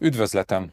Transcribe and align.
Üdvözletem! 0.00 0.70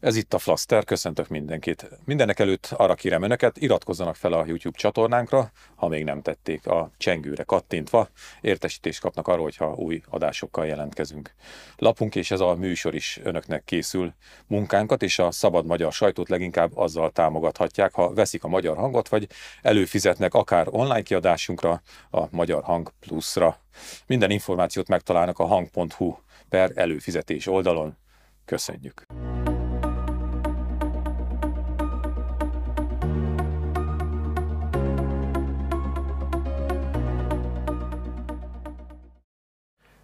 Ez 0.00 0.16
itt 0.16 0.34
a 0.34 0.38
Flaster, 0.38 0.84
köszöntök 0.84 1.28
mindenkit. 1.28 1.88
Mindenek 2.04 2.38
előtt 2.38 2.66
arra 2.76 2.94
kérem 2.94 3.22
önöket, 3.22 3.56
iratkozzanak 3.56 4.16
fel 4.16 4.32
a 4.32 4.44
YouTube 4.46 4.78
csatornánkra, 4.78 5.50
ha 5.74 5.88
még 5.88 6.04
nem 6.04 6.22
tették 6.22 6.66
a 6.66 6.90
csengőre 6.96 7.42
kattintva, 7.42 8.08
értesítést 8.40 9.00
kapnak 9.00 9.28
arról, 9.28 9.42
hogyha 9.42 9.74
új 9.74 10.02
adásokkal 10.08 10.66
jelentkezünk. 10.66 11.34
Lapunk 11.76 12.14
és 12.14 12.30
ez 12.30 12.40
a 12.40 12.54
műsor 12.54 12.94
is 12.94 13.20
önöknek 13.22 13.64
készül. 13.64 14.14
Munkánkat 14.46 15.02
és 15.02 15.18
a 15.18 15.30
szabad 15.30 15.66
magyar 15.66 15.92
sajtót 15.92 16.28
leginkább 16.28 16.76
azzal 16.76 17.10
támogathatják, 17.10 17.94
ha 17.94 18.14
veszik 18.14 18.44
a 18.44 18.48
magyar 18.48 18.76
hangot, 18.76 19.08
vagy 19.08 19.26
előfizetnek 19.62 20.34
akár 20.34 20.66
online 20.70 21.02
kiadásunkra, 21.02 21.82
a 22.10 22.26
Magyar 22.30 22.62
Hang 22.62 22.92
Plus-ra. 23.00 23.58
Minden 24.06 24.30
információt 24.30 24.88
megtalálnak 24.88 25.38
a 25.38 25.46
hang.hu 25.46 26.16
per 26.48 26.72
előfizetés 26.74 27.46
oldalon. 27.46 27.96
Köszönjük! 28.44 29.06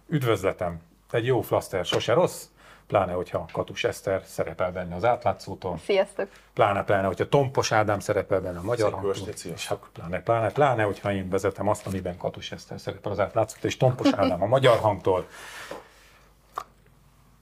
Üdvözletem! 0.07 0.81
Egy 1.11 1.25
jó 1.25 1.41
flaster 1.41 1.85
sose 1.85 2.13
rossz, 2.13 2.45
pláne, 2.87 3.11
hogyha 3.11 3.45
Katus 3.51 3.83
Eszter 3.83 4.21
szerepel 4.25 4.71
benne 4.71 4.95
az 4.95 5.03
átlátszótól. 5.03 5.79
Sziasztok! 5.83 6.29
Pláne, 6.53 6.83
pláne, 6.83 7.07
hogyha 7.07 7.29
Tompos 7.29 7.71
Ádám 7.71 7.99
szerepel 7.99 8.41
benne 8.41 8.59
a 8.59 8.63
magyar 8.63 8.91
hangtól. 8.91 9.13
És 9.53 9.73
pláne, 9.93 10.21
pláne, 10.21 10.51
pláne, 10.51 10.83
hogyha 10.83 11.11
én 11.11 11.29
vezetem 11.29 11.67
azt, 11.67 11.87
amiben 11.87 12.17
Katus 12.17 12.51
Eszter 12.51 12.79
szerepel 12.79 13.11
az 13.11 13.19
átlátszótól, 13.19 13.69
és 13.69 13.77
Tompos 13.77 14.11
Ádám 14.11 14.41
a 14.41 14.45
magyar 14.45 14.79
hangtól. 14.79 15.27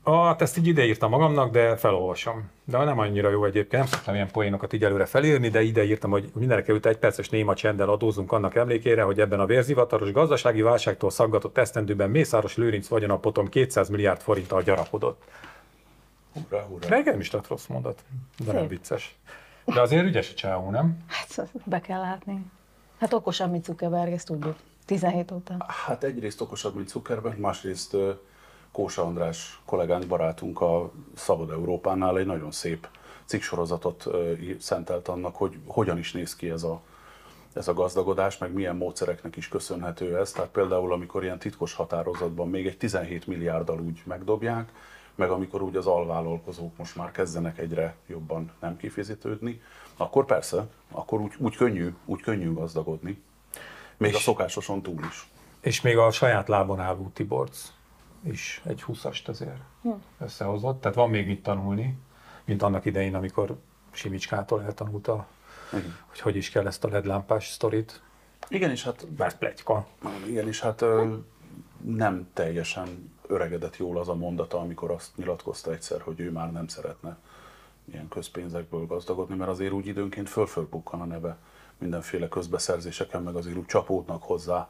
Hát 0.05 0.41
ezt 0.41 0.57
így 0.57 0.67
ideírtam 0.67 1.09
magamnak, 1.09 1.51
de 1.51 1.75
felolvasom. 1.75 2.49
De 2.65 2.83
nem 2.83 2.99
annyira 2.99 3.29
jó 3.29 3.45
egyébként, 3.45 3.83
nem 3.83 3.91
szoktam 3.91 4.13
ilyen 4.13 4.31
poénokat 4.31 4.73
így 4.73 4.83
előre 4.83 5.05
felírni, 5.05 5.49
de 5.49 5.61
ideírtam, 5.61 6.11
hogy 6.11 6.31
mindenek 6.35 6.67
előtt 6.67 6.85
egy 6.85 6.97
perces 6.97 7.29
néma 7.29 7.53
csenddel 7.55 7.89
adózunk 7.89 8.31
annak 8.31 8.55
emlékére, 8.55 9.03
hogy 9.03 9.19
ebben 9.19 9.39
a 9.39 9.45
vérzivataros 9.45 10.11
gazdasági 10.11 10.61
válságtól 10.61 11.09
szaggatott 11.09 11.57
esztendőben 11.57 12.09
Mészáros 12.09 12.55
Lőrinc 12.57 12.87
vagyonapotom 12.87 13.49
200 13.49 13.89
milliárd 13.89 14.21
forinttal 14.21 14.61
gyarapodott. 14.61 15.23
Hurrá, 16.33 16.63
hurrá. 16.63 16.87
Nekem 16.89 17.19
is 17.19 17.29
tett 17.29 17.47
rossz 17.47 17.65
mondat, 17.65 18.03
de 18.45 18.51
nem 18.51 18.61
Szép. 18.61 18.69
vicces. 18.69 19.15
De 19.65 19.81
azért 19.81 20.05
ügyes 20.05 20.31
a 20.31 20.33
csávó, 20.33 20.69
nem? 20.69 20.97
Hát 21.07 21.51
be 21.65 21.81
kell 21.81 21.99
látni. 21.99 22.45
Hát 22.99 23.13
okosabb, 23.13 23.51
mint 23.51 23.65
Zuckerberg, 23.65 24.11
ezt 24.11 24.27
tudjuk. 24.27 24.55
17 24.85 25.31
óta. 25.31 25.55
Hát 25.85 26.03
egyrészt 26.03 26.41
okosabb, 26.41 26.75
mint 26.75 26.89
Zuckerberg, 26.89 27.39
másrészt 27.39 27.95
Kósa 28.73 29.03
András 29.03 29.61
kollégánk, 29.65 30.07
barátunk 30.07 30.61
a 30.61 30.91
Szabad 31.15 31.51
Európánál 31.51 32.17
egy 32.17 32.25
nagyon 32.25 32.51
szép 32.51 32.87
cikksorozatot 33.25 34.07
szentelt 34.59 35.07
annak, 35.07 35.35
hogy 35.35 35.57
hogyan 35.67 35.97
is 35.97 36.11
néz 36.11 36.35
ki 36.35 36.49
ez 36.49 36.63
a, 36.63 36.81
ez 37.53 37.67
a 37.67 37.73
gazdagodás, 37.73 38.37
meg 38.37 38.53
milyen 38.53 38.75
módszereknek 38.75 39.35
is 39.35 39.47
köszönhető 39.47 40.17
ez. 40.17 40.31
Tehát 40.31 40.49
például, 40.49 40.93
amikor 40.93 41.23
ilyen 41.23 41.39
titkos 41.39 41.73
határozatban 41.73 42.49
még 42.49 42.67
egy 42.67 42.77
17 42.77 43.27
milliárddal 43.27 43.79
úgy 43.79 44.01
megdobják, 44.05 44.71
meg 45.15 45.29
amikor 45.29 45.61
úgy 45.61 45.75
az 45.75 45.85
alvállalkozók 45.85 46.77
most 46.77 46.95
már 46.95 47.11
kezdenek 47.11 47.57
egyre 47.57 47.95
jobban 48.07 48.51
nem 48.59 48.77
kifizetődni, 48.77 49.61
akkor 49.97 50.25
persze, 50.25 50.67
akkor 50.91 51.21
úgy, 51.21 51.33
úgy, 51.37 51.55
könnyű, 51.55 51.93
úgy 52.05 52.21
könnyű 52.21 52.53
gazdagodni. 52.53 53.21
Még 53.97 54.15
a 54.15 54.19
szokásoson 54.19 54.81
túl 54.81 54.99
is. 55.09 55.27
És 55.59 55.81
még 55.81 55.97
a 55.97 56.11
saját 56.11 56.47
lábon 56.47 56.79
álló 56.79 57.11
Tiborc 57.13 57.71
is 58.23 58.61
egy 58.65 58.83
20-ast 58.87 59.27
azért 59.27 59.61
összehozott. 60.19 60.81
Tehát 60.81 60.97
van 60.97 61.09
még 61.09 61.27
mit 61.27 61.43
tanulni, 61.43 61.97
mint 62.45 62.61
annak 62.61 62.85
idején, 62.85 63.15
amikor 63.15 63.57
Simicskától 63.91 64.63
eltanulta, 64.63 65.27
Igen. 65.73 65.95
hogy 66.07 66.19
hogy 66.19 66.35
is 66.35 66.49
kell 66.49 66.67
ezt 66.67 66.83
a 66.83 66.87
ledlámpás 66.87 67.49
sztorit. 67.49 68.01
Igen, 68.47 68.69
és 68.69 68.83
hát, 68.83 69.07
Bár 69.07 69.37
pletyka. 69.37 69.87
igen, 70.27 70.47
és 70.47 70.61
hát 70.61 70.83
nem 71.81 72.29
teljesen 72.33 73.11
öregedett 73.27 73.77
jól 73.77 73.97
az 73.97 74.09
a 74.09 74.15
mondata, 74.15 74.59
amikor 74.59 74.91
azt 74.91 75.17
nyilatkozta 75.17 75.71
egyszer, 75.71 76.01
hogy 76.01 76.19
ő 76.19 76.31
már 76.31 76.51
nem 76.51 76.67
szeretne 76.67 77.17
ilyen 77.85 78.07
közpénzekből 78.07 78.85
gazdagodni, 78.85 79.35
mert 79.35 79.49
azért 79.49 79.71
úgy 79.71 79.87
időnként 79.87 80.29
föl-fölbukkan 80.29 81.01
a 81.01 81.05
neve 81.05 81.37
mindenféle 81.77 82.27
közbeszerzéseken, 82.27 83.23
meg 83.23 83.35
azért 83.35 83.57
úgy 83.57 83.65
csapódnak 83.65 84.23
hozzá 84.23 84.69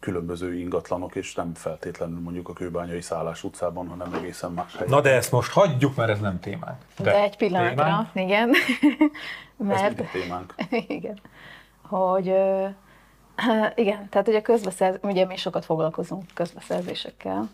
különböző 0.00 0.54
ingatlanok, 0.54 1.14
és 1.14 1.34
nem 1.34 1.54
feltétlenül 1.54 2.20
mondjuk 2.20 2.48
a 2.48 2.52
kőbányai 2.52 3.00
szállás 3.00 3.44
utcában, 3.44 3.88
hanem 3.88 4.14
egészen 4.14 4.52
más 4.52 4.72
helyen. 4.72 4.88
Na 4.88 5.00
de 5.00 5.14
ezt 5.14 5.32
most 5.32 5.52
hagyjuk, 5.52 5.96
mert 5.96 6.10
ez 6.10 6.20
nem 6.20 6.40
témánk. 6.40 6.78
De, 6.98 7.22
egy 7.22 7.36
pillanatra, 7.36 7.84
témánk? 7.84 8.08
igen. 8.14 8.50
Ez 8.50 9.66
Mert, 9.66 9.96
mindig 9.96 10.22
témánk. 10.22 10.54
igen, 10.98 11.20
hogy 11.82 12.28
ö, 12.28 12.66
igen, 13.74 14.08
tehát 14.08 14.28
ugye 14.28 14.42
közbeszerz, 14.42 14.98
ugye 15.02 15.26
mi 15.26 15.36
sokat 15.36 15.64
foglalkozunk 15.64 16.24
közbeszerzésekkel, 16.34 17.48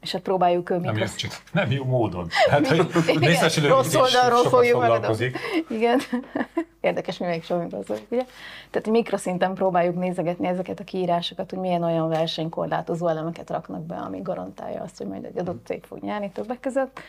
és 0.00 0.12
hát 0.12 0.22
próbáljuk 0.22 0.68
Nem, 0.68 0.96
csak 1.16 1.42
nem 1.52 1.70
jó 1.70 1.84
módon. 1.84 2.28
Hát, 2.50 2.66
hogy 2.66 2.86
Lőrinc 3.06 3.66
rossz 3.66 3.94
oldalról 3.94 4.42
fogjuk 4.42 4.80
foglalkozik. 4.80 5.32
megadni. 5.32 5.76
Igen. 5.76 6.00
Érdekes, 6.80 7.18
mi 7.18 7.26
még 7.26 7.44
soha 7.44 7.68
gazdag, 7.68 8.00
ugye? 8.08 8.24
Tehát 8.70 8.88
mikroszinten 8.88 9.54
próbáljuk 9.54 9.96
nézegetni 9.96 10.46
ezeket 10.46 10.80
a 10.80 10.84
kiírásokat, 10.84 11.50
hogy 11.50 11.58
milyen 11.58 11.82
olyan 11.82 12.08
versenykorlátozó 12.08 13.06
elemeket 13.08 13.50
raknak 13.50 13.86
be, 13.86 13.96
ami 13.96 14.20
garantálja 14.22 14.82
azt, 14.82 14.98
hogy 14.98 15.06
majd 15.06 15.24
egy 15.24 15.38
adott 15.38 15.66
cég 15.66 15.84
fog 15.84 15.98
nyerni 15.98 16.30
többek 16.30 16.60
között. 16.60 17.00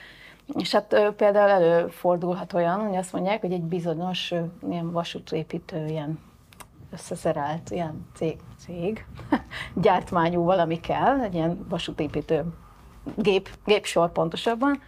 És 0.59 0.72
hát 0.72 1.13
például 1.16 1.49
előfordulhat 1.49 2.53
olyan, 2.53 2.88
hogy 2.88 2.97
azt 2.97 3.13
mondják, 3.13 3.41
hogy 3.41 3.51
egy 3.51 3.63
bizonyos 3.63 4.33
ilyen 4.69 4.91
vasútépítő, 4.91 5.85
ilyen 5.85 6.19
összeszerelt 6.91 7.69
ilyen 7.69 8.07
cég, 8.16 8.38
cég 8.57 9.05
gyártmányú 9.73 10.44
valami 10.44 10.79
kell, 10.79 11.19
egy 11.19 11.33
ilyen 11.33 11.66
vasútépítő 11.69 12.45
gép, 13.15 13.49
gépsor 13.65 14.11
pontosabban. 14.11 14.81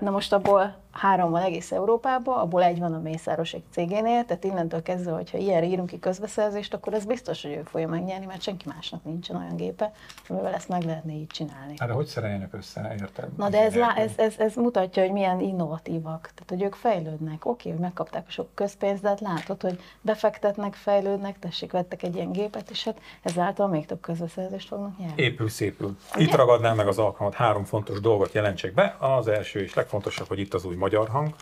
Na 0.00 0.10
most 0.10 0.32
abból 0.32 0.81
három 0.92 1.30
van 1.30 1.42
egész 1.42 1.72
Európában, 1.72 2.38
abból 2.38 2.62
egy 2.62 2.78
van 2.78 2.94
a 2.94 2.98
Mészáros 2.98 3.52
egy 3.52 3.62
cégénél, 3.70 4.24
tehát 4.24 4.44
innentől 4.44 4.82
kezdve, 4.82 5.12
hogyha 5.12 5.38
ilyenre 5.38 5.66
írunk 5.66 5.88
ki 5.88 5.98
közbeszerzést, 5.98 6.74
akkor 6.74 6.94
ez 6.94 7.04
biztos, 7.04 7.42
hogy 7.42 7.52
ő 7.52 7.62
fogja 7.64 7.88
megnyerni, 7.88 8.26
mert 8.26 8.42
senki 8.42 8.68
másnak 8.68 9.04
nincsen 9.04 9.36
olyan 9.36 9.56
gépe, 9.56 9.92
amivel 10.28 10.54
ezt 10.54 10.68
meg 10.68 10.82
lehetne 10.82 11.12
így 11.12 11.26
csinálni. 11.26 11.74
Hát 11.78 11.88
de 11.88 11.94
hogy 11.94 12.06
szereljenek 12.06 12.54
össze, 12.54 12.94
érted? 13.00 13.36
Na 13.36 13.48
de 13.48 13.62
ez, 13.62 13.74
lá, 13.74 13.94
ez, 13.94 14.12
ez, 14.16 14.34
ez 14.38 14.54
mutatja, 14.54 15.02
hogy 15.02 15.12
milyen 15.12 15.40
innovatívak, 15.40 16.20
tehát 16.20 16.48
hogy 16.48 16.62
ők 16.62 16.74
fejlődnek. 16.74 17.44
Oké, 17.46 17.70
hogy 17.70 17.78
megkapták 17.78 18.24
a 18.26 18.30
sok 18.30 18.54
közpénzt, 18.54 19.02
de 19.02 19.08
hát 19.08 19.20
látod, 19.20 19.62
hogy 19.62 19.80
befektetnek, 20.00 20.74
fejlődnek, 20.74 21.38
tessék, 21.38 21.72
vettek 21.72 22.02
egy 22.02 22.14
ilyen 22.14 22.32
gépet, 22.32 22.70
és 22.70 22.84
hát 22.84 23.00
ezáltal 23.22 23.68
még 23.68 23.86
több 23.86 24.00
közbeszerzést 24.00 24.68
fognak 24.68 24.98
nyerni. 24.98 25.22
Épül, 25.22 25.48
szépül. 25.48 25.96
Itt 26.14 26.34
ragadnám 26.34 26.76
meg 26.76 26.86
az 26.86 26.98
alkalmat, 26.98 27.34
három 27.34 27.64
fontos 27.64 28.00
dolgot 28.00 28.32
jelentsek 28.32 28.74
be. 28.74 28.96
Az 28.98 29.28
első 29.28 29.60
és 29.60 29.74
legfontosabb, 29.74 30.28
hogy 30.28 30.38
itt 30.38 30.54
az 30.54 30.64
új 30.64 30.76
magyar 30.82 31.08
hang. 31.08 31.34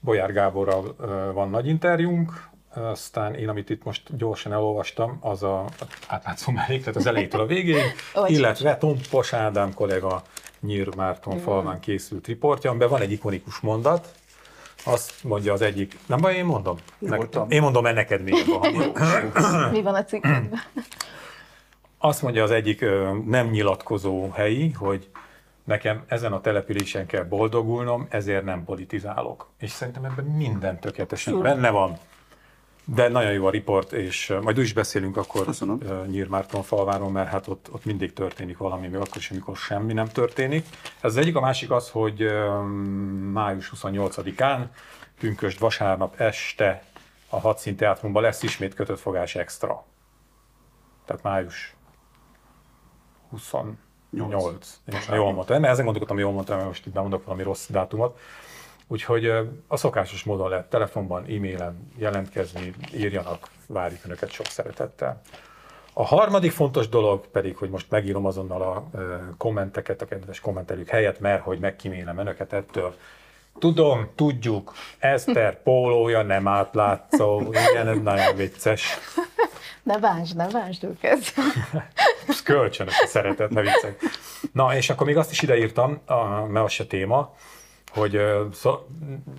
Bolyár 0.00 0.32
Gáborral 0.32 0.94
van 1.32 1.50
nagy 1.50 1.66
interjúnk, 1.66 2.48
aztán 2.74 3.34
én, 3.34 3.48
amit 3.48 3.70
itt 3.70 3.84
most 3.84 4.16
gyorsan 4.16 4.52
elolvastam, 4.52 5.18
az 5.20 5.42
a 5.42 5.64
átlátszó 6.06 6.52
mellék, 6.52 6.80
tehát 6.80 6.96
az 6.96 7.06
elejétől 7.06 7.40
a 7.40 7.46
végéig, 7.46 7.94
illetve 8.26 8.76
Tompos 8.76 9.32
Ádám 9.32 9.74
kollega 9.74 10.22
Nyír 10.60 10.94
Márton 10.96 11.38
falván 11.38 11.80
készült 11.80 12.26
riportja, 12.26 12.70
amiben 12.70 12.88
van 12.88 13.00
egy 13.00 13.12
ikonikus 13.12 13.58
mondat, 13.58 14.14
azt 14.84 15.24
mondja 15.24 15.52
az 15.52 15.62
egyik, 15.62 15.98
nem 16.06 16.20
baj, 16.20 16.34
én 16.34 16.44
mondom? 16.44 16.76
Nyugodtan. 16.98 17.50
én 17.50 17.60
mondom, 17.60 17.82
mert 17.82 17.96
neked 17.96 18.22
még 18.22 18.34
a 18.48 18.58
hangja. 18.58 19.70
Mi 19.70 19.82
van 19.82 19.94
a 19.94 20.04
cikkben? 20.04 20.60
Azt 21.98 22.22
mondja 22.22 22.42
az 22.42 22.50
egyik 22.50 22.84
nem 23.26 23.48
nyilatkozó 23.50 24.30
helyi, 24.30 24.70
hogy 24.72 25.08
nekem 25.68 26.04
ezen 26.06 26.32
a 26.32 26.40
településen 26.40 27.06
kell 27.06 27.24
boldogulnom, 27.24 28.06
ezért 28.10 28.44
nem 28.44 28.64
politizálok. 28.64 29.48
És 29.58 29.70
szerintem 29.70 30.04
ebben 30.04 30.24
minden 30.24 30.80
tökéletesen 30.80 31.32
Sure. 31.32 31.48
benne 31.48 31.70
van. 31.70 31.98
De 32.84 33.08
nagyon 33.08 33.32
jó 33.32 33.46
a 33.46 33.50
riport, 33.50 33.92
és 33.92 34.34
majd 34.42 34.58
úgy 34.58 34.64
is 34.64 34.72
beszélünk 34.72 35.16
akkor 35.16 35.44
Köszönöm. 35.44 35.80
Nyírmárton 36.06 36.62
falváról, 36.62 37.10
mert 37.10 37.28
hát 37.28 37.46
ott, 37.46 37.68
ott 37.72 37.84
mindig 37.84 38.12
történik 38.12 38.58
valami, 38.58 38.86
még 38.86 39.00
akkor 39.00 39.16
is, 39.16 39.30
amikor 39.30 39.56
semmi 39.56 39.92
nem 39.92 40.06
történik. 40.06 40.66
Ez 41.00 41.10
az 41.10 41.16
egyik, 41.16 41.36
a 41.36 41.40
másik 41.40 41.70
az, 41.70 41.90
hogy 41.90 42.26
május 43.32 43.72
28-án, 43.74 44.64
pünkösd 45.18 45.58
vasárnap 45.58 46.20
este 46.20 46.82
a 47.28 47.40
Hadszín 47.40 47.76
Teátrumban 47.76 48.22
lesz 48.22 48.42
ismét 48.42 48.74
kötött 48.74 49.00
fogás 49.00 49.34
extra. 49.34 49.84
Tehát 51.04 51.22
május 51.22 51.76
28. 54.10 54.80
Én 54.92 55.14
jól 55.14 55.32
mondtam. 55.32 55.60
Mert 55.60 55.72
ezen 55.72 55.84
gondolkodtam, 55.84 56.16
hogy 56.16 56.24
jól 56.24 56.34
mondtam, 56.34 56.56
mert 56.56 56.68
most 56.68 56.86
itt 56.86 56.92
bemondok 56.92 57.24
valami 57.24 57.42
rossz 57.42 57.66
dátumot. 57.68 58.18
Úgyhogy 58.86 59.26
a 59.66 59.76
szokásos 59.76 60.24
módon 60.24 60.48
lehet 60.48 60.70
telefonban, 60.70 61.22
e-mailen 61.22 61.90
jelentkezni, 61.96 62.74
írjanak, 62.94 63.48
várjuk 63.66 64.04
Önöket 64.04 64.30
sok 64.30 64.46
szeretettel. 64.46 65.20
A 65.92 66.04
harmadik 66.04 66.52
fontos 66.52 66.88
dolog 66.88 67.26
pedig, 67.26 67.56
hogy 67.56 67.70
most 67.70 67.90
megírom 67.90 68.26
azonnal 68.26 68.62
a 68.62 68.90
kommenteket, 69.36 70.02
a 70.02 70.06
kedves 70.06 70.40
kommentelők 70.40 70.88
helyett, 70.88 71.20
mert 71.20 71.42
hogy 71.42 71.58
megkímélem 71.58 72.18
önöket 72.18 72.52
ettől. 72.52 72.94
Tudom, 73.58 74.08
tudjuk, 74.14 74.72
Eszter 74.98 75.62
pólója 75.62 76.22
nem 76.22 76.48
átlátszó, 76.48 77.40
igen, 77.50 77.88
ez 77.88 77.98
nagyon 78.02 78.36
vicces. 78.36 78.98
Ne 79.82 79.98
bántsd, 79.98 80.36
ne 80.36 80.48
bántsd 80.48 80.84
őket. 80.84 81.18
Kölcsönös 82.44 83.00
a 83.02 83.06
szeretet, 83.06 83.50
ne 83.50 83.60
viccelj. 83.60 83.92
Na, 84.52 84.76
és 84.76 84.90
akkor 84.90 85.06
még 85.06 85.16
azt 85.16 85.30
is 85.30 85.42
ideírtam, 85.42 86.00
mert 86.48 86.64
az 86.64 86.72
se 86.72 86.86
téma, 86.86 87.34
hogy 87.94 88.20
szó, 88.52 88.86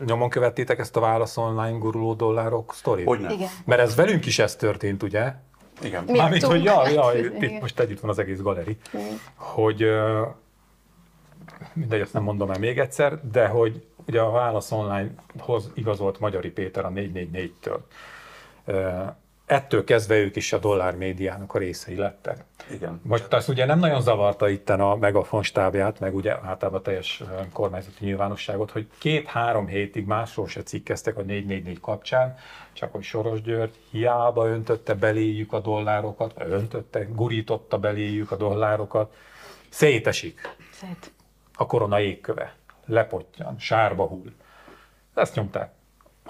nyomon 0.05 0.29
követtétek 0.29 0.79
ezt 0.79 0.95
a 0.95 0.99
válasz 0.99 1.37
online 1.37 1.77
guruló 1.77 2.13
dollárok 2.13 2.73
sztorit? 2.73 3.05
Hogyne. 3.05 3.31
Igen. 3.33 3.49
Mert 3.65 3.81
ez 3.81 3.95
velünk 3.95 4.25
is 4.25 4.39
ez 4.39 4.55
történt, 4.55 5.03
ugye? 5.03 5.33
Igen. 5.81 6.03
Mi- 6.03 6.17
Mármint, 6.17 6.43
hogy 6.43 6.63
ja, 6.63 6.87
ja, 6.89 7.11
Igen. 7.17 7.43
itt 7.43 7.61
most 7.61 7.79
együtt 7.79 7.99
van 7.99 8.09
az 8.09 8.19
egész 8.19 8.39
galeri. 8.39 8.77
Hogy 9.35 9.85
mindegy, 11.73 11.99
ezt 12.01 12.13
nem 12.13 12.23
mondom 12.23 12.51
el 12.51 12.59
még 12.59 12.79
egyszer, 12.79 13.19
de 13.31 13.47
hogy 13.47 13.85
ugye 14.07 14.21
a 14.21 14.31
Válasz 14.31 14.71
Online-hoz 14.71 15.71
igazolt 15.73 16.19
Magyari 16.19 16.49
Péter 16.49 16.85
a 16.85 16.89
444-től. 16.89 17.77
Ettől 19.49 19.83
kezdve 19.83 20.15
ők 20.15 20.35
is 20.35 20.53
a 20.53 20.57
dollár 20.57 20.95
médiának 20.95 21.53
a 21.53 21.57
részei 21.57 21.95
lettek. 21.95 22.43
Igen. 22.71 23.01
Most 23.03 23.33
azt 23.33 23.49
ugye 23.49 23.65
nem 23.65 23.79
nagyon 23.79 24.01
zavarta 24.01 24.49
itten 24.49 24.79
a 24.79 24.95
Megafon 24.95 25.43
stábját, 25.43 25.99
meg 25.99 26.15
ugye 26.15 26.31
általában 26.31 26.79
a 26.79 26.81
teljes 26.81 27.23
kormányzati 27.53 28.05
nyilvánosságot, 28.05 28.71
hogy 28.71 28.87
két-három 28.97 29.67
hétig 29.67 30.05
másról 30.05 30.47
se 30.47 30.63
cikkeztek 30.63 31.17
a 31.17 31.21
444 31.21 31.79
kapcsán, 31.79 32.37
csak 32.73 32.91
hogy 32.91 33.03
Soros 33.03 33.41
György 33.41 33.73
hiába 33.91 34.47
öntötte 34.47 34.93
beléjük 34.93 35.53
a 35.53 35.59
dollárokat, 35.59 36.33
öntötte, 36.37 37.03
gurította 37.03 37.77
beléjük 37.77 38.31
a 38.31 38.35
dollárokat, 38.35 39.15
szétesik 39.69 40.55
Szét. 40.71 41.11
a 41.55 41.65
korona 41.65 41.99
égköve, 41.99 42.55
lepottyan, 42.85 43.55
sárba 43.59 44.05
hull. 44.05 44.31
Ezt 45.13 45.35
nyomták. 45.35 45.77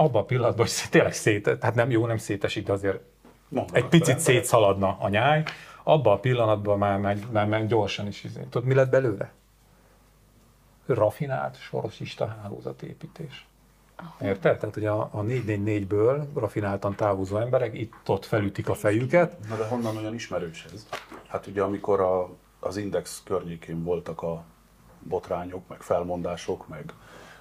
Abban 0.02 0.22
a 0.22 0.26
pillanatban, 0.26 0.66
hogy 0.66 0.90
tényleg 0.90 1.14
szét, 1.14 1.44
tehát 1.60 1.76
nem 1.76 1.90
jó, 1.92 2.06
nem 2.06 2.18
szétesik, 2.18 2.66
de 2.66 2.72
azért 2.72 3.00
Mondanak 3.48 3.76
egy 3.84 3.90
picit 3.90 4.08
vele. 4.08 4.20
szétszaladna 4.20 4.98
a 5.00 5.10
nyáj, 5.10 5.44
abban 5.84 6.14
a 6.14 6.20
pillanatban 6.20 6.78
már, 6.78 7.00
már, 7.00 7.18
már, 7.32 7.48
már 7.48 7.68
gyorsan 7.68 8.08
is. 8.08 8.24
izé- 8.24 8.44
Tudod, 8.44 8.68
mi 8.68 8.74
lett 8.74 8.90
belőle? 8.90 9.32
Rafinált 10.86 11.60
sorosista 11.60 12.38
hálózatépítés. 12.42 13.48
Érted? 14.22 14.58
Tehát, 14.58 14.74
hogy 14.76 14.86
a, 14.86 15.02
a 15.02 15.22
444-ből 15.24 16.24
rafináltan 16.36 16.96
távozó 16.96 17.38
emberek 17.38 17.80
itt-ott 17.80 18.26
felütik 18.26 18.70
a 18.70 18.74
fejüket, 18.74 19.38
Na 19.50 19.56
de 19.58 19.68
honnan 19.68 19.98
olyan 19.98 20.14
ismerős 20.14 20.66
ez? 20.74 20.88
Hát 21.28 21.48
ugye 21.48 21.62
amikor 21.62 22.00
a, 22.00 22.30
az 22.60 22.78
Index 22.78 23.22
környékén 23.26 23.84
voltak 23.84 24.22
a 24.22 24.44
botrányok, 25.00 25.68
meg 25.68 25.82
felmondások, 25.82 26.68
meg 26.68 26.94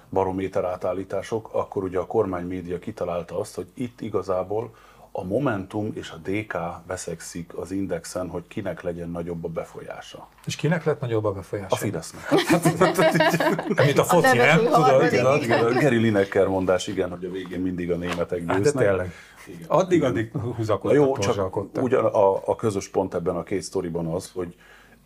barométer 0.09 0.63
átállítások, 0.65 1.49
akkor 1.53 1.83
ugye 1.83 1.99
a 1.99 2.05
kormánymédia 2.05 2.79
kitalálta 2.79 3.39
azt, 3.39 3.55
hogy 3.55 3.67
itt 3.73 4.01
igazából 4.01 4.71
a 5.11 5.23
Momentum 5.23 5.91
és 5.93 6.11
a 6.11 6.15
DK 6.29 6.57
veszekszik 6.87 7.57
az 7.57 7.71
Indexen, 7.71 8.29
hogy 8.29 8.47
kinek 8.47 8.81
legyen 8.81 9.09
nagyobb 9.09 9.43
a 9.43 9.47
befolyása. 9.47 10.27
és 10.45 10.55
kinek 10.55 10.83
lett 10.83 10.99
nagyobb 10.99 11.25
a 11.25 11.31
befolyása? 11.31 11.67
A 11.69 11.75
Fidesznek. 11.75 12.29
Mint 13.85 13.97
a 13.97 14.03
foci, 14.03 14.37
nem? 14.37 14.57
Tudod, 14.57 15.03
igen, 15.13 15.41
Igen, 15.41 15.65
a 15.65 15.69
Geri 15.69 15.97
Lineker 15.97 16.47
mondás, 16.47 16.87
igen, 16.87 17.09
hogy 17.09 17.25
a 17.25 17.31
végén 17.31 17.59
mindig 17.59 17.91
a 17.91 17.95
németek 17.95 18.43
Hát 18.47 18.57
győznek. 18.57 18.83
de 18.83 18.89
tényleg. 18.89 19.11
Igen. 19.47 19.67
Addig, 19.67 19.97
Igen. 19.97 20.09
addig 20.09 20.31
húzakodtak, 20.55 20.97
jó, 20.97 21.17
csak 21.17 21.55
ugyan 21.81 22.05
a, 22.05 22.47
a 22.47 22.55
közös 22.55 22.89
pont 22.89 23.13
ebben 23.13 23.35
a 23.35 23.43
két 23.43 23.61
sztoriban 23.61 24.05
az, 24.05 24.31
hogy 24.33 24.55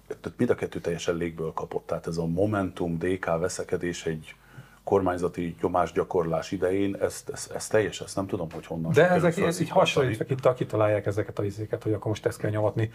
tehát 0.08 0.38
mind 0.38 0.50
a 0.50 0.56
kettő 0.56 0.80
teljesen 0.80 1.16
légből 1.16 1.54
kapott. 1.54 1.86
Tehát 1.86 2.08
ez 2.08 2.18
a 2.18 2.26
Momentum 2.26 2.98
DK 2.98 3.26
veszekedés 3.40 4.06
egy 4.06 4.36
kormányzati 4.84 5.56
nyomásgyakorlás 5.62 6.52
idején, 6.52 6.96
ezt, 7.02 7.30
ezt, 7.30 7.52
ezt 7.52 7.72
teljes, 7.72 8.02
ezt 8.02 8.16
nem 8.16 8.28
tudom, 8.28 8.48
hogy 8.52 8.66
honnan. 8.66 8.92
De 8.92 9.10
ezek 9.10 9.38
ez 9.38 9.60
így 9.60 9.70
hasonlítva, 9.70 10.26
itt 10.28 10.54
kitalálják 10.54 11.06
ezeket 11.06 11.40
a 11.40 11.44
izéket, 11.44 11.84
hogy 11.84 11.94
akkor 11.94 12.08
most 12.08 12.26
ezt 12.26 12.40
kell 12.40 12.50
nyomatni. 12.50 12.92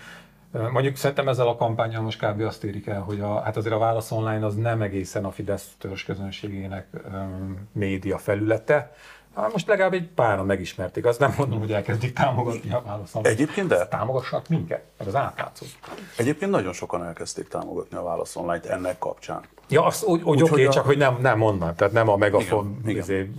Mondjuk 0.72 0.96
szerintem 0.96 1.28
ezzel 1.28 1.48
a 1.48 1.56
kampányal 1.56 2.02
most 2.02 2.26
kb. 2.26 2.40
azt 2.40 2.64
érik 2.64 2.86
el, 2.86 3.00
hogy 3.00 3.20
a, 3.20 3.40
hát 3.40 3.56
azért 3.56 3.74
a 3.74 3.78
Válasz 3.78 4.10
Online 4.10 4.46
az 4.46 4.54
nem 4.54 4.82
egészen 4.82 5.24
a 5.24 5.30
Fidesz 5.30 5.74
törzs 5.78 6.04
közönségének 6.04 6.86
um, 7.12 7.68
média 7.72 8.18
felülete. 8.18 8.92
Hát 9.36 9.52
most 9.52 9.66
legalább 9.66 9.92
egy 9.92 10.08
páran 10.08 10.46
megismerték. 10.46 11.04
Azt 11.06 11.18
nem 11.18 11.34
mondom, 11.38 11.58
hogy 11.58 11.72
elkezdik 11.72 12.12
támogatni 12.12 12.72
a 12.72 12.82
Válasz 12.86 13.14
Online. 13.14 13.34
Egyébként 13.34 13.68
de. 13.68 13.86
Támogassanak 13.86 14.48
minket, 14.48 14.82
meg 14.98 15.08
az 15.08 15.14
átlátszót. 15.14 15.68
Egyébként 16.16 16.50
nagyon 16.50 16.72
sokan 16.72 17.04
elkezdték 17.04 17.48
támogatni 17.48 17.96
a 17.96 18.02
Válasz 18.02 18.36
Online-t 18.36 18.66
ennek 18.66 18.98
kapcsán. 18.98 19.40
Ja, 19.68 19.84
azt 19.84 20.04
úgy, 20.04 20.22
úgy 20.22 20.42
oké, 20.42 20.64
a- 20.66 20.70
csak 20.72 20.84
hogy 20.84 20.96
nem, 20.96 21.18
nem 21.20 21.38
mondanám, 21.38 21.74
tehát 21.74 21.92
nem 21.92 22.08
a 22.08 22.16
megafon 22.16 22.80
Igen, 22.86 22.96
izé, 23.02 23.30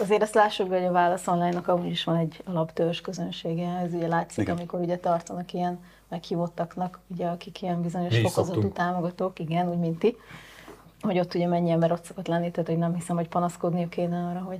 Azért 0.00 0.22
azt 0.22 0.34
lássuk 0.34 0.68
hogy 0.68 0.84
a 0.84 0.92
Válasz 0.92 1.26
Online-nak 1.26 1.68
amúgy 1.68 1.90
is 1.90 2.04
van 2.04 2.16
egy 2.16 2.42
alaptörzs 2.44 3.00
közönsége. 3.00 3.68
Ez 3.84 3.92
ugye 3.92 4.06
látszik, 4.06 4.42
Igen. 4.42 4.56
amikor 4.56 4.80
ugye 4.80 4.96
tartanak 4.96 5.52
ilyen 5.52 5.80
meghívottaknak, 6.08 6.98
ugye, 7.06 7.26
akik 7.26 7.62
ilyen 7.62 7.82
bizonyos 7.82 8.12
Mi 8.14 8.20
fokozatú 8.20 8.52
szoktunk. 8.52 8.72
támogatók, 8.72 9.38
igen, 9.38 9.68
úgy 9.68 9.78
mint 9.78 9.98
ti, 9.98 10.16
hogy 11.00 11.18
ott 11.18 11.34
ugye 11.34 11.46
mennyi 11.46 11.70
ember 11.70 11.92
ott 11.92 12.04
szokott 12.04 12.26
lenni, 12.26 12.50
tehát 12.50 12.68
hogy 12.68 12.78
nem 12.78 12.94
hiszem, 12.94 13.16
hogy 13.16 13.28
panaszkodniuk 13.28 13.90
kéne 13.90 14.26
arra, 14.26 14.38
hogy 14.40 14.58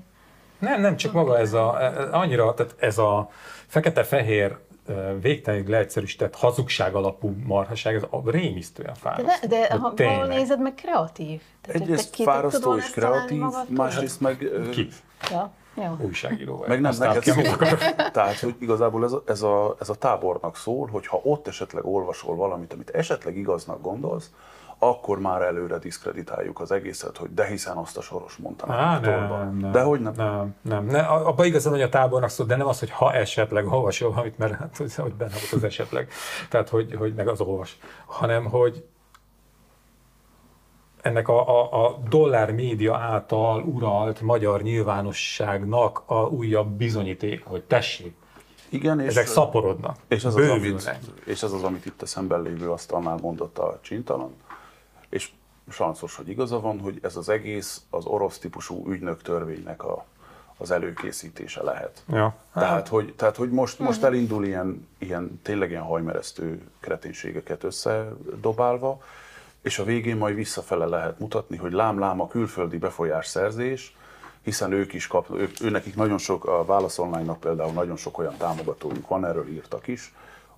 Nem, 0.58 0.81
nem, 0.81 0.97
csak 0.97 1.12
maga 1.12 1.38
ez 1.38 1.53
a, 1.53 1.82
e- 1.82 2.08
annyira, 2.11 2.55
tehát 2.55 2.75
ez 2.79 2.99
a 2.99 3.31
fekete-fehér 3.67 4.56
ö, 4.87 5.19
végtelenül 5.20 5.70
leegyszerűsített 5.70 6.35
hazugság 6.37 6.94
alapú 6.94 7.35
marhaság, 7.44 7.94
ez 7.94 8.03
a 8.11 8.31
rémisztően 8.31 8.93
de, 8.93 8.99
fáraszt. 9.00 9.41
ne, 9.43 9.49
de 9.49 9.70
ha 9.70 9.79
valahol 9.79 9.94
tényleg. 9.94 10.29
nézed, 10.29 10.61
meg 10.61 10.75
kreatív. 10.75 11.41
Tehát, 11.61 11.81
Egyrészt 11.81 12.23
fárasztó 12.23 12.76
és 12.76 12.91
kreatív, 12.91 13.43
másrészt 13.69 14.20
meg... 14.20 14.43
ö, 14.43 14.69
Ki? 14.70 14.88
Ja, 15.31 15.50
jó. 15.75 15.97
Újságíró 16.00 16.56
vagy. 16.56 16.69
Meg 16.69 16.81
nem 16.81 16.91
Aztán 16.91 17.09
neked 17.09 17.23
szól. 17.35 17.56
Tehát, 18.12 18.38
hogy 18.38 18.55
igazából 18.59 19.05
ez 19.05 19.12
a, 19.12 19.23
ez, 19.26 19.43
a, 19.43 19.76
ez 19.81 19.88
a 19.88 19.94
tábornak 19.94 20.56
szól, 20.56 20.88
hogy 20.93 21.06
ha 21.06 21.20
ott 21.23 21.49
esetleg 21.49 21.85
olvasol 21.85 22.37
valamit, 22.37 22.73
amit 22.73 22.91
esetleg 22.91 23.37
igaznak 23.37 23.82
gondolsz, 23.82 24.31
akkor 24.78 25.19
már 25.19 25.43
előre 25.43 25.78
diszkreditáljuk 25.78 26.61
az 26.61 26.70
egészet, 26.70 27.17
hogy 27.17 27.34
de 27.34 27.46
hiszen 27.46 27.76
azt 27.76 27.96
a 27.96 28.00
soros 28.00 28.37
mondta 28.37 28.73
Á, 28.73 29.00
nem, 29.00 29.56
nem, 29.58 29.73
De 29.73 29.82
hogy 29.82 30.00
nem? 30.00 30.12
Nem, 30.17 30.55
nem. 30.62 30.87
ne, 30.87 31.00
abban 31.00 31.46
igazán, 31.46 31.73
hogy 31.73 31.82
a 31.82 31.88
tábornak 31.88 32.31
szól, 32.31 32.46
de 32.46 32.56
nem 32.56 32.67
az, 32.67 32.78
hogy 32.78 32.90
ha 32.90 33.12
esetleg 33.12 33.67
olvasol 33.67 34.11
valamit, 34.11 34.38
mert 34.38 34.55
hát, 34.55 34.76
hogy 34.96 35.12
benne 35.12 35.32
volt 35.32 35.52
az 35.52 35.64
esetleg, 35.64 36.08
tehát 36.50 36.69
hogy, 36.69 36.94
hogy 36.94 37.14
meg 37.14 37.28
az 37.28 37.40
olvas, 37.40 37.78
hanem 38.06 38.44
hogy 38.44 38.84
ennek 41.06 41.28
a, 41.28 41.61
a, 41.61 41.87
a 41.87 41.99
dollár 42.09 42.52
média 42.52 42.97
által 42.97 43.62
uralt 43.62 44.21
magyar 44.21 44.62
nyilvánosságnak 44.62 46.02
a 46.06 46.23
újabb 46.23 46.68
bizonyíték, 46.68 47.45
hogy 47.45 47.62
tessék, 47.62 48.14
Igen, 48.68 49.00
és, 49.00 49.06
ezek 49.06 49.26
szaporodnak, 49.26 49.97
és, 50.09 50.25
ez 50.25 50.35
az, 50.35 50.49
amit, 50.49 50.99
és 51.25 51.42
ez 51.42 51.52
az, 51.52 51.62
amit 51.62 51.87
itt 51.87 52.02
a 52.02 52.06
szemben 52.06 52.42
lévő 52.42 52.71
asztalnál 52.71 53.18
mondott 53.23 53.59
a 53.59 53.78
csintalan, 53.83 54.35
és 55.16 55.30
sanszos, 55.70 56.16
hogy 56.16 56.28
igaza 56.28 56.61
van, 56.61 56.80
hogy 56.80 56.99
ez 57.02 57.16
az 57.16 57.28
egész 57.28 57.82
az 57.90 58.04
orosz 58.04 58.38
típusú 58.38 58.85
ügynök 58.88 59.23
törvénynek 59.23 59.85
a, 59.85 60.04
az 60.58 60.70
előkészítése 60.70 61.62
lehet. 61.62 62.02
Ja. 62.08 62.35
Tehát, 62.54 62.88
hogy, 62.88 63.14
tehát, 63.16 63.37
hogy 63.37 63.50
most, 63.50 63.78
most 63.78 63.99
Mhm. 63.99 64.06
elindul 64.06 64.44
ilyen, 64.44 64.88
ilyen, 64.99 65.40
tényleg 65.42 65.70
ilyen 65.70 65.82
hajmeresztő 65.82 66.61
kreténségeket 66.80 67.64
összedobálva, 67.64 69.00
és 69.62 69.78
a 69.78 69.85
végén 69.85 70.16
majd 70.16 70.35
visszafele 70.35 70.85
lehet 70.87 71.18
mutatni, 71.18 71.56
hogy 71.56 71.73
lám-lám 71.73 72.20
a 72.20 72.28
külföldi 72.28 72.78
befolyásszerzés, 72.78 73.96
hiszen 74.42 74.73
ők 74.73 74.92
is 74.92 75.06
kap, 75.06 75.30
ők, 75.30 75.61
őnekik 75.62 75.94
nagyon 75.96 76.18
sok, 76.18 76.44
a 76.44 76.64
Válasz 76.64 76.99
Online-nak 76.99 77.40
például 77.40 77.73
nagyon 77.73 77.96
sok 77.96 78.18
olyan 78.18 78.37
támogatójuk 78.37 79.08
van, 79.08 79.25
erről 79.25 79.49
írtak 79.49 79.87
is, 79.87 80.14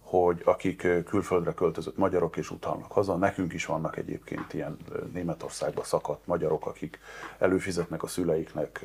hogy 0.08 0.42
akik 0.44 0.86
külföldre 1.04 1.54
költözött 1.54 1.96
magyarok 1.96 2.36
és 2.36 2.50
utalnak 2.50 2.92
haza, 2.92 3.16
nekünk 3.16 3.52
is 3.52 3.66
vannak 3.66 3.96
egyébként 3.96 4.54
ilyen 4.54 4.76
Németországba 5.12 5.84
szakadt 5.84 6.26
magyarok, 6.26 6.66
akik 6.66 6.98
előfizetnek 7.38 8.02
a 8.02 8.06
szüleiknek 8.06 8.84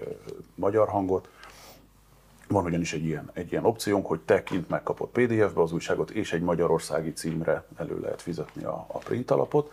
magyar 0.55 0.87
hangot, 0.87 1.29
van 2.47 2.65
ugyanis 2.65 2.93
egy 2.93 3.05
ilyen, 3.05 3.29
egy 3.33 3.51
ilyen 3.51 3.65
opciónk, 3.65 4.05
hogy 4.05 4.19
te 4.19 4.43
kint 4.43 4.69
megkapod 4.69 5.09
PDF-be 5.09 5.61
az 5.61 5.71
újságot, 5.71 6.09
és 6.09 6.33
egy 6.33 6.41
magyarországi 6.41 7.13
címre 7.13 7.65
elő 7.75 7.99
lehet 7.99 8.21
fizetni 8.21 8.63
a, 8.63 8.85
a 8.87 8.97
print 8.97 9.31
alapot. 9.31 9.71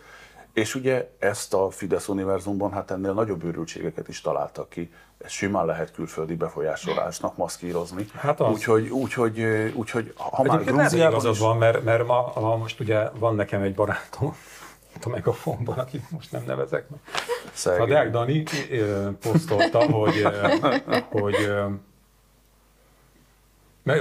És 0.53 0.75
ugye 0.75 1.11
ezt 1.19 1.53
a 1.53 1.69
Fidesz 1.69 2.07
univerzumban 2.07 2.71
hát 2.71 2.91
ennél 2.91 3.13
nagyobb 3.13 3.43
őrültségeket 3.43 4.07
is 4.07 4.21
találtak 4.21 4.69
ki. 4.69 4.91
Ez 5.17 5.31
simán 5.31 5.65
lehet 5.65 5.91
külföldi 5.91 6.35
befolyásolásnak 6.35 7.37
maszkírozni. 7.37 8.05
Hát 8.15 8.39
az. 8.39 8.51
Úgyhogy, 8.51 8.89
úgyhogy, 8.89 9.41
úgyhogy 9.75 10.13
ha 10.15 10.43
már 10.43 10.63
Grúziában 10.63 11.11
igazad 11.11 11.33
is... 11.33 11.39
van, 11.39 11.57
mert, 11.57 11.83
mert 11.83 12.07
ma, 12.07 12.31
ma, 12.35 12.55
most 12.55 12.79
ugye 12.79 13.09
van 13.09 13.35
nekem 13.35 13.61
egy 13.61 13.75
barátom, 13.75 14.35
itt 14.95 15.05
a 15.05 15.09
Megafonban, 15.09 15.77
akit 15.77 16.11
most 16.11 16.31
nem 16.31 16.43
nevezek 16.45 16.89
meg. 16.89 16.99
A 17.45 17.49
Szegény. 17.53 17.87
Deák 17.87 18.09
Dani 18.09 18.43
posztolta, 19.19 19.91
hogy, 19.91 20.27
hogy 21.09 21.35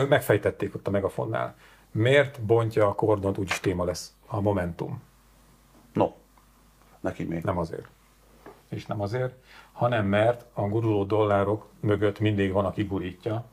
megfejtették 0.08 0.74
ott 0.74 0.86
a 0.86 0.90
Megafonnál. 0.90 1.54
Miért 1.90 2.40
bontja 2.40 2.86
a 2.86 2.94
kordont, 2.94 3.38
úgyis 3.38 3.60
téma 3.60 3.84
lesz 3.84 4.12
a 4.26 4.40
Momentum? 4.40 5.02
Neki 7.00 7.24
még. 7.24 7.42
Nem 7.42 7.58
azért. 7.58 7.88
És 8.68 8.86
nem 8.86 9.00
azért, 9.00 9.34
hanem 9.72 10.06
mert 10.06 10.44
a 10.52 10.62
guruló 10.62 11.04
dollárok 11.04 11.66
mögött 11.80 12.18
mindig 12.18 12.52
van, 12.52 12.64
aki 12.64 12.82
gurítja, 12.82 13.44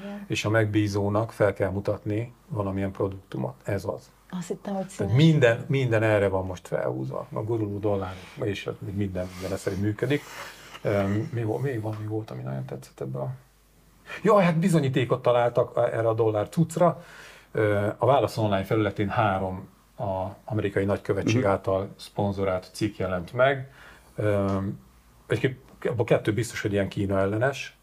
Igen. 0.00 0.24
és 0.26 0.44
a 0.44 0.50
megbízónak 0.50 1.32
fel 1.32 1.52
kell 1.52 1.70
mutatni 1.70 2.34
valamilyen 2.48 2.90
produktumot. 2.90 3.54
Ez 3.64 3.84
az. 3.84 4.10
Azt 4.30 4.48
hittem, 4.48 4.74
hogy 4.74 4.86
Tehát 4.86 5.12
színes. 5.12 5.14
minden, 5.14 5.64
minden 5.68 6.02
erre 6.02 6.28
van 6.28 6.46
most 6.46 6.68
felhúzva. 6.68 7.26
A 7.32 7.40
guruló 7.40 7.78
dollár, 7.78 8.14
és 8.42 8.70
minden, 8.78 9.28
minden 9.32 9.52
ez 9.52 9.60
szerint 9.60 9.82
működik. 9.82 10.22
Volt, 11.44 11.62
még 11.62 11.80
van, 11.80 11.96
mi 12.00 12.06
volt, 12.06 12.30
ami 12.30 12.42
nagyon 12.42 12.64
tetszett 12.64 13.00
ebbe 13.00 13.18
a... 13.18 13.30
Jaj, 14.22 14.44
hát 14.44 14.58
bizonyítékot 14.58 15.22
találtak 15.22 15.76
erre 15.76 16.08
a 16.08 16.14
dollár 16.14 16.48
cuccra. 16.48 17.04
A 17.96 18.06
Válasz 18.06 18.36
Online 18.36 18.64
felületén 18.64 19.08
három 19.08 19.68
a 19.96 20.36
amerikai 20.44 20.84
nagykövetség 20.84 21.44
által 21.44 21.88
szponzorált 21.96 22.70
cikk 22.72 22.96
jelent 22.96 23.32
meg. 23.32 23.72
Egyébként 25.26 25.58
abban 25.88 26.06
kettő 26.06 26.32
biztos, 26.32 26.60
hogy 26.60 26.72
ilyen 26.72 26.88
Kína 26.88 27.18
ellenes, 27.18 27.76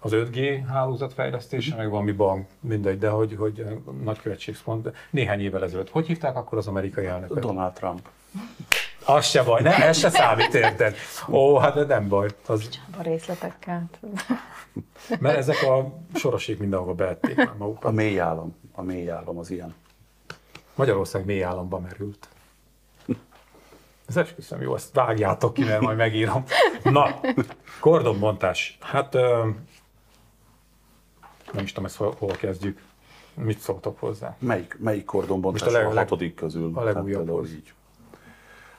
az 0.00 0.10
5G 0.14 0.62
hálózat 0.68 1.12
fejlesztése, 1.12 1.76
meg 1.76 1.90
valami 1.90 2.12
bank, 2.12 2.46
mindegy, 2.60 2.98
de 2.98 3.08
hogy, 3.08 3.34
hogy 3.38 3.64
nagykövetség 4.02 4.56
szpont, 4.56 4.92
néhány 5.10 5.40
évvel 5.40 5.62
ezelőtt. 5.64 5.90
Hogy 5.90 6.06
hívták 6.06 6.36
akkor 6.36 6.58
az 6.58 6.66
amerikai 6.66 7.06
elnököt? 7.06 7.40
Donald 7.42 7.72
Trump. 7.72 8.08
Az 9.04 9.24
se 9.26 9.42
baj, 9.42 9.62
nem, 9.62 9.82
ez 9.82 9.98
se 9.98 10.10
számít, 10.10 10.54
érted? 10.54 10.96
Ó, 11.28 11.56
hát 11.56 11.86
nem 11.86 12.08
baj, 12.08 12.28
az, 12.46 12.68
A 12.98 13.02
részletekkel. 13.02 13.84
mert 15.20 15.36
ezek 15.36 15.62
a 15.62 15.98
sorosék 16.14 16.58
mindenhova 16.58 16.94
beették 16.94 17.36
már 17.36 17.48
A 17.48 17.54
magukat. 17.58 17.92
mély 17.92 18.20
állam. 18.20 18.56
A 18.72 18.82
mély 18.82 19.10
állam 19.10 19.38
az 19.38 19.50
ilyen. 19.50 19.74
Magyarország 20.78 21.24
mély 21.24 21.42
államba 21.42 21.78
merült. 21.78 22.28
Ez 24.06 24.16
esküszöm 24.16 24.60
jó, 24.60 24.74
ezt 24.74 24.94
vágjátok 24.94 25.54
ki, 25.54 25.64
mert 25.64 25.80
majd 25.80 25.96
megírom. 25.96 26.44
Na, 26.82 27.20
kordonbontás. 27.80 28.78
Hát 28.80 29.14
ö, 29.14 29.48
nem 31.52 31.64
is 31.64 31.72
tudom, 31.72 31.84
ezt 31.84 31.96
hol, 31.96 32.14
hol 32.18 32.30
kezdjük. 32.30 32.82
Mit 33.34 33.58
szóltok 33.58 33.98
hozzá? 34.00 34.36
Melyik, 34.38 34.76
melyik 34.78 35.04
kordonbontás 35.04 35.62
Most 35.62 35.74
a 35.74 35.78
leg- 35.78 35.92
a 35.92 35.98
hatodik 35.98 36.34
közül? 36.34 36.70
a 36.74 36.82
legújabb 36.82 37.36
Hát 37.36 37.46
így. 37.50 37.72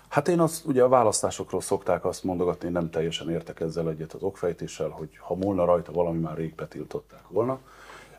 Hát 0.07 0.27
én 0.27 0.39
azt, 0.39 0.65
ugye 0.65 0.83
a 0.83 0.87
választásokról 0.87 1.61
szokták 1.61 2.05
azt 2.05 2.23
mondogatni, 2.23 2.65
én 2.67 2.71
nem 2.73 2.89
teljesen 2.89 3.29
értek 3.29 3.59
ezzel 3.59 3.89
egyet 3.89 4.13
az 4.13 4.23
okfejtéssel, 4.23 4.89
hogy 4.89 5.17
ha 5.17 5.35
múlna 5.35 5.65
rajta 5.65 5.91
valami, 5.91 6.19
már 6.19 6.37
rég 6.37 6.55
betiltották 6.55 7.27
volna. 7.27 7.59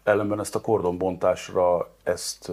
Ellenben 0.02 0.40
ezt 0.40 0.54
a 0.54 0.60
kordonbontásra 0.60 1.90
ezt, 2.02 2.50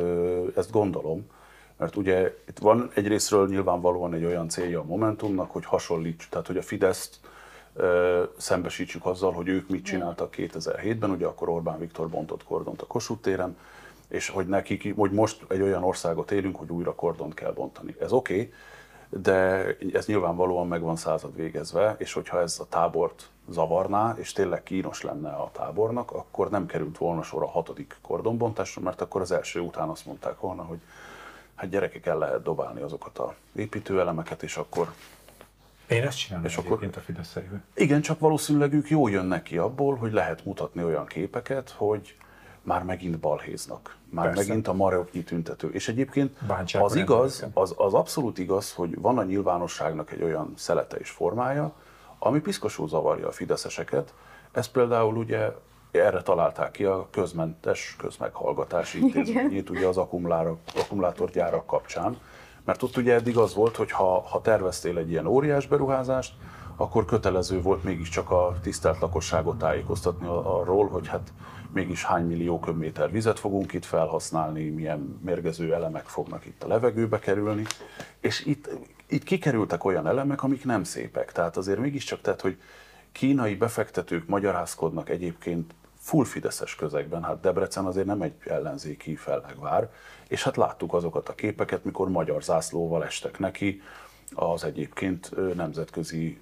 ezt 0.55 0.71
gondolom, 0.71 1.29
mert 1.77 1.95
ugye 1.95 2.37
itt 2.47 2.59
van 2.59 2.91
egyrésztről 2.93 3.47
nyilvánvalóan 3.47 4.13
egy 4.13 4.25
olyan 4.25 4.49
célja 4.49 4.79
a 4.79 4.83
Momentumnak, 4.83 5.51
hogy 5.51 5.65
hasonlíts, 5.65 6.29
tehát 6.29 6.47
hogy 6.47 6.57
a 6.57 6.61
Fideszt 6.61 7.19
ö, 7.73 8.23
szembesítsük 8.37 9.05
azzal, 9.05 9.31
hogy 9.31 9.47
ők 9.47 9.69
mit 9.69 9.85
csináltak 9.85 10.35
2007-ben, 10.37 11.09
ugye 11.09 11.25
akkor 11.25 11.49
Orbán 11.49 11.79
Viktor 11.79 12.09
bontott 12.09 12.43
kordont 12.43 12.81
a 12.81 12.85
Kossuth 12.85 13.21
téren, 13.21 13.57
és 14.07 14.29
hogy 14.29 14.47
nekik, 14.47 14.95
hogy 14.95 15.11
most 15.11 15.45
egy 15.47 15.61
olyan 15.61 15.83
országot 15.83 16.31
élünk, 16.31 16.55
hogy 16.55 16.69
újra 16.69 16.95
kordont 16.95 17.33
kell 17.33 17.51
bontani. 17.51 17.95
Ez 17.99 18.11
oké, 18.11 18.33
okay, 18.33 18.53
de 19.09 19.65
ez 19.93 20.05
nyilvánvalóan 20.05 20.67
meg 20.67 20.81
van 20.81 20.95
század 20.95 21.35
végezve, 21.35 21.95
és 21.97 22.13
hogyha 22.13 22.41
ez 22.41 22.59
a 22.59 22.65
tábort 22.69 23.29
zavarná, 23.49 24.15
és 24.17 24.31
tényleg 24.31 24.63
kínos 24.63 25.01
lenne 25.01 25.29
a 25.29 25.49
tábornak, 25.53 26.11
akkor 26.11 26.49
nem 26.49 26.65
került 26.65 26.97
volna 26.97 27.21
sor 27.23 27.43
a 27.43 27.47
hatodik 27.47 27.97
kordonbontásra, 28.01 28.81
mert 28.81 29.01
akkor 29.01 29.21
az 29.21 29.31
első 29.31 29.59
után 29.59 29.89
azt 29.89 30.05
mondták 30.05 30.39
volna, 30.39 30.63
hogy 30.63 30.79
hát 31.55 31.69
gyerekek, 31.69 32.05
el 32.05 32.17
lehet 32.17 32.43
dobálni 32.43 32.81
azokat 32.81 33.17
a 33.17 33.35
építőelemeket, 33.55 34.43
és 34.43 34.57
akkor 34.57 34.93
Én 35.87 36.03
ezt 36.03 36.17
csinálom 36.17 36.45
És 36.45 36.57
akkor- 36.57 36.83
a 36.95 36.99
Fidesz 36.99 37.37
igen, 37.75 38.01
csak 38.01 38.19
valószínűleg 38.19 38.73
ők 38.73 38.89
jól 38.89 39.11
jönnek 39.11 39.43
ki 39.43 39.57
abból, 39.57 39.95
hogy 39.95 40.11
lehet 40.11 40.45
mutatni 40.45 40.83
olyan 40.83 41.05
képeket, 41.05 41.69
hogy 41.77 42.15
már 42.67 42.83
megint 42.83 43.19
balhéznak. 43.19 43.95
Már 44.09 44.25
Persze. 44.25 44.47
megint 44.47 44.67
a 44.67 44.73
maroknyi 44.73 45.23
tüntető. 45.23 45.69
És 45.71 45.87
egyébként 45.87 46.45
Bántsák 46.47 46.83
az 46.83 46.95
igaz, 46.95 47.45
az, 47.53 47.73
az 47.77 47.93
abszolút 47.93 48.37
igaz, 48.37 48.73
hogy 48.73 49.01
van 49.01 49.17
a 49.17 49.23
nyilvánosságnak 49.23 50.11
egy 50.11 50.23
olyan 50.23 50.53
szelete 50.55 50.97
és 50.97 51.09
formája, 51.09 51.73
ami 52.19 52.39
piszkosul 52.39 52.87
zavarja 52.87 53.27
a 53.27 53.31
fideszeseket. 53.31 54.13
Ez 54.51 54.67
például 54.67 55.17
ugye 55.17 55.51
erre 55.91 56.21
találták 56.21 56.71
ki 56.71 56.83
a 56.83 57.07
közmentes 57.11 57.95
közmeghallgatási 57.97 58.99
intézményét, 59.03 59.69
ugye 59.69 59.87
az 59.87 59.97
akkumulátor, 59.97 60.57
akkumulátorgyárak 60.75 61.65
kapcsán. 61.65 62.17
Mert 62.65 62.83
ott 62.83 62.97
ugye 62.97 63.13
eddig 63.13 63.37
az 63.37 63.53
volt, 63.53 63.75
hogy 63.75 63.91
ha, 63.91 64.21
ha 64.21 64.41
terveztél 64.41 64.97
egy 64.97 65.09
ilyen 65.09 65.25
óriás 65.25 65.67
beruházást, 65.67 66.33
akkor 66.75 67.05
kötelező 67.05 67.61
volt 67.61 67.83
mégiscsak 67.83 68.31
a 68.31 68.55
tisztelt 68.61 68.99
lakosságot 68.99 69.57
tájékoztatni 69.57 70.27
a- 70.27 70.59
arról, 70.59 70.87
hogy 70.87 71.07
hát 71.07 71.33
mégis 71.77 72.03
hány 72.03 72.25
millió 72.25 72.59
köbméter 72.59 73.11
vizet 73.11 73.39
fogunk 73.39 73.73
itt 73.73 73.85
felhasználni, 73.85 74.69
milyen 74.69 75.19
mérgező 75.23 75.73
elemek 75.73 76.05
fognak 76.05 76.45
itt 76.45 76.63
a 76.63 76.67
levegőbe 76.67 77.19
kerülni. 77.19 77.63
És 78.19 78.45
itt, 78.45 78.69
itt 79.07 79.23
kikerültek 79.23 79.83
olyan 79.83 80.07
elemek, 80.07 80.43
amik 80.43 80.65
nem 80.65 80.83
szépek. 80.83 81.31
Tehát 81.31 81.57
azért 81.57 81.79
mégiscsak, 81.79 82.21
tehát, 82.21 82.41
hogy 82.41 82.57
kínai 83.11 83.55
befektetők 83.55 84.27
magyarázkodnak 84.27 85.09
egyébként 85.09 85.73
full 85.99 86.25
fideszes 86.25 86.75
közegben, 86.75 87.23
hát 87.23 87.39
Debrecen 87.39 87.85
azért 87.85 88.05
nem 88.05 88.21
egy 88.21 88.33
ellenzéki 88.45 89.15
fellegvár, 89.15 89.89
és 90.27 90.43
hát 90.43 90.57
láttuk 90.57 90.93
azokat 90.93 91.29
a 91.29 91.35
képeket, 91.35 91.83
mikor 91.83 92.09
magyar 92.09 92.43
zászlóval 92.43 93.05
estek 93.05 93.39
neki 93.39 93.81
az 94.33 94.63
egyébként 94.63 95.55
nemzetközi 95.55 96.39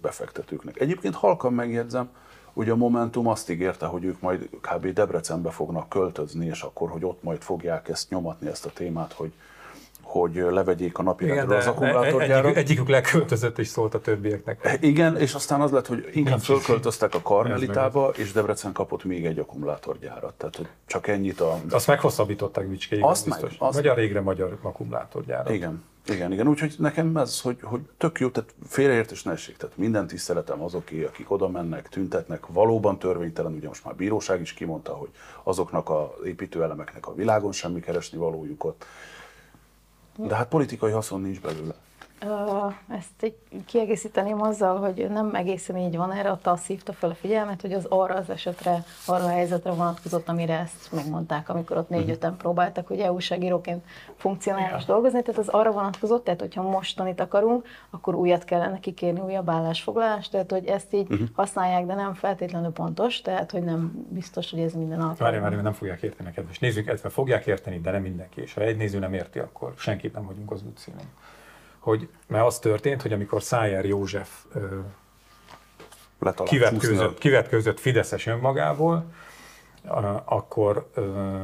befektetőknek. 0.00 0.80
Egyébként 0.80 1.14
halkan 1.14 1.52
megjegyzem, 1.52 2.10
ugye 2.52 2.72
a 2.72 2.76
Momentum 2.76 3.26
azt 3.26 3.50
ígérte, 3.50 3.86
hogy 3.86 4.04
ők 4.04 4.20
majd 4.20 4.48
kb. 4.60 4.86
Debrecenbe 4.86 5.50
fognak 5.50 5.88
költözni, 5.88 6.46
és 6.46 6.62
akkor, 6.62 6.90
hogy 6.90 7.04
ott 7.04 7.22
majd 7.22 7.40
fogják 7.40 7.88
ezt 7.88 8.10
nyomatni, 8.10 8.48
ezt 8.48 8.66
a 8.66 8.70
témát, 8.74 9.12
hogy, 9.12 9.32
hogy 10.12 10.34
levegyék 10.34 10.98
a 10.98 11.02
napirendről 11.02 11.56
az 11.56 11.66
akkumulátorgyárat. 11.66 12.44
egyik, 12.44 12.56
egyikük 12.56 12.88
leköltözött 12.88 13.58
és 13.58 13.68
szólt 13.68 13.94
a 13.94 14.00
többieknek. 14.00 14.78
Igen, 14.80 15.16
és 15.16 15.34
aztán 15.34 15.60
az 15.60 15.70
lett, 15.70 15.86
hogy 15.86 16.08
inkább 16.12 16.34
Nincs. 16.34 16.46
fölköltöztek 16.46 17.14
a 17.14 17.22
Karmelitába, 17.22 18.12
és 18.16 18.32
Debrecen 18.32 18.72
kapott 18.72 19.04
még 19.04 19.26
egy 19.26 19.38
akkumulátorgyárat. 19.38 20.34
Tehát, 20.34 20.56
hogy 20.56 20.68
csak 20.86 21.06
ennyit 21.06 21.40
a... 21.40 21.60
Azt 21.70 21.86
meghosszabbították 21.86 22.66
Bicskéig, 22.68 23.04
Azt 23.04 23.24
biztos. 23.24 23.50
meg, 23.50 23.68
azt 23.68 23.76
magyar 23.76 23.96
régre 23.96 24.20
magyar 24.20 24.58
akkumulátorgyárat. 24.62 25.50
Igen, 25.50 25.84
igen, 26.06 26.32
igen. 26.32 26.48
Úgyhogy 26.48 26.74
nekem 26.78 27.16
ez, 27.16 27.40
hogy, 27.40 27.58
hogy 27.62 27.80
tök 27.96 28.20
jó, 28.20 28.28
tehát 28.28 28.54
félreértés 28.66 29.22
ne 29.22 29.32
essék. 29.32 29.56
Tehát 29.56 29.76
minden 29.76 30.06
tiszteletem 30.06 30.62
azoké, 30.62 31.04
akik 31.04 31.30
oda 31.30 31.48
mennek, 31.48 31.88
tüntetnek, 31.88 32.46
valóban 32.46 32.98
törvénytelen, 32.98 33.52
ugye 33.52 33.68
most 33.68 33.84
már 33.84 33.92
a 33.94 33.96
bíróság 33.96 34.40
is 34.40 34.52
kimondta, 34.54 34.92
hogy 34.92 35.08
azoknak 35.42 35.90
az 35.90 36.06
építőelemeknek 36.24 37.06
a 37.06 37.14
világon 37.14 37.52
semmi 37.52 37.80
keresni 37.80 38.18
valójuk 38.18 38.64
ott. 38.64 38.84
De 40.16 40.34
hát 40.34 40.48
politikai 40.48 40.92
haszon 40.92 41.20
nincs 41.20 41.40
belőle. 41.40 41.74
Ezt 42.88 43.22
egy 43.22 43.36
kiegészíteném 43.66 44.42
azzal, 44.42 44.78
hogy 44.78 45.06
nem 45.10 45.34
egészen 45.34 45.76
így 45.76 45.96
van 45.96 46.12
erre, 46.12 46.30
a 46.30 46.38
TASZ 46.42 46.66
hívta 46.66 46.92
fel 46.92 47.10
a 47.10 47.14
figyelmet, 47.14 47.60
hogy 47.60 47.72
az 47.72 47.84
arra 47.84 48.14
az 48.14 48.30
esetre, 48.30 48.84
arra 49.06 49.24
a 49.24 49.28
helyzetre 49.28 49.70
vonatkozott, 49.70 50.28
amire 50.28 50.58
ezt 50.58 50.92
megmondták, 50.92 51.48
amikor 51.48 51.76
ott 51.76 51.88
négy-öten 51.88 52.36
próbáltak, 52.36 52.86
hogy 52.86 52.98
EU 52.98 53.18
segíróként 53.18 53.84
funkcionálni 54.16 54.76
és 54.78 54.84
dolgozni, 54.84 55.22
tehát 55.22 55.40
az 55.40 55.48
arra 55.48 55.70
vonatkozott, 55.70 56.24
tehát 56.24 56.40
hogyha 56.40 56.62
mostanit 56.62 57.20
akarunk, 57.20 57.66
akkor 57.90 58.14
újat 58.14 58.44
kellene 58.44 58.80
kikérni, 58.80 59.20
újabb 59.20 59.50
állásfoglalást, 59.50 60.30
tehát 60.30 60.50
hogy 60.50 60.66
ezt 60.66 60.94
így 60.94 61.06
használják, 61.34 61.86
de 61.86 61.94
nem 61.94 62.14
feltétlenül 62.14 62.70
pontos, 62.70 63.20
tehát 63.20 63.50
hogy 63.50 63.62
nem 63.62 64.06
biztos, 64.08 64.50
hogy 64.50 64.60
ez 64.60 64.72
minden 64.72 64.98
Várj, 64.98 65.10
alkalommal. 65.10 65.40
várj, 65.40 65.54
mert 65.54 65.64
nem 65.64 65.72
fogják 65.72 66.02
érteni 66.02 66.30
kedves 66.30 66.58
nézők, 66.58 66.86
illetve 66.86 67.08
fogják 67.08 67.46
érteni, 67.46 67.80
de 67.80 67.90
nem 67.90 68.02
mindenki. 68.02 68.40
És 68.40 68.54
ha 68.54 68.60
egy 68.60 68.76
néző 68.76 68.98
nem 68.98 69.12
érti, 69.12 69.38
akkor 69.38 69.72
senképp 69.76 70.14
nem 70.14 70.26
vagyunk 70.26 70.50
az 70.50 70.62
útszínen. 70.66 71.06
Hogy, 71.82 72.08
mert 72.26 72.46
az 72.46 72.58
történt, 72.58 73.02
hogy 73.02 73.12
amikor 73.12 73.42
Szájer 73.42 73.84
József 73.84 74.44
Letalált 76.18 76.50
kivetkőzött, 76.50 77.18
kivetkőzött 77.18 77.80
Fideszes 77.80 78.26
önmagából, 78.26 79.04
akkor 80.24 80.90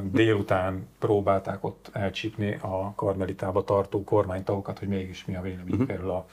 délután 0.03 0.89
próbálták 0.99 1.65
ott 1.65 1.91
elcsípni 1.93 2.59
a 2.61 2.93
karmelitába 2.97 3.65
tartó 3.65 4.05
kormánytagokat, 4.05 4.79
hogy 4.79 4.89
mégis 4.89 5.25
mi 5.25 5.37
a 5.37 5.41
véleményük 5.41 5.91
erről 5.91 6.11
a 6.11 6.27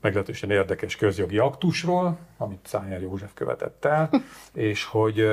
meglehetősen 0.00 0.50
érdekes 0.50 0.96
közjogi 0.96 1.38
aktusról, 1.38 2.18
amit 2.36 2.66
Szájer 2.66 3.02
József 3.02 3.30
követett 3.34 3.84
el, 3.84 4.10
és 4.52 4.84
hogy 4.84 5.30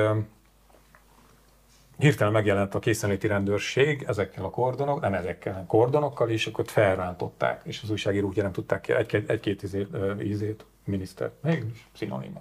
hirtelen 1.98 2.32
megjelent 2.32 2.74
a 2.74 2.78
készenléti 2.78 3.26
rendőrség 3.26 4.04
ezekkel 4.08 4.44
a 4.44 4.50
kordonok, 4.50 5.00
nem 5.00 5.14
ezekkel, 5.14 5.52
hanem 5.52 5.66
kordonokkal, 5.66 6.28
és 6.30 6.46
akkor 6.46 6.60
ott 6.60 6.70
felrántották, 6.70 7.60
és 7.64 7.80
az 7.82 7.90
újságírók 7.90 8.30
ugye 8.30 8.42
nem 8.42 8.52
tudták 8.52 8.80
ki, 8.80 8.92
egy-két, 8.92 9.30
egy-két 9.30 9.62
izét, 9.62 9.88
ö, 9.92 10.20
ízét, 10.20 10.64
miniszter, 10.84 11.30
mégis 11.42 11.88
szinonima. 11.96 12.40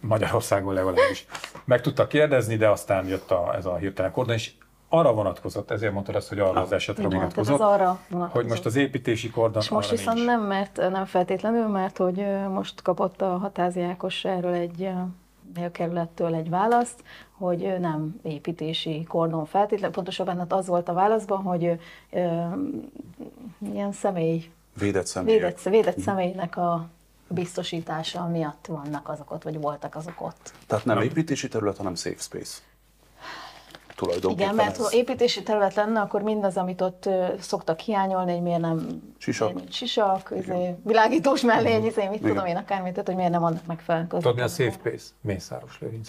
Magyarországon 0.00 0.74
legalábbis. 0.74 1.26
Meg 1.64 1.80
tudtak 1.80 2.08
kérdezni, 2.08 2.56
de 2.56 2.68
aztán 2.68 3.06
jött 3.08 3.30
a, 3.30 3.54
ez 3.54 3.66
a 3.66 3.76
hirtelen 3.76 4.12
kordon, 4.12 4.34
és 4.34 4.52
arra 4.88 5.12
vonatkozott, 5.12 5.70
ezért 5.70 5.92
mondtad 5.92 6.14
azt, 6.14 6.28
hogy 6.28 6.38
arra 6.38 6.60
az 6.60 6.72
esetre 6.72 7.02
Igen, 7.02 7.16
vonatkozott, 7.16 7.54
ez 7.54 7.60
arra 7.60 8.00
vonatkozott. 8.08 8.42
hogy 8.42 8.46
most 8.46 8.66
az 8.66 8.76
építési 8.76 9.30
kordon 9.30 9.62
És 9.62 9.68
most 9.68 9.90
viszont 9.90 10.16
nincs. 10.16 10.28
nem, 10.28 10.42
mert 10.42 10.76
nem 10.76 11.04
feltétlenül, 11.04 11.66
mert 11.66 11.96
hogy 11.96 12.26
most 12.48 12.82
kapott 12.82 13.22
a 13.22 13.36
hatáziákos 13.36 14.24
erről 14.24 14.52
egy 14.54 14.82
a 15.54 15.70
kerülettől 15.72 16.34
egy 16.34 16.50
választ, 16.50 17.02
hogy 17.42 17.76
nem 17.80 18.20
építési 18.22 19.04
kordon 19.08 19.44
feltétlenül, 19.46 19.94
pontosabban 19.94 20.38
hát 20.38 20.52
az 20.52 20.66
volt 20.66 20.88
a 20.88 20.92
válaszban, 20.92 21.42
hogy 21.42 21.78
ö, 22.10 22.42
ilyen 23.72 23.92
személy, 23.92 24.50
Védett 24.78 25.06
személyek. 25.06 25.40
védett, 25.40 25.62
védett 25.62 25.98
személynek 25.98 26.56
a 26.56 26.88
biztosítása 27.28 28.26
miatt 28.26 28.66
vannak 28.66 29.08
azok 29.08 29.30
ott, 29.30 29.42
vagy 29.42 29.60
voltak 29.60 29.94
azok 29.94 30.20
ott. 30.20 30.52
Tehát 30.66 30.84
nem 30.84 31.00
építési 31.00 31.48
terület, 31.48 31.76
hanem 31.76 31.94
safe 31.94 32.20
space. 32.20 32.58
Tulajdonképpen 33.94 34.44
Igen, 34.52 34.54
mert 34.64 34.78
ez. 34.78 34.84
ha 34.84 34.92
építési 34.96 35.42
terület 35.42 35.74
lenne, 35.74 36.00
akkor 36.00 36.22
mindaz, 36.22 36.56
amit 36.56 36.80
ott 36.80 37.08
szoktak 37.40 37.78
hiányolni, 37.78 38.32
hogy 38.32 38.42
miért 38.42 38.60
nem 38.60 39.02
Sisak. 39.18 39.52
sisak, 39.70 40.32
izé, 40.36 40.74
világítós 40.84 41.40
mellény, 41.40 41.84
izé, 41.84 42.06
mit 42.08 42.18
Igen. 42.20 42.28
tudom 42.28 42.46
én, 42.46 42.56
akármit, 42.56 42.92
tehát 42.92 43.06
hogy 43.06 43.16
miért 43.16 43.30
nem 43.30 43.44
adnak 43.44 43.66
meg 43.66 43.80
fel. 43.80 44.06
Tudod, 44.08 44.34
mi 44.34 44.40
a 44.40 44.48
Safe 44.48 44.76
Place? 44.82 45.04
Mészáros 45.20 45.78
Lőrinc 45.80 46.08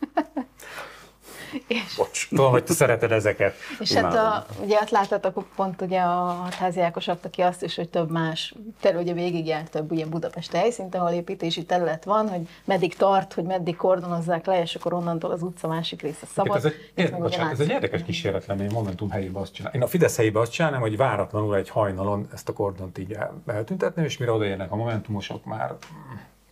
hálószobája. 1.68 1.84
Bocs. 1.96 2.28
Tudom, 2.28 2.50
hogy 2.50 2.64
te 2.64 2.72
szereted 2.72 3.12
ezeket. 3.12 3.54
És 3.78 3.92
hát 3.92 4.12
Imádom. 4.12 4.32
a, 4.32 4.46
ugye 4.62 4.76
hát 4.78 4.90
láttátok 4.90 5.46
pont 5.56 5.82
ugye 5.82 6.00
a 6.00 6.48
háziákos 6.58 7.08
adta 7.08 7.30
ki 7.30 7.42
azt 7.42 7.62
is, 7.62 7.76
hogy 7.76 7.88
több 7.88 8.10
más 8.10 8.54
terület, 8.80 9.04
ugye 9.04 9.12
végigjárt 9.12 9.70
több 9.70 9.90
ugye 9.90 10.06
Budapest 10.06 10.52
helyszínt, 10.52 10.94
ahol 10.94 11.10
építési 11.10 11.64
terület 11.64 12.04
van, 12.04 12.28
hogy 12.28 12.48
meddig 12.64 12.96
tart, 12.96 13.32
hogy 13.32 13.44
meddig 13.44 13.76
kordonozzák 13.76 14.46
le, 14.46 14.62
és 14.62 14.74
akkor 14.74 14.92
onnantól 14.92 15.30
az 15.30 15.42
utca 15.42 15.68
másik 15.68 16.02
része 16.02 16.26
szabad. 16.34 16.56
Ez 16.56 16.64
egy, 16.64 16.92
ér, 16.94 17.16
bocsánat, 17.18 17.52
ez 17.52 17.60
egy 17.60 17.68
érdekes 17.68 18.02
kísérlet 18.02 18.46
lenne, 18.46 18.62
én 18.62 18.70
Momentum 18.72 19.10
helyében 19.10 19.42
azt 19.42 19.52
csinálom. 19.52 19.80
Én 19.80 19.86
a 19.86 19.90
Fidesz 19.90 20.16
helyében 20.16 20.42
azt 20.42 20.52
csinálnám, 20.52 20.80
hogy 20.80 20.96
váratlanul 20.96 21.56
egy 21.56 21.68
hajnalon 21.68 22.28
ezt 22.32 22.48
a 22.48 22.52
kordont 22.52 22.98
így 22.98 23.12
el- 23.12 23.42
eltüntetném, 23.46 24.04
és 24.04 24.16
mire 24.16 24.32
odaérnek 24.32 24.72
a 24.72 24.76
Momentumosok 24.76 25.44
már, 25.44 25.74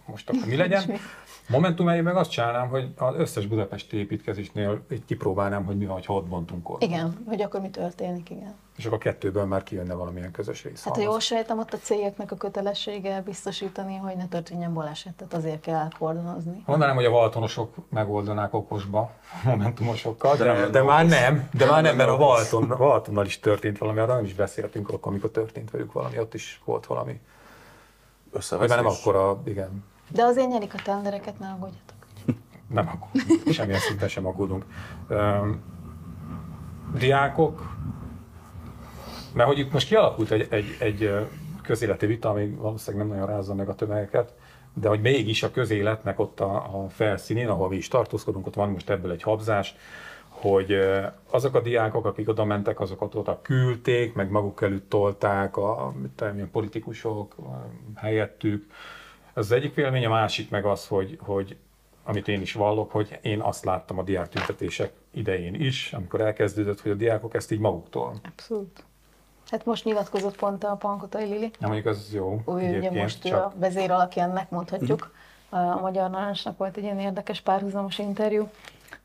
most 0.06 0.28
akkor 0.28 0.46
mi 0.46 0.56
legyen? 0.56 1.00
Momentum 1.48 1.86
helyében 1.86 2.12
meg 2.12 2.22
azt 2.22 2.30
csinálnám, 2.30 2.68
hogy 2.68 2.88
az 2.96 3.14
összes 3.16 3.46
budapesti 3.46 3.96
építkezésnél 3.96 4.80
így 4.92 5.04
kipróbálnám, 5.04 5.64
hogy 5.64 5.76
mi 5.76 5.86
van, 5.86 6.00
ha 6.06 6.14
ott 6.14 6.26
bontunk 6.26 6.62
kordont. 6.62 6.92
Igen, 6.92 7.24
hogy 7.26 7.42
akkor 7.42 7.60
mi 7.60 7.70
történik, 7.70 8.30
igen. 8.30 8.54
És 8.76 8.84
akkor 8.84 8.98
a 8.98 9.00
kettőből 9.00 9.44
már 9.44 9.62
kijönne 9.62 9.94
valamilyen 9.94 10.30
közös 10.30 10.64
rész. 10.64 10.84
Hát 10.84 10.96
ha 10.96 11.02
jól 11.02 11.20
sejtem, 11.20 11.58
ott 11.58 11.72
a 11.72 11.76
cégeknek 11.76 12.32
a 12.32 12.36
kötelessége 12.36 13.22
biztosítani, 13.24 13.96
hogy 13.96 14.16
ne 14.16 14.26
történjen 14.26 14.74
baleset, 14.74 15.14
tehát 15.14 15.34
azért 15.34 15.60
kell 15.60 15.88
kordonozni. 15.98 16.62
Mondanám, 16.66 16.94
hogy 16.94 17.04
a 17.04 17.10
Valtonosok 17.10 17.74
megoldanák 17.90 18.54
okosba, 18.54 19.10
a 19.44 19.48
momentumosokkal, 19.48 20.36
de, 20.36 20.44
De 20.44 20.52
de, 20.52 20.60
nem 20.60 20.70
de 20.70 20.82
már 20.82 21.06
nem, 21.06 21.48
de 21.52 21.66
már 21.66 21.82
nem, 21.82 21.96
mert 21.96 22.08
a. 22.08 22.16
Valton, 22.16 22.70
a 22.70 22.76
Valtonnal 22.76 23.26
is 23.26 23.40
történt 23.40 23.78
valami, 23.78 23.98
arra 23.98 24.14
nem 24.14 24.24
is 24.24 24.34
beszéltünk 24.34 24.88
akkor, 24.88 25.12
amikor 25.12 25.30
történt 25.30 25.70
velük 25.70 25.92
valami, 25.92 26.18
ott 26.18 26.34
is 26.34 26.60
volt 26.64 26.86
valami. 26.86 27.20
Összeveszés. 28.32 28.76
nem 28.76 28.86
akkor 28.86 29.16
a, 29.16 29.40
igen, 29.44 29.84
De 30.08 30.23
azért 30.23 30.49
nyerik 30.49 30.75
a 30.75 30.78
tendereket, 30.84 31.38
ne 31.38 31.46
aggódjatok. 31.46 31.96
nem 32.76 32.88
aggódunk, 32.88 33.52
semmilyen 33.52 33.80
szinten 33.80 34.08
sem 34.08 34.26
aggódunk. 34.26 34.64
Um, 35.08 35.62
diákok, 36.99 37.76
mert 39.34 39.49
hogy 39.49 39.58
itt 39.58 39.73
most 39.73 39.88
kialakult 39.88 40.30
egy, 40.30 40.46
egy, 40.50 40.76
egy 40.78 41.11
közéleti 41.62 42.06
vita, 42.06 42.28
ami 42.28 42.49
valószínűleg 42.49 43.06
nem 43.06 43.16
nagyon 43.16 43.34
rázza 43.34 43.54
meg 43.54 43.68
a 43.68 43.75
tömegeket, 43.75 44.34
de 44.75 44.88
hogy 44.88 45.00
mégis 45.00 45.42
a 45.42 45.50
közéletnek 45.50 46.18
ott 46.18 46.40
a, 46.40 46.54
a 46.54 46.88
felszínén, 46.88 47.49
ahol 47.49 47.68
mi 47.68 47.76
is 47.76 47.88
tartózkodunk, 47.88 48.46
ott 48.46 48.54
van 48.54 48.70
most 48.70 48.90
ebből 48.90 49.11
egy 49.11 49.23
habzás, 49.23 49.76
hogy 50.28 50.76
azok 51.30 51.54
a 51.54 51.61
diákok, 51.61 52.06
akik 52.06 52.28
oda 52.28 52.44
mentek, 52.44 52.80
azokat 52.80 53.14
oda 53.14 53.40
küldték, 53.42 54.14
meg 54.14 54.30
maguk 54.30 54.62
előtt 54.62 54.88
tolták 54.88 55.56
a 55.56 55.92
mit 56.02 56.11
tudom, 56.11 56.50
politikusok 56.50 57.35
helyettük. 57.94 58.66
Ez 59.35 59.44
az 59.44 59.53
egyik 59.53 59.75
vélemény, 59.75 60.07
a 60.07 60.09
másik 60.09 60.51
meg 60.51 60.64
az, 60.64 60.87
hogy, 60.87 61.18
hogy 61.20 61.57
amit 62.05 62.29
én 62.29 62.40
is 62.40 62.53
vallok, 62.53 62.90
hogy 62.90 63.18
én 63.23 63.40
azt 63.40 63.64
láttam 63.64 63.99
a 63.99 64.03
diák 64.03 64.29
tüntetések 64.29 64.92
idején 65.11 65.55
is, 65.55 65.92
amikor 65.92 66.20
elkezdődött, 66.20 66.81
hogy 66.81 66.90
a 66.90 66.94
diákok 66.94 67.35
ezt 67.35 67.53
így 67.53 67.59
maguktól. 67.59 68.14
Abszolút. 68.25 68.85
Hát 69.51 69.64
most 69.64 69.85
nyilatkozott 69.85 70.37
pont 70.37 70.64
a 70.64 70.77
Pankotai 70.77 71.25
Lili. 71.25 71.51
Nem 71.59 71.70
mondjuk 71.70 71.87
az 71.87 72.11
jó 72.12 72.42
Ő 72.47 72.53
ugye 72.53 73.03
most 73.03 73.25
ő 73.25 73.29
csak 73.29 73.44
a 73.44 73.53
vezér 73.57 73.90
alakja 73.90 74.23
ennek 74.23 74.51
mondhatjuk. 74.51 75.12
A 75.49 75.81
Magyar 75.81 76.11
Narancsnak 76.11 76.59
volt 76.59 76.77
egy 76.77 76.83
ilyen 76.83 76.99
érdekes 76.99 77.40
párhuzamos 77.40 77.99
interjú, 77.99 78.49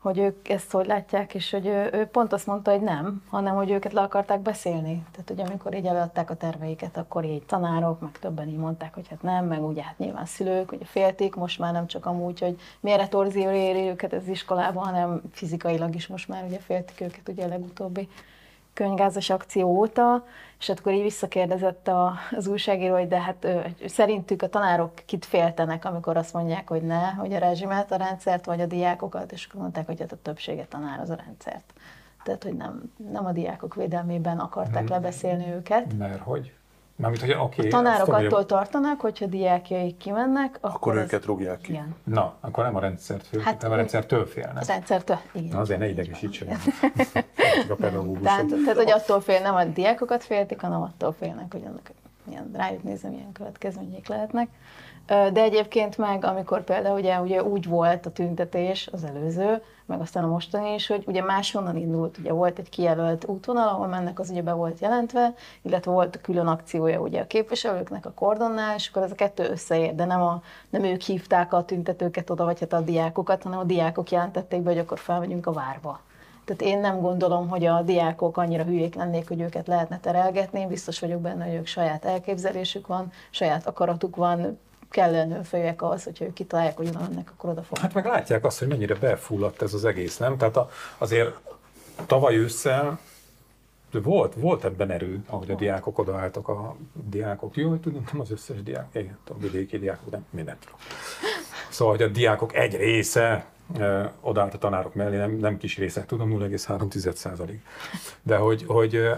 hogy 0.00 0.18
ők 0.18 0.48
ezt 0.48 0.70
hogy 0.70 0.86
látják, 0.86 1.34
és 1.34 1.50
hogy 1.50 1.66
ő, 1.66 1.90
ő 1.92 2.04
pont 2.06 2.32
azt 2.32 2.46
mondta, 2.46 2.70
hogy 2.70 2.80
nem, 2.80 3.22
hanem 3.28 3.54
hogy 3.54 3.70
őket 3.70 3.92
le 3.92 4.00
akarták 4.00 4.40
beszélni. 4.40 5.04
Tehát 5.12 5.30
ugye 5.30 5.44
amikor 5.44 5.74
így 5.74 5.86
előadták 5.86 6.30
a 6.30 6.36
terveiket, 6.36 6.96
akkor 6.96 7.24
így 7.24 7.42
tanárok, 7.42 8.00
meg 8.00 8.18
többen 8.20 8.48
így 8.48 8.56
mondták, 8.56 8.94
hogy 8.94 9.08
hát 9.08 9.22
nem, 9.22 9.46
meg 9.46 9.64
ugye 9.64 9.82
hát 9.82 9.98
nyilván 9.98 10.26
szülők, 10.26 10.72
ugye 10.72 10.84
félték, 10.84 11.34
most 11.34 11.58
már 11.58 11.72
nem 11.72 11.86
csak 11.86 12.06
amúgy, 12.06 12.40
hogy 12.40 12.60
milyen 12.80 12.98
retorzió 12.98 13.50
éri 13.50 13.88
őket 13.88 14.12
az 14.12 14.28
iskolában, 14.28 14.84
hanem 14.84 15.22
fizikailag 15.32 15.94
is 15.94 16.06
most 16.06 16.28
már 16.28 16.44
ugye 16.44 16.58
féltik 16.58 17.00
őket 17.00 17.28
ugye 17.28 17.46
legutóbbi 17.46 18.08
könyvgázas 18.80 19.30
akció 19.30 19.68
óta, 19.68 20.24
és 20.58 20.68
akkor 20.68 20.92
így 20.92 21.02
visszakérdezett 21.02 21.88
a, 21.88 22.12
az 22.30 22.46
újságíró, 22.46 22.94
hogy 22.94 23.08
de 23.08 23.20
hát 23.20 23.44
ő, 23.44 23.74
szerintük 23.86 24.42
a 24.42 24.48
tanárok 24.48 24.92
kit 25.06 25.24
féltenek, 25.24 25.84
amikor 25.84 26.16
azt 26.16 26.32
mondják, 26.32 26.68
hogy 26.68 26.82
ne, 26.82 27.10
hogy 27.10 27.32
a 27.32 27.38
rezsimet, 27.38 27.92
a 27.92 27.96
rendszert, 27.96 28.44
vagy 28.44 28.60
a 28.60 28.66
diákokat, 28.66 29.32
és 29.32 29.46
akkor 29.46 29.60
mondták, 29.60 29.86
hogy 29.86 30.00
hát 30.00 30.12
a 30.12 30.16
többsége 30.22 30.64
tanár 30.64 31.00
az 31.00 31.10
a 31.10 31.18
rendszert. 31.24 31.72
Tehát, 32.22 32.42
hogy 32.42 32.56
nem, 32.56 32.92
nem 33.10 33.26
a 33.26 33.32
diákok 33.32 33.74
védelmében 33.74 34.38
akarták 34.38 34.88
lebeszélni 34.88 35.52
őket. 35.52 35.98
mert 35.98 36.20
hogy? 36.20 36.52
Mármint, 37.00 37.20
hogy 37.22 37.36
oké, 37.40 37.66
A 37.66 37.70
tanárok 37.70 38.04
tudom, 38.06 38.24
attól 38.24 38.46
tartanak, 38.46 39.00
hogyha 39.00 39.26
diákjaik 39.26 39.96
kimennek, 39.96 40.56
akkor, 40.60 40.70
Akkor 40.74 40.96
az- 40.96 41.04
őket 41.04 41.24
rúgják 41.24 41.60
ki. 41.60 41.72
Igen. 41.72 41.94
Na, 42.04 42.34
akkor 42.40 42.64
nem 42.64 42.76
a 42.76 42.80
rendszert 42.80 43.26
fél, 43.26 43.40
Hát, 43.40 43.62
nem 43.62 43.70
a 43.70 43.74
rendszertől 43.74 44.26
félnek. 44.26 44.56
Az 44.60 44.68
rendszertől, 44.68 45.18
igen. 45.32 45.48
Na, 45.52 45.60
azért 45.60 45.78
ne 45.80 45.88
idegesíts 45.88 46.42
el. 46.42 46.56
Csak 47.60 47.70
a 47.70 47.74
pedagógusok. 47.74 48.22
Tehát, 48.24 48.46
tehát, 48.46 48.76
hogy 48.76 48.90
attól 48.90 49.20
fél, 49.20 49.40
nem 49.40 49.54
a 49.54 49.64
diákokat 49.64 50.24
féltik, 50.24 50.60
hanem 50.60 50.82
attól 50.82 51.12
félnek, 51.12 51.52
hogy 51.52 51.62
annak 51.66 51.90
milyen, 52.24 52.50
rájuk 52.54 52.82
nézve 52.82 53.08
milyen 53.08 53.32
következmények 53.32 54.08
lehetnek. 54.08 54.48
De 55.06 55.42
egyébként 55.42 55.98
meg, 55.98 56.24
amikor 56.24 56.64
például 56.64 56.98
ugye, 56.98 57.20
ugye 57.20 57.42
úgy 57.42 57.66
volt 57.66 58.06
a 58.06 58.10
tüntetés, 58.10 58.88
az 58.92 59.04
előző, 59.04 59.62
meg 59.90 60.00
aztán 60.00 60.24
a 60.24 60.26
mostani 60.26 60.74
is, 60.74 60.86
hogy 60.86 61.04
ugye 61.06 61.22
máshonnan 61.22 61.76
indult, 61.76 62.18
ugye 62.18 62.32
volt 62.32 62.58
egy 62.58 62.68
kijelölt 62.68 63.24
útvonal, 63.26 63.68
ahol 63.68 63.86
mennek, 63.86 64.18
az 64.18 64.30
ugye 64.30 64.42
be 64.42 64.52
volt 64.52 64.80
jelentve, 64.80 65.34
illetve 65.62 65.90
volt 65.90 66.16
a 66.16 66.20
külön 66.20 66.46
akciója 66.46 67.00
ugye 67.00 67.20
a 67.20 67.26
képviselőknek 67.26 68.06
a 68.06 68.12
kordonnál, 68.12 68.74
és 68.74 68.88
akkor 68.88 69.02
ez 69.02 69.10
a 69.10 69.14
kettő 69.14 69.48
összeér, 69.50 69.94
de 69.94 70.04
nem, 70.04 70.22
a, 70.22 70.42
nem 70.70 70.84
ők 70.84 71.00
hívták 71.00 71.52
a 71.52 71.64
tüntetőket 71.64 72.30
oda, 72.30 72.44
vagy 72.44 72.60
hát 72.60 72.72
a 72.72 72.80
diákokat, 72.80 73.42
hanem 73.42 73.58
a 73.58 73.64
diákok 73.64 74.10
jelentették 74.10 74.60
be, 74.60 74.70
hogy 74.70 74.78
akkor 74.78 74.98
felmegyünk 74.98 75.46
a 75.46 75.52
várba. 75.52 76.00
Tehát 76.44 76.74
én 76.74 76.80
nem 76.80 77.00
gondolom, 77.00 77.48
hogy 77.48 77.64
a 77.64 77.82
diákok 77.82 78.36
annyira 78.36 78.64
hülyék 78.64 78.94
lennék, 78.94 79.28
hogy 79.28 79.40
őket 79.40 79.66
lehetne 79.66 80.00
terelgetni. 80.00 80.66
Biztos 80.66 81.00
vagyok 81.00 81.20
benne, 81.20 81.44
hogy 81.44 81.54
ők 81.54 81.66
saját 81.66 82.04
elképzelésük 82.04 82.86
van, 82.86 83.12
saját 83.30 83.66
akaratuk 83.66 84.16
van, 84.16 84.58
kellően 84.90 85.32
önfejűek 85.32 85.82
ahhoz, 85.82 86.04
hogyha 86.04 86.24
ők 86.24 86.32
kitalálják, 86.32 86.76
hogy 86.76 86.88
oda 86.88 87.00
mennek, 87.00 87.30
akkor 87.30 87.50
oda 87.50 87.62
fognak. 87.62 87.84
Hát 87.84 87.94
meg 87.94 88.04
látják 88.04 88.44
azt, 88.44 88.58
hogy 88.58 88.68
mennyire 88.68 88.94
befulladt 88.94 89.62
ez 89.62 89.74
az 89.74 89.84
egész, 89.84 90.16
nem? 90.16 90.36
Tehát 90.36 90.56
a, 90.56 90.70
azért 90.98 91.38
tavaly 92.06 92.36
ősszel 92.36 92.98
volt, 93.98 94.34
volt 94.34 94.64
ebben 94.64 94.90
erő, 94.90 95.22
ahogy 95.26 95.50
a 95.50 95.54
diákok 95.54 95.98
odaálltak 95.98 96.48
a 96.48 96.76
diákok. 96.92 97.56
Jó, 97.56 97.68
hogy 97.68 97.80
tudom, 97.80 98.04
nem 98.12 98.20
az 98.20 98.30
összes 98.30 98.62
diák, 98.62 98.86
igen, 98.92 99.18
a 99.28 99.38
vidéki 99.38 99.78
diákok, 99.78 100.10
nem 100.10 100.26
mindent 100.30 100.58
tudom. 100.58 100.78
Szóval, 101.70 101.96
hogy 101.96 102.02
a 102.02 102.08
diákok 102.08 102.54
egy 102.54 102.76
része 102.76 103.46
e, 103.78 104.12
odaállt 104.20 104.54
a 104.54 104.58
tanárok 104.58 104.94
mellé, 104.94 105.16
nem, 105.16 105.30
nem 105.30 105.58
kis 105.58 105.76
része, 105.76 106.04
tudom, 106.04 106.38
0,3 106.38 107.14
százalék. 107.14 107.64
De 108.22 108.36
hogy, 108.36 108.64
hogy 108.66 109.10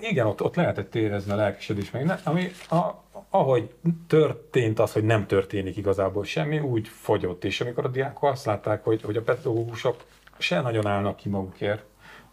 igen, 0.00 0.26
ott, 0.26 0.42
ott 0.42 0.54
lehetett 0.54 0.94
érezni 0.94 1.32
a 1.32 1.36
lelkesedés, 1.36 1.90
meg 1.90 2.04
ne, 2.04 2.18
ami 2.24 2.50
a, 2.70 3.04
ahogy 3.30 3.74
történt 4.06 4.78
az, 4.78 4.92
hogy 4.92 5.04
nem 5.04 5.26
történik 5.26 5.76
igazából 5.76 6.24
semmi, 6.24 6.58
úgy 6.58 6.88
fogyott. 6.88 7.44
És 7.44 7.60
amikor 7.60 7.84
a 7.84 7.88
diákok 7.88 8.30
azt 8.30 8.44
látták, 8.44 8.84
hogy, 8.84 9.02
hogy 9.02 9.16
a 9.16 9.22
pedagógusok 9.22 9.96
se 10.38 10.60
nagyon 10.60 10.86
állnak 10.86 11.16
ki 11.16 11.28
magukért, 11.28 11.84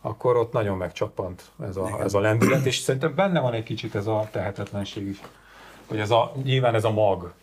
akkor 0.01 0.37
ott 0.37 0.51
nagyon 0.51 0.77
megcsappant 0.77 1.51
ez 1.61 1.77
a, 1.77 2.01
ez 2.01 2.13
a 2.13 2.19
lendület, 2.19 2.65
és 2.65 2.77
szerintem 2.77 3.15
benne 3.15 3.39
van 3.39 3.53
egy 3.53 3.63
kicsit 3.63 3.95
ez 3.95 4.07
a 4.07 4.27
tehetetlenség 4.31 5.07
is. 5.07 5.21
Hogy 5.87 5.99
ez 5.99 6.11
a, 6.11 6.31
nyilván 6.43 6.75
ez 6.75 6.83
a 6.83 6.91
mag, 6.91 7.33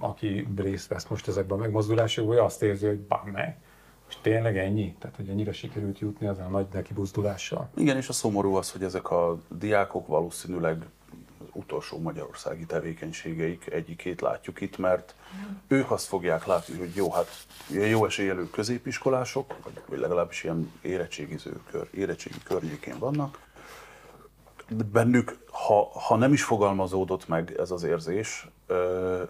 aki 0.00 0.48
részt 0.56 0.88
vesz 0.88 1.06
most 1.06 1.28
ezekben 1.28 1.58
a 1.58 1.60
megmozdulásokban, 1.60 2.34
hogy 2.34 2.44
azt 2.44 2.62
érzi, 2.62 2.86
hogy 2.86 2.98
bám 2.98 3.26
meg, 3.32 3.56
most 4.08 4.22
tényleg 4.22 4.58
ennyi? 4.58 4.94
Tehát, 4.98 5.16
hogy 5.16 5.28
ennyire 5.28 5.52
sikerült 5.52 5.98
jutni 5.98 6.26
ezzel 6.26 6.46
a 6.46 6.48
nagy 6.48 6.66
neki 6.72 6.92
buzdulással. 6.92 7.68
Igen, 7.76 7.96
és 7.96 8.08
a 8.08 8.12
szomorú 8.12 8.54
az, 8.54 8.72
hogy 8.72 8.82
ezek 8.82 9.10
a 9.10 9.38
diákok 9.48 10.06
valószínűleg 10.06 10.86
utolsó 11.52 11.98
magyarországi 11.98 12.66
tevékenységeik 12.66 13.66
egyikét 13.70 14.20
látjuk 14.20 14.60
itt, 14.60 14.78
mert 14.78 15.14
ők 15.66 15.90
azt 15.90 16.06
fogják 16.06 16.46
látni, 16.46 16.78
hogy 16.78 16.94
jó, 16.94 17.10
hát 17.12 17.28
jó 17.68 18.06
esélyelő 18.06 18.50
középiskolások, 18.50 19.54
vagy 19.88 19.98
legalábbis 19.98 20.44
ilyen 20.44 20.72
érettségiző 20.82 21.60
kör, 21.70 21.88
érettségi 21.92 22.38
környékén 22.44 22.98
vannak, 22.98 23.38
bennük, 24.92 25.38
ha, 25.50 25.90
ha 25.92 26.16
nem 26.16 26.32
is 26.32 26.42
fogalmazódott 26.42 27.28
meg 27.28 27.54
ez 27.58 27.70
az 27.70 27.82
érzés, 27.82 28.48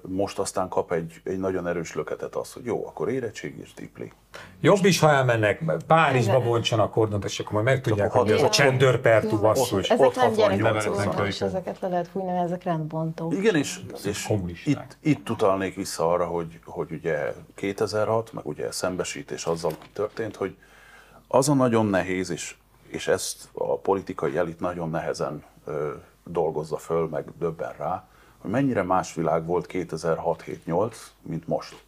most 0.02 0.38
aztán 0.38 0.68
kap 0.68 0.92
egy, 0.92 1.20
egy 1.24 1.38
nagyon 1.38 1.66
erős 1.66 1.94
löketet 1.94 2.34
az, 2.34 2.52
hogy 2.52 2.64
jó, 2.64 2.86
akkor 2.86 3.08
érettség 3.08 3.58
és 3.58 3.74
dipli. 3.74 4.12
Jobb 4.60 4.84
is, 4.84 4.98
ha 4.98 5.10
elmennek 5.10 5.62
Párizsba 5.86 6.40
bontsanak 6.40 6.90
kordont, 6.90 7.24
és 7.24 7.38
akkor 7.38 7.52
majd 7.52 7.64
megtudják, 7.64 8.10
hogy 8.10 8.30
ez 8.30 8.42
a 8.42 8.48
csendőrpertú 8.48 9.38
basszus. 9.38 9.90
Ezek 9.90 10.14
nem 10.14 10.32
gyerekbontó, 10.32 11.24
és 11.24 11.40
ezeket 11.40 11.80
le 11.80 11.88
lehet 11.88 12.08
fújni, 12.08 12.38
ezek 12.38 12.62
rendbontó. 12.62 13.32
Igen, 13.32 13.54
és, 13.54 13.80
és 14.04 14.32
itt, 14.64 14.96
itt 15.00 15.30
utalnék 15.30 15.74
vissza 15.74 16.12
arra, 16.12 16.26
hogy, 16.26 16.60
hogy 16.64 16.92
ugye 16.92 17.32
2006, 17.54 18.32
meg 18.32 18.46
ugye 18.46 18.72
szembesítés 18.72 19.44
azzal 19.44 19.72
történt, 19.92 20.36
hogy 20.36 20.56
az 21.28 21.48
a 21.48 21.54
nagyon 21.54 21.86
nehéz, 21.86 22.30
és 22.30 22.54
és 22.88 23.08
ezt 23.08 23.48
a 23.52 23.78
politikai 23.78 24.36
elit 24.36 24.60
nagyon 24.60 24.90
nehezen 24.90 25.44
dolgozza 26.24 26.76
föl, 26.76 27.08
meg 27.08 27.32
döbben 27.38 27.72
rá, 27.76 28.08
hogy 28.38 28.50
mennyire 28.50 28.82
más 28.82 29.14
világ 29.14 29.46
volt 29.46 29.66
2006-7-8, 29.72 30.94
mint 31.22 31.46
most. 31.46 31.84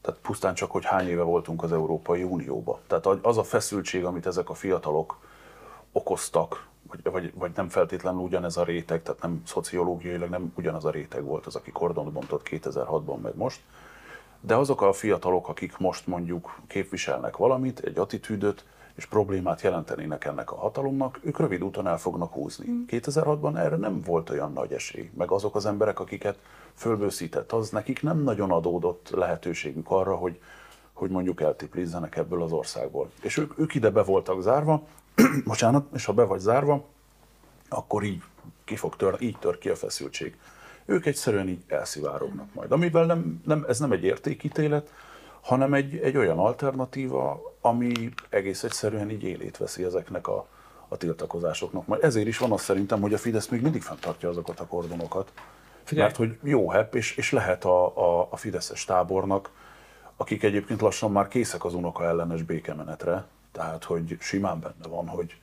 Tehát 0.00 0.20
pusztán 0.20 0.54
csak, 0.54 0.70
hogy 0.70 0.84
hány 0.84 1.08
éve 1.08 1.22
voltunk 1.22 1.62
az 1.62 1.72
Európai 1.72 2.22
Unióba. 2.22 2.80
Tehát 2.86 3.06
az 3.06 3.38
a 3.38 3.42
feszültség, 3.42 4.04
amit 4.04 4.26
ezek 4.26 4.50
a 4.50 4.54
fiatalok 4.54 5.18
okoztak, 5.92 6.66
vagy, 6.88 7.12
vagy, 7.12 7.32
vagy 7.34 7.50
nem 7.54 7.68
feltétlenül 7.68 8.20
ugyanez 8.20 8.56
a 8.56 8.64
réteg, 8.64 9.02
tehát 9.02 9.22
nem 9.22 9.42
szociológiailag 9.46 10.28
nem 10.28 10.52
ugyanaz 10.56 10.84
a 10.84 10.90
réteg 10.90 11.24
volt 11.24 11.46
az, 11.46 11.56
aki 11.56 11.70
kordont 11.70 12.12
bontott 12.12 12.48
2006-ban, 12.50 13.20
meg 13.20 13.36
most, 13.36 13.60
de 14.40 14.54
azok 14.54 14.82
a 14.82 14.92
fiatalok, 14.92 15.48
akik 15.48 15.78
most 15.78 16.06
mondjuk 16.06 16.56
képviselnek 16.66 17.36
valamit, 17.36 17.78
egy 17.80 17.98
attitűdöt, 17.98 18.64
és 18.94 19.06
problémát 19.06 19.60
jelentenének 19.60 20.24
ennek 20.24 20.52
a 20.52 20.56
hatalomnak, 20.56 21.20
ők 21.22 21.38
rövid 21.38 21.64
úton 21.64 21.86
el 21.86 21.98
fognak 21.98 22.32
húzni. 22.32 22.84
2006-ban 22.88 23.50
mm. 23.50 23.56
erre 23.56 23.76
nem 23.76 24.00
volt 24.00 24.30
olyan 24.30 24.52
nagy 24.52 24.72
esély, 24.72 25.10
meg 25.16 25.30
azok 25.30 25.54
az 25.54 25.66
emberek, 25.66 26.00
akiket 26.00 26.38
fölbőszített, 26.74 27.52
az 27.52 27.70
nekik 27.70 28.02
nem 28.02 28.22
nagyon 28.22 28.50
adódott 28.50 29.10
lehetőségük 29.10 29.90
arra, 29.90 30.14
hogy, 30.14 30.40
hogy 30.92 31.10
mondjuk 31.10 31.40
eltiplizzenek 31.40 32.16
ebből 32.16 32.42
az 32.42 32.52
országból. 32.52 33.10
És 33.22 33.36
ők, 33.36 33.58
ők 33.58 33.74
ide 33.74 33.90
be 33.90 34.02
voltak 34.02 34.42
zárva, 34.42 34.86
bocsánat, 35.44 35.86
és 35.94 36.04
ha 36.04 36.12
be 36.12 36.24
vagy 36.24 36.40
zárva, 36.40 36.84
akkor 37.68 38.02
így 38.02 38.22
ki 38.64 38.76
fog 38.76 38.96
tör, 38.96 39.16
így 39.18 39.36
tör 39.38 39.58
ki 39.58 39.68
a 39.68 39.76
feszültség. 39.76 40.36
Ők 40.84 41.06
egyszerűen 41.06 41.48
így 41.48 41.62
elszivárognak 41.66 42.54
majd. 42.54 42.72
Amivel 42.72 43.04
nem, 43.06 43.42
nem, 43.44 43.64
ez 43.68 43.78
nem 43.78 43.92
egy 43.92 44.04
értékítélet, 44.04 44.92
hanem 45.44 45.74
egy, 45.74 45.96
egy 45.96 46.16
olyan 46.16 46.38
alternatíva, 46.38 47.54
ami 47.60 47.92
egész 48.28 48.62
egyszerűen 48.62 49.10
így 49.10 49.22
élét 49.22 49.56
veszi 49.56 49.84
ezeknek 49.84 50.28
a, 50.28 50.46
a 50.88 50.96
tiltakozásoknak. 50.96 51.86
Majd 51.86 52.04
ezért 52.04 52.26
is 52.26 52.38
van 52.38 52.52
az 52.52 52.62
szerintem, 52.62 53.00
hogy 53.00 53.14
a 53.14 53.18
Fidesz 53.18 53.48
még 53.48 53.62
mindig 53.62 53.82
fenntartja 53.82 54.28
azokat 54.28 54.60
a 54.60 54.66
kordonokat. 54.66 55.32
Figyelj. 55.82 56.06
Mert 56.06 56.18
hogy 56.18 56.38
jó 56.42 56.70
hepp, 56.70 56.94
és, 56.94 57.16
és 57.16 57.32
lehet 57.32 57.64
a, 57.64 57.96
a, 57.96 58.28
a 58.30 58.36
Fideszes 58.36 58.84
tábornak, 58.84 59.50
akik 60.16 60.42
egyébként 60.42 60.80
lassan 60.80 61.12
már 61.12 61.28
készek 61.28 61.64
az 61.64 61.74
unoka 61.74 62.04
ellenes 62.04 62.42
békemenetre, 62.42 63.24
tehát 63.52 63.84
hogy 63.84 64.16
simán 64.20 64.60
benne 64.60 64.88
van, 64.88 65.08
hogy, 65.08 65.38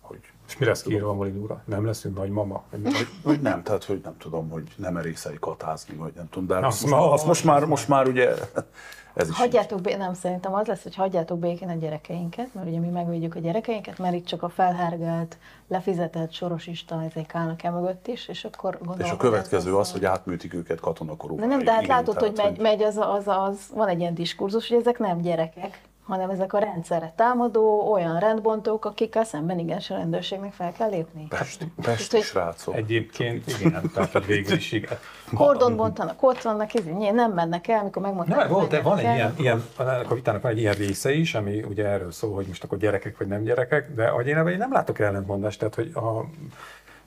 hogy 0.00 0.20
és 0.48 0.56
mi 0.58 0.66
lesz 0.66 0.82
kiírva 0.82 1.12
Molin 1.12 1.46
Nem 1.64 1.86
leszünk 1.86 2.16
nagymama? 2.16 2.62
Vagy, 2.70 3.08
vagy 3.22 3.40
nem, 3.40 3.62
tehát 3.62 3.84
hogy 3.84 4.00
nem 4.04 4.16
tudom, 4.18 4.48
hogy 4.48 4.72
nem 4.76 4.92
merészel 4.92 5.38
katázni, 5.40 5.94
vagy 5.94 6.12
nem 6.16 6.28
tudom, 6.28 6.46
de 6.46 6.66
azt, 6.66 6.84
azt, 6.84 6.92
most, 6.92 7.24
most, 7.24 7.44
már, 7.44 7.64
most 7.64 7.88
már 7.88 8.06
ugye 8.06 8.34
ez 9.14 9.28
is 9.28 9.36
hagyjátok 9.36 9.80
bé- 9.80 9.98
nem, 9.98 10.14
szerintem 10.14 10.54
az 10.54 10.66
lesz, 10.66 10.82
hogy 10.82 10.94
hagyjátok 10.94 11.38
békén 11.38 11.68
a 11.68 11.74
gyerekeinket, 11.74 12.54
mert 12.54 12.66
ugye 12.66 12.78
mi 12.78 12.88
megvédjük 12.88 13.34
a 13.34 13.38
gyerekeinket, 13.38 13.98
mert 13.98 14.14
itt 14.14 14.26
csak 14.26 14.42
a 14.42 14.48
felhárgált, 14.48 15.38
lefizetett 15.68 16.32
sorosista 16.32 17.02
ezek 17.04 17.34
állnak 17.34 17.62
el 17.62 17.72
mögött 17.72 18.06
is, 18.06 18.28
és 18.28 18.44
akkor 18.44 18.78
gondolom, 18.78 19.06
És 19.06 19.10
a 19.10 19.16
következő 19.16 19.72
az, 19.72 19.78
az, 19.78 19.92
hogy 19.92 20.04
átműtik 20.04 20.54
őket 20.54 20.80
katonakorúban. 20.80 21.48
Nem, 21.48 21.62
de 21.62 21.72
hát 21.72 21.86
látod, 21.86 22.18
hogy 22.18 22.32
megy, 22.36 22.58
megy 22.58 22.82
az, 22.82 22.96
az, 22.96 23.26
az, 23.26 23.58
van 23.74 23.88
egy 23.88 24.00
ilyen 24.00 24.14
diskurzus, 24.14 24.68
hogy 24.68 24.78
ezek 24.78 24.98
nem 24.98 25.20
gyerekek, 25.20 25.80
hanem 26.10 26.30
ezek 26.30 26.52
a 26.52 26.58
rendszerre 26.58 27.12
támadó, 27.16 27.92
olyan 27.92 28.18
rendbontók, 28.18 28.84
akikkel 28.84 29.24
szemben 29.24 29.58
igenis 29.58 29.90
a 29.90 29.94
rendőrségnek 29.94 30.52
fel 30.52 30.72
kell 30.72 30.88
lépni. 30.88 31.26
Pesti, 31.28 31.72
pesti 31.82 32.20
srácok. 32.20 32.74
Egyébként 32.76 33.60
igen, 33.60 33.90
tehát 33.94 34.26
végül 34.26 34.56
is 34.56 34.72
igen. 34.72 34.98
Kordon 35.34 35.76
bontanak, 35.76 36.22
ott 36.22 36.42
vannak, 36.42 36.74
ez, 36.74 36.84
nem 37.12 37.32
mennek 37.32 37.68
el, 37.68 37.78
amikor 37.78 38.02
megmondták. 38.02 38.38
Nem, 38.38 38.48
volt, 38.48 38.70
de 38.70 38.80
van 38.80 38.98
egy 38.98 39.14
ilyen, 39.14 39.34
ilyen, 39.36 39.64
a 40.08 40.14
vitának 40.14 40.42
van 40.42 40.50
egy 40.50 40.58
ilyen 40.58 40.74
része 40.74 41.12
is, 41.12 41.34
ami 41.34 41.62
ugye 41.62 41.86
erről 41.86 42.12
szól, 42.12 42.34
hogy 42.34 42.46
most 42.46 42.64
akkor 42.64 42.78
gyerekek 42.78 43.18
vagy 43.18 43.26
nem 43.26 43.42
gyerekek, 43.42 43.94
de 43.94 44.06
ahogy 44.06 44.26
én, 44.26 44.46
én 44.46 44.58
nem 44.58 44.72
látok 44.72 44.98
ellentmondást, 44.98 45.58
tehát 45.58 45.74
hogy 45.74 45.90
a, 45.94 46.24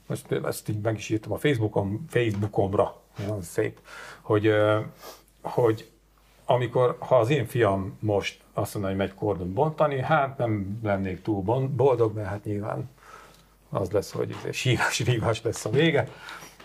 most 0.07 0.31
ezt 0.31 0.69
így 0.69 0.81
meg 0.81 0.95
is 0.95 1.09
írtam 1.09 1.31
a 1.31 1.37
Facebookon, 1.37 2.05
Facebookomra, 2.09 3.01
nagyon 3.17 3.41
szép, 3.41 3.79
hogy, 4.21 4.51
hogy 5.41 5.91
amikor, 6.53 6.95
ha 6.99 7.17
az 7.17 7.29
én 7.29 7.45
fiam 7.45 7.97
most 7.99 8.41
azt 8.53 8.73
mondja, 8.73 8.91
hogy 8.91 8.99
megy 8.99 9.13
kordon 9.13 9.53
bontani, 9.53 10.01
hát 10.01 10.37
nem 10.37 10.79
lennék 10.83 11.21
túl 11.21 11.67
boldog, 11.67 12.15
mert 12.15 12.27
hát 12.27 12.43
nyilván 12.43 12.89
az 13.69 13.91
lesz, 13.91 14.11
hogy 14.11 14.35
sírás, 14.51 14.99
rívás 14.99 15.41
lesz 15.41 15.65
a 15.65 15.69
vége, 15.69 16.07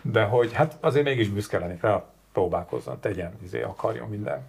de 0.02 0.24
hogy 0.24 0.52
hát 0.52 0.76
azért 0.80 1.04
mégis 1.04 1.28
büszke 1.28 1.58
lenni 1.58 1.76
fel, 1.76 2.10
próbálkozzon, 2.32 3.00
tegyen, 3.00 3.32
izé, 3.42 3.62
akarjon 3.62 4.08
minden. 4.08 4.46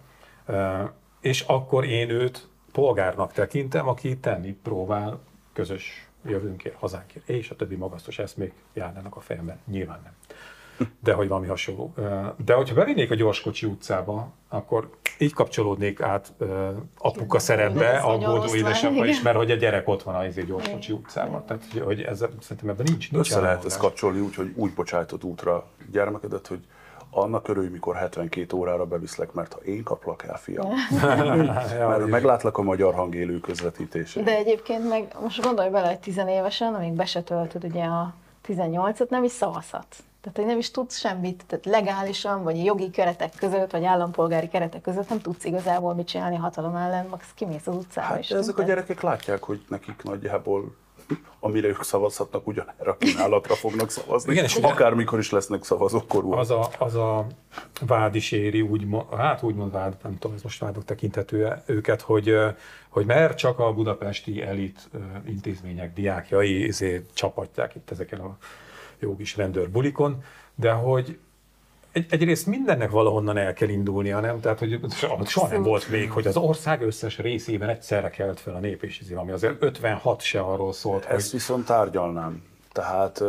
És 1.20 1.40
akkor 1.40 1.84
én 1.84 2.10
őt 2.10 2.48
polgárnak 2.72 3.32
tekintem, 3.32 3.88
aki 3.88 4.18
tenni 4.18 4.52
próbál 4.52 5.20
közös 5.52 6.08
jövőnkért, 6.24 6.74
hazánkért, 6.74 7.28
és 7.28 7.50
a 7.50 7.56
többi 7.56 7.74
magasztos 7.74 8.18
eszmék 8.18 8.52
járnának 8.72 9.16
a 9.16 9.20
fejemben. 9.20 9.58
Nyilván 9.66 10.00
nem 10.02 10.12
de 11.02 11.12
hogy 11.12 11.28
valami 11.28 11.46
hasonló. 11.46 11.94
De 12.44 12.54
hogyha 12.54 12.74
bevinnék 12.74 13.10
a 13.10 13.14
gyorskocsi 13.14 13.66
utcába, 13.66 14.32
akkor 14.48 14.90
így 15.18 15.32
kapcsolódnék 15.32 16.00
át 16.00 16.32
apuka 16.98 17.38
szerepbe, 17.38 17.96
aggódó 17.98 18.54
édesapa 18.54 19.06
is, 19.06 19.22
mert 19.22 19.36
hogy 19.36 19.50
a 19.50 19.54
gyerek 19.54 19.88
ott 19.88 20.02
van 20.02 20.14
az 20.14 20.34
gyorskocsi 20.46 20.92
utcában. 20.92 21.44
Tehát, 21.46 21.62
hogy 21.84 22.00
ez, 22.00 22.18
szerintem 22.40 22.68
ebben 22.68 22.86
nincs. 22.88 23.10
nincs 23.10 23.26
Össze 23.26 23.40
lehet 23.40 23.64
ezt 23.64 23.78
kapcsolni 23.78 24.20
úgy, 24.20 24.34
hogy 24.34 24.52
úgy 24.54 24.72
bocsájtod 24.72 25.24
útra 25.24 25.66
gyermekedet, 25.92 26.46
hogy 26.46 26.60
annak 27.10 27.48
örülj, 27.48 27.68
mikor 27.68 27.96
72 27.96 28.56
órára 28.56 28.86
beviszlek, 28.86 29.32
mert 29.32 29.52
ha 29.52 29.60
én 29.60 29.82
kaplak 29.82 30.24
el, 30.24 30.36
fiam. 30.36 30.68
mert 31.88 32.06
meglátlak 32.18 32.58
a 32.58 32.62
magyar 32.62 32.94
hangélő 32.94 33.38
közvetítését. 33.38 34.24
De 34.24 34.36
egyébként 34.36 34.88
meg 34.88 35.14
most 35.22 35.42
gondolj 35.42 35.70
bele, 35.70 35.86
hogy 35.86 35.98
tizenévesen, 35.98 36.74
amíg 36.74 36.92
be 36.92 37.04
se 37.04 37.22
töltöd 37.22 37.64
ugye 37.64 37.84
a 37.84 38.14
18-at, 38.48 39.08
nem 39.08 39.24
is 39.24 39.32
szavazhatsz. 39.32 39.98
Tehát, 40.20 40.36
hogy 40.36 40.46
nem 40.46 40.58
is 40.58 40.70
tudsz 40.70 40.98
semmit, 40.98 41.44
tehát 41.46 41.64
legálisan, 41.64 42.42
vagy 42.42 42.64
jogi 42.64 42.90
keretek 42.90 43.32
között, 43.36 43.70
vagy 43.70 43.84
állampolgári 43.84 44.48
keretek 44.48 44.80
között 44.80 45.08
nem 45.08 45.20
tudsz 45.20 45.44
igazából 45.44 45.94
mit 45.94 46.06
csinálni 46.06 46.36
a 46.36 46.40
hatalom 46.40 46.76
ellen, 46.76 47.06
max 47.06 47.24
kimész 47.34 47.66
az 47.66 47.74
utcára. 47.74 48.06
Hát 48.06 48.18
és 48.18 48.30
ezek 48.30 48.58
a 48.58 48.62
gyerekek 48.62 49.00
látják, 49.00 49.42
hogy 49.42 49.64
nekik 49.68 50.02
nagyjából 50.02 50.74
amire 51.40 51.68
ők 51.68 51.82
szavazhatnak, 51.82 52.46
ugyanerre 52.46 52.90
a 52.90 52.96
kínálatra 52.96 53.54
fognak 53.54 53.90
szavazni. 53.90 54.32
Igen, 54.32 54.44
és 54.44 54.56
Akármikor 54.56 55.18
is 55.18 55.30
lesznek 55.30 55.64
szavazókorúak. 55.64 56.38
Az 56.38 56.50
a, 56.50 56.68
az 56.78 56.94
a 56.94 57.26
vád 57.86 58.14
is 58.14 58.32
éri, 58.32 58.60
úgy, 58.60 58.86
hát 59.16 59.42
úgymond 59.42 59.72
vád, 59.72 59.96
nem 60.02 60.18
tudom, 60.18 60.36
ez 60.36 60.42
most 60.42 60.60
vádok 60.60 60.84
tekintető 60.84 61.62
őket, 61.66 62.00
hogy, 62.00 62.36
hogy 62.88 63.06
mert 63.06 63.38
csak 63.38 63.58
a 63.58 63.72
budapesti 63.72 64.42
elit 64.42 64.88
intézmények 65.26 65.94
diákjai 65.94 66.68
ezért 66.68 67.14
csapatják 67.14 67.74
itt 67.74 67.90
ezeken 67.90 68.20
a 68.20 68.36
jó 69.00 69.16
kis 69.16 69.36
rendőrbulikon, 69.36 70.22
de 70.54 70.72
hogy 70.72 71.18
egy, 71.92 72.06
egyrészt 72.10 72.46
mindennek 72.46 72.90
valahonnan 72.90 73.36
el 73.36 73.52
kell 73.52 73.68
indulnia, 73.68 74.20
nem? 74.20 74.40
Tehát, 74.40 74.58
hogy 74.58 74.80
soha 75.26 75.48
nem 75.48 75.62
volt 75.62 75.88
még, 75.88 76.10
hogy 76.10 76.26
az 76.26 76.36
ország 76.36 76.82
összes 76.82 77.18
részében 77.18 77.68
egyszerre 77.68 78.10
kelt 78.10 78.40
fel 78.40 78.54
a 78.54 78.58
nép, 78.58 78.82
és 78.82 79.00
izé, 79.00 79.14
ami 79.14 79.30
azért 79.30 79.62
56 79.62 80.20
se 80.20 80.40
arról 80.40 80.72
szólt, 80.72 81.04
Ezt 81.04 81.30
hogy... 81.30 81.38
viszont 81.38 81.66
tárgyalnám. 81.66 82.42
Tehát 82.72 83.22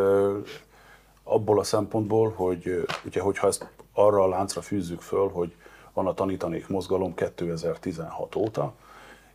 abból 1.24 1.60
a 1.60 1.64
szempontból, 1.64 2.34
hogy 2.36 2.86
ugye, 3.06 3.22
hogyha 3.22 3.48
ezt 3.48 3.70
arra 3.94 4.24
a 4.24 4.28
láncra 4.28 4.62
fűzzük 4.62 5.02
föl, 5.02 5.30
hogy 5.30 5.56
van 5.94 6.08
a 6.08 6.14
tanítanék 6.14 6.68
mozgalom 6.68 7.14
2016 7.14 8.36
óta, 8.36 8.74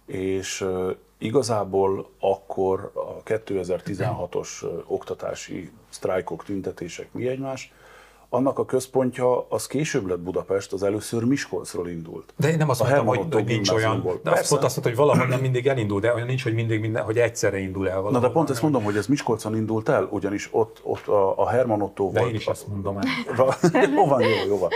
és 0.06 0.66
igazából 1.18 2.08
akkor 2.20 2.92
a 2.94 3.22
2016-os 3.22 4.48
oktatási 4.86 5.70
sztrájkok, 5.96 6.44
tüntetések 6.44 7.12
mi 7.12 7.28
egymás, 7.28 7.72
annak 8.28 8.58
a 8.58 8.64
központja 8.64 9.46
az 9.48 9.66
később 9.66 10.06
lett 10.06 10.18
Budapest, 10.18 10.72
az 10.72 10.82
először 10.82 11.24
Miskolcról 11.24 11.88
indult. 11.88 12.34
De 12.36 12.48
én 12.48 12.56
nem 12.56 12.68
azt 12.68 12.80
A 12.80 12.84
mondtam, 12.84 13.06
hogy, 13.06 13.32
hogy 13.32 13.44
nincs 13.44 13.70
olyan, 13.70 14.20
de 14.22 14.30
azt 14.30 14.48
pont 14.48 14.64
azt 14.64 14.76
mondta, 14.76 14.82
hogy 14.82 14.96
valahol 14.96 15.26
nem 15.26 15.40
mindig 15.40 15.66
elindul, 15.66 16.00
de 16.00 16.14
olyan 16.14 16.26
nincs, 16.26 16.42
hogy 16.42 16.54
mindig 16.54 16.80
minden, 16.80 17.02
hogy 17.02 17.18
egyszerre 17.18 17.58
indul 17.58 17.88
el 17.88 17.94
valahol. 18.00 18.20
Na 18.20 18.26
de 18.26 18.32
pont 18.32 18.50
ezt 18.50 18.62
mondom, 18.62 18.82
hogy 18.82 18.96
ez 18.96 19.06
Miskolcon 19.06 19.56
indult 19.56 19.88
el, 19.88 20.08
ugyanis 20.10 20.48
ott, 20.52 20.80
ott 20.82 21.06
a, 21.06 21.38
a 21.38 21.48
Herman 21.48 21.82
Otto 21.82 22.10
De 22.10 22.18
volt. 22.18 22.30
én 22.30 22.36
is 22.36 22.46
ezt 22.46 22.68
mondom 22.68 22.98
el. 22.98 23.04
jó 23.96 24.06
van, 24.06 24.20
jó, 24.20 24.46
jó 24.46 24.58
van. 24.58 24.70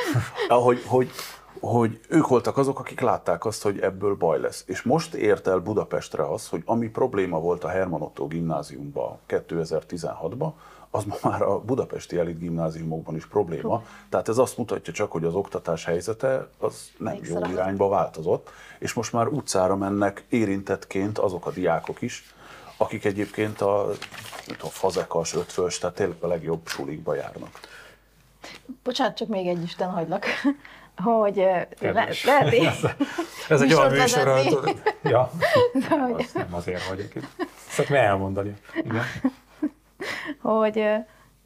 Ahogy, 0.49 0.83
hogy, 0.87 1.11
hogy 1.61 2.01
ők 2.09 2.29
voltak 2.29 2.57
azok, 2.57 2.79
akik 2.79 3.01
látták 3.01 3.45
azt, 3.45 3.63
hogy 3.63 3.79
ebből 3.81 4.15
baj 4.15 4.41
lesz. 4.41 4.65
És 4.67 4.83
most 4.83 5.15
ért 5.15 5.47
el 5.47 5.59
Budapestre 5.59 6.29
az, 6.33 6.49
hogy 6.49 6.63
ami 6.65 6.89
probléma 6.89 7.41
volt 7.41 7.65
a 7.65 7.69
Herman 7.69 8.03
Otto 8.03 8.27
gimnáziumban 8.27 9.19
2016-ban, 9.29 10.53
az 10.91 11.05
ma 11.05 11.15
már 11.23 11.43
a 11.43 11.59
budapesti 11.61 12.19
elit 12.19 12.39
gimnáziumokban 12.39 13.17
is 13.17 13.27
probléma. 13.27 13.83
Tehát 14.09 14.29
ez 14.29 14.39
azt 14.39 14.57
mutatja 14.57 14.93
csak, 14.93 15.13
hogy 15.13 15.25
az 15.25 15.35
oktatás 15.35 15.85
helyzete 15.85 16.49
az 16.59 16.91
nem 16.99 17.13
Elég 17.13 17.29
jó 17.29 17.35
szar. 17.35 17.49
irányba 17.51 17.89
változott, 17.89 18.51
és 18.79 18.93
most 18.93 19.13
már 19.13 19.27
utcára 19.27 19.77
mennek 19.77 20.25
érintettként 20.29 21.19
azok 21.19 21.47
a 21.47 21.51
diákok 21.51 22.03
is, 22.03 22.35
akik 22.77 23.05
egyébként 23.05 23.61
a, 23.61 23.89
tudom, 24.47 24.71
fazekas, 24.71 25.35
ötvös, 25.35 25.79
tehát 25.79 25.97
tényleg 25.97 26.17
a 26.21 26.27
legjobb 26.27 26.67
sulikba 26.67 27.15
járnak. 27.15 27.61
Bocsánat, 28.83 29.17
csak 29.17 29.29
még 29.29 29.47
egy 29.47 29.63
Isten 29.63 29.91
hagylak, 29.91 30.25
hogy 30.97 31.37
le, 31.37 31.69
lehet 32.25 32.53
én 32.53 32.71
Ez 33.49 33.61
egy 33.61 33.75
olyan 33.75 33.91
műsor, 33.93 34.29
ja, 35.03 35.31
De 35.73 35.99
hogy- 35.99 36.23
azt 36.23 36.35
nem 36.35 36.55
azért 36.55 36.89
vagyok 36.89 37.15
itt. 37.15 37.27
Szeretném 37.69 38.01
elmondani. 38.01 38.57
Igen. 38.77 39.05
hogy 40.41 40.77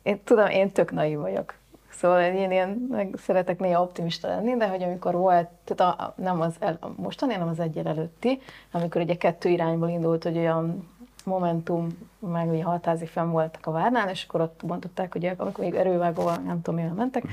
én 0.02 0.20
tudom, 0.24 0.46
én 0.46 0.72
tök 0.72 0.92
naív 0.92 1.18
vagyok. 1.18 1.54
Szóval 1.90 2.20
én 2.20 2.50
ilyen, 2.50 2.86
meg 2.90 3.14
szeretek 3.18 3.58
néha 3.58 3.82
optimista 3.82 4.28
lenni, 4.28 4.56
de 4.56 4.68
hogy 4.68 4.82
amikor 4.82 5.14
volt, 5.14 5.48
tehát 5.64 5.98
a, 5.98 6.14
nem 6.16 6.40
az 6.40 6.54
el, 6.58 6.78
mostani, 6.96 7.32
hanem 7.32 7.48
az 7.48 7.60
egyel 7.60 7.86
előtti, 7.86 8.40
amikor 8.70 9.00
ugye 9.00 9.16
kettő 9.16 9.48
irányból 9.48 9.88
indult, 9.88 10.22
hogy 10.22 10.36
olyan 10.36 10.92
Momentum, 11.24 11.88
meg 12.18 12.48
ugye 12.48 12.62
hatházi 12.62 13.06
fenn 13.06 13.30
voltak 13.30 13.66
a 13.66 13.70
várnál, 13.70 14.08
és 14.08 14.24
akkor 14.28 14.40
ott 14.40 14.60
bontották, 14.64 15.12
hogy 15.12 15.26
amikor 15.36 15.64
még 15.64 15.74
erővágóval, 15.74 16.36
nem 16.36 16.62
tudom, 16.62 16.80
mivel 16.80 16.94
mentek, 16.94 17.24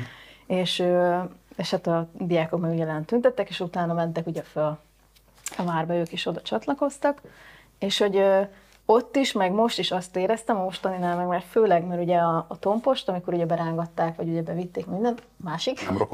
és, 0.45 0.83
és 1.55 1.71
hát 1.71 1.87
a 1.87 2.07
diákok 2.13 2.59
meg 2.59 2.71
ugye 2.71 3.01
tüntettek, 3.05 3.49
és 3.49 3.59
utána 3.59 3.93
mentek 3.93 4.27
ugye 4.27 4.41
föl 4.41 4.77
a 5.57 5.63
várba, 5.63 5.93
ők 5.93 6.11
is 6.11 6.25
oda 6.25 6.41
csatlakoztak, 6.41 7.21
és 7.79 7.97
hogy 7.97 8.23
ott 8.91 9.15
is, 9.15 9.31
meg 9.31 9.51
most 9.51 9.79
is 9.79 9.91
azt 9.91 10.15
éreztem, 10.15 10.59
a 10.59 10.63
mostaninál 10.63 11.15
meg 11.15 11.27
mert 11.27 11.45
főleg, 11.45 11.85
mert 11.87 12.01
ugye 12.01 12.17
a, 12.17 12.45
a 12.47 12.59
tompost, 12.59 13.09
amikor 13.09 13.33
ugye 13.33 13.45
berángatták, 13.45 14.15
vagy 14.15 14.27
ugye 14.27 14.41
bevitték 14.41 14.85
mindent, 14.85 15.23
másik, 15.43 15.89
Nem 15.89 15.97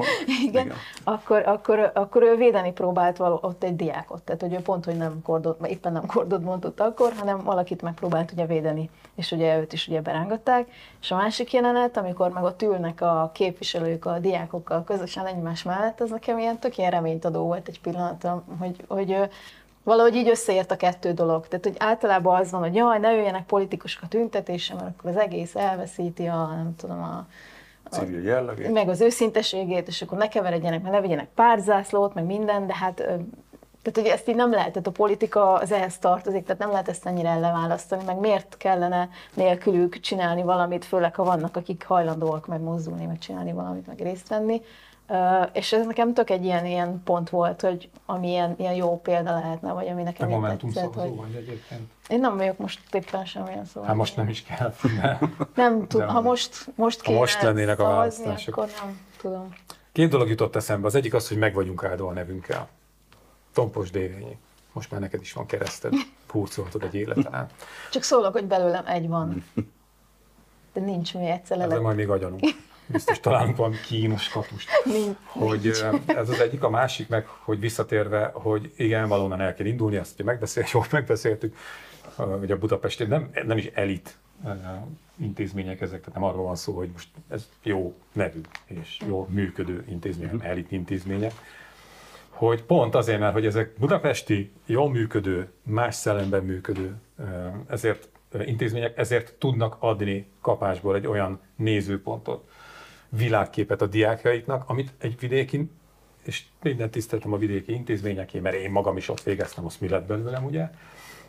igen, 0.46 0.64
Igen. 0.64 0.76
Akkor, 1.04 1.46
akkor, 1.46 1.90
akkor 1.94 2.22
ő 2.22 2.36
védeni 2.36 2.72
próbált 2.72 3.16
való, 3.16 3.38
ott 3.42 3.62
egy 3.62 3.76
diákot, 3.76 4.22
tehát 4.22 4.40
hogy 4.40 4.52
ő 4.52 4.58
pont, 4.58 4.84
hogy 4.84 4.96
nem 4.96 5.22
kordot, 5.22 5.66
éppen 5.66 5.92
nem 5.92 6.06
kordot 6.06 6.42
mondott 6.42 6.80
akkor, 6.80 7.12
hanem 7.18 7.44
valakit 7.44 7.82
megpróbált 7.82 8.32
ugye 8.32 8.46
védeni, 8.46 8.90
és 9.14 9.32
ugye 9.32 9.58
őt 9.58 9.72
is 9.72 9.88
ugye 9.88 10.00
berángatták. 10.00 10.70
És 11.00 11.10
a 11.10 11.16
másik 11.16 11.52
jelenet, 11.52 11.96
amikor 11.96 12.30
meg 12.30 12.42
ott 12.42 12.62
ülnek 12.62 13.00
a 13.00 13.30
képviselők 13.34 14.04
a 14.04 14.18
diákokkal 14.18 14.84
közösen 14.84 15.26
egymás 15.26 15.62
mellett, 15.62 16.00
az 16.00 16.10
nekem 16.10 16.38
ilyen 16.38 16.58
tök 16.58 16.78
ilyen 16.78 16.90
reménytadó 16.90 17.42
volt 17.42 17.68
egy 17.68 17.80
pillanat, 17.80 18.26
hogy, 18.58 18.84
hogy 18.88 19.28
valahogy 19.88 20.14
így 20.14 20.28
összeért 20.28 20.70
a 20.70 20.76
kettő 20.76 21.12
dolog. 21.12 21.48
Tehát, 21.48 21.64
hogy 21.64 21.76
általában 21.78 22.40
az 22.40 22.50
van, 22.50 22.60
hogy 22.60 22.74
jaj, 22.74 22.98
ne 22.98 23.12
jöjjenek 23.12 23.46
politikusok 23.46 24.02
a 24.02 24.08
tüntetésre, 24.08 24.74
mert 24.74 24.86
akkor 24.86 25.10
az 25.10 25.16
egész 25.16 25.54
elveszíti 25.54 26.26
a, 26.26 26.46
nem 26.46 26.74
tudom, 26.76 27.02
a, 27.02 27.26
Civil 27.90 28.22
jellegét. 28.22 28.72
meg 28.72 28.88
az 28.88 29.00
őszinteségét, 29.00 29.88
és 29.88 30.02
akkor 30.02 30.18
ne 30.18 30.28
keveredjenek, 30.28 30.82
meg 30.82 30.92
ne 30.92 31.00
vigyenek 31.00 31.28
párzászlót, 31.34 32.14
meg 32.14 32.24
minden, 32.24 32.66
de 32.66 32.74
hát 32.74 32.94
tehát, 33.82 34.08
hogy 34.08 34.18
ezt 34.18 34.28
így 34.28 34.34
nem 34.34 34.50
lehet, 34.50 34.68
tehát 34.68 34.86
a 34.86 34.90
politika 34.90 35.52
az 35.52 35.72
ehhez 35.72 35.98
tartozik, 35.98 36.44
tehát 36.44 36.60
nem 36.60 36.70
lehet 36.70 36.88
ezt 36.88 37.06
ennyire 37.06 37.28
elleválasztani, 37.28 38.04
meg 38.04 38.18
miért 38.18 38.56
kellene 38.56 39.08
nélkülük 39.34 40.00
csinálni 40.00 40.42
valamit, 40.42 40.84
főleg 40.84 41.14
ha 41.14 41.24
vannak, 41.24 41.56
akik 41.56 41.84
hajlandóak 41.86 42.46
megmozdulni, 42.46 43.06
meg 43.06 43.18
csinálni 43.18 43.52
valamit, 43.52 43.86
meg 43.86 44.00
részt 44.00 44.28
venni. 44.28 44.62
Ö, 45.10 45.42
és 45.52 45.72
ez 45.72 45.86
nekem 45.86 46.14
tök 46.14 46.30
egy 46.30 46.44
ilyen, 46.44 46.66
ilyen 46.66 47.02
pont 47.04 47.30
volt, 47.30 47.60
hogy 47.60 47.88
ami 48.06 48.28
ilyen, 48.28 48.54
ilyen 48.58 48.74
jó 48.74 49.00
példa 49.00 49.32
lehetne, 49.32 49.72
vagy 49.72 49.86
ami 49.86 49.96
Te 49.96 50.02
nekem 50.02 50.28
így 50.28 50.34
Momentum 50.34 50.72
tetszett, 50.72 50.92
szavazó 50.92 51.14
vagy 51.14 51.34
egyébként. 51.34 51.90
én 52.08 52.20
nem 52.20 52.36
vagyok 52.36 52.58
most 52.58 52.94
éppen 52.94 53.24
semmilyen 53.24 53.64
szóval. 53.64 53.88
Hát 53.88 53.96
most 53.98 54.16
nem 54.16 54.28
is 54.28 54.42
kell. 54.42 54.74
De. 55.00 55.18
Nem 55.54 55.86
tudom, 55.86 56.08
ha 56.08 56.20
most, 56.20 56.66
most 56.74 56.98
Ha 56.98 57.02
kéne 57.04 57.18
most 57.18 57.42
lennének 57.42 57.78
a 57.78 57.84
választások. 57.84 58.56
akkor 58.56 58.68
nem 58.82 59.00
tudom. 59.20 59.54
Két 59.92 60.10
dolog 60.10 60.28
jutott 60.28 60.56
eszembe. 60.56 60.86
Az 60.86 60.94
egyik 60.94 61.14
az, 61.14 61.28
hogy 61.28 61.38
meg 61.38 61.54
vagyunk 61.54 61.84
áldva 61.84 62.08
a 62.08 62.12
nevünkkel. 62.12 62.68
Tompos 63.52 63.90
Dévényi. 63.90 64.38
Most 64.72 64.90
már 64.90 65.00
neked 65.00 65.20
is 65.20 65.32
van 65.32 65.46
kereszted. 65.46 65.92
Hurcoltad 66.28 66.82
egy 66.82 66.94
életen. 66.94 67.46
Csak 67.90 68.02
szólok, 68.02 68.32
hogy 68.32 68.44
belőlem 68.44 68.86
egy 68.86 69.08
van. 69.08 69.44
De 70.72 70.80
nincs 70.80 71.14
mi 71.14 71.26
egyszer 71.26 71.56
Ezzel 71.56 71.68
lelek. 71.68 71.82
majd 71.82 71.96
még 71.96 72.10
agyalunk. 72.10 72.40
Biztos 72.88 73.20
találunk 73.20 73.56
valami 73.56 73.76
kínos 73.86 74.28
kapust. 74.28 74.68
Hogy 75.24 75.66
ez 76.06 76.28
az 76.28 76.40
egyik, 76.40 76.62
a 76.62 76.70
másik 76.70 77.08
meg, 77.08 77.26
hogy 77.26 77.60
visszatérve, 77.60 78.30
hogy 78.34 78.72
igen, 78.76 79.08
valóban 79.08 79.40
el 79.40 79.54
kell 79.54 79.66
indulni, 79.66 79.96
ezt 79.96 80.14
ugye 80.14 80.24
megbeszél, 80.24 80.64
jól 80.72 80.84
megbeszéltük, 80.90 81.56
hogy 82.14 82.50
a 82.50 82.58
budapesti 82.58 83.04
nem, 83.04 83.30
nem 83.46 83.56
is 83.56 83.66
elit 83.74 84.18
intézmények 85.16 85.80
ezek, 85.80 86.00
tehát 86.00 86.14
nem 86.14 86.28
arról 86.28 86.44
van 86.44 86.56
szó, 86.56 86.72
hogy 86.72 86.88
most 86.92 87.08
ez 87.28 87.48
jó 87.62 87.94
nevű 88.12 88.40
és 88.64 88.98
jó 89.06 89.26
működő 89.30 89.84
intézmények, 89.88 90.32
nem 90.32 90.50
elit 90.50 90.72
intézmények, 90.72 91.32
hogy 92.28 92.62
pont 92.62 92.94
azért, 92.94 93.20
mert 93.20 93.32
hogy 93.32 93.46
ezek 93.46 93.72
budapesti, 93.78 94.52
jól 94.66 94.90
működő, 94.90 95.52
más 95.62 95.94
szellemben 95.94 96.44
működő, 96.44 96.96
ezért 97.68 98.08
intézmények, 98.44 98.98
ezért 98.98 99.34
tudnak 99.34 99.76
adni 99.78 100.26
kapásból 100.40 100.94
egy 100.94 101.06
olyan 101.06 101.40
nézőpontot, 101.56 102.48
világképet 103.08 103.82
a 103.82 103.86
diákjaiknak, 103.86 104.64
amit 104.66 104.92
egy 104.98 105.18
vidéki, 105.20 105.70
és 106.24 106.44
minden 106.62 106.90
tiszteltem 106.90 107.32
a 107.32 107.38
vidéki 107.38 107.72
intézményeké, 107.72 108.38
mert 108.38 108.56
én 108.56 108.70
magam 108.70 108.96
is 108.96 109.08
ott 109.08 109.22
végeztem, 109.22 109.64
azt 109.64 109.80
mi 109.80 109.88
lett 109.88 110.06
belőlem, 110.06 110.44
ugye? 110.44 110.70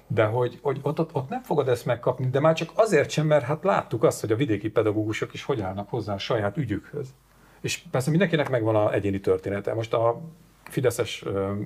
De 0.08 0.26
hogy, 0.26 0.60
hogy 0.62 0.80
ott, 0.82 1.00
ott, 1.00 1.14
ott 1.14 1.30
nem 1.30 1.42
fogod 1.42 1.68
ezt 1.68 1.86
megkapni, 1.86 2.30
de 2.30 2.40
már 2.40 2.56
csak 2.56 2.72
azért 2.74 3.10
sem, 3.10 3.28
mert 3.28 3.46
hát 3.46 3.64
láttuk 3.64 4.04
azt, 4.04 4.22
hogy 4.22 4.32
a 4.32 4.36
vidéki 4.36 4.70
pedagógusok 4.70 5.34
is 5.34 5.44
hogy 5.44 5.62
állnak 5.62 5.90
hozzá 5.90 6.14
a 6.14 6.18
saját 6.18 6.58
ügyükhöz. 6.58 7.14
És 7.62 7.82
persze 7.92 8.10
mindenkinek 8.10 8.50
megvan 8.50 8.76
a 8.76 8.94
egyéni 8.94 9.20
története. 9.20 9.74
Most 9.74 9.94
a 9.94 10.22
fideszes 10.70 11.24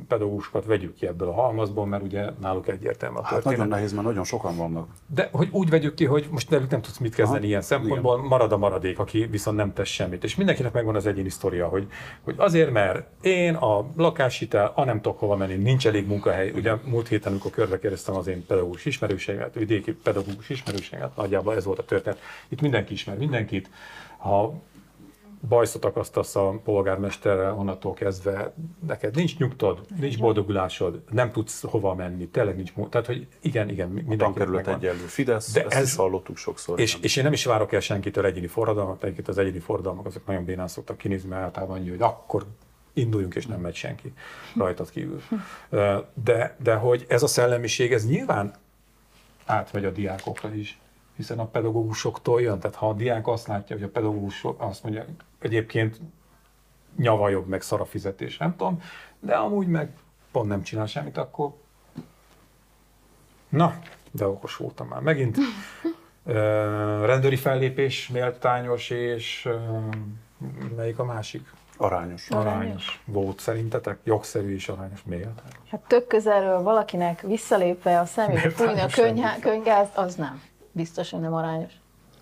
pedagógusokat 0.08 0.66
vegyük 0.66 0.94
ki 0.94 1.08
ebből 1.08 1.28
a 1.28 1.34
halmazból, 1.34 1.86
mert 1.86 2.04
ugye 2.04 2.30
náluk 2.42 2.68
egyértelmű 2.68 3.18
a 3.18 3.24
Hát 3.24 3.32
történet. 3.34 3.58
nagyon 3.58 3.74
nehéz, 3.74 3.94
mert 3.94 4.06
nagyon 4.06 4.24
sokan 4.24 4.58
vannak. 4.58 4.88
De 5.08 5.30
hogy 5.32 5.48
úgy 5.52 5.70
vegyük 5.70 5.94
ki, 5.94 6.06
hogy 6.06 6.28
most 6.32 6.50
velük 6.50 6.70
nem 6.70 6.82
tudsz 6.82 6.98
mit 6.98 7.16
kezdeni 7.16 7.40
Aha, 7.40 7.48
ilyen 7.48 7.62
szempontból, 7.62 8.18
marad 8.18 8.52
a 8.52 8.58
maradék, 8.58 9.00
aki 9.00 9.26
viszont 9.26 9.58
nem 9.58 9.74
tesz 9.74 9.88
semmit. 9.88 10.24
És 10.24 10.36
mindenkinek 10.36 10.74
megvan 10.74 10.96
az 10.96 11.06
egyéni 11.06 11.30
sztoria, 11.30 11.68
hogy, 11.68 11.88
hogy 12.22 12.36
azért, 12.38 12.72
mert 12.72 13.26
én 13.26 13.54
a 13.54 13.86
lakáshitel, 13.98 14.72
a 14.76 14.84
nem 14.84 15.02
tudok 15.02 15.20
hova 15.20 15.36
menni, 15.36 15.56
nincs 15.56 15.88
elég 15.88 16.08
munkahely. 16.08 16.52
Ugye 16.52 16.74
múlt 16.86 17.08
héten, 17.08 17.32
amikor 17.32 17.52
körbe 17.52 17.80
kérdeztem 17.80 18.16
az 18.16 18.28
én 18.28 18.46
pedagógus 18.46 18.86
ismerőséget, 18.86 19.54
vidéki 19.54 19.92
pedagógus 19.94 20.50
ismerőséget, 20.50 21.16
nagyjából 21.16 21.56
ez 21.56 21.66
volt 21.66 21.80
a 21.80 21.86
történet. 21.86 22.20
Itt 22.50 22.62
mindenki 22.62 22.94
ismer 22.94 23.18
mindenkit. 23.18 23.70
Ha 24.18 24.54
bajszot 25.48 25.86
akasztasz 25.86 26.36
a 26.36 26.60
polgármesterrel, 26.64 27.54
onnantól 27.54 27.94
kezdve. 27.94 28.54
Neked 28.88 29.16
nincs 29.16 29.38
nyugtod, 29.38 29.86
nincs 30.00 30.18
boldogulásod, 30.20 31.02
nem 31.12 31.32
tudsz 31.32 31.62
hova 31.64 31.94
menni, 31.96 32.28
tényleg 32.28 32.56
nincs 32.56 32.74
mu- 32.76 32.90
Tehát, 32.90 33.08
hogy 33.08 33.28
igen, 33.42 33.70
igen, 33.70 33.90
mindenki 33.90 34.18
tankerület 34.18 34.68
egyenlő. 34.68 35.00
Fidesz, 35.06 35.52
De 35.54 35.64
ezt 35.64 35.74
ez- 35.74 35.88
is 35.88 35.96
hallottuk 35.96 36.38
sokszor. 36.38 36.80
és, 36.80 36.98
és 37.02 37.16
én 37.16 37.24
nem 37.24 37.34
is 37.34 37.46
várok 37.46 37.74
el 37.74 37.80
senkitől 37.80 38.26
egyéni 38.26 38.48
forradalmat, 38.48 39.04
egyébként 39.04 39.28
az 39.28 39.38
egyéni 39.38 39.60
forradalmak 39.60 40.06
azok 40.06 40.26
nagyon 40.26 40.46
bénán 40.46 40.68
szoktak 40.68 40.98
kinézni, 40.98 41.30
mert 41.30 41.42
általában 41.44 41.78
annyi, 41.78 41.90
hogy 41.90 42.02
akkor 42.02 42.46
induljunk, 42.94 43.36
és 43.36 43.46
nem 43.46 43.60
megy 43.60 43.76
senki 43.76 44.14
rajtad 44.58 44.90
kívül. 44.90 45.22
De, 46.24 46.56
de 46.64 46.76
hogy 46.76 47.06
ez 47.10 47.24
a 47.24 47.28
szellemiség, 47.28 47.94
ez 47.94 48.08
nyilván 48.08 48.54
átmegy 49.46 49.86
a 49.86 49.90
diákokra 49.92 50.54
is, 50.54 50.80
hiszen 51.16 51.40
a 51.40 51.46
pedagógusoktól 51.46 52.42
jön. 52.42 52.60
Tehát 52.60 52.76
ha 52.76 52.90
a 52.90 52.94
diák 52.94 53.28
azt 53.28 53.48
látja, 53.48 53.76
hogy 53.76 53.86
a 53.86 53.90
pedagógus 53.90 54.46
azt 54.58 54.84
mondja, 54.84 55.06
egyébként 55.40 56.00
nyava 56.98 57.30
jobb, 57.30 57.48
meg 57.48 57.62
szar 57.62 57.82
a 57.82 57.86
fizetés, 57.86 58.38
nem 58.38 58.56
tudom, 58.56 58.82
de 59.20 59.36
amúgy 59.36 59.68
meg 59.68 59.94
pont 60.32 60.48
nem 60.48 60.62
csinál 60.62 60.86
semmit, 60.86 61.18
akkor 61.18 61.54
na, 63.50 63.80
de 64.12 64.28
okos 64.28 64.56
voltam 64.56 64.88
már 64.88 65.02
megint. 65.02 65.38
Ö, 66.26 67.06
rendőri 67.06 67.36
fellépés 67.36 68.08
méltányos, 68.08 68.90
és 68.90 69.46
ö, 69.46 69.58
melyik 70.76 71.00
a 71.00 71.04
másik? 71.04 71.54
Arányos. 71.78 72.30
Arányos. 72.30 72.54
Arányos. 72.54 73.02
Volt 73.06 73.40
szerintetek? 73.40 73.98
Jogszerű 74.04 74.54
és 74.54 74.70
arányos 74.70 75.04
méltányos. 75.06 75.70
Hát 75.70 75.80
tök 75.88 76.08
közelről 76.08 76.62
valakinek 76.62 77.22
visszalépve 77.22 78.00
a 78.00 78.06
szemébe 78.06 78.50
fújni 78.50 78.82
a 79.22 79.36
könygázt, 79.42 79.98
az 79.98 80.16
nem. 80.16 80.42
Biztos, 80.76 81.10
hogy 81.10 81.20
nem 81.20 81.34
arányos. 81.34 81.74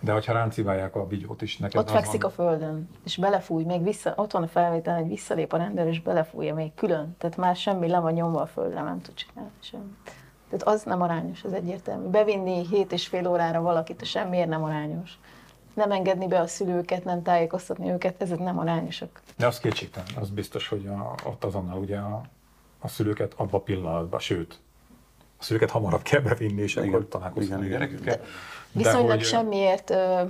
De 0.04 0.12
hogyha 0.12 0.34
ránciválják 0.34 0.96
a 0.96 1.06
bigyót 1.06 1.42
is, 1.42 1.58
neked 1.58 1.80
Ott 1.82 1.90
fekszik 1.90 2.22
van. 2.22 2.32
a 2.32 2.34
földön, 2.34 2.90
és 3.04 3.18
belefúj, 3.18 3.64
még 3.64 3.84
vissza, 3.84 4.14
ott 4.16 4.32
van 4.32 4.44
a 4.44 4.48
felvétel, 4.48 4.98
hogy 4.98 5.08
visszalép 5.08 5.54
a 5.54 5.58
rendőr, 5.58 5.88
és 5.88 6.02
belefújja 6.02 6.54
még 6.54 6.74
külön. 6.74 7.16
Tehát 7.18 7.38
már 7.38 7.56
semmi 7.56 7.88
le 7.88 8.00
van 8.00 8.14
nyomva 8.14 8.42
a 8.42 8.46
földre, 8.46 8.82
nem 8.82 9.02
tud 9.02 9.14
csinálni 9.14 9.52
semmit. 9.60 10.12
Tehát 10.50 10.68
az 10.68 10.84
nem 10.84 11.02
arányos, 11.02 11.44
az 11.44 11.54
egyértelmű. 11.54 12.08
Bevinni 12.08 12.68
hét 12.68 12.92
és 12.92 13.08
fél 13.08 13.28
órára 13.28 13.62
valakit, 13.62 14.06
semmiért 14.06 14.50
nem 14.50 14.64
arányos. 14.64 15.20
Nem 15.74 15.92
engedni 15.92 16.28
be 16.28 16.40
a 16.40 16.48
szülőket, 16.48 17.04
nem 17.04 17.22
tájékoztatni 17.22 17.90
őket, 17.90 18.22
ezek 18.22 18.40
nem 18.40 18.60
arányosak. 18.60 19.22
De 19.38 19.48
az 19.48 19.60
kétségtelen, 19.60 20.10
az 20.20 20.30
biztos, 20.30 20.68
hogy 20.68 20.88
a, 20.88 21.16
ott 21.26 21.44
azonnal 21.44 21.80
ugye 21.80 21.98
a, 21.98 22.22
a 22.80 22.88
szülőket 22.88 23.34
abba 23.38 23.58
a 23.58 23.62
pillanatban, 23.62 24.20
sőt, 24.20 24.60
a 25.42 25.44
szülőket 25.44 25.70
hamarabb 25.70 26.02
kell 26.02 26.20
bevinni, 26.22 26.62
és 26.62 26.76
Igen, 26.76 26.88
akkor 26.88 27.08
találkoznak 27.08 27.62
a 27.62 27.64
gyerekükkel. 27.66 28.20
Viszonylag 28.72 29.10
hogy- 29.10 29.24
semmiért 29.24 29.90
ö, 29.90 30.22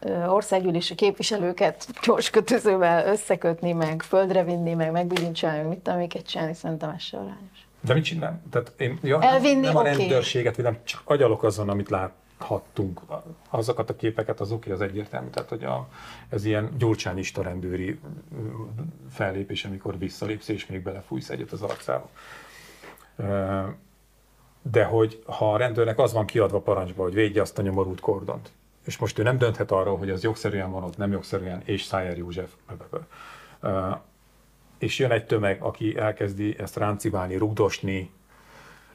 ö, 0.00 0.26
országgyűlési 0.26 0.94
képviselőket 0.94 1.86
gyors 2.02 2.30
kötözővel 2.30 3.06
összekötni, 3.06 3.72
meg 3.72 4.02
földre 4.02 4.44
vinni, 4.44 4.74
meg 4.74 4.90
megbilincselni, 4.90 5.58
meg 5.58 5.66
mit 5.68 5.78
tudom, 5.78 5.98
miket 5.98 6.26
csinálni, 6.26 6.54
szerintem 6.54 6.90
ez 6.90 7.00
se 7.02 7.16
arányos. 7.16 7.66
De 7.80 7.94
mit 7.94 8.04
csinál? 8.04 8.40
Tehát 8.50 8.72
én 8.76 8.98
ja, 9.02 9.22
Elvinni, 9.22 9.66
nem 9.66 9.76
a 9.76 9.80
oké. 9.80 9.90
rendőrséget, 9.96 10.56
vagy 10.56 10.64
nem 10.64 10.78
csak 10.84 11.00
agyalok 11.04 11.42
azon, 11.42 11.68
amit 11.68 11.88
láthattunk. 11.88 13.00
Azokat 13.50 13.90
a 13.90 13.96
képeket, 13.96 14.40
az 14.40 14.52
oké, 14.52 14.70
az 14.70 14.80
egyértelmű. 14.80 15.28
Tehát, 15.28 15.48
hogy 15.48 15.64
a, 15.64 15.88
ez 16.28 16.44
ilyen 16.44 16.70
gyurcsányista 16.78 17.42
rendőri 17.42 18.00
fellépés, 19.10 19.64
amikor 19.64 19.98
visszalépsz, 19.98 20.48
és 20.48 20.66
még 20.66 20.82
belefújsz 20.82 21.28
egyet 21.30 21.52
az 21.52 21.62
arcába. 21.62 22.08
De 24.62 24.84
hogy 24.84 25.22
ha 25.26 25.52
a 25.52 25.56
rendőrnek 25.56 25.98
az 25.98 26.12
van 26.12 26.26
kiadva 26.26 26.60
parancsba, 26.60 27.02
hogy 27.02 27.14
védje 27.14 27.42
azt 27.42 27.58
a 27.58 27.62
nyomorult 27.62 28.00
kordont, 28.00 28.52
és 28.84 28.98
most 28.98 29.18
ő 29.18 29.22
nem 29.22 29.38
dönthet 29.38 29.70
arról, 29.70 29.96
hogy 29.96 30.10
ez 30.10 30.22
jogszerűen 30.22 30.70
van 30.70 30.82
ott, 30.82 30.96
nem 30.96 31.12
jogszerűen, 31.12 31.62
és 31.64 31.82
Szájer 31.82 32.16
József, 32.16 32.50
és 34.78 34.98
jön 34.98 35.10
egy 35.10 35.26
tömeg, 35.26 35.62
aki 35.62 35.96
elkezdi 35.96 36.58
ezt 36.58 36.76
ránciválni, 36.76 37.36
rugdosni, 37.36 38.10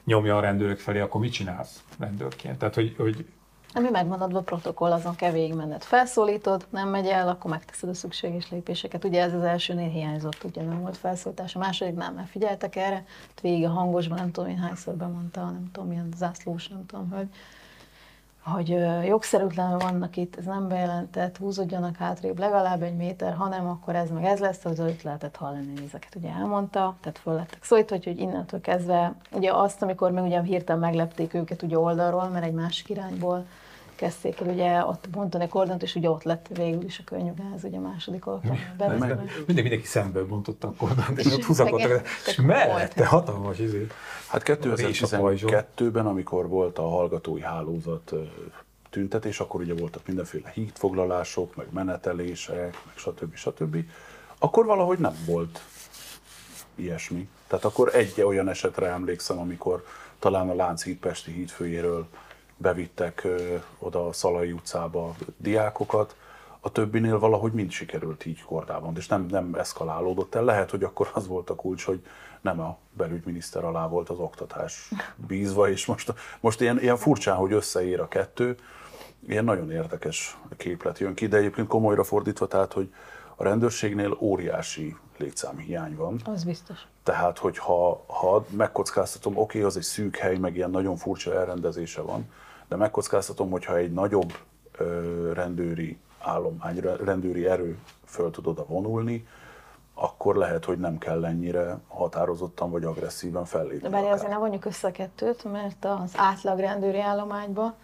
nyomja 0.04 0.36
a 0.36 0.40
rendőrök 0.40 0.78
felé, 0.78 1.00
akkor 1.00 1.20
mit 1.20 1.32
csinálsz 1.32 1.82
rendőrként? 1.98 2.58
Tehát, 2.58 2.74
hogy, 2.74 2.94
hogy 2.98 3.26
Ami 3.74 3.88
megvan 3.90 4.20
adva 4.20 4.38
a 4.38 4.42
protokoll, 4.42 4.92
azon 4.92 5.14
kell 5.14 5.30
végigmenned. 5.30 5.82
Felszólítod, 5.82 6.66
nem 6.70 6.88
megy 6.88 7.06
el, 7.06 7.28
akkor 7.28 7.50
megteszed 7.50 7.88
a 7.88 7.94
szükséges 7.94 8.50
lépéseket. 8.50 9.04
Ugye 9.04 9.22
ez 9.22 9.34
az 9.34 9.42
elsőnél 9.42 9.88
hiányzott, 9.88 10.44
ugye 10.44 10.62
nem 10.62 10.80
volt 10.80 10.96
felszólítás, 10.96 11.56
a 11.56 11.58
másodiknál 11.58 12.12
már 12.12 12.26
figyeltek 12.26 12.76
erre, 12.76 13.04
ott 13.30 13.40
végig 13.40 13.64
a 13.64 13.70
hangosban, 13.70 14.18
nem 14.18 14.30
tudom 14.30 14.50
én 14.50 14.58
hányszor 14.58 14.94
bemondta, 14.94 15.40
nem 15.40 15.70
tudom 15.72 15.88
milyen 15.88 16.08
zászlós, 16.16 16.68
nem 16.68 16.86
tudom, 16.86 17.10
hogy 17.10 17.28
hogy 18.52 18.68
jogszerűtlenül 19.06 19.78
vannak 19.78 20.16
itt, 20.16 20.36
ez 20.36 20.44
nem 20.44 20.68
bejelentett, 20.68 21.36
húzódjanak 21.36 21.96
hátrébb 21.96 22.38
legalább 22.38 22.82
egy 22.82 22.96
méter, 22.96 23.34
hanem 23.34 23.68
akkor 23.68 23.94
ez 23.94 24.10
meg 24.10 24.24
ez 24.24 24.38
lesz, 24.38 24.64
az 24.64 24.78
öt 24.78 25.02
lehetett 25.02 25.36
hallani 25.36 25.72
ezeket. 25.86 26.14
Ugye 26.14 26.30
elmondta, 26.30 26.96
tehát 27.00 27.18
föl 27.18 27.34
lettek 27.34 27.64
szólítva, 27.64 27.96
hogy, 28.04 28.18
innentől 28.18 28.60
kezdve, 28.60 29.14
ugye 29.32 29.52
azt, 29.52 29.82
amikor 29.82 30.10
még 30.10 30.24
ugye 30.24 30.42
hirtelen 30.42 30.80
meglepték 30.80 31.34
őket 31.34 31.62
ugye 31.62 31.78
oldalról, 31.78 32.28
mert 32.28 32.44
egy 32.44 32.52
másik 32.52 32.88
irányból 32.88 33.44
kezdték 33.96 34.40
el, 34.40 34.46
ugye 34.46 34.84
ott 34.84 35.06
mondta 35.14 35.40
egy 35.40 35.48
kordont, 35.48 35.82
és 35.82 35.94
ugye 35.94 36.10
ott 36.10 36.22
lett 36.22 36.46
végül 36.54 36.84
is 36.84 36.98
a 36.98 37.02
könyvgáz, 37.04 37.64
ugye 37.64 37.76
a 37.76 37.80
második 37.80 38.26
alkalommal 38.26 38.74
bevezetve. 38.78 39.14
mindig 39.46 39.64
mindenki 39.64 39.86
szemből 39.86 40.26
bontotta 40.26 40.68
a 40.68 40.72
kordont, 40.76 41.18
és 41.18 41.24
És 41.24 41.32
ott 41.32 41.44
húzakodtak, 41.44 42.08
és 42.26 42.36
mellette 42.36 43.06
hatalmas 43.06 43.58
izé. 43.58 43.86
Hát 44.28 44.48
Rés 44.76 45.02
a 45.02 45.18
pajzson. 45.18 45.50
2012-ben, 45.52 46.06
amikor 46.06 46.48
volt 46.48 46.78
a 46.78 46.88
hallgatói 46.88 47.40
hálózat 47.40 48.12
tüntetés, 48.90 49.40
akkor 49.40 49.60
ugye 49.60 49.74
voltak 49.74 50.06
mindenféle 50.06 50.50
hídfoglalások, 50.54 51.56
meg 51.56 51.66
menetelések, 51.70 52.78
meg 52.86 52.94
stb. 52.94 53.34
stb. 53.34 53.76
Akkor 54.38 54.66
valahogy 54.66 54.98
nem 54.98 55.16
volt 55.26 55.60
ilyesmi. 56.74 57.28
Tehát 57.46 57.64
akkor 57.64 57.94
egy 57.94 58.22
olyan 58.22 58.48
esetre 58.48 58.86
emlékszem, 58.86 59.38
amikor 59.38 59.84
talán 60.18 60.48
a 60.48 60.54
Lánchíd 60.54 60.96
Pesti 60.96 61.32
hídfőjéről 61.32 62.06
bevittek 62.56 63.26
oda 63.78 64.06
a 64.06 64.12
Szalai 64.12 64.52
utcába 64.52 65.14
diákokat, 65.36 66.16
a 66.60 66.70
többinél 66.70 67.18
valahogy 67.18 67.52
mind 67.52 67.70
sikerült 67.70 68.26
így 68.26 68.42
kordában, 68.42 68.96
és 68.96 69.06
nem, 69.06 69.26
nem 69.26 69.54
eszkalálódott 69.54 70.34
el. 70.34 70.44
Lehet, 70.44 70.70
hogy 70.70 70.82
akkor 70.82 71.10
az 71.14 71.26
volt 71.26 71.50
a 71.50 71.54
kulcs, 71.54 71.84
hogy 71.84 72.06
nem 72.40 72.60
a 72.60 72.78
belügyminiszter 72.92 73.64
alá 73.64 73.88
volt 73.88 74.08
az 74.08 74.18
oktatás 74.18 74.90
bízva, 75.16 75.68
és 75.68 75.86
most, 75.86 76.14
most 76.40 76.60
ilyen, 76.60 76.80
ilyen 76.80 76.96
furcsán, 76.96 77.36
hogy 77.36 77.52
összeér 77.52 78.00
a 78.00 78.08
kettő, 78.08 78.56
ilyen 79.28 79.44
nagyon 79.44 79.70
érdekes 79.70 80.38
képlet 80.56 80.98
jön 80.98 81.14
ki, 81.14 81.26
de 81.26 81.36
egyébként 81.36 81.66
komolyra 81.66 82.04
fordítva, 82.04 82.46
tehát, 82.46 82.72
hogy 82.72 82.92
a 83.36 83.42
rendőrségnél 83.42 84.16
óriási 84.20 84.96
létszámhiány 85.16 85.96
van. 85.96 86.20
Az 86.24 86.44
biztos. 86.44 86.86
Tehát, 87.02 87.38
hogy 87.38 87.58
ha, 87.58 88.04
ha 88.06 88.44
megkockáztatom, 88.50 89.36
oké, 89.36 89.62
az 89.62 89.76
egy 89.76 89.82
szűk 89.82 90.16
hely, 90.16 90.36
meg 90.36 90.56
ilyen 90.56 90.70
nagyon 90.70 90.96
furcsa 90.96 91.34
elrendezése 91.34 92.00
van, 92.00 92.30
de 92.68 92.76
megkockáztatom, 92.76 93.50
hogyha 93.50 93.76
egy 93.76 93.92
nagyobb 93.92 94.32
rendőri 95.32 95.98
állomány, 96.20 96.80
rendőri 96.80 97.46
erő 97.46 97.78
föl 98.04 98.30
tud 98.30 98.46
oda 98.46 98.64
vonulni, 98.66 99.26
akkor 99.94 100.36
lehet, 100.36 100.64
hogy 100.64 100.78
nem 100.78 100.98
kell 100.98 101.24
ennyire 101.24 101.78
határozottan 101.88 102.70
vagy 102.70 102.84
agresszíven 102.84 103.44
fellépni. 103.44 103.88
Akár. 103.88 104.04
azért 104.04 104.30
ne 104.30 104.36
vonjuk 104.36 104.64
össze 104.64 104.88
a 104.88 104.90
kettőt, 104.90 105.44
mert 105.52 105.84
az 105.84 106.12
átlag 106.16 106.58
rendőri 106.58 107.00
állományban 107.00 107.74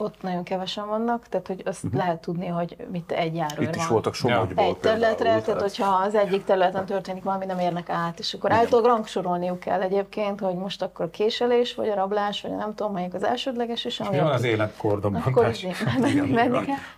ott 0.00 0.22
nagyon 0.22 0.42
kevesen 0.42 0.86
vannak, 0.86 1.28
tehát 1.28 1.46
hogy 1.46 1.62
azt 1.64 1.84
uh-huh. 1.84 2.00
lehet 2.00 2.20
tudni, 2.20 2.46
hogy 2.46 2.76
mit 2.90 3.12
egy 3.12 3.34
járőr 3.34 3.68
Itt 3.68 3.74
is 3.74 3.82
van. 3.82 3.92
voltak 3.92 4.14
Somogyból 4.14 4.64
egy 4.64 4.76
területre, 4.76 5.24
például, 5.24 5.42
tehát 5.42 5.60
hogyha 5.60 5.86
az 5.86 6.14
egyik 6.14 6.44
területen 6.44 6.86
történik 6.86 7.22
valami, 7.22 7.44
nem 7.44 7.58
érnek 7.58 7.88
át, 7.88 8.18
és 8.18 8.34
akkor 8.34 8.52
állítólag 8.52 8.86
rangsorolniuk 8.86 9.60
kell 9.60 9.80
egyébként, 9.80 10.40
hogy 10.40 10.54
most 10.54 10.82
akkor 10.82 11.04
a 11.04 11.10
késelés, 11.10 11.74
vagy 11.74 11.88
a 11.88 11.94
rablás, 11.94 12.40
vagy 12.40 12.56
nem 12.56 12.74
tudom, 12.74 12.92
melyik 12.92 13.14
az 13.14 13.24
elsődleges, 13.24 13.84
és 13.84 14.00
ami 14.00 14.16
Mi 14.16 14.18
van 14.22 14.26
a- 14.26 14.32
az. 14.32 14.34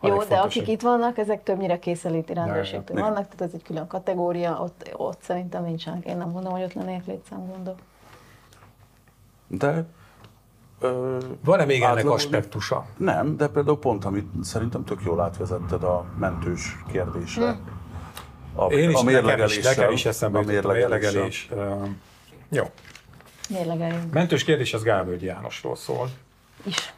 A 0.01 0.07
Jó, 0.07 0.23
de 0.23 0.37
akik 0.37 0.69
itt 0.69 0.81
vannak, 0.81 1.19
ezek 1.19 1.43
többnyire 1.43 1.79
készeléti 1.79 2.35
rendőrségtől 2.35 3.01
vannak, 3.01 3.29
tehát 3.29 3.41
ez 3.41 3.51
egy 3.55 3.63
külön 3.63 3.87
kategória, 3.87 4.61
ott, 4.63 4.91
ott 4.97 5.23
szerintem 5.23 5.65
nincsenek. 5.65 6.05
Én 6.05 6.17
nem 6.17 6.29
mondom, 6.29 6.53
hogy 6.53 6.63
ott 6.63 6.73
lennének 6.73 7.07
létszámgondok. 7.07 7.79
De 9.47 9.85
Van-e 11.45 11.65
még 11.65 11.77
ennek 11.77 11.89
átlagolni- 11.91 12.09
aspektusa? 12.25 12.87
Nem, 12.97 13.37
de 13.37 13.49
például 13.49 13.79
pont, 13.79 14.05
amit 14.05 14.27
szerintem 14.43 14.85
tök 14.85 15.01
jól 15.05 15.21
átvezetted 15.21 15.83
a 15.83 16.05
mentős 16.19 16.77
kérdésre. 16.93 17.59
A, 18.55 18.65
Én 18.73 18.91
is, 18.91 18.95
a 18.97 19.03
nekem 19.03 19.07
is, 19.09 19.13
mérlegeléssel. 19.13 19.75
nekem 19.77 19.93
is 19.93 20.05
eszembe 20.07 20.39
a 20.39 20.43
mérlegelés. 20.43 21.49
Jó. 22.49 22.65
Mérlegeljünk 23.49 24.13
Mentős 24.13 24.45
kérdés 24.45 24.75
az 24.75 24.83
Gálvölgyi 24.83 25.27
Jánosról 25.27 25.77
szól. 25.77 26.09
is. 26.65 26.95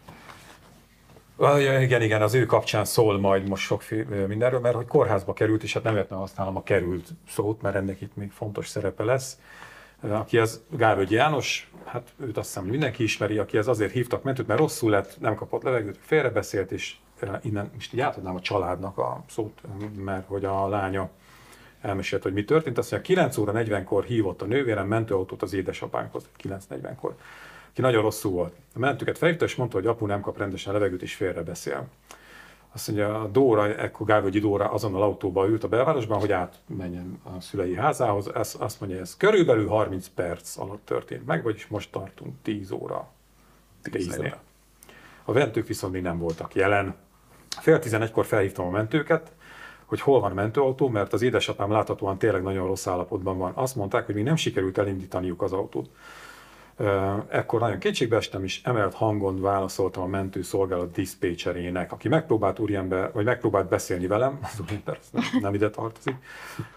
Ja, 1.38 1.80
Igen, 1.80 2.02
igen, 2.02 2.22
az 2.22 2.34
ő 2.34 2.46
kapcsán 2.46 2.84
szól 2.84 3.20
majd 3.20 3.48
most 3.48 3.62
sok 3.64 3.82
mindenről, 4.28 4.60
mert 4.60 4.74
hogy 4.74 4.86
kórházba 4.86 5.32
került, 5.32 5.62
és 5.62 5.72
hát 5.72 5.82
nem 5.82 5.96
értem 5.96 6.18
használom 6.18 6.56
a 6.56 6.62
került 6.62 7.08
szót, 7.28 7.62
mert 7.62 7.74
ennek 7.76 8.00
itt 8.00 8.16
még 8.16 8.30
fontos 8.30 8.68
szerepe 8.68 9.04
lesz. 9.04 9.38
Aki 10.10 10.38
az 10.38 10.62
Gálvölgyi 10.70 11.14
János, 11.14 11.70
hát 11.84 12.12
őt 12.20 12.36
azt 12.36 12.46
hiszem, 12.46 12.62
hogy 12.62 12.72
mindenki 12.72 13.02
ismeri, 13.02 13.38
aki 13.38 13.56
ez 13.56 13.66
azért 13.66 13.92
hívtak 13.92 14.22
mentőt, 14.22 14.46
mert 14.46 14.60
rosszul 14.60 14.90
lett, 14.90 15.20
nem 15.20 15.34
kapott 15.34 15.62
levegőt, 15.62 15.98
félrebeszélt, 16.00 16.72
és 16.72 16.96
eh, 17.20 17.30
innen 17.42 17.70
most 17.74 17.92
így 17.92 18.00
átadnám 18.00 18.34
a 18.34 18.40
családnak 18.40 18.98
a 18.98 19.24
szót, 19.28 19.60
mert 19.96 20.26
hogy 20.26 20.44
a 20.44 20.68
lánya 20.68 21.10
elmesélt, 21.80 22.22
hogy 22.22 22.32
mi 22.32 22.44
történt. 22.44 22.78
Azt 22.78 22.90
mondja, 22.90 23.14
9 23.14 23.36
óra 23.36 23.52
40-kor 23.54 24.04
hívott 24.04 24.42
a 24.42 24.44
nővérem 24.44 24.86
mentőautót 24.86 25.42
az 25.42 25.52
édesapánkhoz, 25.52 26.28
9.40-kor, 26.42 27.14
aki 27.70 27.80
nagyon 27.80 28.02
rosszul 28.02 28.30
volt. 28.30 28.54
A 28.74 28.78
mentőket 28.78 29.18
felhívta, 29.18 29.44
és 29.44 29.54
mondta, 29.54 29.76
hogy 29.76 29.86
apu 29.86 30.06
nem 30.06 30.20
kap 30.20 30.38
rendesen 30.38 30.72
levegőt, 30.72 31.02
és 31.02 31.14
félrebeszél. 31.14 31.88
Azt 32.74 32.88
mondja, 32.88 33.20
a 33.20 33.26
Dóra, 33.26 33.74
ekkor 33.76 34.06
Gálvölgyi 34.06 34.38
Dóra 34.38 34.70
azonnal 34.70 35.02
autóba 35.02 35.48
ült 35.48 35.64
a 35.64 35.68
belvárosban, 35.68 36.18
hogy 36.18 36.32
átmenjen 36.32 37.20
a 37.22 37.40
szülei 37.40 37.74
házához. 37.74 38.34
Ez, 38.34 38.56
azt 38.58 38.80
mondja, 38.80 38.98
ez 38.98 39.16
körülbelül 39.16 39.68
30 39.68 40.08
perc 40.14 40.56
alatt 40.56 40.84
történt 40.84 41.26
meg, 41.26 41.42
vagyis 41.42 41.66
most 41.66 41.92
tartunk 41.92 42.34
10 42.42 42.70
óra. 42.70 43.08
10-nél. 43.84 44.34
A 45.24 45.32
mentők 45.32 45.66
viszont 45.66 45.92
még 45.92 46.02
nem 46.02 46.18
voltak 46.18 46.54
jelen. 46.54 46.94
Fél 47.60 47.78
tizenegykor 47.78 48.24
felhívtam 48.24 48.66
a 48.66 48.70
mentőket, 48.70 49.32
hogy 49.84 50.00
hol 50.00 50.20
van 50.20 50.32
mentőautó, 50.32 50.88
mert 50.88 51.12
az 51.12 51.22
édesapám 51.22 51.70
láthatóan 51.70 52.18
tényleg 52.18 52.42
nagyon 52.42 52.66
rossz 52.66 52.86
állapotban 52.86 53.38
van. 53.38 53.52
Azt 53.54 53.76
mondták, 53.76 54.06
hogy 54.06 54.14
még 54.14 54.24
nem 54.24 54.36
sikerült 54.36 54.78
elindítaniuk 54.78 55.42
az 55.42 55.52
autót. 55.52 55.88
Ekkor 57.28 57.60
nagyon 57.60 57.78
kétségbe 57.78 58.16
estem, 58.16 58.44
és 58.44 58.60
emelt 58.64 58.94
hangon 58.94 59.40
válaszoltam 59.40 60.02
a 60.02 60.06
mentőszolgálat 60.06 60.92
diszpécserének, 60.92 61.92
aki 61.92 62.08
megpróbált 62.08 62.58
úriember, 62.58 63.10
vagy 63.12 63.24
megpróbált 63.24 63.68
beszélni 63.68 64.06
velem, 64.06 64.38
az 64.42 64.60
úriember 64.60 64.98
nem, 65.10 65.24
nem 65.40 65.54
ide 65.54 65.70
tartozik, 65.70 66.16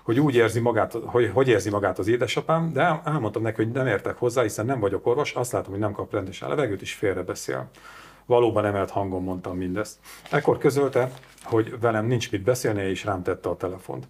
hogy 0.01 0.19
úgy 0.19 0.35
érzi 0.35 0.59
magát, 0.59 0.93
hogy, 1.05 1.31
hogy 1.33 1.47
érzi 1.47 1.69
magát 1.69 1.99
az 1.99 2.07
édesapám, 2.07 2.73
de 2.73 2.81
el- 2.81 3.01
elmondtam 3.05 3.41
neki, 3.41 3.63
hogy 3.63 3.71
nem 3.71 3.87
értek 3.87 4.17
hozzá, 4.17 4.41
hiszen 4.41 4.65
nem 4.65 4.79
vagyok 4.79 5.05
orvos, 5.05 5.33
azt 5.33 5.51
látom, 5.51 5.71
hogy 5.71 5.81
nem 5.81 5.91
kap 5.91 6.13
rendesen 6.13 6.49
levegőt, 6.49 6.81
és 6.81 6.93
félre 6.93 7.21
beszél. 7.21 7.69
Valóban 8.25 8.65
emelt 8.65 8.89
hangon 8.89 9.23
mondtam 9.23 9.57
mindezt. 9.57 9.97
Ekkor 10.31 10.57
közölte, 10.57 11.11
hogy 11.43 11.79
velem 11.79 12.05
nincs 12.05 12.31
mit 12.31 12.43
beszélnie, 12.43 12.89
és 12.89 13.03
rám 13.03 13.23
tette 13.23 13.49
a 13.49 13.55
telefont. 13.55 14.07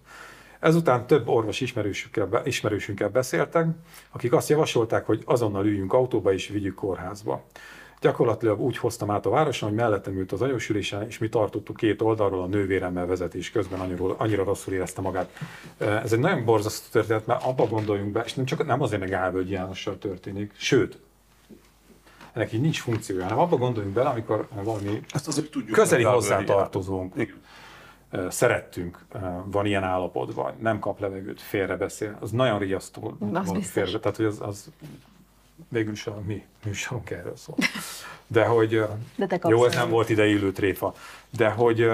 Ezután 0.66 1.06
több 1.06 1.28
orvos 1.28 1.60
ismerősünkkel, 1.60 2.42
ismerősünkkel 2.44 3.08
beszéltek, 3.08 3.66
akik 4.10 4.32
azt 4.32 4.48
javasolták, 4.48 5.06
hogy 5.06 5.22
azonnal 5.24 5.66
üljünk 5.66 5.92
autóba 5.92 6.32
és 6.32 6.48
vigyük 6.48 6.74
kórházba. 6.74 7.44
Gyakorlatilag 8.00 8.60
úgy 8.60 8.78
hoztam 8.78 9.10
át 9.10 9.26
a 9.26 9.30
városon, 9.30 9.68
hogy 9.68 9.78
mellettem 9.78 10.16
ült 10.16 10.32
az 10.32 10.42
anyósülésen, 10.42 11.06
és 11.06 11.18
mi 11.18 11.28
tartottuk 11.28 11.76
két 11.76 12.02
oldalról 12.02 12.42
a 12.42 12.46
nővéremmel 12.46 13.06
vezetés 13.06 13.50
közben, 13.50 13.80
annyira, 13.80 14.16
annyira 14.16 14.44
rosszul 14.44 14.74
érezte 14.74 15.00
magát. 15.00 15.30
Ez 15.78 16.12
egy 16.12 16.18
nagyon 16.18 16.44
borzasztó 16.44 16.86
történet, 16.90 17.26
mert 17.26 17.44
abba 17.44 17.66
gondoljunk 17.66 18.12
be, 18.12 18.22
és 18.24 18.34
nem 18.34 18.44
csak 18.44 18.66
nem 18.66 18.82
azért 18.82 19.00
meg 19.00 19.12
Ávölgy 19.12 19.50
Jánossal 19.50 19.98
történik, 19.98 20.52
sőt, 20.56 20.98
ennek 22.32 22.52
így 22.52 22.60
nincs 22.60 22.80
funkciója, 22.80 23.22
hanem 23.22 23.38
abba 23.38 23.56
gondoljunk 23.56 23.94
bele, 23.94 24.08
amikor 24.08 24.48
valami 24.62 25.02
Ezt 25.10 25.28
azért 25.28 25.50
tudjuk, 25.50 25.76
közeli 25.76 26.02
hozzátartozónk, 26.02 27.14
Igen. 27.16 27.34
Szerettünk, 28.28 29.04
van 29.44 29.66
ilyen 29.66 29.82
állapotban, 29.82 30.54
nem 30.60 30.78
kap 30.78 31.00
levegőt, 31.00 31.40
félrebeszél, 31.40 32.16
az 32.20 32.30
nagyon 32.30 32.58
riasztó. 32.58 33.16
Az 33.32 33.52
félre, 33.60 33.98
tehát, 33.98 34.16
hogy 34.16 34.26
az, 34.26 34.40
az 34.40 34.70
végül 35.68 35.92
is 35.92 36.06
a 36.06 36.20
mi 36.26 36.44
műsorunk 36.64 37.10
erről 37.10 37.36
szól. 37.36 37.56
De 38.26 38.44
hogy, 38.44 38.82
De 39.16 39.26
te 39.26 39.48
jó, 39.48 39.64
ez 39.64 39.74
nem 39.74 39.90
volt 39.90 40.08
ide 40.08 40.26
illő 40.26 40.52
tréfa, 40.52 40.94
de 41.30 41.48
hogy 41.48 41.90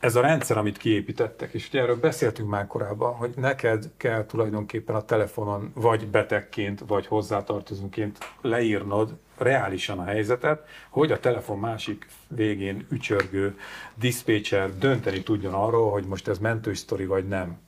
ez 0.00 0.16
a 0.16 0.20
rendszer, 0.20 0.56
amit 0.56 0.76
kiépítettek, 0.76 1.52
és 1.52 1.68
ugye 1.68 1.80
erről 1.80 2.00
beszéltünk 2.00 2.48
már 2.48 2.66
korábban, 2.66 3.14
hogy 3.14 3.32
neked 3.36 3.90
kell 3.96 4.24
tulajdonképpen 4.24 4.94
a 4.94 5.04
telefonon 5.04 5.72
vagy 5.74 6.06
betegként, 6.06 6.82
vagy 6.86 7.06
hozzátartozóként 7.06 8.18
leírnod 8.40 9.16
reálisan 9.36 9.98
a 9.98 10.04
helyzetet, 10.04 10.66
hogy 10.88 11.12
a 11.12 11.20
telefon 11.20 11.58
másik 11.58 12.08
végén 12.28 12.86
ücsörgő 12.90 13.58
diszpécser 13.94 14.78
dönteni 14.78 15.22
tudjon 15.22 15.54
arról, 15.54 15.90
hogy 15.90 16.04
most 16.04 16.28
ez 16.28 16.38
mentős 16.38 16.78
sztori 16.78 17.06
vagy 17.06 17.28
nem. 17.28 17.58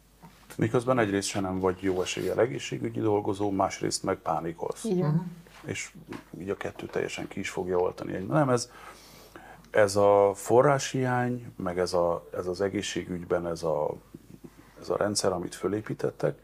Miközben 0.57 0.99
egyrészt 0.99 1.29
se 1.29 1.41
nem 1.41 1.59
vagy 1.59 1.77
jó 1.81 2.03
eséllyel 2.03 2.41
egészségügyi 2.41 3.01
dolgozó, 3.01 3.51
másrészt 3.51 4.03
meg 4.03 4.17
pánikolsz. 4.17 4.83
Van. 4.83 5.33
És 5.65 5.91
így 6.41 6.51
a 6.51 6.57
kettő 6.57 6.87
teljesen 6.87 7.29
ki 7.29 7.41
is 7.41 7.51
fogja 7.51 7.79
oltani. 7.79 8.13
Nem, 8.13 8.49
ez, 8.49 8.71
ez 9.71 9.97
a 9.97 10.33
forráshiány, 10.35 11.53
meg 11.57 11.79
ez, 11.79 11.93
a, 11.93 12.29
ez 12.33 12.47
az 12.47 12.61
egészségügyben 12.61 13.47
ez 13.47 13.63
a, 13.63 13.95
ez 14.81 14.89
a 14.89 14.97
rendszer, 14.97 15.33
amit 15.33 15.55
fölépítettek, 15.55 16.39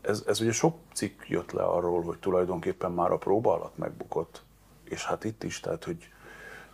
ez, 0.00 0.22
ez 0.26 0.40
ugye 0.40 0.52
sok 0.52 0.76
cikk 0.92 1.22
jött 1.26 1.52
le 1.52 1.62
arról, 1.62 2.02
hogy 2.02 2.18
tulajdonképpen 2.18 2.92
már 2.92 3.10
a 3.10 3.18
próba 3.18 3.52
alatt 3.52 3.78
megbukott. 3.78 4.42
És 4.84 5.06
hát 5.06 5.24
itt 5.24 5.42
is, 5.42 5.60
tehát 5.60 5.84
hogy 5.84 6.08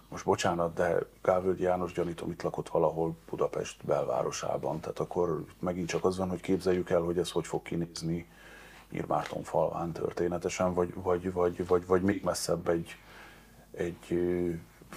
most 0.09 0.25
bocsánat, 0.25 0.75
de 0.75 0.99
Gávölgyi 1.23 1.63
János 1.63 1.93
gyanítom 1.93 2.31
itt 2.31 2.43
lakott 2.43 2.69
valahol 2.69 3.17
Budapest 3.31 3.85
belvárosában, 3.85 4.81
tehát 4.81 4.99
akkor 4.99 5.45
megint 5.59 5.89
csak 5.89 6.05
az 6.05 6.17
van, 6.19 6.29
hogy 6.29 6.41
képzeljük 6.41 6.91
el, 6.91 7.01
hogy 7.01 7.19
ez 7.19 7.31
hogy 7.31 7.47
fog 7.47 7.63
kinézni 7.63 8.29
Írmárton 8.91 9.43
falván 9.43 9.93
történetesen, 9.93 10.75
vagy, 10.75 10.95
vagy, 10.95 11.33
vagy, 11.33 11.67
vagy, 11.67 11.87
vagy 11.87 12.03
még 12.03 12.23
messzebb 12.25 12.69
egy, 12.69 12.97
egy, 13.71 14.13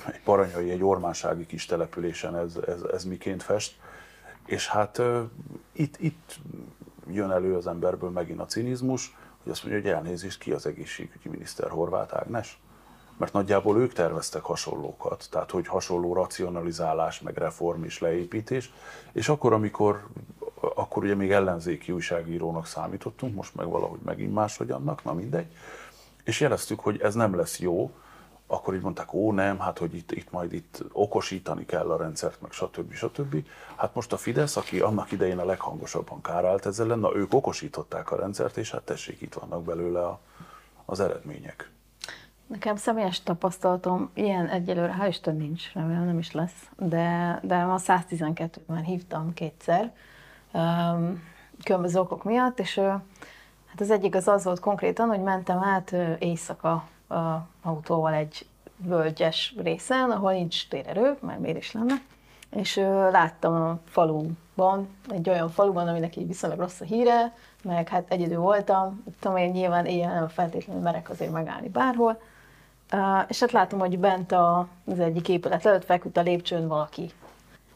egy 0.06 0.22
paranyai, 0.24 0.70
egy 0.70 0.84
ormánsági 0.84 1.46
kis 1.46 1.66
településen 1.66 2.36
ez, 2.36 2.56
ez, 2.68 2.82
ez 2.82 3.04
miként 3.04 3.44
fest. 3.44 3.76
És 4.46 4.68
hát 4.68 5.02
itt, 5.72 5.96
itt 6.00 6.36
jön 7.08 7.32
elő 7.32 7.56
az 7.56 7.68
emberből 7.68 8.10
megint 8.10 8.40
a 8.40 8.46
cinizmus, 8.46 9.16
hogy 9.44 9.52
azt 9.52 9.64
mondja, 9.64 9.82
hogy 9.82 9.92
elnézést 9.92 10.40
ki 10.40 10.52
az 10.52 10.66
egészségügyi 10.66 11.30
miniszter 11.30 11.70
Horváth 11.70 12.16
Ágnes, 12.16 12.60
mert 13.18 13.34
nagyjából 13.34 13.78
ők 13.78 13.94
terveztek 13.94 14.42
hasonlókat, 14.42 15.28
tehát 15.32 15.52
hogy 15.52 15.68
hasonló 15.68 16.14
racionalizálás, 16.14 17.22
meg 17.22 17.38
reform 17.38 17.84
és 17.84 18.00
leépítés, 18.00 18.74
és 19.12 19.30
akkor, 19.30 19.54
amikor 19.54 20.08
akkor 20.76 21.04
ugye 21.04 21.16
még 21.16 21.32
ellenzéki 21.32 21.92
újságírónak 21.92 22.66
számítottunk, 22.66 23.36
most 23.36 23.56
meg 23.56 23.68
valahogy 23.68 24.00
megint 24.06 24.34
máshogy 24.34 24.72
annak, 24.72 25.04
na 25.04 25.14
mindegy, 25.14 25.48
és 26.24 26.40
jeleztük, 26.40 26.80
hogy 26.80 27.02
ez 27.02 27.14
nem 27.14 27.36
lesz 27.36 27.60
jó, 27.60 27.92
akkor 28.48 28.76
így 28.76 28.82
mondták, 28.82 29.14
ó 29.14 29.32
nem, 29.32 29.60
hát 29.60 29.78
hogy 29.78 29.96
itt, 29.96 30.12
itt 30.12 30.32
majd 30.32 30.54
itt 30.54 30.84
okosítani 30.92 31.66
kell 31.66 31.92
a 31.92 31.98
rendszert, 31.98 32.42
meg 32.42 32.52
stb. 32.52 32.94
stb. 32.94 33.46
Hát 33.76 33.96
most 33.96 34.14
a 34.14 34.18
Fidesz, 34.18 34.58
aki 34.58 34.80
annak 34.80 35.12
idején 35.12 35.40
a 35.40 35.46
leghangosabban 35.46 36.22
kárált 36.22 36.66
ezzel 36.66 36.96
na 36.96 37.16
ők 37.16 37.34
okosították 37.34 38.12
a 38.12 38.16
rendszert, 38.16 38.58
és 38.58 38.72
hát 38.72 38.82
tessék, 38.82 39.22
itt 39.22 39.34
vannak 39.34 39.64
belőle 39.64 40.06
a, 40.06 40.20
az 40.86 41.00
eredmények. 41.00 41.70
Nekem 42.48 42.76
személyes 42.76 43.24
tapasztalatom 43.24 44.10
ilyen 44.14 44.48
egyelőre, 44.48 44.96
hál' 45.00 45.08
Isten 45.08 45.36
nincs, 45.36 45.74
remélem 45.74 46.06
nem 46.06 46.18
is 46.18 46.32
lesz, 46.32 46.70
de, 46.78 47.40
de 47.44 47.56
a 47.56 47.78
112-ben 47.78 48.84
hívtam 48.84 49.34
kétszer, 49.34 49.94
um, 50.54 51.24
különböző 51.64 52.00
okok 52.00 52.24
miatt, 52.24 52.60
és 52.60 52.76
hát 53.66 53.80
az 53.80 53.92
egyik 53.92 54.16
az 54.16 54.28
az 54.28 54.44
volt 54.44 54.60
konkrétan, 54.60 55.08
hogy 55.08 55.22
mentem 55.22 55.64
át 55.64 55.96
éjszaka 56.20 56.88
autóval 57.62 58.14
egy 58.14 58.46
völgyes 58.78 59.56
részen, 59.58 60.12
ahol 60.12 60.32
nincs 60.32 60.68
térerő, 60.68 61.18
mert 61.22 61.40
miért 61.40 61.58
is 61.58 61.72
lenne, 61.72 61.96
és 62.50 62.76
láttam 63.12 63.54
a 63.54 63.80
faluban, 63.86 64.90
egy 65.10 65.30
olyan 65.30 65.50
faluban, 65.50 65.88
aminek 65.88 66.16
így 66.16 66.28
viszonylag 66.28 66.60
rossz 66.60 66.82
a 66.82 66.86
híre, 66.86 67.34
meg 67.64 67.88
hát 67.88 68.06
egyedül 68.08 68.40
voltam, 68.40 69.04
tudom 69.20 69.38
én 69.38 69.52
nyilván 69.52 69.86
éjjel 69.86 70.14
nem 70.14 70.28
feltétlenül 70.28 70.82
merek 70.82 71.10
azért 71.10 71.32
megállni 71.32 71.70
bárhol, 71.70 72.22
és 73.28 73.40
hát 73.40 73.52
látom, 73.52 73.80
hogy 73.80 74.00
bent 74.00 74.32
az 74.86 75.00
egyik 75.00 75.30
épület 75.30 75.66
előtt 75.66 75.86
feküdt 75.86 76.18
a 76.18 76.22
lépcsőn 76.22 76.68
valaki. 76.68 77.12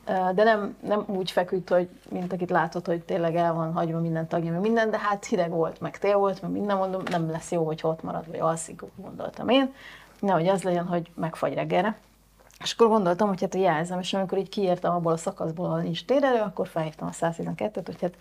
De 0.09 0.43
nem, 0.43 0.77
nem 0.81 1.03
úgy 1.07 1.31
feküdt, 1.31 1.69
hogy 1.69 1.89
mint 2.09 2.33
akit 2.33 2.49
látod, 2.49 2.85
hogy 2.85 3.01
tényleg 3.01 3.35
el 3.35 3.53
van 3.53 3.73
hagyva 3.73 3.99
minden 3.99 4.27
tagja, 4.27 4.51
meg 4.51 4.61
minden, 4.61 4.89
de 4.91 4.97
hát 4.99 5.25
hideg 5.25 5.49
volt, 5.49 5.81
meg 5.81 5.97
tél 5.97 6.17
volt, 6.17 6.41
meg 6.41 6.51
minden 6.51 6.77
mondom, 6.77 7.01
nem 7.09 7.31
lesz 7.31 7.51
jó, 7.51 7.65
hogy 7.65 7.79
ott 7.83 8.03
marad, 8.03 8.27
vagy 8.27 8.39
alszik, 8.39 8.81
gondoltam 8.95 9.49
én. 9.49 9.73
Nehogy 10.19 10.47
az 10.47 10.63
legyen, 10.63 10.85
hogy 10.85 11.11
megfagy 11.15 11.53
reggelre. 11.53 11.97
És 12.63 12.73
akkor 12.73 12.87
gondoltam, 12.87 13.27
hogy 13.27 13.41
hát 13.41 13.55
jelzem, 13.55 13.99
és 13.99 14.13
amikor 14.13 14.37
így 14.37 14.49
kiértem 14.49 14.93
abból 14.93 15.11
a 15.11 15.17
szakaszból, 15.17 15.65
ahol 15.65 15.81
nincs 15.81 16.05
térerő, 16.05 16.39
akkor 16.39 16.67
felhívtam 16.67 17.07
a 17.07 17.11
112-t, 17.11 17.81
hogy 17.85 18.01
hát 18.01 18.15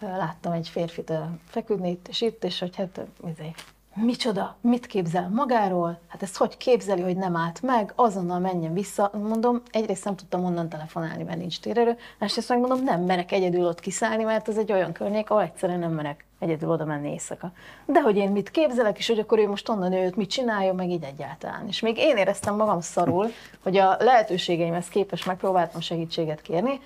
láttam 0.00 0.52
egy 0.52 0.68
férfit 0.68 1.12
feküdni 1.44 1.90
itt 1.90 2.08
és 2.08 2.20
itt, 2.20 2.44
és 2.44 2.58
hogy 2.58 2.76
hát 2.76 3.00
izé, 3.26 3.54
micsoda, 3.94 4.56
mit 4.60 4.86
képzel 4.86 5.28
magáról, 5.28 6.00
hát 6.08 6.22
ezt 6.22 6.36
hogy 6.36 6.56
képzeli, 6.56 7.00
hogy 7.02 7.16
nem 7.16 7.36
állt 7.36 7.62
meg, 7.62 7.92
azonnal 7.96 8.38
menjen 8.38 8.72
vissza. 8.72 9.10
Mondom, 9.12 9.62
egyrészt 9.70 10.04
nem 10.04 10.16
tudtam 10.16 10.44
onnan 10.44 10.68
telefonálni, 10.68 11.22
mert 11.22 11.38
nincs 11.38 11.60
térerő, 11.60 11.96
másrészt 12.18 12.48
meg 12.48 12.58
mondom, 12.58 12.84
nem 12.84 13.00
merek 13.00 13.32
egyedül 13.32 13.66
ott 13.66 13.80
kiszállni, 13.80 14.22
mert 14.22 14.48
ez 14.48 14.56
egy 14.56 14.72
olyan 14.72 14.92
környék, 14.92 15.30
ahol 15.30 15.42
egyszerűen 15.42 15.78
nem 15.78 15.92
merek 15.92 16.24
egyedül 16.38 16.70
oda 16.70 16.84
menni 16.84 17.10
éjszaka. 17.10 17.52
De 17.86 18.00
hogy 18.00 18.16
én 18.16 18.30
mit 18.30 18.50
képzelek, 18.50 18.98
és 18.98 19.06
hogy 19.06 19.18
akkor 19.18 19.38
ő 19.38 19.48
most 19.48 19.68
onnan 19.68 19.92
őt 19.92 20.16
mit 20.16 20.30
csináljon, 20.30 20.74
meg 20.74 20.90
így 20.90 21.04
egyáltalán. 21.04 21.66
És 21.66 21.80
még 21.80 21.98
én 21.98 22.16
éreztem 22.16 22.56
magam 22.56 22.80
szarul, 22.80 23.30
hogy 23.62 23.76
a 23.76 23.96
lehetőségeimhez 23.98 24.88
képest 24.88 25.26
megpróbáltam 25.26 25.80
segítséget 25.80 26.42
kérni, 26.42 26.80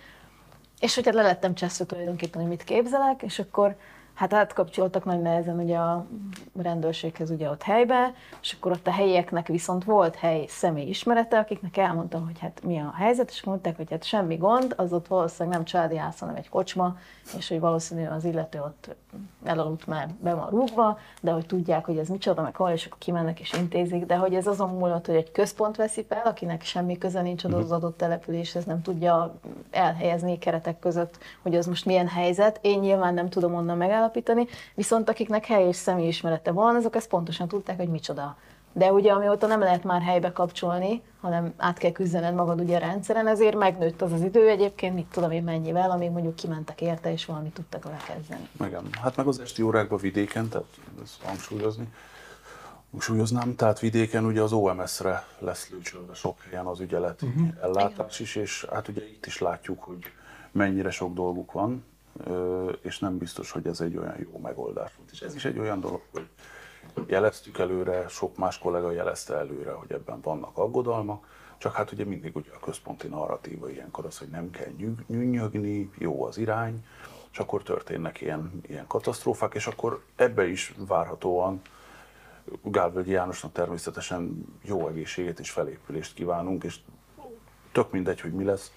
és 0.80 0.94
hogy 0.94 1.04
hát 1.04 1.14
le 1.14 1.22
lettem 1.22 1.54
cseszve 1.54 1.84
tulajdonképpen, 1.84 2.40
hogy 2.40 2.50
mit 2.50 2.64
képzelek, 2.64 3.22
és 3.22 3.38
akkor 3.38 3.76
hát 4.14 4.32
átkapcsoltak 4.32 5.04
nagy 5.04 5.22
nehezen 5.22 5.58
ugye 5.58 5.76
a 5.76 6.06
rendőrséghez 6.62 7.30
ugye 7.30 7.50
ott 7.50 7.62
helybe, 7.62 8.14
és 8.42 8.52
akkor 8.52 8.72
ott 8.72 8.86
a 8.86 8.90
helyieknek 8.90 9.46
viszont 9.46 9.84
volt 9.84 10.14
hely 10.16 10.46
személy 10.48 10.88
ismerete, 10.88 11.38
akiknek 11.38 11.76
elmondtam, 11.76 12.24
hogy 12.24 12.38
hát 12.38 12.60
mi 12.64 12.78
a 12.78 12.92
helyzet, 12.96 13.30
és 13.30 13.42
mondták, 13.42 13.76
hogy 13.76 13.90
hát 13.90 14.04
semmi 14.04 14.36
gond, 14.36 14.74
az 14.76 14.92
ott 14.92 15.06
valószínűleg 15.06 15.56
nem 15.56 15.64
családi 15.64 15.96
ház, 15.96 16.18
hanem 16.18 16.34
egy 16.34 16.48
kocsma, 16.48 16.96
és 17.36 17.48
hogy 17.48 17.60
valószínűleg 17.60 18.12
az 18.12 18.24
illető 18.24 18.60
ott 18.60 18.94
elaludt 19.44 19.86
már 19.86 20.08
be 20.20 20.34
van 20.34 20.48
rúgva, 20.48 20.98
de 21.20 21.30
hogy 21.30 21.46
tudják, 21.46 21.84
hogy 21.84 21.98
ez 21.98 22.08
micsoda, 22.08 22.42
meg 22.42 22.56
hol, 22.56 22.70
és 22.70 22.86
akkor 22.86 22.98
kimennek 22.98 23.40
és 23.40 23.52
intézik, 23.52 24.06
de 24.06 24.16
hogy 24.16 24.34
ez 24.34 24.46
azon 24.46 24.68
múlott, 24.68 25.06
hogy 25.06 25.14
egy 25.14 25.30
központ 25.30 25.76
veszi 25.76 26.04
fel, 26.08 26.22
akinek 26.24 26.62
semmi 26.62 26.98
köze 26.98 27.20
nincs 27.20 27.44
az 27.44 27.72
adott 27.72 27.96
településhez, 27.96 28.64
nem 28.64 28.82
tudja 28.82 29.34
elhelyezni 29.70 30.38
keretek 30.38 30.78
között, 30.78 31.18
hogy 31.42 31.54
az 31.54 31.66
most 31.66 31.84
milyen 31.84 32.08
helyzet. 32.08 32.58
Én 32.62 32.78
nyilván 32.78 33.14
nem 33.14 33.28
tudom 33.28 33.54
onnan 33.54 33.76
megállapítani, 34.04 34.46
viszont 34.74 35.08
akiknek 35.08 35.46
hely 35.46 35.68
és 35.68 35.76
személyismerete 35.76 36.50
van, 36.50 36.76
azok 36.76 36.96
ezt 36.96 37.08
pontosan 37.08 37.48
tudták, 37.48 37.76
hogy 37.76 37.88
micsoda. 37.88 38.36
De 38.72 38.92
ugye 38.92 39.12
amióta 39.12 39.46
nem 39.46 39.60
lehet 39.60 39.84
már 39.84 40.02
helybe 40.02 40.32
kapcsolni, 40.32 41.02
hanem 41.20 41.54
át 41.56 41.78
kell 41.78 41.92
küzdened 41.92 42.34
magad 42.34 42.60
ugye 42.60 42.76
a 42.76 42.78
rendszeren, 42.78 43.26
ezért 43.26 43.56
megnőtt 43.56 44.02
az 44.02 44.12
az 44.12 44.22
idő 44.22 44.48
egyébként, 44.48 44.94
mit 44.94 45.06
tudom 45.06 45.30
én 45.30 45.42
mennyivel, 45.42 45.90
amíg 45.90 46.10
mondjuk 46.10 46.34
kimentek 46.34 46.80
érte, 46.80 47.12
és 47.12 47.24
valamit 47.24 47.52
tudtak 47.52 47.84
vele 47.84 47.96
kezdeni. 48.06 48.48
Igen. 48.66 48.84
Hát 49.02 49.16
meg 49.16 49.26
az 49.26 49.40
esti 49.40 49.62
órákban 49.62 49.98
vidéken, 49.98 50.48
tehát 50.48 50.66
ezt 51.02 51.22
hangsúlyozni, 51.22 51.88
hangsúlyoznám, 52.90 53.54
tehát 53.56 53.80
vidéken 53.80 54.24
ugye 54.24 54.42
az 54.42 54.52
OMS-re 54.52 55.24
lesz 55.38 55.68
lőcsölve 55.70 56.14
sok 56.14 56.40
helyen 56.50 56.66
az 56.66 56.80
ügyelet 56.80 57.22
uh-huh. 57.22 57.48
ellátás 57.62 58.20
is, 58.20 58.36
és 58.36 58.66
hát 58.72 58.88
ugye 58.88 59.08
itt 59.08 59.26
is 59.26 59.38
látjuk, 59.38 59.82
hogy 59.82 59.98
mennyire 60.52 60.90
sok 60.90 61.14
dolguk 61.14 61.52
van, 61.52 61.84
és 62.82 62.98
nem 62.98 63.18
biztos, 63.18 63.50
hogy 63.50 63.66
ez 63.66 63.80
egy 63.80 63.96
olyan 63.96 64.16
jó 64.18 64.38
megoldás 64.38 64.94
volt. 64.96 65.10
És 65.10 65.20
ez 65.20 65.34
is 65.34 65.44
egy 65.44 65.58
olyan 65.58 65.80
dolog, 65.80 66.00
hogy 66.12 66.26
jeleztük 67.06 67.58
előre, 67.58 68.08
sok 68.08 68.36
más 68.36 68.58
kollega 68.58 68.90
jelezte 68.90 69.34
előre, 69.34 69.72
hogy 69.72 69.92
ebben 69.92 70.20
vannak 70.20 70.58
aggodalmak, 70.58 71.26
csak 71.58 71.74
hát 71.74 71.92
ugye 71.92 72.04
mindig 72.04 72.36
ugye 72.36 72.50
a 72.54 72.64
központi 72.64 73.06
narratíva 73.06 73.70
ilyenkor 73.70 74.04
az, 74.04 74.18
hogy 74.18 74.28
nem 74.28 74.50
kell 74.50 74.72
nyűnyögni, 75.06 75.90
jó 75.98 76.24
az 76.24 76.38
irány, 76.38 76.84
és 77.32 77.38
akkor 77.38 77.62
történnek 77.62 78.20
ilyen, 78.20 78.60
ilyen 78.66 78.86
katasztrófák, 78.86 79.54
és 79.54 79.66
akkor 79.66 80.04
ebbe 80.16 80.46
is 80.46 80.74
várhatóan 80.78 81.60
Gálvölgyi 82.62 83.10
Jánosnak 83.10 83.52
természetesen 83.52 84.46
jó 84.62 84.88
egészséget 84.88 85.38
és 85.38 85.50
felépülést 85.50 86.14
kívánunk, 86.14 86.64
és 86.64 86.78
tök 87.72 87.90
mindegy, 87.90 88.20
hogy 88.20 88.32
mi 88.32 88.44
lesz, 88.44 88.72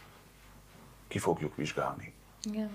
ki 1.07 1.19
fogjuk 1.19 1.55
vizsgálni. 1.55 2.13
Igen. 2.43 2.69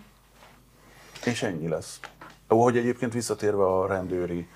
És 1.25 1.43
ennyi 1.43 1.69
lesz. 1.69 2.01
Ahogy 2.47 2.77
egyébként 2.77 3.13
visszatérve 3.13 3.65
a 3.65 3.87
rendőri 3.87 4.49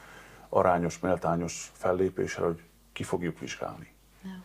arányos, 0.49 0.99
méltányos 0.99 1.71
fellépésre, 1.75 2.45
hogy 2.45 2.63
ki 2.93 3.03
fogjuk 3.03 3.39
vizsgálni. 3.39 3.95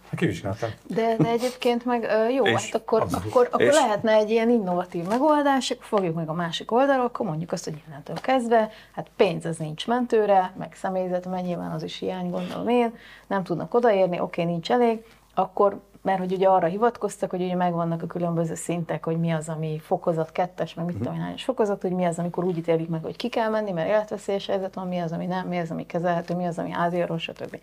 Hát 0.09 0.19
kivizsgáltam. 0.19 0.69
De, 0.88 1.15
de 1.17 1.28
egyébként 1.30 1.86
meg 1.86 2.07
jó, 2.34 2.45
És 2.45 2.65
hát 2.72 2.82
akkor, 2.82 3.01
abszolút. 3.01 3.26
akkor, 3.26 3.45
akkor 3.51 3.61
És- 3.61 3.74
lehetne 3.74 4.13
egy 4.13 4.30
ilyen 4.30 4.49
innovatív 4.49 5.05
megoldás, 5.07 5.72
akkor 5.72 5.86
fogjuk 5.86 6.15
meg 6.15 6.30
a 6.30 6.34
másik 6.34 6.72
oldalról, 6.72 7.05
akkor 7.05 7.26
mondjuk 7.26 7.51
azt, 7.51 7.63
hogy 7.63 7.82
innentől 7.88 8.15
kezdve, 8.15 8.69
hát 8.91 9.07
pénz 9.15 9.45
az 9.45 9.57
nincs 9.57 9.88
mentőre, 9.88 10.53
meg 10.57 10.74
személyzet, 10.76 11.26
mert 11.26 11.43
nyilván 11.45 11.72
az 11.72 11.84
is 11.84 11.97
hiány, 11.97 12.30
gondolom 12.30 12.67
én, 12.67 12.93
nem 13.28 13.43
tudnak 13.43 13.74
odaérni, 13.74 14.19
oké, 14.19 14.43
nincs 14.43 14.72
elég, 14.72 15.05
akkor 15.34 15.80
mert 16.02 16.20
hogy 16.20 16.34
ugye 16.34 16.47
arra 16.47 16.68
hivatkoztak, 16.68 17.30
hogy 17.30 17.41
ugye 17.41 17.56
megvannak 17.56 18.02
a 18.02 18.08
különböző 18.08 18.56
szintek, 18.56 19.06
hogy 19.06 19.20
mi 19.20 19.32
az, 19.32 19.49
ami 19.49 19.80
fokozat 19.80 20.32
kettes, 20.32 20.74
meg 20.74 20.86
mit 20.86 20.97
tudom 20.97 21.16
én, 21.16 21.38
fokozat, 21.38 21.82
hogy 21.82 21.91
mi 21.91 22.06
az, 22.06 22.20
amikor 22.20 22.43
úgy 22.43 22.58
ítélik 22.58 22.89
meg, 22.89 23.04
hogy 23.04 23.16
ki 23.16 23.30
kell 23.30 23.49
menni, 23.49 23.72
mert 23.72 23.88
életveszélyes 23.88 24.47
helyzet 24.47 24.74
van, 24.74 24.88
mi 24.88 24.99
az, 24.99 25.12
ami 25.12 25.26
nem, 25.26 25.47
mi 25.47 25.58
az, 25.58 25.72
ami 25.72 25.86
kezelhető, 25.86 26.36
mi 26.36 26.45
az, 26.45 26.60
ami 26.60 26.72
háziorvos, 26.72 27.22
stb. 27.22 27.60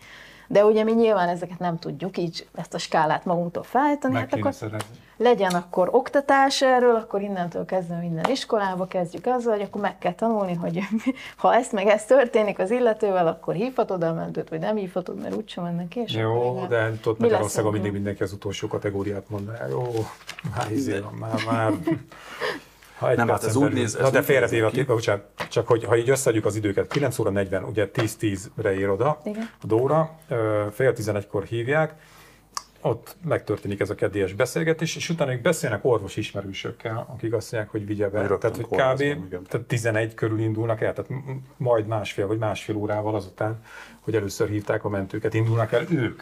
De 0.51 0.65
ugye 0.65 0.83
mi 0.83 0.91
nyilván 0.91 1.29
ezeket 1.29 1.59
nem 1.59 1.79
tudjuk 1.79 2.17
így 2.17 2.47
ezt 2.55 2.73
a 2.73 2.77
skálát 2.77 3.25
magunktól 3.25 3.63
felállítani, 3.63 4.13
Meg 4.13 4.29
hát 4.29 4.39
akkor 4.39 4.53
szerezni. 4.53 4.95
legyen 5.17 5.51
akkor 5.51 5.89
oktatás 5.91 6.61
erről, 6.61 6.95
akkor 6.95 7.21
innentől 7.21 7.65
kezdve 7.65 7.95
minden 7.95 8.31
iskolába 8.31 8.87
kezdjük 8.87 9.25
azzal, 9.25 9.53
hogy 9.53 9.61
akkor 9.61 9.81
meg 9.81 9.97
kell 9.97 10.13
tanulni, 10.13 10.53
hogy 10.53 10.79
ha 11.37 11.55
ezt 11.55 11.71
meg 11.71 11.87
ez 11.87 12.05
történik 12.05 12.59
az 12.59 12.71
illetővel, 12.71 13.27
akkor 13.27 13.53
hívhatod 13.53 14.03
a 14.03 14.13
mentőt, 14.13 14.49
vagy 14.49 14.59
nem 14.59 14.75
hívhatod, 14.75 15.21
mert 15.21 15.35
úgysem 15.35 15.63
mennek 15.63 15.93
akkor 15.95 16.09
Jó, 16.09 16.53
igen. 16.55 16.69
de 16.69 16.99
tudod, 17.01 17.19
Magyarországon 17.19 17.71
mindig 17.71 17.91
mindenki 17.91 18.23
az 18.23 18.33
utolsó 18.33 18.67
kategóriát 18.67 19.29
mondaná. 19.29 19.67
Jó, 19.67 19.91
már 20.55 20.71
izé 20.71 20.99
van, 20.99 21.13
már, 21.13 21.43
már. 21.45 21.71
Ha 22.99 23.09
egy 23.09 23.17
Nem, 23.17 23.27
hát 23.27 23.43
ez 23.43 23.55
úgy 23.55 23.73
néz- 23.73 23.95
ez 23.95 24.01
Na 24.01 24.09
de 24.09 24.19
úgy 24.19 24.25
félretéve, 24.25 24.65
néz 24.65 24.73
ki. 24.73 24.83
bocsánat, 24.83 25.23
csak 25.49 25.67
hogy 25.67 25.83
ha 25.83 25.97
így 25.97 26.09
összeadjuk 26.09 26.45
az 26.45 26.55
időket, 26.55 26.87
9 26.87 27.19
óra 27.19 27.29
40, 27.29 27.63
ugye 27.63 27.89
10-10-re 27.93 28.73
ér 28.73 28.89
oda 28.89 29.21
Igen. 29.23 29.49
a 29.61 29.65
Dóra, 29.67 30.15
fél 30.71 30.93
11-kor 30.95 31.43
hívják, 31.43 31.93
ott 32.81 33.15
megtörténik 33.27 33.79
ez 33.79 33.89
a 33.89 33.95
kedélyes 33.95 34.33
beszélgetés, 34.33 34.95
és 34.95 35.09
utána 35.09 35.31
még 35.31 35.41
beszélnek 35.41 35.85
orvos 35.85 36.15
ismerősökkel, 36.17 37.05
akik 37.15 37.33
azt 37.33 37.51
mondják, 37.51 37.71
hogy 37.71 37.85
vigye 37.85 38.09
be. 38.09 38.27
Tehát, 38.37 38.55
hogy 38.55 38.65
kb. 38.65 39.47
tehát 39.47 39.65
11 39.67 40.13
körül 40.13 40.39
indulnak 40.39 40.81
el, 40.81 40.93
tehát 40.93 41.11
majd 41.57 41.87
másfél 41.87 42.27
vagy 42.27 42.37
másfél 42.37 42.75
órával 42.75 43.15
azután, 43.15 43.63
hogy 43.99 44.15
először 44.15 44.49
hívták 44.49 44.83
a 44.83 44.89
mentőket, 44.89 45.33
indulnak 45.33 45.71
el 45.71 45.85
ők 45.91 46.21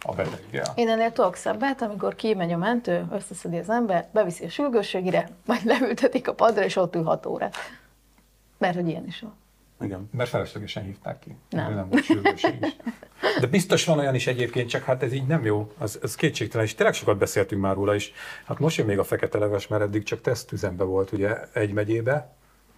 a 0.00 0.14
beteggel. 0.14 0.72
Én 0.74 0.88
ennél 0.88 1.12
tudok 1.12 1.34
szebbet, 1.34 1.82
amikor 1.82 2.14
kimegy 2.14 2.52
a 2.52 2.56
mentő, 2.56 3.06
összeszedi 3.12 3.58
az 3.58 3.70
ember, 3.70 4.08
beviszi 4.12 4.44
a 4.44 4.48
sürgősségire, 4.48 5.28
majd 5.46 5.64
leültetik 5.64 6.28
a 6.28 6.34
padra, 6.34 6.64
és 6.64 6.76
ott 6.76 6.94
ül 6.94 7.02
hat 7.02 7.26
órát. 7.26 7.56
Mert 8.58 8.74
hogy 8.74 8.88
ilyen 8.88 9.06
is 9.06 9.20
van. 9.20 9.34
Igen. 9.80 10.08
Mert 10.12 10.28
feleslegesen 10.28 10.82
hívták 10.84 11.18
ki. 11.18 11.36
Nem. 11.50 11.74
Nem 11.74 11.88
volt 11.88 12.04
sürgőség 12.04 12.56
is. 12.60 12.76
De 13.40 13.46
biztos 13.46 13.84
van 13.84 13.98
olyan 13.98 14.14
is 14.14 14.26
egyébként, 14.26 14.68
csak 14.68 14.82
hát 14.82 15.02
ez 15.02 15.12
így 15.12 15.26
nem 15.26 15.44
jó. 15.44 15.72
Az, 15.78 15.98
ez 16.02 16.14
kétségtelen, 16.14 16.66
és 16.66 16.74
tényleg 16.74 16.94
sokat 16.94 17.18
beszéltünk 17.18 17.62
már 17.62 17.74
róla 17.74 17.94
is. 17.94 18.12
Hát 18.44 18.58
most 18.58 18.76
jön 18.76 18.86
még 18.86 18.98
a 18.98 19.04
fekete 19.04 19.38
leves, 19.38 19.66
mert 19.66 19.82
eddig 19.82 20.02
csak 20.02 20.20
tesztüzembe 20.20 20.84
volt 20.84 21.12
ugye 21.12 21.36
egy 21.52 21.72
megyébe, 21.72 22.35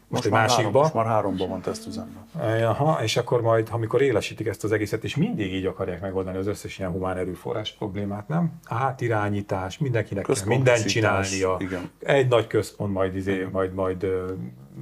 most, 0.09 0.25
egy 0.25 0.31
már 0.31 0.41
másikba. 0.41 0.63
Három, 0.65 0.81
most 0.81 0.95
már 0.95 1.07
háromban 1.07 1.49
van 1.49 1.61
tesztüzemben. 1.61 2.25
Aha, 2.63 3.03
és 3.03 3.17
akkor 3.17 3.41
majd, 3.41 3.69
amikor 3.71 4.03
élesítik 4.03 4.47
ezt 4.47 4.65
az 4.65 4.73
egészet, 4.73 5.05
és 5.05 5.17
mindig 5.17 5.55
így 5.55 5.67
akarják 5.67 6.01
megoldani 6.01 6.37
az 6.37 6.47
összes 6.47 6.79
ilyen 6.79 6.91
humán 6.91 7.17
erőforrás 7.17 7.73
problémát, 7.73 8.29
nem? 8.29 8.53
Átirányítás, 8.65 9.79
mindenkinek 9.79 10.25
kell 10.25 10.37
mindent 10.47 10.87
csinálnia. 10.87 11.57
igen. 11.59 11.91
Egy 11.99 12.29
nagy 12.29 12.47
központ 12.47 12.93
majd, 12.93 13.17
izé, 13.17 13.49
majd, 13.53 13.75
majd 13.75 14.03
ö, 14.03 14.33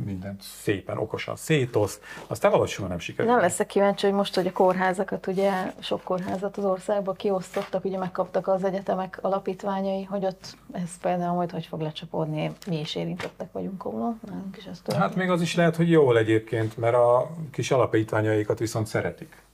mindent 0.04 0.42
szépen, 0.42 0.98
okosan 0.98 1.36
szétosz, 1.36 2.00
aztán 2.26 2.66
soha 2.66 2.88
nem 2.88 2.98
sikerül. 2.98 3.32
Nem 3.32 3.40
leszek 3.40 3.66
kíváncsi, 3.66 4.06
hogy 4.06 4.14
most, 4.14 4.34
hogy 4.34 4.46
a 4.46 4.52
kórházakat, 4.52 5.26
ugye 5.26 5.52
sok 5.80 6.02
kórházat 6.02 6.56
az 6.56 6.64
országban 6.64 7.14
kiosztottak, 7.14 7.84
ugye 7.84 7.98
megkaptak 7.98 8.48
az 8.48 8.64
egyetemek 8.64 9.18
alapítványai, 9.20 10.04
hogy 10.04 10.24
ott 10.24 10.56
ez 10.72 10.98
például 11.00 11.34
majd 11.34 11.50
hogy 11.50 11.66
fog 11.66 11.80
lecsapódni, 11.80 12.52
mi 12.66 12.80
is 12.80 12.94
érintettek 12.94 13.52
vagyunk 13.52 13.78
komolyan, 13.78 14.20
nálunk 14.28 14.56
is 14.56 14.64
ez. 14.64 14.94
Hát 14.96 15.14
még 15.14 15.30
az 15.30 15.40
is 15.40 15.54
lehet, 15.54 15.76
hogy 15.76 15.90
jól 15.90 16.18
egyébként, 16.18 16.76
mert 16.76 16.94
a 16.94 17.30
kis 17.50 17.70
alapítványaikat 17.70 18.58
viszont 18.58 18.86
szeretik. 18.86 19.44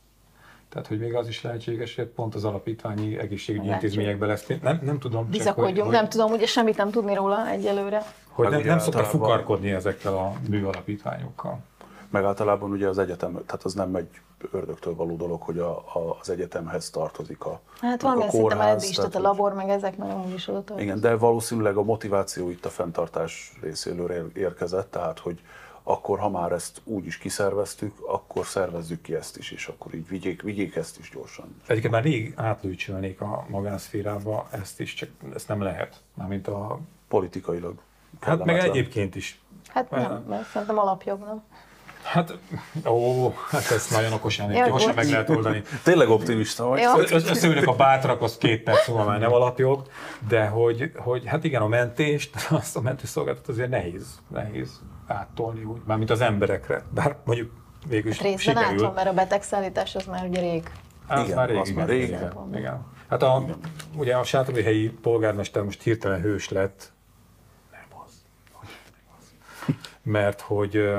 Tehát, 0.73 0.87
hogy 0.87 0.99
még 0.99 1.14
az 1.14 1.29
is 1.29 1.43
lehetséges, 1.43 1.97
hogy 1.97 2.07
pont 2.07 2.35
az 2.35 2.45
alapítványi 2.45 3.18
egészségügyi 3.18 3.66
Lehetséges. 3.66 3.95
intézményekben 3.95 4.29
lesz. 4.29 4.47
Nem, 4.62 4.81
nem 4.83 4.99
tudom, 4.99 5.23
csak 5.23 5.31
Bizakodjunk, 5.31 5.83
hogy, 5.83 5.93
nem 5.95 6.09
tudom, 6.09 6.33
ugye 6.33 6.47
semmit 6.47 6.77
nem 6.77 6.91
tudni 6.91 7.14
róla 7.14 7.49
egyelőre. 7.49 8.03
hogy 8.29 8.49
Meg 8.49 8.59
nem, 8.59 8.68
nem 8.68 8.79
szoktak 8.79 9.05
fukarkodni 9.05 9.70
ezekkel 9.70 10.14
a 10.14 10.33
műalapítványokkal. 10.49 11.59
Meg 12.11 12.25
általában 12.25 12.70
ugye 12.70 12.89
az 12.89 12.99
egyetem, 12.99 13.33
tehát 13.33 13.62
az 13.64 13.75
nem 13.75 13.95
egy 13.95 14.09
ördögtől 14.51 14.95
való 14.95 15.16
dolog, 15.16 15.43
hogy 15.43 15.59
a, 15.59 15.70
a, 15.70 16.16
az 16.20 16.31
egyetemhez 16.31 16.91
tartozik 16.91 17.45
a 17.45 17.61
Hát 17.81 18.01
a 18.03 18.03
valamilyen 18.03 18.31
szinten 18.31 18.57
már 18.59 18.68
eddig 18.68 18.89
is, 18.89 18.97
tehát, 18.97 19.11
tehát 19.11 19.27
a 19.27 19.31
labor, 19.31 19.55
meg 19.55 19.68
ezek 19.68 19.97
meg 19.97 20.11
amúgy 20.11 20.35
is 20.35 20.49
oda. 20.49 20.81
Igen, 20.81 21.01
de 21.01 21.16
valószínűleg 21.16 21.77
a 21.77 21.83
motiváció 21.83 22.51
itt 22.51 22.64
a 22.64 22.68
fenntartás 22.68 23.53
részéről 23.62 24.11
ér- 24.11 24.37
érkezett, 24.37 24.91
tehát 24.91 25.18
hogy 25.18 25.41
akkor, 25.83 26.18
ha 26.18 26.28
már 26.28 26.53
ezt 26.53 26.80
úgy 26.85 27.07
is 27.07 27.18
kiszerveztük, 27.18 27.95
akkor 28.07 28.47
szervezzük 28.47 29.03
ki 29.03 29.14
ezt 29.14 29.37
is, 29.37 29.51
és 29.51 29.66
akkor 29.66 29.95
így 29.95 30.09
vigyék, 30.09 30.43
vigyék 30.43 30.76
ezt 30.76 30.99
is 30.99 31.11
gyorsan. 31.11 31.62
Egyébként 31.66 31.93
már 31.93 32.03
rég 32.03 32.33
átlőcsölnék 32.37 33.20
a 33.20 33.47
magánszférába 33.49 34.49
ezt 34.51 34.80
is, 34.80 34.95
csak 34.95 35.09
ezt 35.35 35.49
nem 35.49 35.62
lehet. 35.62 36.01
Mármint 36.14 36.49
a... 36.49 36.78
Politikailag. 37.09 37.74
Hát 38.20 38.45
meg 38.45 38.59
egyébként 38.59 39.14
is. 39.14 39.41
Hát 39.68 39.91
nem, 39.91 40.24
mert 40.28 40.49
szerintem 40.49 40.78
alapjog, 40.78 41.20
nem? 41.20 41.43
Hát, 42.03 42.39
ó, 42.87 43.30
hát 43.51 43.70
ezt 43.70 43.91
nagyon 43.91 44.12
okosan, 44.12 44.53
Jaj, 44.53 44.68
gyorsan 44.68 44.95
meg 44.95 45.09
lehet 45.09 45.28
oldani. 45.28 45.62
Tényleg 45.83 46.09
optimista 46.09 46.64
vagy? 46.64 46.80
Jó. 46.80 46.99
Össz- 46.99 47.30
Összeülök 47.30 47.66
a 47.66 47.74
bátrak, 47.74 48.22
az 48.22 48.39
két 48.39 48.62
perc 48.62 48.89
múlva 48.89 49.05
már 49.05 49.18
nem 49.18 49.33
alapjog, 49.33 49.87
de 50.28 50.47
hogy, 50.47 50.93
hogy 50.97 51.26
hát 51.26 51.45
igen, 51.45 51.62
a 51.62 51.66
mentést, 51.68 52.37
azt 52.51 52.76
a 52.76 52.80
mentőszolgáltat 52.80 53.49
azért 53.49 53.70
nehéz, 53.70 54.20
nehéz 54.28 54.80
áttolni 55.07 55.64
úgy, 55.64 55.80
mármint 55.86 56.11
az 56.11 56.20
emberekre. 56.20 56.82
Bár 56.94 57.16
mondjuk 57.24 57.53
végül 57.88 58.11
is 58.11 58.18
Hát 58.18 58.26
részben 58.26 58.57
át 58.57 58.62
sikerül. 58.62 58.84
van, 58.86 58.94
mert 58.94 59.09
a 59.09 59.12
betegszállítás 59.12 59.94
az 59.94 60.07
már 60.07 60.26
ugye 60.28 60.40
rég. 60.40 60.70
Az 61.07 61.24
Igen, 61.24 61.36
már 61.36 61.48
rég, 61.48 61.57
az 61.59 61.68
igen, 61.68 61.80
már 61.80 61.88
rég. 61.88 62.03
igen, 62.09 62.32
igen. 62.55 62.84
Hát 63.09 63.22
a, 63.22 63.44
ugye 63.96 64.16
a 64.16 64.24
Sátori 64.24 64.62
helyi 64.62 64.88
polgármester 64.90 65.62
most 65.62 65.82
hirtelen 65.82 66.20
hős 66.20 66.48
lett. 66.48 66.92
Nem 67.70 68.00
az. 68.07 68.12
Nem 68.53 69.14
az. 69.18 69.32
Mert 70.03 70.40
hogy 70.40 70.92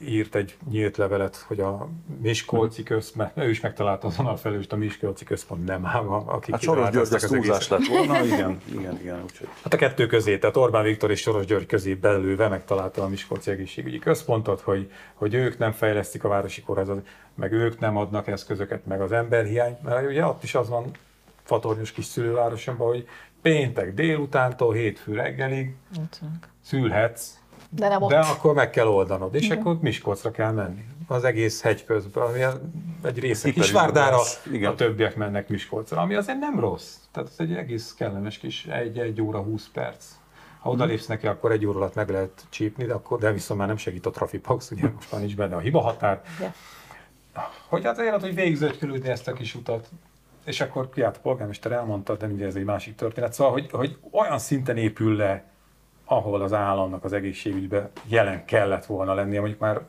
írt 0.00 0.34
egy 0.34 0.56
nyílt 0.70 0.96
levelet, 0.96 1.36
hogy 1.36 1.60
a 1.60 1.88
Miskolci 2.20 2.82
központ, 2.82 3.30
ő 3.34 3.50
is 3.50 3.60
megtalálta 3.60 4.06
azon 4.06 4.26
a 4.26 4.36
felőst, 4.36 4.72
a 4.72 4.76
Miskolci 4.76 5.24
központ 5.24 5.64
nem 5.64 5.86
áll, 5.86 6.06
akik 6.06 6.50
Hát 6.50 6.62
Soros 6.62 6.90
György 6.90 7.14
az 7.14 7.22
túlzás 7.22 7.68
lett 7.68 7.86
volna, 7.86 8.24
igen, 8.34 8.60
igen, 8.72 8.98
igen, 9.00 9.22
úgyhogy 9.22 9.48
Hát 9.62 9.74
a 9.74 9.76
kettő 9.76 10.06
közé, 10.06 10.38
tehát 10.38 10.56
Orbán 10.56 10.84
Viktor 10.84 11.10
és 11.10 11.20
Soros 11.20 11.44
György 11.46 11.66
közé 11.66 11.94
belőve 11.94 12.48
megtalálta 12.48 13.02
a 13.02 13.08
Miskolci 13.08 13.50
Egészségügyi 13.50 13.98
Központot, 13.98 14.60
hogy, 14.60 14.90
hogy 15.14 15.34
ők 15.34 15.58
nem 15.58 15.72
fejlesztik 15.72 16.24
a 16.24 16.28
városi 16.28 16.62
kórházat, 16.62 17.06
meg 17.34 17.52
ők 17.52 17.78
nem 17.78 17.96
adnak 17.96 18.26
eszközöket, 18.26 18.86
meg 18.86 19.00
az 19.00 19.12
emberhiány, 19.12 19.76
mert 19.84 20.08
ugye 20.08 20.26
ott 20.26 20.42
is 20.42 20.54
az 20.54 20.68
van 20.68 20.90
fatornyos 21.42 21.92
kis 21.92 22.04
szülővárosomban, 22.04 22.86
hogy 22.86 23.08
péntek 23.42 23.94
délutántól 23.94 24.74
hétfő 24.74 25.14
reggelig 25.14 25.74
szülhetsz, 26.60 27.35
De 27.70 27.88
nem 27.88 28.02
ott. 28.02 28.10
de 28.10 28.18
akkor 28.18 28.54
meg 28.54 28.70
kell 28.70 28.86
oldanod, 28.86 29.34
és 29.34 29.50
akkor 29.50 29.78
Miskolcra 29.80 30.30
kell 30.30 30.52
menni. 30.52 30.84
Az 31.06 31.24
egész 31.24 31.62
hegy 31.62 31.84
közben, 31.84 32.24
ami 32.24 32.40
egy 33.02 33.18
része 33.18 33.50
Kisvárdára, 33.50 34.18
igen. 34.52 34.72
a 34.72 34.74
többiek 34.74 35.16
mennek 35.16 35.48
Miskolcra, 35.48 36.00
ami 36.00 36.14
azért 36.14 36.38
nem 36.38 36.60
rossz. 36.60 36.94
Tehát 37.12 37.28
ez 37.28 37.34
egy 37.38 37.52
egész 37.52 37.94
kellemes 37.94 38.38
kis 38.38 38.66
egy, 38.66 38.98
egy 38.98 39.20
óra 39.20 39.38
20 39.38 39.68
perc. 39.72 40.04
Ha 40.60 40.70
odalépsz 40.70 41.06
neki, 41.06 41.26
akkor 41.26 41.52
egy 41.52 41.66
óra 41.66 41.78
alatt 41.78 41.94
meg 41.94 42.10
lehet 42.10 42.46
csípni, 42.48 42.84
de, 42.84 42.94
akkor, 42.94 43.18
de 43.18 43.32
viszont 43.32 43.58
már 43.58 43.68
nem 43.68 43.76
segít 43.76 44.06
a 44.06 44.10
Trafipax, 44.10 44.70
ugye 44.70 44.88
most 44.94 45.12
már 45.12 45.20
nincs 45.20 45.36
benne 45.36 45.56
a 45.56 45.58
hiba 45.58 45.80
határ. 45.80 46.22
Ugye? 46.38 46.50
Hogy 47.68 47.84
hát 47.84 47.98
olyan, 47.98 48.20
hogy 48.20 48.34
végigzöldkülődni 48.34 49.08
ezt 49.08 49.28
a 49.28 49.32
kis 49.32 49.54
utat. 49.54 49.88
És 50.44 50.60
akkor 50.60 50.90
ki 50.90 51.02
hát 51.02 51.16
a 51.16 51.20
polgármester 51.20 51.72
elmondta, 51.72 52.16
de 52.16 52.26
ugye 52.26 52.46
ez 52.46 52.54
egy 52.54 52.64
másik 52.64 52.94
történet. 52.94 53.32
Szóval, 53.32 53.52
hogy, 53.52 53.70
hogy 53.70 53.98
olyan 54.10 54.38
szinten 54.38 54.76
épül 54.76 55.16
le, 55.16 55.44
ahol 56.06 56.42
az 56.42 56.52
államnak 56.52 57.04
az 57.04 57.12
egészségügyben 57.12 57.90
jelen 58.04 58.44
kellett 58.44 58.86
volna 58.86 59.14
lennie, 59.14 59.40
mondjuk 59.40 59.60
már 59.60 59.80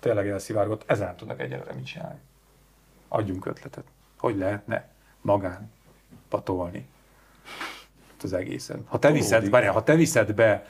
tényleg 0.00 0.28
elszivárgott, 0.28 0.82
ezen 0.86 1.06
nem 1.06 1.16
tudnak 1.16 1.40
egyelőre 1.40 1.72
mit 1.72 1.86
csinálni. 1.86 2.18
adjunk 3.08 3.46
ötletet. 3.46 3.84
Hogy 4.18 4.36
lehetne 4.36 4.88
magán 5.20 5.70
patolni 6.28 6.88
az 8.22 8.32
egészen. 8.32 8.84
Ha 8.88 8.98
te 8.98 9.10
viszed, 9.10 9.50
várjál, 9.50 9.72
ha 9.72 9.82
te 9.82 9.94
viszed 9.94 10.34
be 10.34 10.66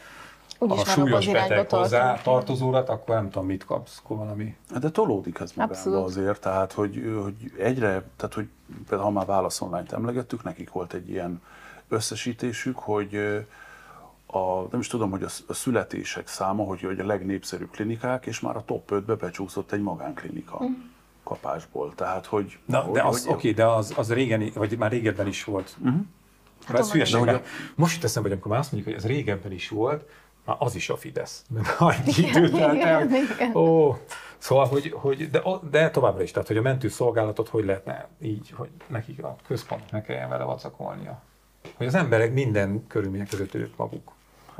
Úgyis 0.58 0.80
a 0.80 0.84
súlyos 0.84 1.26
beteg 1.26 1.70
hozzá 1.70 2.20
tartozórat, 2.22 2.88
akkor 2.88 3.14
nem 3.14 3.30
tudom, 3.30 3.46
mit 3.46 3.64
kapsz, 3.64 4.00
akkor 4.02 4.16
valami. 4.16 4.56
Hát 4.70 4.80
De 4.80 4.90
tolódik 4.90 5.38
ez 5.40 5.52
Abszolút. 5.56 6.04
azért, 6.04 6.40
tehát 6.40 6.72
hogy, 6.72 7.20
hogy 7.22 7.52
egyre, 7.58 8.02
tehát 8.16 8.34
hogy 8.34 8.48
például 8.88 9.02
ha 9.02 9.10
már 9.10 9.26
Válasz 9.26 9.60
online 9.60 9.84
emlegettük, 9.90 10.42
nekik 10.42 10.70
volt 10.70 10.92
egy 10.92 11.10
ilyen 11.10 11.42
összesítésük, 11.88 12.78
hogy 12.78 13.44
a, 14.34 14.66
nem 14.70 14.80
is 14.80 14.86
tudom, 14.86 15.10
hogy 15.10 15.22
a, 15.22 15.28
sz- 15.28 15.50
a 15.50 15.54
születések 15.54 16.28
száma, 16.28 16.64
hogy, 16.64 16.80
hogy 16.80 17.00
a 17.00 17.06
legnépszerűbb 17.06 17.70
klinikák, 17.70 18.26
és 18.26 18.40
már 18.40 18.56
a 18.56 18.64
top 18.64 18.90
5-be 18.90 19.14
becsúszott 19.14 19.72
egy 19.72 19.82
magánklinika 19.82 20.60
kapásból. 21.24 21.94
Tehát, 21.94 22.26
hogy... 22.26 22.58
Na, 22.64 22.78
hogy, 22.78 22.92
de 22.92 23.02
az, 23.02 23.24
hogy- 23.24 23.34
oké, 23.34 23.52
de 23.52 23.66
az, 23.66 23.92
az 23.96 24.12
régen, 24.12 24.50
vagy 24.54 24.78
már 24.78 24.90
régebben 24.90 25.26
is 25.26 25.44
volt. 25.44 25.76
Uh-huh. 25.78 26.00
Hát 26.66 26.78
ez 26.78 26.84
onnan 26.84 26.92
hülyeség, 26.92 27.40
most 27.74 27.94
jut 27.94 28.04
eszembe, 28.04 28.28
hogy 28.28 28.36
amikor 28.36 28.50
már 28.52 28.60
azt 28.60 28.72
mondjuk, 28.72 28.94
hogy 28.94 29.04
ez 29.04 29.10
régebben 29.10 29.52
is 29.52 29.68
volt, 29.68 30.08
már 30.44 30.56
az 30.58 30.74
is 30.74 30.88
a 30.88 30.96
Fidesz. 30.96 31.44
Mert 31.54 31.80
annyi 31.80 32.12
idő 32.16 32.50
telt 32.50 32.82
el. 32.82 33.08
Ó, 33.54 33.96
szóval, 34.38 34.66
hogy, 34.66 34.92
hogy 34.96 35.30
de, 35.30 35.42
de, 35.70 35.90
továbbra 35.90 36.22
is, 36.22 36.30
tehát 36.30 36.48
hogy 36.48 36.56
a 36.56 36.62
mentőszolgálatot 36.62 37.48
hogy 37.48 37.64
lehetne 37.64 38.08
így, 38.20 38.50
hogy 38.56 38.70
nekik 38.86 39.22
a 39.22 39.36
központnak 39.46 39.90
ne 39.90 40.02
kelljen 40.02 40.28
vele 40.28 40.44
vacakolnia. 40.44 41.22
Hogy 41.76 41.86
az 41.86 41.94
emberek 41.94 42.32
minden 42.32 42.86
körülmények 42.86 43.28
között 43.28 43.54
ők 43.54 43.76
maguk. 43.76 44.12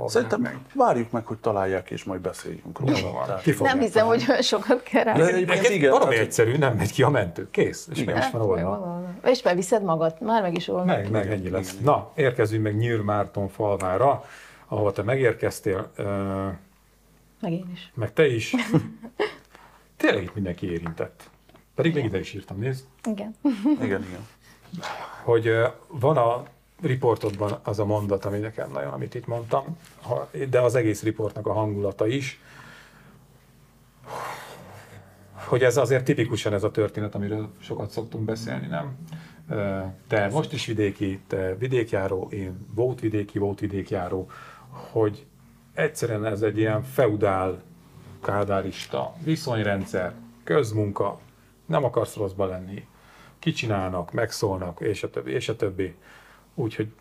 Szerintem 0.06 0.40
meg. 0.40 0.58
várjuk 0.74 1.10
meg, 1.10 1.26
hogy 1.26 1.38
találják, 1.38 1.90
és 1.90 2.04
majd 2.04 2.20
beszéljünk 2.20 2.78
róla. 2.80 2.98
Jó 2.98 3.10
van, 3.10 3.26
Nem 3.28 3.38
hiszem, 3.38 3.58
találni. 3.58 3.90
hogy 3.94 4.24
olyan 4.28 4.42
sokat 4.42 4.82
kell 4.82 5.04
rá. 5.04 5.12
De 5.16 5.26
egyébként 5.26 5.68
igen, 5.68 5.90
valami 5.90 6.16
egyszerű, 6.16 6.56
nem 6.56 6.76
megy 6.76 6.92
ki 6.92 7.02
a 7.02 7.08
mentő. 7.08 7.50
Kész. 7.50 7.88
És 7.92 8.04
meg 8.04 8.16
is 8.16 8.30
van 8.30 8.40
oldva. 8.42 9.02
És 9.24 9.42
beviszed 9.42 9.82
magad, 9.82 10.16
már 10.20 10.42
meg 10.42 10.54
is 10.56 10.68
oldod. 10.68 10.86
Meg, 10.86 11.10
meg 11.10 11.32
ennyi 11.32 11.50
lesz. 11.50 11.78
Na, 11.82 12.10
érkezünk 12.14 12.62
meg 12.62 12.76
Nyír 12.76 13.00
Márton 13.00 13.48
falvára, 13.48 14.24
ahol 14.68 14.92
te 14.92 15.02
megérkeztél, 15.02 15.90
Meg 17.40 17.52
én 17.52 17.70
is. 17.72 17.90
meg 17.94 18.12
te 18.12 18.26
is. 18.26 18.54
Tényleg 19.96 20.22
itt 20.22 20.34
mindenki 20.34 20.70
érintett. 20.70 21.30
Pedig 21.74 21.94
még 21.94 22.04
ide 22.04 22.18
is 22.18 22.34
írtam, 22.34 22.58
nézd, 22.58 22.84
Igen. 23.04 23.34
Igen, 23.80 24.02
igen. 24.04 24.26
hogy 25.22 25.50
van 25.88 26.16
a 26.16 26.44
riportodban 26.86 27.58
az 27.62 27.78
a 27.78 27.84
mondat, 27.84 28.24
ami 28.24 28.38
nekem 28.38 28.70
nagyon, 28.70 28.92
amit 28.92 29.14
itt 29.14 29.26
mondtam, 29.26 29.78
de 30.50 30.60
az 30.60 30.74
egész 30.74 31.02
riportnak 31.02 31.46
a 31.46 31.52
hangulata 31.52 32.06
is, 32.06 32.40
hogy 35.34 35.62
ez 35.62 35.76
azért 35.76 36.04
tipikusan 36.04 36.52
ez 36.52 36.62
a 36.62 36.70
történet, 36.70 37.14
amiről 37.14 37.48
sokat 37.58 37.90
szoktunk 37.90 38.24
beszélni, 38.24 38.66
nem? 38.66 38.96
Te 40.08 40.28
most 40.28 40.52
is 40.52 40.66
vidéki, 40.66 41.20
te 41.26 41.56
vidékjáró, 41.56 42.28
én 42.30 42.66
volt 42.74 43.00
vidéki, 43.00 43.38
volt 43.38 43.60
vidékjáró, 43.60 44.30
hogy 44.90 45.26
egyszerűen 45.74 46.24
ez 46.24 46.42
egy 46.42 46.58
ilyen 46.58 46.82
feudál, 46.82 47.62
kádárista 48.22 49.14
viszonyrendszer, 49.24 50.12
közmunka, 50.44 51.18
nem 51.66 51.84
akarsz 51.84 52.16
rosszba 52.16 52.46
lenni, 52.46 52.86
kicsinálnak, 53.38 54.12
megszólnak, 54.12 54.80
és 54.80 55.02
a 55.02 55.10
többi, 55.10 55.30
és 55.30 55.48
a 55.48 55.56
többi. 55.56 55.94
Úgyhogy 56.54 56.92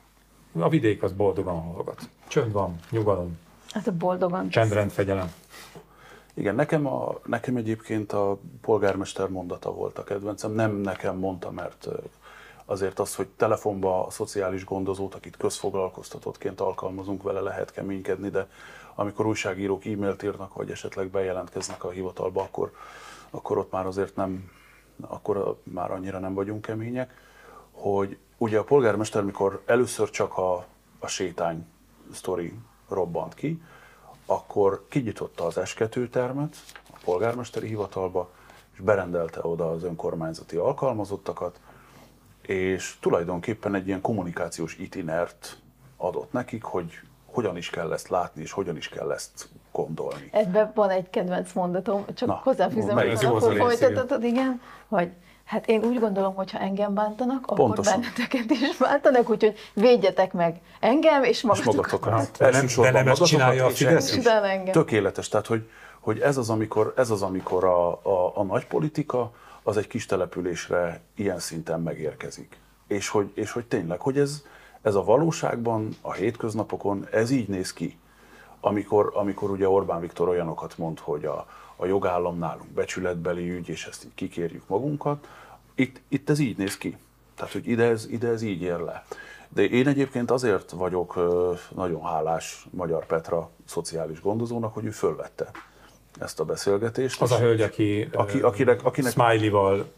a 0.60 0.70
vidék 0.70 1.04
az 1.04 1.12
boldogan 1.12 1.62
hallgat. 1.62 2.10
Csönd 2.28 2.52
van, 2.52 2.76
nyugalom, 2.90 3.38
Hát 3.74 3.88
a 3.88 3.92
boldogan. 3.92 4.50
csendrend, 4.50 4.92
fegyelem. 4.92 5.34
Igen, 6.34 6.56
nekem, 6.56 6.88
a, 6.88 7.20
nekem 7.26 7.56
egyébként 7.56 8.12
a 8.12 8.38
polgármester 8.62 9.30
mondata 9.30 9.74
volt 9.74 9.98
a 9.98 10.04
kedvencem. 10.04 10.52
Nem 10.52 10.76
nekem 10.76 11.18
mondta, 11.18 11.52
mert 11.52 11.88
azért 12.66 13.00
az, 13.00 13.16
hogy 13.16 13.28
telefonba 13.28 14.06
a 14.06 14.10
szociális 14.10 14.66
gondozót, 14.66 15.16
akit 15.16 15.38
közfoglalkoztatottként 15.38 16.60
alkalmazunk, 16.62 17.24
vele 17.24 17.40
lehet 17.40 17.72
keménykedni, 17.72 18.30
de 18.30 18.48
amikor 18.96 19.26
újságírók 19.26 19.86
e-mailt 19.86 20.24
írnak, 20.24 20.54
vagy 20.54 20.72
esetleg 20.72 21.08
bejelentkeznek 21.08 21.84
a 21.84 21.90
hivatalba, 21.90 22.42
akkor, 22.42 22.72
akkor 23.30 23.58
ott 23.58 23.72
már 23.72 23.86
azért 23.86 24.16
nem, 24.16 24.52
akkor 25.02 25.60
már 25.64 25.92
annyira 25.92 26.20
nem 26.20 26.34
vagyunk 26.34 26.62
kemények, 26.62 27.14
hogy 27.72 28.18
ugye 28.38 28.60
a 28.60 28.64
polgármester, 28.64 29.24
mikor 29.24 29.62
először 29.66 30.10
csak 30.10 30.38
a, 30.38 30.66
a 31.00 31.08
sétány 31.08 31.66
sztori 32.12 32.54
robbant 32.90 33.34
ki, 33.34 33.62
akkor 34.26 34.86
kinyitotta 34.90 35.46
az 35.46 35.56
S2 35.60 36.10
termet 36.10 36.56
a 36.94 36.98
polgármesteri 37.04 37.68
hivatalba, 37.68 38.32
és 38.74 38.80
berendelte 38.80 39.40
oda 39.44 39.70
az 39.72 39.84
önkormányzati 39.84 40.56
alkalmazottakat, 40.56 41.60
és 42.42 42.98
tulajdonképpen 43.00 43.76
egy 43.76 43.88
ilyen 43.88 44.02
kommunikációs 44.02 44.78
itinert 44.78 45.62
adott 45.98 46.32
nekik, 46.32 46.64
hogy 46.64 47.00
hogyan 47.34 47.58
is 47.58 47.70
kell 47.70 47.94
ezt 47.94 48.10
látni, 48.10 48.42
és 48.42 48.52
hogyan 48.52 48.78
is 48.78 48.90
kell 48.90 49.12
ezt 49.12 49.48
gondolni. 49.72 50.30
Ebben 50.32 50.72
van 50.76 50.90
egy 50.90 51.10
kedvenc 51.10 51.54
mondatom, 51.54 52.06
csak 52.14 52.28
Na, 52.28 52.40
hozzáfűzöm, 52.44 52.96
hogy 52.98 53.26
akkor 53.26 53.56
folytatod, 53.56 54.24
igen, 54.24 54.62
hogy 54.88 55.10
hát 55.44 55.68
én 55.68 55.84
úgy 55.84 56.00
gondolom, 56.00 56.36
hogy 56.36 56.52
ha 56.52 56.60
engem 56.60 56.94
bántanak, 56.94 57.42
akkor 57.42 57.58
Pontosan. 57.58 58.00
benneteket 58.02 58.52
is 58.52 58.78
bántanak, 58.78 59.30
úgyhogy 59.30 59.56
védjetek 59.74 60.34
meg 60.34 60.60
engem 60.80 61.24
és 61.24 61.30
És 61.30 61.44
magatokat. 61.44 61.76
magatokat. 61.76 62.38
de 62.38 62.46
nem- 62.46 62.54
Elsősorban 62.54 62.94
de 62.94 63.00
nem 63.00 63.08
ezt 63.08 63.20
magatokat, 63.20 63.28
csinálja 63.28 63.66
a 63.66 63.70
Fidesz 63.70 64.16
is? 64.16 64.72
Tökéletes, 64.72 65.28
tehát 65.30 65.48
hogy, 65.48 65.70
hogy 66.00 66.20
ez 66.20 66.38
az, 66.38 66.50
amikor, 66.50 66.94
ez 66.98 67.10
az, 67.10 67.22
amikor 67.22 67.64
a, 67.64 67.90
a, 67.92 68.32
a 68.36 68.44
nagy 68.44 68.66
politika 68.68 69.32
az 69.64 69.78
egy 69.78 69.88
kis 69.88 70.06
településre 70.06 71.02
ilyen 71.16 71.40
szinten 71.40 71.82
megérkezik. 71.82 72.58
És 72.88 73.10
hogy, 73.10 73.32
és 73.36 73.52
hogy 73.52 73.66
tényleg, 73.66 74.00
hogy 74.00 74.18
ez, 74.18 74.44
ez 74.84 74.96
a 74.96 75.04
valóságban, 75.04 75.96
a 76.02 76.14
hétköznapokon, 76.14 77.08
ez 77.12 77.30
így 77.32 77.48
néz 77.48 77.74
ki. 77.74 77.98
Amikor, 78.60 79.12
amikor 79.14 79.50
ugye 79.52 79.70
Orbán 79.70 80.00
Viktor 80.00 80.28
olyanokat 80.28 80.78
mond, 80.78 81.00
hogy 81.00 81.26
a, 81.26 81.48
a 81.76 81.86
jogállam 81.86 82.38
nálunk 82.38 82.70
becsületbeli 82.72 83.50
ügy, 83.52 83.70
és 83.70 83.86
ezt 83.86 84.04
így 84.06 84.14
kikérjük 84.16 84.68
magunkat, 84.68 85.28
itt, 85.76 86.02
itt 86.08 86.30
ez 86.30 86.40
így 86.40 86.58
néz 86.58 86.78
ki. 86.78 86.98
Tehát, 87.36 87.52
hogy 87.52 87.68
ide 87.68 87.84
ez, 87.84 88.08
ide 88.10 88.28
ez 88.28 88.42
így 88.42 88.62
ér 88.62 88.80
le. 88.80 89.06
De 89.50 89.62
én 89.64 89.88
egyébként 89.88 90.32
azért 90.32 90.72
vagyok 90.72 91.16
nagyon 91.76 92.04
hálás 92.04 92.66
Magyar 92.70 93.06
Petra 93.06 93.50
szociális 93.66 94.22
gondozónak, 94.22 94.74
hogy 94.74 94.86
ő 94.86 94.90
fölvette 94.90 95.50
ezt 96.20 96.40
a 96.40 96.46
beszélgetést. 96.46 97.22
Az 97.22 97.32
a 97.32 97.38
hölgy, 97.40 97.62
aki, 97.62 98.10
Aki- 98.14 98.40
akinek- 98.42 98.84
akinek- 98.86 99.12
Smiley-val 99.12 99.92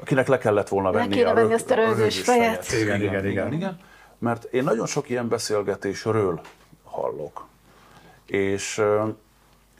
akinek 0.00 0.26
le 0.28 0.38
kellett 0.38 0.68
volna 0.68 0.90
Le 0.90 0.98
venni 0.98 1.14
kéne 1.14 1.30
a, 1.30 1.34
venni 1.34 1.48
rög- 1.48 1.60
azt 1.60 1.70
a 1.70 1.74
rögös 1.74 1.96
rögös 1.96 2.20
fejet. 2.20 2.72
Igen, 2.72 3.00
igen, 3.00 3.00
igen. 3.02 3.26
igen, 3.26 3.52
igen. 3.52 3.78
Mert 4.22 4.44
én 4.44 4.64
nagyon 4.64 4.86
sok 4.86 5.08
ilyen 5.08 5.28
beszélgetésről 5.28 6.40
hallok. 6.84 7.44
És, 8.26 8.82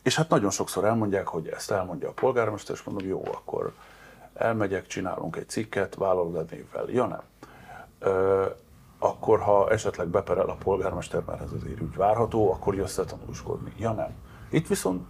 és 0.03 0.17
hát 0.17 0.29
nagyon 0.29 0.51
sokszor 0.51 0.85
elmondják, 0.85 1.27
hogy 1.27 1.49
ezt 1.49 1.71
elmondja 1.71 2.09
a 2.09 2.13
polgármester, 2.13 2.75
és 2.75 2.83
mondom, 2.83 3.09
jó, 3.09 3.23
akkor 3.25 3.73
elmegyek, 4.35 4.87
csinálunk 4.87 5.37
egy 5.37 5.49
cikket, 5.49 5.95
vállalat 5.95 6.51
névvel. 6.51 6.85
Ja, 6.89 7.07
nem. 7.07 7.23
Ö, 7.99 8.47
akkor, 8.99 9.41
ha 9.41 9.71
esetleg 9.71 10.09
beperel 10.09 10.49
a 10.49 10.55
polgármester, 10.55 11.23
mert 11.27 11.43
ez 11.43 11.53
azért 11.53 11.81
úgy 11.81 11.97
várható, 11.97 12.53
akkor 12.53 12.75
jössz 12.75 12.97
le 12.97 13.05
tanúskodni. 13.05 13.73
Ja, 13.79 13.93
nem. 13.93 14.15
Itt 14.51 14.67
viszont 14.67 15.07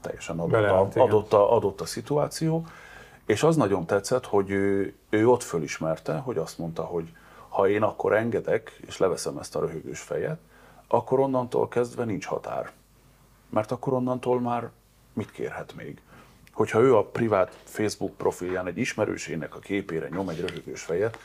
teljesen 0.00 0.38
adott 0.38 0.50
Beleállt, 0.50 0.96
a, 0.96 1.02
adott, 1.02 1.32
a, 1.32 1.54
adott 1.54 1.80
a 1.80 1.86
szituáció, 1.86 2.66
és 3.26 3.42
az 3.42 3.56
nagyon 3.56 3.86
tetszett, 3.86 4.26
hogy 4.26 4.50
ő, 4.50 4.94
ő 5.10 5.28
ott 5.28 5.42
fölismerte, 5.42 6.16
hogy 6.16 6.36
azt 6.36 6.58
mondta, 6.58 6.82
hogy 6.82 7.12
ha 7.58 7.68
én 7.68 7.82
akkor 7.82 8.12
engedek, 8.12 8.78
és 8.86 8.98
leveszem 8.98 9.38
ezt 9.38 9.56
a 9.56 9.60
röhögős 9.60 10.00
fejet, 10.00 10.38
akkor 10.88 11.20
onnantól 11.20 11.68
kezdve 11.68 12.04
nincs 12.04 12.24
határ. 12.26 12.72
Mert 13.48 13.70
akkor 13.70 13.92
onnantól 13.92 14.40
már 14.40 14.70
mit 15.12 15.30
kérhet 15.30 15.74
még? 15.74 16.00
Hogyha 16.52 16.80
ő 16.80 16.96
a 16.96 17.04
privát 17.04 17.56
Facebook 17.64 18.16
profilján 18.16 18.66
egy 18.66 18.78
ismerősének 18.78 19.54
a 19.54 19.58
képére 19.58 20.08
nyom 20.08 20.28
egy 20.28 20.40
röhögős 20.40 20.82
fejet, 20.82 21.18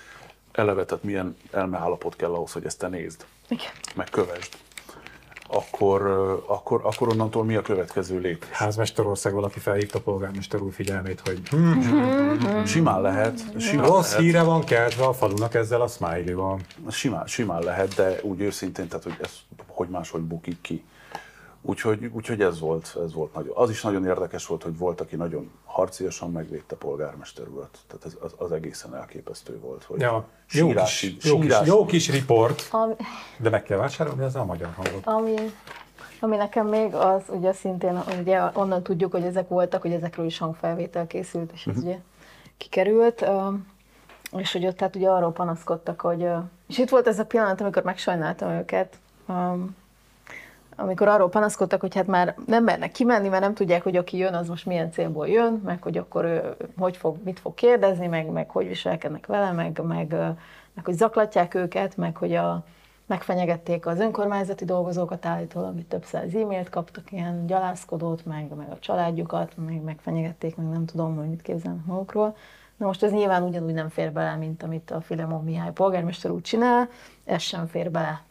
eleve, 0.52 0.86
tehát 0.86 1.04
milyen 1.04 1.38
elmeállapot 1.52 2.16
kell 2.16 2.34
ahhoz, 2.34 2.52
hogy 2.52 2.66
ezt 2.66 2.80
te 2.80 2.88
nézd, 2.88 3.26
Igen. 3.48 3.72
meg 3.96 4.10
kövesd, 4.10 4.58
akkor, 5.54 6.02
akkor, 6.48 6.82
akkor 6.84 7.08
onnantól 7.08 7.44
mi 7.44 7.56
a 7.56 7.62
következő 7.62 8.20
lépés? 8.20 8.50
házmesterország 8.50 9.34
valaki 9.34 9.60
felhívta 9.60 9.98
a 9.98 10.02
polgármester 10.02 10.62
úr 10.62 10.74
figyelmét, 10.74 11.22
hogy 11.26 11.42
Simán 12.66 13.02
lehet, 13.02 13.60
simán 13.60 13.86
rossz 13.86 14.10
lehet, 14.10 14.24
híre 14.26 14.44
van 14.44 14.64
keltve 14.64 15.06
a 15.06 15.14
falunak 15.14 15.54
ezzel 15.54 15.82
a 15.82 15.88
Smiley-val. 15.88 16.60
simán, 16.90 17.28
simán 17.28 17.64
lehet, 17.64 17.96
de 17.96 18.20
úgy 18.22 18.42
őszintén, 18.42 18.88
tehát 18.88 19.04
hogy 19.04 19.18
ez 19.22 19.32
hogy 19.68 19.90
máshogy 19.90 20.22
bukik 20.22 20.62
ki. 20.62 20.84
Úgyhogy, 21.66 22.10
úgyhogy 22.14 22.42
ez 22.42 22.60
volt, 22.60 22.98
ez 23.04 23.14
volt 23.14 23.34
nagyon. 23.34 23.56
Az 23.58 23.70
is 23.70 23.82
nagyon 23.82 24.06
érdekes 24.06 24.46
volt, 24.46 24.64
hogy 24.64 24.78
volt, 24.78 25.02
aki 25.02 25.16
nagyon 25.16 25.52
harciasan 25.66 26.32
megvédte 26.32 26.76
polgármester 26.76 27.48
urat. 27.48 27.78
Tehát 27.88 28.06
ez, 28.06 28.18
az, 28.22 28.34
az 28.38 28.52
egészen 28.52 28.96
elképesztő 28.96 29.60
volt, 29.60 29.84
hogy 29.84 30.00
Ja, 30.00 30.26
jó, 30.52 30.68
sírási, 30.68 31.18
kis, 31.18 31.30
jó, 31.32 31.40
kis, 31.40 31.56
jó 31.66 31.86
kis 31.86 32.12
riport, 32.12 32.68
Ami, 32.72 32.94
de 33.38 33.50
meg 33.50 33.64
kell 33.64 33.78
vásárolni, 33.78 34.24
ez 34.24 34.36
a 34.36 34.46
magyar 34.46 34.74
hangot. 34.76 35.06
ami, 35.06 35.36
ami 36.20 36.36
nekem 36.36 36.68
még 36.68 36.94
az, 36.94 37.22
ugye 37.28 37.54
szintén, 37.54 38.04
ugye 38.20 38.42
onnan 38.54 38.84
tudjuk, 38.84 39.12
hogy 39.12 39.24
ezek 39.24 39.48
voltak, 39.48 39.82
hogy 39.82 39.92
ezekről 39.92 40.26
is 40.26 40.38
hangfelvétel 40.38 41.08
készült, 41.08 41.52
és 41.54 41.68
ez 41.68 41.78
ugye 41.78 41.98
kikerült, 42.58 43.26
és 44.38 44.52
hogy 44.52 44.66
ott 44.66 44.78
tehát 44.78 44.96
ugye 44.96 45.10
arról 45.10 45.32
panaszkodtak, 45.32 46.02
hogy, 46.02 46.28
és 46.68 46.78
itt 46.78 46.90
volt 46.90 47.08
ez 47.08 47.20
a 47.20 47.26
pillanat, 47.26 47.62
amikor 47.62 47.84
megsajnáltam 47.84 48.50
őket, 48.50 48.98
amikor 50.76 51.08
arról 51.08 51.30
panaszkodtak, 51.30 51.82
hogy 51.82 51.96
hát 51.96 52.08
már 52.08 52.36
nem 52.46 52.64
mernek 52.64 52.92
kimenni, 52.92 53.28
mert 53.28 53.42
nem 53.42 53.54
tudják, 53.54 53.84
hogy 53.84 53.96
aki 53.96 54.18
jön, 54.18 54.34
az 54.34 54.48
most 54.48 54.66
milyen 54.66 54.92
célból 54.92 55.28
jön, 55.28 55.62
meg 55.66 55.82
hogy 55.82 55.98
akkor 55.98 56.26
ő 56.26 56.56
hogy 56.78 56.98
fog, 56.98 57.18
mit 57.24 57.40
fog 57.40 57.54
kérdezni, 57.54 58.08
meg, 58.08 58.32
meg 58.32 58.50
hogy 58.50 58.68
viselkednek 58.68 59.26
vele, 59.26 59.52
meg, 59.52 59.82
meg, 59.84 60.12
meg 60.74 60.86
hogy 60.86 60.94
zaklatják 60.94 61.54
őket, 61.54 61.98
meg 61.98 62.18
hogy 62.18 62.36
a, 62.36 62.64
megfenyegették 63.06 63.86
az 63.86 64.00
önkormányzati 64.00 64.66
dolgozókat 64.66 65.26
állítólag, 65.26 65.70
amit 65.70 65.86
több 65.86 66.04
száz 66.04 66.36
e-mailt 66.36 66.70
kaptak, 66.70 67.12
ilyen 67.12 67.46
gyalászkodót, 67.46 68.26
meg, 68.26 68.56
meg 68.56 68.72
a 68.72 68.80
családjukat, 68.80 69.54
meg 69.66 69.82
megfenyegették, 69.82 70.56
meg 70.56 70.68
nem 70.68 70.86
tudom, 70.86 71.16
hogy 71.16 71.30
mit 71.30 71.42
képzelnek 71.42 71.86
magukról. 71.86 72.36
Na 72.78 72.86
most 72.86 73.04
ez 73.04 73.12
nyilván 73.12 73.44
ugyanúgy 73.44 73.74
nem 73.74 73.90
fér 73.90 74.12
bele, 74.12 74.36
mint 74.36 74.64
amit 74.64 74.92
a 74.92 75.02
Filemon 75.02 75.44
Mihály 75.44 75.72
polgármester 75.72 76.32
úgy 76.32 76.42
csinál, 76.42 76.90
ez 77.26 77.42
sem 77.42 77.68
fér 77.68 77.92
bele 77.92 78.22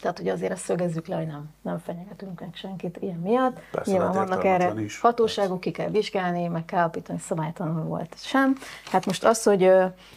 tehát, 0.00 0.18
hogy 0.18 0.28
azért 0.28 0.52
ezt 0.52 0.64
szögezzük 0.64 1.06
le, 1.06 1.16
hogy 1.16 1.26
nem, 1.26 1.48
nem 1.62 1.78
fenyegetünk 1.78 2.40
meg 2.40 2.50
senkit 2.54 2.96
ilyen 3.00 3.18
miatt. 3.18 3.60
Persze, 3.70 3.90
Nyilván 3.90 4.12
vannak 4.12 4.44
erre 4.44 4.72
is. 4.80 5.00
hatóságok, 5.00 5.60
ki 5.60 5.70
kell 5.70 5.88
vizsgálni, 5.88 6.46
meg 6.46 6.64
kell 6.64 6.78
alapítani, 6.78 7.18
szabálytalanul 7.18 7.84
volt 7.84 8.14
sem. 8.18 8.56
Hát 8.90 9.06
most 9.06 9.24
az, 9.24 9.42
hogy 9.42 9.70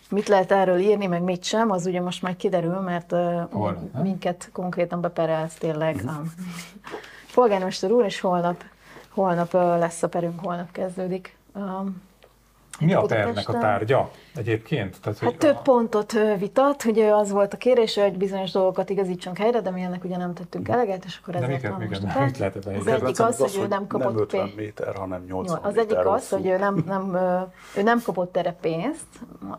mit 0.09 0.27
lehet 0.27 0.51
erről 0.51 0.79
írni, 0.79 1.05
meg 1.05 1.21
mit 1.21 1.43
sem, 1.43 1.71
az 1.71 1.86
ugye 1.86 2.01
most 2.01 2.21
már 2.21 2.36
kiderül, 2.36 2.79
mert 2.79 3.11
Hol, 3.51 3.89
minket 4.03 4.49
konkrétan 4.53 5.01
beperelsz 5.01 5.53
tényleg 5.55 5.95
uh-huh. 5.95 6.11
a 6.11 6.21
polgármester 7.34 7.91
úr, 7.91 8.05
és 8.05 8.19
holnap, 8.19 8.63
holnap 9.09 9.53
lesz 9.53 10.03
a 10.03 10.07
perünk, 10.07 10.39
holnap 10.39 10.71
kezdődik. 10.71 11.38
Mi 12.82 12.93
a 12.93 13.01
pernek 13.01 13.49
a 13.49 13.53
tárgya 13.53 14.11
egyébként? 14.36 15.01
Tehát, 15.01 15.19
hát 15.19 15.38
több 15.38 15.55
a... 15.55 15.61
pontot 15.61 16.13
vitat, 16.38 16.86
ugye 16.86 17.13
az 17.15 17.32
volt 17.32 17.53
a 17.53 17.57
kérés, 17.57 17.95
hogy 17.95 18.17
bizonyos 18.17 18.51
dolgokat 18.51 18.89
igazítsunk 18.89 19.38
helyre, 19.38 19.61
de 19.61 19.69
mi 19.69 19.82
ennek 19.82 20.03
ugye 20.03 20.17
nem 20.17 20.34
tettünk 20.34 20.67
eleget, 20.67 21.05
és 21.05 21.19
akkor 21.21 21.36
ezért 21.36 21.67
van 21.67 21.86
most 21.89 22.01
nem, 22.01 22.23
mit 22.23 22.38
lehet 22.38 22.55
Az 22.55 22.88
egyik 22.88 23.19
az, 23.19 23.38
hogy 23.38 23.63
ő 23.63 23.67
nem 23.67 23.88
kapott 23.88 24.13
nem 24.13 24.21
50 24.21 24.51
méter, 24.55 24.95
hanem 24.95 25.23
80 25.27 25.59
Az 25.63 25.77
egyik 25.77 26.05
az, 26.05 26.29
hogy 26.29 26.45
ő 26.45 26.57
nem, 26.57 26.84
nem, 26.86 27.17
ő 27.77 27.82
nem 27.82 28.01
kapott 28.01 28.38
erre 28.38 28.55
pénzt, 28.61 29.07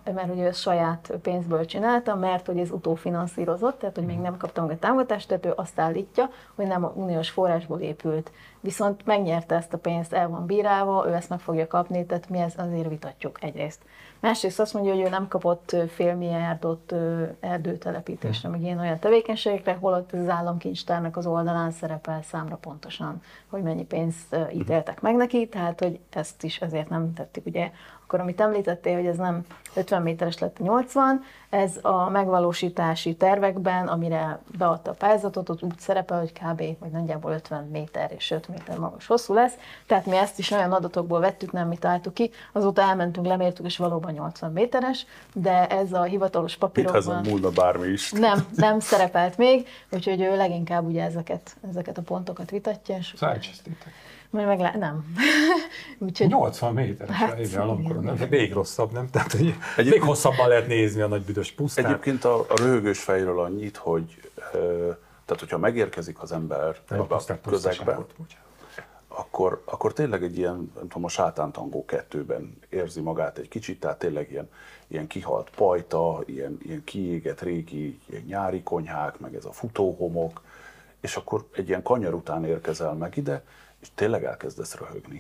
mert 0.04 0.32
ugye 0.32 0.46
ő 0.46 0.50
saját 0.50 1.12
pénzből 1.22 1.64
csinálta, 1.64 2.14
mert 2.14 2.46
hogy 2.46 2.58
ez 2.58 2.70
utófinanszírozott, 2.70 3.78
tehát 3.78 3.96
hogy 3.96 4.06
még 4.06 4.18
nem 4.18 4.36
kaptam 4.36 4.68
a 4.68 4.78
támogatást, 4.78 5.28
tehát 5.28 5.46
ő 5.46 5.52
azt 5.56 5.80
állítja, 5.80 6.30
hogy 6.54 6.66
nem 6.66 6.84
a 6.84 6.92
uniós 6.94 7.30
forrásból 7.30 7.80
épült. 7.80 8.30
Viszont 8.62 9.06
megnyerte 9.06 9.54
ezt 9.54 9.72
a 9.72 9.78
pénzt, 9.78 10.12
el 10.12 10.28
van 10.28 10.46
bírálva, 10.46 11.08
ő 11.08 11.14
ezt 11.14 11.28
meg 11.28 11.40
fogja 11.40 11.66
kapni, 11.66 12.06
tehát 12.06 12.28
mi 12.28 12.38
ezt 12.38 12.58
azért 12.58 12.88
vitatjuk 12.88 13.42
egyrészt. 13.42 13.80
Másrészt 14.20 14.60
azt 14.60 14.74
mondja, 14.74 14.92
hogy 14.92 15.02
ő 15.02 15.08
nem 15.08 15.28
kapott 15.28 15.76
félmilliárdot 15.88 16.94
erdőtelepítésre, 17.40 18.48
meg 18.48 18.62
ilyen 18.62 18.78
olyan 18.78 18.98
tevékenységekre, 18.98 19.76
holott 19.80 20.12
az 20.12 20.28
államkincstárnak 20.28 21.16
az 21.16 21.26
oldalán 21.26 21.70
szerepel 21.70 22.22
számra 22.22 22.56
pontosan, 22.56 23.22
hogy 23.48 23.62
mennyi 23.62 23.84
pénzt 23.84 24.36
ítéltek 24.52 25.00
meg 25.00 25.16
neki, 25.16 25.48
tehát 25.48 25.80
hogy 25.80 26.00
ezt 26.10 26.42
is 26.42 26.60
ezért 26.60 26.88
nem 26.88 27.14
tettük 27.14 27.46
ugye 27.46 27.70
akkor 28.12 28.24
amit 28.24 28.40
említettél, 28.40 28.94
hogy 28.94 29.06
ez 29.06 29.16
nem 29.16 29.44
50 29.74 30.02
méteres 30.02 30.38
lett 30.38 30.58
80, 30.58 31.22
ez 31.50 31.78
a 31.82 32.08
megvalósítási 32.10 33.14
tervekben, 33.14 33.88
amire 33.88 34.38
beadta 34.58 34.90
a 34.90 34.94
pályázatot, 34.94 35.48
ott 35.48 35.62
úgy 35.62 35.78
szerepel, 35.78 36.18
hogy 36.18 36.32
kb. 36.32 36.62
vagy 36.78 36.90
nagyjából 36.90 37.32
50 37.32 37.64
méter 37.64 38.12
és 38.16 38.30
5 38.30 38.48
méter 38.48 38.78
magas 38.78 39.06
hosszú 39.06 39.34
lesz. 39.34 39.52
Tehát 39.86 40.06
mi 40.06 40.16
ezt 40.16 40.38
is 40.38 40.50
olyan 40.50 40.72
adatokból 40.72 41.20
vettük, 41.20 41.52
nem 41.52 41.68
mi 41.68 41.76
találtuk 41.76 42.14
ki. 42.14 42.30
Azóta 42.52 42.82
elmentünk, 42.82 43.26
lemértük, 43.26 43.66
és 43.66 43.76
valóban 43.76 44.12
80 44.12 44.52
méteres, 44.52 45.06
de 45.34 45.66
ez 45.66 45.92
a 45.92 46.02
hivatalos 46.02 46.56
papírokban... 46.56 47.24
Itt 47.24 47.30
múlna 47.30 47.50
bármi 47.50 47.86
is. 47.86 48.12
Nem, 48.12 48.46
nem 48.54 48.80
szerepelt 48.80 49.36
még, 49.36 49.68
úgyhogy 49.90 50.20
ő 50.20 50.36
leginkább 50.36 50.86
ugye 50.86 51.02
ezeket, 51.02 51.56
ezeket 51.68 51.98
a 51.98 52.02
pontokat 52.02 52.50
vitatja. 52.50 52.96
És 52.96 53.14
majd 54.33 54.47
meg 54.47 54.61
le, 54.61 54.74
nem. 54.78 55.05
Úgyhogy... 55.99 56.26
80 56.26 56.74
méteres 56.74 57.16
hát, 57.16 57.39
igen, 57.39 57.68
amikor 57.68 58.01
nem, 58.01 58.16
még 58.30 58.53
rosszabb, 58.53 58.93
nem? 58.93 59.11
Tehát, 59.11 59.33
hogy 59.33 59.55
még 59.76 60.03
hosszabban 60.03 60.49
lehet 60.49 60.66
nézni 60.66 61.01
a 61.01 61.07
nagy 61.07 61.22
büdös 61.22 61.53
pusztát. 61.53 61.85
Egyébként 61.85 62.24
a, 62.24 62.41
a 62.41 62.57
röhögős 62.57 63.03
fejről 63.03 63.41
annyit, 63.41 63.76
hogy 63.76 64.30
tehát, 65.24 65.41
hogyha 65.41 65.59
megérkezik 65.59 66.22
az 66.22 66.33
ember 66.33 66.76
ebbe 66.89 67.14
a 67.14 67.41
közegbe, 67.49 67.99
akkor, 69.09 69.62
akkor 69.64 69.93
tényleg 69.93 70.22
egy 70.22 70.39
ilyen, 70.39 70.72
nem 70.74 70.89
tudom, 70.89 71.05
a 71.05 71.09
sátántangó 71.09 71.85
kettőben 71.85 72.59
érzi 72.68 73.01
magát 73.01 73.39
egy 73.39 73.49
kicsit, 73.49 73.80
tehát 73.80 73.99
tényleg 73.99 74.30
ilyen, 74.30 74.51
ilyen 74.87 75.07
kihalt 75.07 75.51
pajta, 75.51 76.22
ilyen, 76.26 76.59
ilyen 76.62 76.85
kiégett 76.85 77.41
régi 77.41 78.01
ilyen 78.07 78.22
nyári 78.26 78.62
konyhák, 78.62 79.18
meg 79.18 79.35
ez 79.35 79.45
a 79.45 79.53
futóhomok, 79.53 80.43
és 81.01 81.16
akkor 81.16 81.47
egy 81.55 81.68
ilyen 81.68 81.83
kanyar 81.83 82.14
után 82.14 82.45
érkezel 82.45 82.93
meg 82.93 83.16
ide, 83.16 83.45
és 83.83 83.89
tényleg 83.95 84.24
elkezdesz 84.24 84.74
röhögni. 84.74 85.18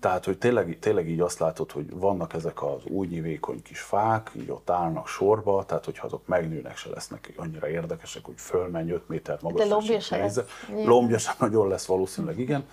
Tehát, 0.00 0.24
hogy 0.24 0.38
tényleg, 0.38 0.78
tényleg 0.80 1.08
így 1.08 1.20
azt 1.20 1.38
látod, 1.38 1.72
hogy 1.72 1.90
vannak 1.90 2.34
ezek 2.34 2.62
az 2.62 2.84
új 2.84 3.06
nyívékony 3.06 3.62
kis 3.62 3.80
fák, 3.80 4.30
így 4.36 4.50
ott 4.50 4.70
állnak 4.70 5.08
sorba, 5.08 5.64
tehát 5.64 5.84
hogyha 5.84 6.06
azok 6.06 6.26
megnőnek, 6.26 6.76
se 6.76 6.90
lesznek 6.90 7.32
annyira 7.36 7.68
érdekesek, 7.68 8.24
hogy 8.24 8.34
fölmenj 8.36 8.90
5 8.90 9.08
méter 9.08 9.38
magas. 9.42 9.68
De 9.68 9.74
lombja 9.74 10.00
se 10.00 10.16
lesz. 10.16 10.38
Lombja 10.84 11.18
sem 11.18 11.34
nagyon 11.38 11.68
lesz 11.68 11.86
valószínűleg, 11.86 12.38
igen. 12.38 12.64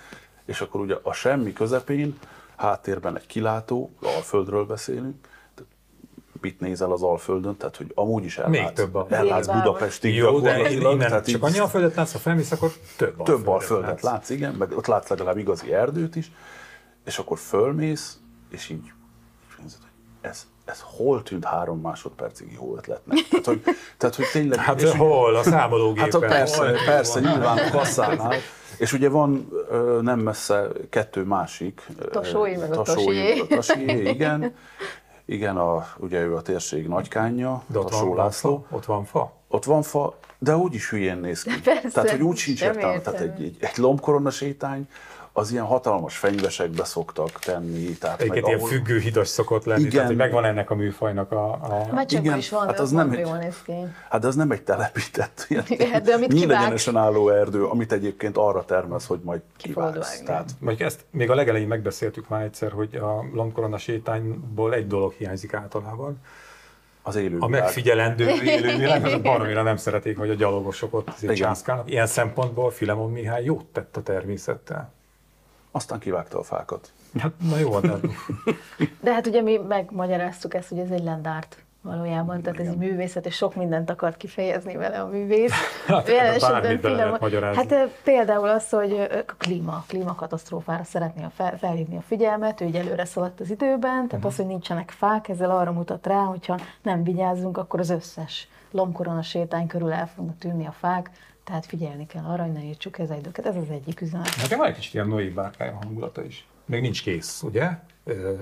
És 0.46 0.62
akkor 0.62 0.82
ugye 0.82 0.96
a 1.02 1.14
semmi 1.14 1.54
közepén, 1.54 2.18
háttérben 2.56 3.18
egy 3.18 3.26
kilátó, 3.26 3.92
a 4.02 4.08
földről 4.08 4.66
beszélünk, 4.66 5.28
mit 6.42 6.60
nézel 6.60 6.92
az 6.92 7.02
Alföldön, 7.02 7.58
tehát 7.58 7.76
hogy 7.76 7.92
amúgy 7.96 8.24
is 8.24 8.38
ellátsz, 8.38 8.52
Még 8.52 8.74
több 8.74 8.96
a 8.96 9.08
ellátsz 9.10 9.48
Budapestig 9.48 10.16
Jó, 10.16 10.40
de 10.40 10.72
innen 10.72 10.98
tehát 10.98 11.28
csak 11.28 11.44
annyi 11.44 11.60
Alföldet 11.60 11.96
látsz, 11.96 12.12
ha 12.12 12.20
felmész, 12.20 12.52
akkor 12.52 12.72
több 12.98 13.24
Több 13.24 13.48
Alföldet 13.48 13.88
látsz. 13.88 14.04
látsz, 14.04 14.30
igen, 14.30 14.54
meg 14.54 14.72
ott 14.72 14.88
látsz 14.88 15.10
legalább 15.10 15.38
igazi 15.38 15.74
erdőt 15.74 16.16
is, 16.16 16.32
és 17.06 17.18
akkor 17.18 17.38
fölmész, 17.38 18.18
és 18.50 18.70
így 18.70 18.92
ez, 20.22 20.48
ez 20.66 20.80
hol 20.84 21.24
tűnt 21.24 21.46
három 21.46 21.82
másodpercig 21.82 22.52
jó 22.52 22.76
ötletnek? 22.78 23.28
Tehát, 23.30 23.46
hogy, 23.46 23.62
tehát, 23.98 24.16
hogy 24.16 24.26
tényleg... 24.32 24.60
Hát 24.60 24.82
és 24.82 24.92
hol? 24.92 25.36
A 25.36 25.44
számológépen? 25.44 26.22
Hát 26.22 26.30
persze, 26.30 26.66
hol, 26.66 26.78
persze, 26.86 27.20
hol, 27.20 27.30
nyilván 27.30 27.58
a 27.58 27.70
kasszánál. 27.70 28.36
És 28.78 28.94
ugye 28.94 29.10
van 29.10 29.50
nem 30.02 30.20
messze 30.20 30.68
kettő 30.90 31.24
másik. 31.24 31.88
Tosói, 32.12 32.56
meg 32.56 32.74
a 32.78 32.82
Tosié. 32.82 33.44
igen. 34.04 34.56
Igen, 35.30 35.58
a, 35.58 35.88
ugye 35.98 36.22
ő 36.22 36.36
a 36.36 36.42
térség 36.42 36.88
nagykánya, 36.88 37.64
de 37.68 37.80
ott 37.80 37.90
van, 37.90 38.16
László. 38.16 38.66
Ott 38.70 38.86
van 38.86 39.06
fa? 39.06 39.32
Ott 39.48 39.64
van 39.64 39.82
fa, 39.82 40.18
de 40.40 40.56
úgy 40.56 40.74
is 40.74 40.90
hülyén 40.90 41.18
néz 41.18 41.44
ki. 41.44 41.62
Persze, 41.64 41.90
tehát, 41.90 42.10
hogy 42.10 42.22
úgy 42.22 42.38
sincs 42.38 42.62
értelme. 42.62 43.00
Tehát 43.00 43.20
egy, 43.20 43.44
egy, 43.44 43.58
egy 43.60 43.78
lombkorona 43.78 44.30
sétány, 44.30 44.90
az 45.38 45.52
ilyen 45.52 45.66
hatalmas 45.66 46.18
fenyvesekbe 46.18 46.84
szoktak 46.84 47.30
tenni. 47.30 47.98
Tehát 47.98 48.22
Egyébként 48.22 48.48
ilyen 48.48 48.60
ahol... 48.60 48.70
függő 48.70 49.00
hidas 49.00 49.28
szokott 49.28 49.66
lenni, 49.66 49.80
igen. 49.80 49.92
tehát 49.92 50.08
hogy 50.08 50.18
megvan 50.18 50.46
ennek 50.46 50.70
a 50.70 50.76
műfajnak 50.76 51.32
a... 51.32 51.52
a... 51.52 52.06
igen, 52.08 52.38
is 52.38 52.50
van, 52.50 52.66
hát 52.66 52.80
az, 52.80 52.92
nem 52.92 53.12
egy, 53.12 53.20
jól 53.20 53.38
néz 53.38 53.62
ki. 53.66 53.74
Hát 54.10 54.26
az 54.26 54.36
nem 54.36 54.52
egy 54.52 54.62
telepített, 54.62 55.46
ilyen, 55.50 56.04
de 56.04 56.14
amit 56.14 56.32
nyílegyenesen 56.32 56.96
álló 56.96 57.30
erdő, 57.30 57.66
amit 57.66 57.92
egyébként 57.92 58.38
arra 58.38 58.66
termesz, 58.66 59.06
hogy 59.06 59.20
majd 59.24 59.42
kivágsz. 59.58 60.22
Tehát... 60.22 60.52
Majd 60.60 60.82
ezt 60.82 61.06
még 61.12 61.30
a 61.30 61.36
legelején 61.36 61.68
megbeszéltük 61.68 62.28
már 62.28 62.44
egyszer, 62.44 62.72
hogy 62.72 62.96
a 62.96 63.26
lombkorona 63.34 63.78
sétányból 63.78 64.74
egy 64.74 64.88
dolog 64.88 65.14
hiányzik 65.14 65.54
általában, 65.54 66.22
az 67.02 67.16
élő 67.16 67.38
A 67.40 67.48
megfigyelendő 67.48 68.30
élővilág, 68.56 69.06
az 69.06 69.22
baromira 69.22 69.62
nem 69.62 69.78
szeretik, 69.78 70.18
hogy 70.18 70.30
a 70.30 70.34
gyalogosok 70.34 70.94
ott 70.94 71.34
császkálnak. 71.34 71.90
Ilyen 71.92 72.08
szempontból 72.08 72.72
Filemon 72.72 73.12
Mihály 73.12 73.44
jót 73.44 73.66
tett 73.66 73.98
a 73.98 74.02
természettel 74.02 74.96
aztán 75.72 76.00
kivágta 76.00 76.40
a 76.40 76.44
fákat. 76.44 76.92
Hát, 77.20 77.32
na 77.50 77.58
jó, 77.58 77.80
de... 77.80 77.94
de 79.02 79.14
hát 79.14 79.28
ugye 79.28 79.42
mi 79.42 79.58
megmagyaráztuk 79.58 80.54
ezt, 80.54 80.70
hogy 80.70 80.80
ez 80.80 80.90
egy 80.90 81.04
lendárt 81.04 81.58
valójában, 81.88 82.42
tehát 82.42 82.60
ez 82.60 82.68
egy 82.68 82.78
művészet, 82.78 83.26
és 83.26 83.36
sok 83.36 83.56
mindent 83.56 83.90
akart 83.90 84.18
kifejezni 84.18 84.76
vele 84.76 85.00
a 85.00 85.08
művész. 85.08 85.54
Hát, 85.88 86.08
hát 87.56 87.90
például 88.04 88.50
az, 88.50 88.70
hogy 88.70 89.08
a 89.28 89.34
klíma, 89.38 89.84
klímakatasztrófára 89.88 90.84
szeretné 90.84 91.26
fel, 91.36 91.58
felhívni 91.58 91.98
a 91.98 92.02
figyelmet, 92.02 92.62
ő 92.62 92.66
így 92.66 92.76
előre 92.76 93.06
szaladt 93.06 93.40
az 93.40 93.50
időben, 93.50 93.80
tehát 93.80 94.14
uh-huh. 94.14 94.26
az, 94.26 94.36
hogy 94.36 94.46
nincsenek 94.46 94.92
fák, 94.92 95.30
ezzel 95.30 95.52
arra 95.52 95.72
mutat 95.72 96.08
rá, 96.08 96.24
hogyha 96.24 96.60
nem 96.82 97.04
vigyázzunk, 97.04 97.58
akkor 97.58 97.80
az 97.80 97.90
összes 97.90 98.48
lombkorona 98.72 99.22
sétány 99.22 99.68
körül 99.68 99.92
el 99.92 100.08
fognak 100.16 100.38
tűnni 100.38 100.66
a 100.66 100.72
fák, 100.80 101.10
tehát 101.48 101.66
figyelni 101.66 102.06
kell 102.06 102.24
arra, 102.24 102.44
hogy 102.44 102.52
ne 102.52 102.64
értsük 102.64 102.98
ez 102.98 103.10
időket. 103.10 103.46
Ez 103.46 103.56
az 103.56 103.70
egyik 103.70 104.02
üzenet. 104.02 104.36
Nekem 104.42 104.58
van 104.58 104.68
egy 104.68 104.76
kicsit 104.76 104.94
ilyen 104.94 105.08
Noé 105.08 105.28
bárkája 105.28 105.78
hangulata 105.82 106.24
is. 106.24 106.48
még 106.66 106.82
nincs 106.82 107.04
kész, 107.04 107.42
ugye? 107.44 107.70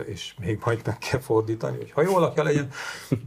és 0.05 0.35
még 0.39 0.59
majd 0.65 0.81
meg 0.85 0.97
kell 0.97 1.19
fordítani, 1.19 1.77
hogy 1.77 1.91
hajó 1.91 2.15
alakja 2.15 2.43
legyen, 2.43 2.69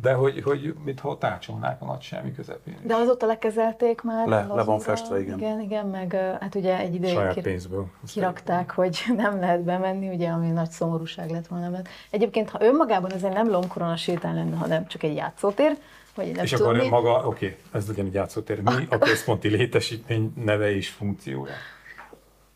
de 0.02 0.12
hogy, 0.12 0.42
hogy 0.42 0.74
mintha 0.84 1.18
tácsolnák 1.18 1.82
a 1.82 1.84
nagy 1.84 2.00
semmi 2.00 2.32
közepén. 2.32 2.76
De 2.82 2.94
azóta 2.94 3.26
lekezelték 3.26 4.02
már? 4.02 4.26
Le, 4.26 4.46
le 4.54 4.62
van 4.62 4.78
festve, 4.78 5.20
igen. 5.20 5.38
Igen, 5.38 5.60
igen, 5.60 5.86
meg 5.86 6.12
hát 6.40 6.54
ugye 6.54 6.78
egy 6.78 6.94
ideig 6.94 7.14
Saját 7.14 7.40
pénzből. 7.40 7.86
kirakták, 8.12 8.70
hogy 8.70 9.04
nem 9.16 9.40
lehet 9.40 9.62
bemenni, 9.62 10.08
ugye, 10.08 10.28
ami 10.28 10.48
nagy 10.50 10.70
szomorúság 10.70 11.30
lett 11.30 11.46
volna. 11.46 11.68
Mert 11.68 11.88
egyébként, 12.10 12.50
ha 12.50 12.64
önmagában 12.64 13.12
ez 13.12 13.22
egy 13.22 13.32
nem 13.32 13.48
lomkorona 13.50 13.96
sétál 13.96 14.34
lenne, 14.34 14.56
hanem 14.56 14.86
csak 14.86 15.02
egy 15.02 15.14
játszótér, 15.14 15.76
vagy 16.18 16.32
nem 16.32 16.44
és 16.44 16.50
tudom 16.50 16.66
akkor 16.66 16.82
mi. 16.82 16.88
maga, 16.88 17.10
oké, 17.10 17.26
okay, 17.26 17.56
ez 17.72 17.88
egy 17.96 18.14
játszótér. 18.14 18.60
Mi 18.60 18.86
a 18.88 18.98
központi 18.98 19.48
létesítmény 19.48 20.32
neve 20.44 20.76
és 20.76 20.88
funkciója? 20.88 21.52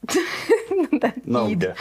De 0.99 1.15
Na 1.25 1.43
ugye. 1.43 1.73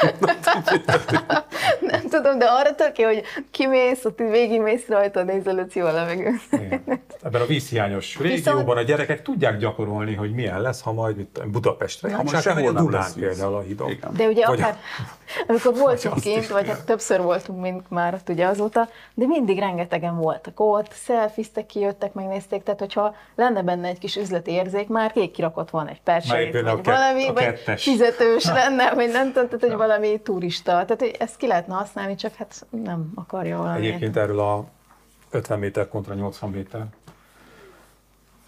Nem 1.91 2.01
tudom, 2.09 2.39
de 2.39 2.45
arra 2.45 2.75
tök 2.75 2.97
jó, 2.97 3.05
hogy 3.05 3.23
kimész, 3.51 4.05
ott 4.05 4.17
végigmész 4.17 4.87
rajta, 4.87 5.23
nézelődsz 5.23 5.75
jól 5.75 5.87
a 5.87 5.91
levegőn. 5.91 6.41
Ebben 7.23 7.41
a 7.41 7.45
vízhiányos 7.45 8.17
régióban 8.19 8.77
a 8.77 8.81
gyerekek 8.81 9.21
tudják 9.21 9.57
gyakorolni, 9.57 10.13
hogy 10.13 10.33
milyen 10.33 10.61
lesz, 10.61 10.81
ha 10.81 10.93
majd 10.93 11.15
mit, 11.15 11.41
Budapestre 11.51 12.15
Ha 12.15 12.23
vagy 12.23 12.35
a 12.35 12.41
sehol 12.41 12.71
nem 12.71 12.85
Dunán 12.85 13.11
például 13.19 13.55
a 13.55 13.61
hidon. 13.61 13.89
Igen. 13.89 14.13
De 14.13 14.25
ugye 14.25 14.45
Vagy 14.45 14.59
akár, 14.59 14.77
amikor 15.47 15.75
voltunk 15.75 16.15
azt 16.15 16.23
kint, 16.23 16.47
vagy 16.47 16.67
hát 16.67 16.85
többször 16.85 17.21
voltunk, 17.21 17.61
mint 17.61 17.89
már 17.89 18.13
ott 18.13 18.29
ugye 18.29 18.45
azóta, 18.45 18.89
de 19.13 19.25
mindig 19.25 19.59
rengetegen 19.59 20.17
voltak 20.17 20.59
ott, 20.59 20.91
szelfiztek, 20.91 21.65
kijöttek, 21.65 22.13
megnézték, 22.13 22.63
tehát 22.63 22.79
hogyha 22.79 23.15
lenne 23.35 23.61
benne 23.61 23.87
egy 23.87 23.99
kis 23.99 24.15
üzleti 24.15 24.51
érzék, 24.51 24.87
már 24.87 25.11
kék 25.11 25.31
kirakott 25.31 25.69
van 25.69 25.87
egy 25.87 25.99
a 26.05 26.63
vagy 26.63 26.83
valami, 26.83 27.27
a 27.27 27.33
vagy 27.33 27.43
kettes. 27.43 27.83
fizetős 27.83 28.45
lenne, 28.59 28.80
vagy 28.95 29.11
nem 29.11 29.25
tudom, 29.31 29.45
tehát 29.45 29.61
hogy 29.61 29.75
valami 29.75 30.21
turista. 30.21 30.71
Tehát 30.71 30.99
hogy 30.99 31.15
ezt 31.19 31.37
ki 31.37 31.47
lehetne 31.47 31.73
használni, 31.73 32.15
csak 32.15 32.33
hát 32.33 32.65
nem 32.69 33.11
akarja 33.15 33.57
valami. 33.57 33.87
Egyébként 33.87 34.17
erről 34.17 34.39
a 34.39 34.65
50 35.29 35.59
méter 35.59 35.87
kontra 35.87 36.13
80 36.13 36.49
méter 36.49 36.87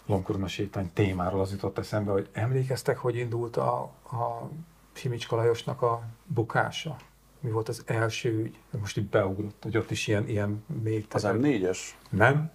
Lomkorona 0.05 0.47
sétány 0.47 0.89
témáról 0.93 1.41
az 1.41 1.51
jutott 1.51 1.77
eszembe, 1.77 2.11
hogy 2.11 2.29
emlékeztek, 2.31 2.97
hogy 2.97 3.15
indult 3.15 3.57
a, 3.57 3.81
a 4.03 4.49
Simicska 4.93 5.35
Lajosnak 5.35 5.81
a 5.81 6.01
bukása? 6.25 6.95
Mi 7.39 7.49
volt 7.49 7.69
az 7.69 7.83
első 7.85 8.29
ügy? 8.29 8.57
Most 8.79 8.97
itt 8.97 9.09
beugrott, 9.09 9.63
hogy 9.63 9.77
ott 9.77 9.91
is 9.91 10.07
ilyen, 10.07 10.27
ilyen 10.27 10.65
mély 10.83 11.05
Az 11.11 11.21
terület. 11.21 11.61
M4-es? 11.61 11.79
Nem, 12.09 12.51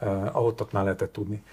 uh, 0.00 0.36
ahottaknál 0.36 0.84
lehetett 0.84 1.12
tudni. 1.12 1.44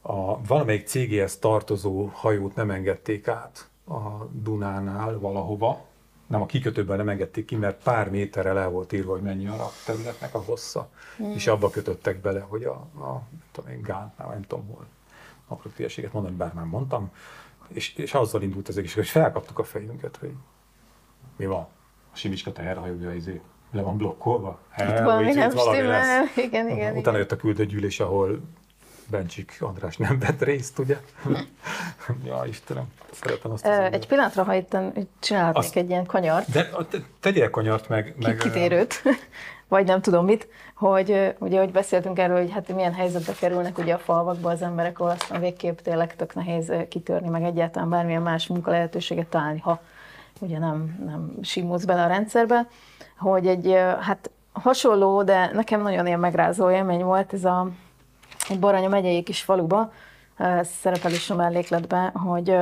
A 0.00 0.42
valamelyik 0.42 0.86
cégéhez 0.86 1.38
tartozó 1.38 2.10
hajót 2.12 2.54
nem 2.54 2.70
engedték 2.70 3.28
át 3.28 3.69
a 3.90 4.28
Dunánál 4.32 5.18
valahova, 5.18 5.80
nem 6.26 6.42
a 6.42 6.46
kikötőben 6.46 6.96
nem 6.96 7.08
engedték 7.08 7.44
ki, 7.44 7.56
mert 7.56 7.82
pár 7.82 8.10
méterrel 8.10 8.58
el 8.58 8.70
volt 8.70 8.92
írva, 8.92 9.12
hogy 9.12 9.22
mennyi 9.22 9.46
a 9.46 9.70
területnek 9.86 10.34
a 10.34 10.38
hossza, 10.38 10.88
mm. 11.22 11.30
és 11.30 11.46
abba 11.46 11.70
kötöttek 11.70 12.20
bele, 12.20 12.40
hogy 12.40 12.64
a, 12.64 12.72
a 12.98 13.12
nem 13.30 13.42
tudom 13.52 13.70
én, 13.70 13.82
Gántnál, 13.82 14.28
nem 14.28 14.42
tudom 14.42 14.66
hol, 14.66 14.86
akarok 15.46 15.76
hülyeséget 15.76 16.12
mondani, 16.12 16.34
bár 16.36 16.52
már 16.54 16.64
mondtam, 16.64 17.10
és, 17.68 17.94
és 17.94 18.14
azzal 18.14 18.42
indult 18.42 18.68
az 18.68 18.78
egész, 18.78 18.94
hogy 18.94 19.08
felkaptuk 19.08 19.58
a 19.58 19.64
fejünket, 19.64 20.16
hogy 20.16 20.32
mi 21.36 21.46
van, 21.46 21.66
a 22.12 22.16
Simicska 22.16 22.52
teherhajója 22.52 23.14
izé, 23.14 23.40
le 23.70 23.82
van 23.82 23.96
blokkolva. 23.96 24.58
Valami 24.76 25.28
itt- 25.28 25.34
nem 25.34 25.50
valami 25.50 25.80
lesz. 25.80 26.06
stimmel. 26.06 26.46
Igen, 26.48 26.68
igen, 26.68 26.96
Utána 26.96 26.98
igen. 27.00 27.14
jött 27.14 27.32
a 27.32 27.36
küldőgyűlés, 27.36 28.00
ahol 28.00 28.40
Bencsik 29.10 29.56
András 29.60 29.96
nem 29.96 30.18
vett 30.18 30.42
részt, 30.42 30.78
ugye? 30.78 31.00
ja, 32.26 32.42
Istenem, 32.46 32.84
szeretem 33.12 33.50
azt 33.50 33.66
az 33.66 33.78
Ö. 33.78 33.82
Egy 33.82 34.06
pillanatra, 34.06 34.42
ha 34.44 34.54
itt 34.54 34.76
csinálhatnék 35.18 35.64
Azt- 35.64 35.76
egy 35.76 35.88
ilyen 35.88 36.06
kanyart, 36.06 36.50
De 36.50 36.70
tegyél 37.20 37.50
kanyart 37.50 37.88
meg... 37.88 38.14
meg 38.22 38.36
kitérőt, 38.36 39.02
vagy 39.68 39.86
nem 39.86 40.00
tudom 40.00 40.24
mit, 40.24 40.48
hogy 40.74 41.34
ugye, 41.38 41.58
hogy 41.58 41.72
beszéltünk 41.72 42.18
erről, 42.18 42.40
hogy 42.40 42.50
hát 42.50 42.74
milyen 42.74 42.94
helyzetbe 42.94 43.32
kerülnek 43.32 43.78
ugye 43.78 43.94
a 43.94 43.98
falvakba 43.98 44.50
az 44.50 44.62
emberek, 44.62 45.00
ahol 45.00 45.12
aztán 45.12 45.40
végképp 45.40 45.78
tényleg 45.78 46.16
tök 46.16 46.34
nehéz 46.34 46.72
kitörni, 46.88 47.28
meg 47.28 47.42
egyáltalán 47.42 47.90
bármilyen 47.90 48.22
más 48.22 48.46
munkalehetőséget 48.46 49.26
találni, 49.26 49.58
ha 49.58 49.80
ugye 50.38 50.58
nem, 50.58 51.02
nem 51.04 51.32
simulsz 51.42 51.84
bele 51.84 52.02
a 52.04 52.08
rendszerbe, 52.08 52.66
hogy 53.18 53.46
egy 53.46 53.72
hát 54.00 54.30
hasonló, 54.52 55.22
de 55.22 55.50
nekem 55.52 55.82
nagyon 55.82 56.06
ilyen 56.06 56.20
megrázó 56.20 56.70
élmény 56.70 57.02
volt 57.04 57.32
ez 57.32 57.44
a 57.44 57.68
egy 58.50 58.58
Baranya 58.58 58.88
megyei 58.88 59.22
kis 59.22 59.42
faluba, 59.42 59.92
ez 60.36 60.68
szerepel 60.68 61.10
is 61.10 61.30
a 61.30 61.34
mellékletben, 61.34 62.10
hogy 62.10 62.56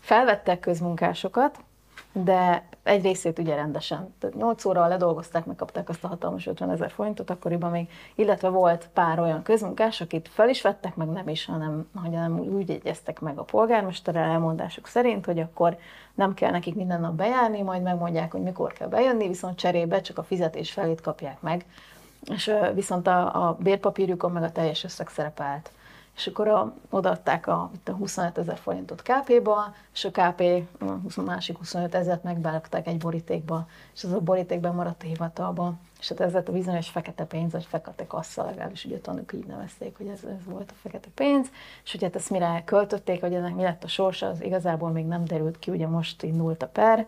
felvettek 0.00 0.60
közmunkásokat, 0.60 1.58
de 2.12 2.68
egy 2.82 3.02
részét 3.02 3.38
ugye 3.38 3.54
rendesen. 3.54 4.14
Tehát 4.18 4.36
8 4.36 4.64
óra 4.64 4.86
ledolgozták, 4.86 5.44
megkapták 5.44 5.88
azt 5.88 6.04
a 6.04 6.08
hatalmas 6.08 6.46
50 6.46 6.70
ezer 6.70 6.90
forintot 6.90 7.30
akkoriban 7.30 7.70
még, 7.70 7.88
illetve 8.14 8.48
volt 8.48 8.88
pár 8.94 9.20
olyan 9.20 9.42
közmunkás, 9.42 10.00
akit 10.00 10.28
fel 10.28 10.48
is 10.48 10.62
vettek, 10.62 10.96
meg 10.96 11.08
nem 11.08 11.28
is, 11.28 11.44
hanem, 11.44 11.90
hanem 11.94 12.38
úgy 12.38 12.70
egyeztek 12.70 13.20
meg 13.20 13.38
a 13.38 13.42
polgármesterrel 13.42 14.30
elmondásuk 14.30 14.86
szerint, 14.86 15.24
hogy 15.24 15.38
akkor 15.38 15.76
nem 16.14 16.34
kell 16.34 16.50
nekik 16.50 16.74
minden 16.74 17.00
nap 17.00 17.14
bejárni, 17.14 17.62
majd 17.62 17.82
megmondják, 17.82 18.32
hogy 18.32 18.42
mikor 18.42 18.72
kell 18.72 18.88
bejönni, 18.88 19.28
viszont 19.28 19.58
cserébe 19.58 20.00
csak 20.00 20.18
a 20.18 20.22
fizetés 20.22 20.70
felét 20.70 21.00
kapják 21.00 21.40
meg. 21.40 21.64
És 22.24 22.52
viszont 22.74 23.06
a, 23.06 23.48
a 23.48 23.56
bérpapírjukon 23.60 24.32
meg 24.32 24.42
a 24.42 24.52
teljes 24.52 24.84
összeg 24.84 25.08
szerepelt. 25.08 25.70
És 26.16 26.26
akkor 26.26 26.48
a, 26.48 26.74
odaadták 26.90 27.46
a, 27.46 27.70
itt 27.74 27.88
a 27.88 27.92
25 27.92 28.38
ezer 28.38 28.58
forintot 28.58 29.02
KP-ba, 29.02 29.74
és 29.92 30.04
a 30.04 30.10
KP 30.10 30.42
a 30.80 30.84
20 30.84 31.16
másik 31.16 31.58
25 31.58 31.94
ezeret 31.94 32.22
megberakták 32.22 32.86
egy 32.86 32.98
borítékba, 32.98 33.66
és 33.94 34.04
az 34.04 34.12
a 34.12 34.20
borítékben 34.20 34.74
maradt 34.74 35.02
a 35.02 35.06
hivatalba, 35.06 35.74
és 36.00 36.08
hát 36.08 36.20
ez 36.20 36.34
a 36.34 36.42
bizonyos 36.52 36.88
fekete 36.88 37.24
pénz, 37.24 37.52
vagy 37.52 37.64
fekete 37.64 38.06
kassa, 38.06 38.44
legalábbis 38.44 38.84
ugye 38.84 38.96
a 38.96 39.00
tanúk 39.00 39.32
így 39.32 39.46
nevezték, 39.46 39.96
hogy 39.96 40.06
ez, 40.06 40.24
ez 40.24 40.44
volt 40.44 40.70
a 40.70 40.74
fekete 40.82 41.08
pénz, 41.14 41.48
és 41.84 41.90
hogy 41.90 42.02
hát 42.02 42.16
ezt 42.16 42.30
mire 42.30 42.62
költötték, 42.64 43.20
hogy 43.20 43.34
ennek 43.34 43.54
mi 43.54 43.62
lett 43.62 43.84
a 43.84 43.88
sorsa, 43.88 44.26
az 44.26 44.42
igazából 44.42 44.90
még 44.90 45.06
nem 45.06 45.24
derült 45.24 45.58
ki, 45.58 45.70
ugye 45.70 45.86
most 45.86 46.22
indult 46.22 46.62
a 46.62 46.68
per, 46.68 47.06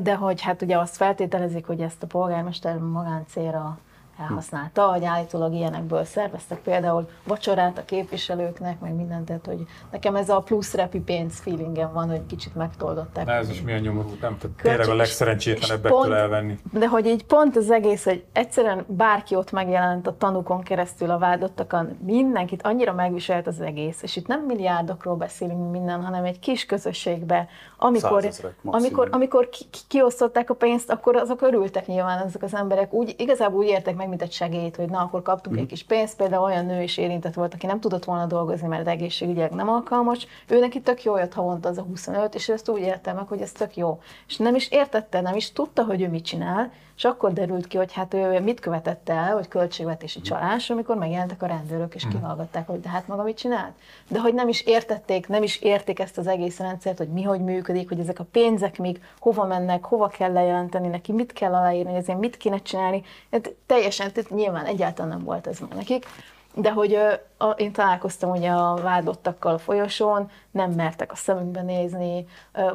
de 0.00 0.14
hogy 0.14 0.40
hát 0.40 0.62
ugye 0.62 0.78
azt 0.78 0.96
feltételezik, 0.96 1.66
hogy 1.66 1.80
ezt 1.80 2.02
a 2.02 2.06
polgármester 2.06 2.78
magáncélra 2.78 3.78
elhasználta, 4.18 4.82
hogy 4.82 5.04
állítólag 5.04 5.52
ilyenekből 5.52 6.04
szerveztek 6.04 6.58
például 6.58 7.08
vacsorát 7.24 7.78
a 7.78 7.84
képviselőknek, 7.84 8.80
meg 8.80 8.94
mindent, 8.94 9.24
tehát 9.24 9.46
hogy 9.46 9.66
nekem 9.90 10.16
ez 10.16 10.28
a 10.28 10.40
plusz 10.40 10.74
repi 10.74 11.00
pénz 11.00 11.38
feelingem 11.38 11.92
van, 11.92 12.08
hogy 12.10 12.26
kicsit 12.26 12.54
megtoldották. 12.54 13.24
De 13.24 13.32
ez 13.32 13.48
is 13.48 13.62
milyen 13.62 13.80
nyomorú, 13.80 14.16
nem? 14.20 14.36
Költség- 14.38 14.62
tényleg 14.62 14.88
a 14.88 14.94
legszerencsétlenebbektől 14.94 16.14
elvenni. 16.14 16.58
De 16.72 16.88
hogy 16.88 17.06
így 17.06 17.24
pont 17.24 17.56
az 17.56 17.70
egész, 17.70 18.04
hogy 18.04 18.24
egyszerűen 18.32 18.84
bárki 18.86 19.34
ott 19.34 19.50
megjelent 19.50 20.06
a 20.06 20.16
tanúkon 20.16 20.60
keresztül 20.60 21.10
a 21.10 21.18
vádottakon, 21.18 21.98
mindenkit 22.04 22.62
annyira 22.62 22.92
megviselt 22.92 23.46
az 23.46 23.60
egész, 23.60 24.02
és 24.02 24.16
itt 24.16 24.26
nem 24.26 24.40
milliárdokról 24.40 25.16
beszélünk 25.16 25.70
minden, 25.70 26.04
hanem 26.04 26.24
egy 26.24 26.38
kis 26.38 26.66
közösségbe, 26.66 27.48
amikor, 27.76 28.30
amikor, 28.64 29.08
amikor 29.12 29.48
ki, 29.48 29.64
ki, 29.70 29.78
kiosztották 29.88 30.50
a 30.50 30.54
pénzt, 30.54 30.90
akkor 30.90 31.16
azok 31.16 31.42
örültek 31.42 31.86
nyilván 31.86 32.26
ezek 32.26 32.42
az 32.42 32.54
emberek, 32.54 32.92
úgy, 32.92 33.14
igazából 33.18 33.58
úgy 33.58 33.68
értek 33.68 33.96
meg, 33.96 34.03
mint 34.08 34.22
egy 34.22 34.32
segélyt, 34.32 34.76
hogy 34.76 34.88
na, 34.88 34.98
akkor 34.98 35.22
kaptunk 35.22 35.58
egy 35.58 35.66
kis 35.66 35.84
pénzt, 35.84 36.16
például 36.16 36.42
olyan 36.42 36.66
nő 36.66 36.82
is 36.82 36.96
érintett 36.96 37.34
volt, 37.34 37.54
aki 37.54 37.66
nem 37.66 37.80
tudott 37.80 38.04
volna 38.04 38.26
dolgozni, 38.26 38.66
mert 38.66 38.88
egészségügyileg 38.88 39.50
nem 39.50 39.68
alkalmas, 39.68 40.26
ő 40.48 40.58
neki 40.58 40.80
tök 40.80 41.02
jó 41.02 41.16
jött 41.16 41.32
havonta 41.32 41.68
az 41.68 41.78
a 41.78 41.82
25, 41.82 42.34
és 42.34 42.48
ő 42.48 42.52
ezt 42.52 42.68
úgy 42.68 42.80
érte 42.80 43.12
meg, 43.12 43.28
hogy 43.28 43.40
ez 43.40 43.52
tök 43.52 43.76
jó. 43.76 44.00
És 44.28 44.36
nem 44.36 44.54
is 44.54 44.70
értette, 44.70 45.20
nem 45.20 45.34
is 45.34 45.52
tudta, 45.52 45.84
hogy 45.84 46.02
ő 46.02 46.08
mit 46.08 46.24
csinál, 46.24 46.72
és 46.96 47.04
akkor 47.04 47.32
derült 47.32 47.66
ki, 47.66 47.76
hogy 47.76 47.92
hát 47.92 48.14
ő 48.14 48.40
mit 48.40 48.60
követett 48.60 49.08
el, 49.08 49.32
hogy 49.32 49.48
költségvetési 49.48 50.20
csalás, 50.20 50.70
amikor 50.70 50.96
megjelentek 50.96 51.42
a 51.42 51.46
rendőrök, 51.46 51.94
és 51.94 52.06
kihallgatták, 52.10 52.66
hogy 52.66 52.80
de 52.80 52.88
hát 52.88 53.08
maga 53.08 53.22
mit 53.22 53.36
csinált. 53.36 53.72
De 54.08 54.20
hogy 54.20 54.34
nem 54.34 54.48
is 54.48 54.60
értették, 54.60 55.28
nem 55.28 55.42
is 55.42 55.60
érték 55.60 55.98
ezt 55.98 56.18
az 56.18 56.26
egész 56.26 56.58
rendszert, 56.58 56.98
hogy 56.98 57.08
mi 57.08 57.22
hogy 57.22 57.40
működik, 57.40 57.88
hogy 57.88 57.98
ezek 57.98 58.18
a 58.18 58.26
pénzek 58.30 58.78
még 58.78 59.02
hova 59.18 59.44
mennek, 59.46 59.84
hova 59.84 60.08
kell 60.08 60.32
lejelenteni 60.32 60.88
neki, 60.88 61.12
mit 61.12 61.32
kell 61.32 61.54
aláírni, 61.54 61.94
ezért 61.94 62.18
mit 62.18 62.36
kéne 62.36 62.58
csinálni. 62.58 63.02
Hát 63.30 63.54
teljesen, 63.66 64.12
tehát 64.12 64.30
nyilván 64.30 64.64
egyáltalán 64.64 65.10
nem 65.10 65.24
volt 65.24 65.46
ez 65.46 65.58
meg 65.58 65.74
nekik. 65.74 66.06
De 66.56 66.72
hogy 66.72 66.98
a, 67.38 67.46
én 67.48 67.72
találkoztam 67.72 68.30
ugye 68.30 68.50
a 68.50 68.74
vádottakkal 68.74 69.54
a 69.54 69.58
folyosón, 69.58 70.30
nem 70.50 70.70
mertek 70.70 71.12
a 71.12 71.16
szemünkbe 71.16 71.62
nézni, 71.62 72.26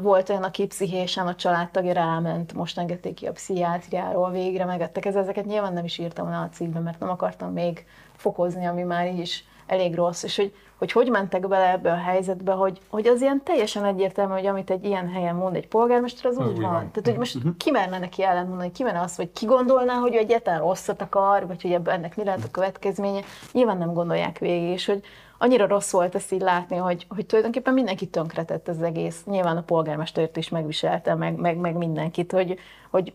volt 0.01 0.29
olyan, 0.29 0.43
aki 0.43 0.67
pszichésen 0.67 1.27
a 1.27 1.35
családtagja 1.35 1.93
ráment, 1.93 2.53
most 2.53 2.77
engedték 2.77 3.13
ki 3.13 3.27
a 3.27 3.31
pszichiátriáról, 3.31 4.31
végre 4.31 4.65
megettek. 4.65 5.05
Ez, 5.05 5.15
ezeket 5.15 5.45
nyilván 5.45 5.73
nem 5.73 5.83
is 5.83 5.97
írtam 5.97 6.29
le 6.29 6.37
a 6.37 6.49
cikkbe, 6.49 6.79
mert 6.79 6.99
nem 6.99 7.09
akartam 7.09 7.51
még 7.53 7.85
fokozni, 8.15 8.65
ami 8.65 8.83
már 8.83 9.07
így 9.07 9.19
is 9.19 9.45
elég 9.67 9.95
rossz, 9.95 10.23
és 10.23 10.35
hogy 10.35 10.53
hogy, 10.79 10.91
hogy 10.91 11.09
mentek 11.09 11.47
bele 11.47 11.71
ebbe 11.71 11.91
a 11.91 11.97
helyzetbe, 11.97 12.51
hogy, 12.51 12.79
hogy 12.89 13.07
az 13.07 13.21
ilyen 13.21 13.43
teljesen 13.43 13.85
egyértelmű, 13.85 14.33
hogy 14.33 14.45
amit 14.45 14.69
egy 14.69 14.85
ilyen 14.85 15.09
helyen 15.09 15.35
mond 15.35 15.55
egy 15.55 15.67
polgármester, 15.67 16.31
az 16.31 16.37
úgy 16.37 16.47
úgy 16.47 16.61
van. 16.61 16.71
van. 16.71 16.91
Tehát, 16.91 17.03
hogy 17.03 17.17
most 17.17 17.37
ki 17.57 17.71
merne 17.71 17.99
neki 17.99 18.23
ellentmondani, 18.23 18.71
ki 18.71 18.83
merne 18.83 19.01
azt, 19.01 19.15
hogy 19.15 19.31
ki 19.31 19.45
gondolná, 19.45 19.93
hogy 19.93 20.15
ő 20.15 20.17
egyáltalán 20.17 20.59
rosszat 20.59 21.01
akar, 21.01 21.47
vagy 21.47 21.61
hogy 21.61 21.79
ennek 21.85 22.15
mi 22.15 22.23
lehet 22.23 22.43
a 22.43 22.51
következménye, 22.51 23.21
nyilván 23.51 23.77
nem 23.77 23.93
gondolják 23.93 24.37
végig, 24.37 24.69
és 24.69 24.85
hogy 24.85 25.01
annyira 25.41 25.67
rossz 25.67 25.91
volt 25.91 26.15
ezt 26.15 26.31
így 26.31 26.41
látni, 26.41 26.75
hogy, 26.75 27.05
hogy 27.09 27.25
tulajdonképpen 27.25 27.73
mindenki 27.73 28.07
tönkretett 28.07 28.67
az 28.67 28.81
egész. 28.81 29.23
Nyilván 29.25 29.57
a 29.57 29.61
polgármestert 29.61 30.37
is 30.37 30.49
megviselte, 30.49 31.15
meg, 31.15 31.35
meg, 31.35 31.57
meg 31.57 31.75
mindenkit, 31.75 32.31
hogy, 32.31 32.59
hogy 32.89 33.13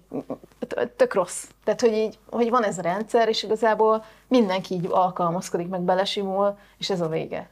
tök 0.97 1.15
rossz. 1.15 1.45
Tehát, 1.65 1.81
hogy, 1.81 1.93
így, 1.93 2.19
hogy 2.31 2.51
van 2.51 2.65
ez 2.65 2.79
a 2.79 2.83
rendszer, 2.83 3.29
és 3.29 3.43
igazából 3.43 4.05
mindenki 4.29 4.75
így 4.75 4.87
alkalmazkodik, 4.91 5.69
meg 5.69 5.81
belesimul, 5.81 6.59
és 6.79 6.91
ez 6.91 7.01
a 7.01 7.09
vége. 7.09 7.49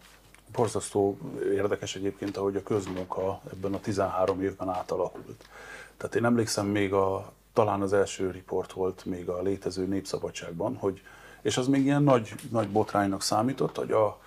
Borzasztó 0.53 1.19
érdekes 1.53 1.97
egyébként, 1.97 2.37
ahogy 2.37 2.57
a 2.57 2.63
közmunka 2.63 3.41
ebben 3.53 3.75
a 3.75 3.81
13 3.81 4.43
évben 4.43 4.69
átalakult. 4.69 5.49
Tehát 5.97 6.15
én 6.15 6.25
emlékszem 6.25 6.67
még 6.67 6.93
a, 6.93 7.33
talán 7.53 7.81
az 7.81 7.93
első 7.93 8.31
riport 8.31 8.73
volt 8.73 9.05
még 9.05 9.29
a 9.29 9.43
létező 9.43 9.87
Népszabadságban, 9.87 10.77
hogy, 10.77 11.03
és 11.43 11.57
az 11.57 11.67
még 11.67 11.85
ilyen 11.85 12.03
nagy, 12.03 12.35
nagy 12.51 12.69
botránynak 12.69 13.23
számított, 13.23 13.77
hogy 13.77 13.91
a, 13.91 14.21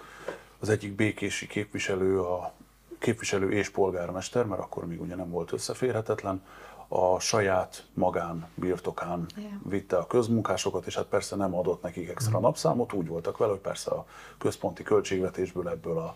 az 0.66 0.72
egyik 0.72 0.95
békési 0.95 1.47
képviselő, 1.47 2.22
a 2.22 2.53
képviselő 2.99 3.51
és 3.51 3.70
polgármester, 3.70 4.45
mert 4.45 4.61
akkor 4.61 4.88
még 4.88 5.01
ugye 5.01 5.16
nem 5.16 5.30
volt 5.30 5.51
összeférhetetlen, 5.51 6.43
a 6.88 7.20
saját 7.20 7.86
magán 7.93 8.47
birtokán 8.55 9.26
Igen. 9.38 9.61
vitte 9.70 9.97
a 9.97 10.07
közmunkásokat, 10.07 10.86
és 10.86 10.95
hát 10.95 11.05
persze 11.05 11.36
nem 11.36 11.55
adott 11.55 11.82
nekik 11.82 12.09
extra 12.09 12.39
napszámot, 12.39 12.93
úgy 12.93 13.07
voltak 13.07 13.38
vele, 13.38 13.51
hogy 13.51 13.61
persze 13.61 13.91
a 13.91 14.05
központi 14.38 14.84
költségvetésből 14.84 15.70
ebből 15.70 15.97
a, 15.97 16.16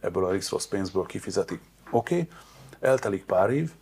ebből 0.00 0.24
a 0.24 0.32
rossz 0.50 0.66
pénzből 0.66 1.06
kifizetik. 1.06 1.60
Oké, 1.90 2.14
okay. 2.14 2.28
eltelik 2.80 3.24
pár 3.24 3.50
év, 3.50 3.72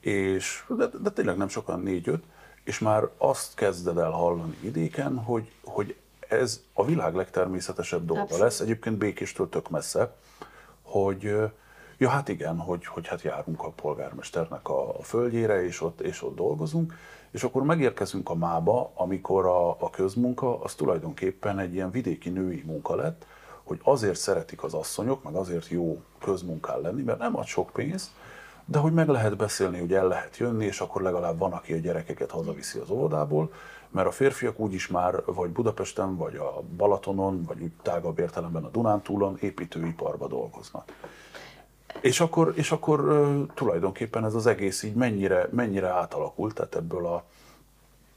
és 0.00 0.64
de, 0.68 0.86
de 1.02 1.10
tényleg 1.10 1.36
nem 1.36 1.48
sokan, 1.48 1.80
négy-öt, 1.80 2.24
és 2.64 2.78
már 2.78 3.08
azt 3.16 3.54
kezded 3.54 3.98
el 3.98 4.10
hallani 4.10 4.56
vidéken, 4.60 5.16
hogy, 5.16 5.52
hogy 5.64 5.96
ez 6.30 6.62
a 6.72 6.84
világ 6.84 7.14
legtermészetesebb 7.14 8.04
dolga 8.04 8.22
Abszolút. 8.22 8.44
lesz, 8.44 8.60
egyébként 8.60 8.96
Békéstől 8.96 9.48
tök 9.48 9.70
messze, 9.70 10.14
hogy 10.82 11.36
ja 11.98 12.08
hát 12.08 12.28
igen, 12.28 12.58
hogy, 12.58 12.86
hogy 12.86 13.08
hát 13.08 13.22
járunk 13.22 13.62
a 13.62 13.70
polgármesternek 13.70 14.68
a, 14.68 14.98
a 14.98 15.02
földjére, 15.02 15.64
és 15.64 15.80
ott, 15.80 16.00
és 16.00 16.22
ott 16.22 16.36
dolgozunk, 16.36 16.94
és 17.30 17.42
akkor 17.42 17.62
megérkezünk 17.62 18.30
a 18.30 18.34
mába, 18.34 18.92
amikor 18.94 19.46
a, 19.46 19.70
a 19.70 19.90
közmunka 19.90 20.60
az 20.60 20.74
tulajdonképpen 20.74 21.58
egy 21.58 21.74
ilyen 21.74 21.90
vidéki 21.90 22.28
női 22.28 22.62
munka 22.66 22.94
lett, 22.94 23.26
hogy 23.62 23.80
azért 23.82 24.18
szeretik 24.18 24.62
az 24.62 24.74
asszonyok, 24.74 25.22
meg 25.22 25.34
azért 25.34 25.68
jó 25.68 26.02
közmunkán 26.20 26.80
lenni, 26.80 27.02
mert 27.02 27.18
nem 27.18 27.36
ad 27.36 27.46
sok 27.46 27.70
pénzt, 27.70 28.10
de 28.64 28.78
hogy 28.78 28.92
meg 28.92 29.08
lehet 29.08 29.36
beszélni, 29.36 29.78
hogy 29.78 29.92
el 29.92 30.08
lehet 30.08 30.36
jönni, 30.36 30.64
és 30.64 30.80
akkor 30.80 31.02
legalább 31.02 31.38
van, 31.38 31.52
aki 31.52 31.72
a 31.72 31.76
gyerekeket 31.76 32.30
hazaviszi 32.30 32.78
az 32.78 32.90
óvodából, 32.90 33.52
mert 33.90 34.06
a 34.06 34.10
férfiak 34.10 34.58
úgyis 34.58 34.88
már 34.88 35.22
vagy 35.24 35.50
Budapesten, 35.50 36.16
vagy 36.16 36.36
a 36.36 36.62
Balatonon, 36.76 37.42
vagy 37.42 37.70
tágabb 37.82 38.18
értelemben 38.18 38.64
a 38.64 38.68
Dunántúlon 38.68 39.36
építőiparba 39.40 40.26
dolgoznak. 40.26 40.92
És 42.00 42.20
akkor, 42.20 42.52
és 42.56 42.70
akkor 42.70 43.00
tulajdonképpen 43.54 44.24
ez 44.24 44.34
az 44.34 44.46
egész 44.46 44.82
így 44.82 44.94
mennyire, 44.94 45.48
mennyire 45.52 45.88
átalakult, 45.88 46.54
tehát 46.54 46.74
ebből 46.74 47.06
a 47.06 47.24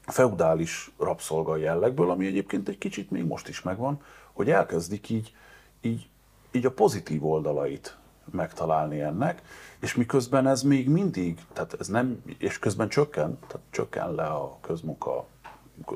feudális 0.06 0.90
rabszolga 0.98 1.56
jellegből, 1.56 2.10
ami 2.10 2.26
egyébként 2.26 2.68
egy 2.68 2.78
kicsit 2.78 3.10
még 3.10 3.24
most 3.24 3.48
is 3.48 3.62
megvan, 3.62 4.00
hogy 4.32 4.50
elkezdik 4.50 5.08
így, 5.08 5.34
így, 5.80 6.08
így 6.52 6.66
a 6.66 6.70
pozitív 6.70 7.26
oldalait 7.26 7.96
megtalálni 8.30 9.00
ennek, 9.00 9.42
és 9.80 9.94
miközben 9.94 10.46
ez 10.46 10.62
még 10.62 10.88
mindig, 10.88 11.38
tehát 11.52 11.76
ez 11.78 11.88
nem, 11.88 12.22
és 12.38 12.58
közben 12.58 12.88
csökken, 12.88 13.38
tehát 13.46 13.66
csökken 13.70 14.14
le 14.14 14.26
a 14.26 14.58
közmunka 14.60 15.26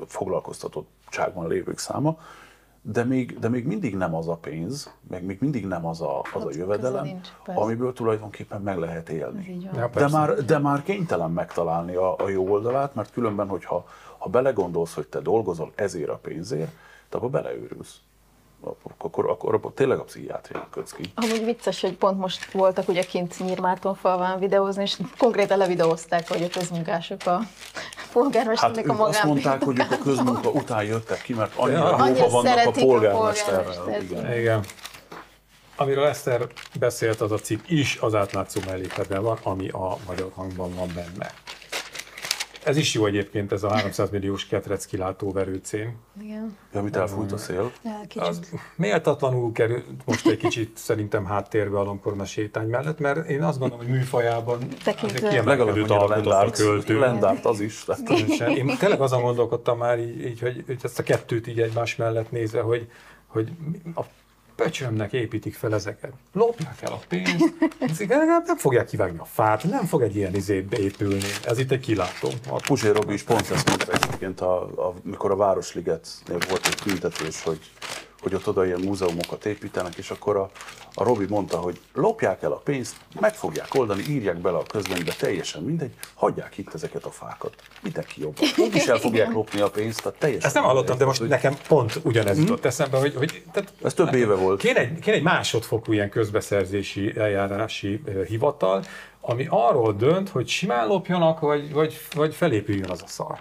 foglalkoztatottságban 0.07 1.47
lévők 1.47 1.77
száma, 1.77 2.17
de 2.81 3.03
még, 3.03 3.39
de 3.39 3.49
még 3.49 3.65
mindig 3.65 3.95
nem 3.95 4.15
az 4.15 4.27
a 4.27 4.35
pénz, 4.35 4.93
meg 5.09 5.23
még 5.23 5.37
mindig 5.39 5.65
nem 5.65 5.85
az 5.85 6.01
a, 6.01 6.21
az 6.33 6.45
a 6.45 6.49
jövedelem, 6.51 7.03
nincs, 7.03 7.27
amiből 7.45 7.93
tulajdonképpen 7.93 8.61
meg 8.61 8.77
lehet 8.77 9.09
élni. 9.09 9.57
Ja, 9.73 9.89
de, 9.93 10.07
már, 10.07 10.45
de 10.45 10.57
már 10.57 10.83
kénytelen 10.83 11.31
megtalálni 11.31 11.95
a, 11.95 12.15
a 12.17 12.29
jó 12.29 12.47
oldalát, 12.51 12.95
mert 12.95 13.11
különben, 13.11 13.47
hogyha 13.47 13.85
ha 14.17 14.29
belegondolsz, 14.29 14.93
hogy 14.93 15.07
te 15.07 15.19
dolgozol 15.19 15.71
ezért 15.75 16.09
a 16.09 16.17
pénzért, 16.17 16.71
te 17.09 17.17
akkor 17.17 17.29
beleőrülsz 17.29 17.99
akkor, 18.61 19.29
akkor, 19.29 19.53
akkor 19.53 19.71
tényleg 19.73 19.97
a 19.97 20.03
pszichiátria 20.03 20.67
kötsz 20.71 20.91
ki. 20.91 21.11
Amúgy 21.15 21.45
vicces, 21.45 21.81
hogy 21.81 21.93
pont 21.93 22.19
most 22.19 22.51
voltak 22.51 22.87
ugye 22.87 23.01
kint 23.03 23.39
Nyírmártonfalván 23.39 24.39
videózni, 24.39 24.81
és 24.81 24.97
konkrétan 25.17 25.57
levideózták, 25.57 26.27
hogy 26.27 26.43
a 26.43 26.47
közmunkások 26.47 27.25
a 27.25 27.39
polgármesternek 28.11 28.85
hát, 28.85 28.95
a 28.95 28.97
magán. 28.97 29.13
azt 29.13 29.23
mondták, 29.23 29.63
hogy 29.63 29.79
ők 29.79 29.91
a 29.91 29.97
közmunka 29.97 30.49
után 30.49 30.83
jöttek 30.83 31.21
ki, 31.21 31.33
mert 31.33 31.55
annyira 31.55 32.07
jóban 32.07 32.29
vannak 32.29 32.65
a 32.65 32.71
polgármesterrel. 32.71 34.01
Igen. 34.01 34.37
Igen. 34.37 34.63
Amiről 35.75 36.05
Eszter 36.05 36.47
beszélt, 36.79 37.21
az 37.21 37.31
a 37.31 37.37
cikk 37.37 37.69
is 37.69 37.97
az 38.01 38.15
átlátszó 38.15 38.61
mellékletben 38.65 39.23
van, 39.23 39.37
ami 39.43 39.69
a 39.69 39.97
magyar 40.07 40.31
hangban 40.35 40.75
van 40.75 40.91
benne. 40.95 41.33
Ez 42.63 42.77
is 42.77 42.93
jó 42.93 43.05
egyébként, 43.05 43.51
ez 43.51 43.63
a 43.63 43.69
300 43.69 44.09
milliós 44.09 44.47
ketrec 44.47 44.85
kilátó 44.85 45.31
verőcén. 45.31 45.97
Igen. 46.21 46.57
Ja, 46.73 46.79
amit 46.79 46.95
elfújt 46.95 47.31
a 47.31 47.37
szél. 47.37 47.71
Az 48.15 48.39
méltatlanul 48.75 49.51
került 49.51 49.85
most 50.05 50.27
egy 50.27 50.37
kicsit 50.37 50.77
szerintem 50.77 51.25
háttérbe 51.25 51.79
a 51.79 51.83
Lomkorna 51.83 52.25
sétány 52.25 52.67
mellett, 52.67 52.99
mert 52.99 53.29
én 53.29 53.43
azt 53.43 53.59
gondolom, 53.59 53.85
hogy 53.85 53.95
műfajában 53.95 54.67
kiemelkedőt 55.13 55.89
alkotott 55.89 56.51
költő. 56.51 56.99
Lendárt 56.99 57.45
az 57.45 57.59
is. 57.59 57.85
Én 58.47 58.77
tényleg 58.79 59.01
azon 59.01 59.21
gondolkodtam 59.21 59.77
már 59.77 59.99
így, 59.99 60.25
így 60.25 60.39
hogy, 60.39 60.63
hogy 60.65 60.77
ezt 60.81 60.99
a 60.99 61.03
kettőt 61.03 61.47
így 61.47 61.61
egymás 61.61 61.95
mellett 61.95 62.31
nézve, 62.31 62.61
hogy, 62.61 62.87
hogy 63.27 63.51
a 63.95 64.01
pöcsömnek 64.63 65.13
építik 65.13 65.53
fel 65.53 65.73
ezeket. 65.73 66.13
Lopják 66.33 66.81
el 66.81 66.91
a 66.91 66.99
pénzt, 67.07 67.99
legalább 67.99 68.45
nem 68.45 68.57
fogják 68.57 68.87
kivágni 68.87 69.17
a 69.17 69.25
fát, 69.25 69.63
nem 69.63 69.85
fog 69.85 70.01
egy 70.01 70.15
ilyen 70.15 70.35
izé 70.35 70.65
épülni. 70.77 71.29
Ez 71.45 71.59
itt 71.59 71.71
egy 71.71 71.79
kilátó. 71.79 72.29
A 72.49 72.61
Puzsé 72.67 72.89
Robi 72.89 73.13
is 73.13 73.23
pont 73.23 73.49
ezt 73.49 73.67
mondta 73.67 73.91
egyébként, 73.91 74.41
a, 74.41 74.61
a, 74.63 74.93
amikor 75.05 75.31
a 75.31 75.35
Városligetnél 75.35 76.37
volt 76.49 76.67
egy 76.67 76.77
tüntetés, 76.83 77.43
hogy 77.43 77.59
hogy 78.21 78.33
ott 78.33 78.47
oda 78.47 78.65
ilyen 78.65 78.79
múzeumokat 78.79 79.45
építenek, 79.45 79.95
és 79.95 80.09
akkor 80.09 80.35
a, 80.35 80.49
a 80.93 81.03
Robi 81.03 81.25
mondta, 81.29 81.57
hogy 81.57 81.79
lopják 81.93 82.43
el 82.43 82.51
a 82.51 82.55
pénzt, 82.55 82.95
meg 83.19 83.35
fogják 83.35 83.75
oldani, 83.75 84.03
írják 84.09 84.37
bele 84.37 84.57
a 84.57 84.63
közlönybe, 84.63 85.13
teljesen 85.13 85.63
mindegy, 85.63 85.93
hagyják 86.13 86.57
itt 86.57 86.73
ezeket 86.73 87.03
a 87.03 87.11
fákat. 87.11 87.55
Mindenki 87.81 88.21
jobb. 88.21 88.37
Úgy 88.57 88.75
is 88.75 88.85
el 88.87 88.97
fogják 89.07 89.31
lopni 89.31 89.61
a 89.61 89.69
pénzt, 89.69 90.01
tehát 90.01 90.19
teljesen. 90.19 90.45
Ezt 90.45 90.55
nem 90.55 90.63
hallottam, 90.63 90.97
de 90.97 91.05
most 91.05 91.19
hogy... 91.19 91.27
nekem 91.27 91.57
pont 91.67 91.99
ugyanez 92.03 92.35
hmm? 92.35 92.45
jutott 92.45 92.65
eszembe, 92.65 92.97
hogy, 92.97 93.15
hogy 93.15 93.43
tehát, 93.51 93.73
ez 93.83 93.93
több 93.93 94.13
éve 94.13 94.35
volt. 94.35 94.59
Kéne 94.59 94.79
egy, 94.79 94.99
kéne 94.99 95.15
egy 95.15 95.23
másodfokú 95.23 95.93
ilyen 95.93 96.09
közbeszerzési 96.09 97.13
eljárási 97.17 98.01
hivatal, 98.27 98.83
ami 99.21 99.47
arról 99.49 99.93
dönt, 99.93 100.29
hogy 100.29 100.47
simán 100.47 100.87
lopjanak, 100.87 101.39
vagy, 101.39 101.73
vagy, 101.73 101.97
vagy 102.15 102.35
felépüljön 102.35 102.89
az 102.89 103.01
a 103.03 103.07
szar. 103.07 103.39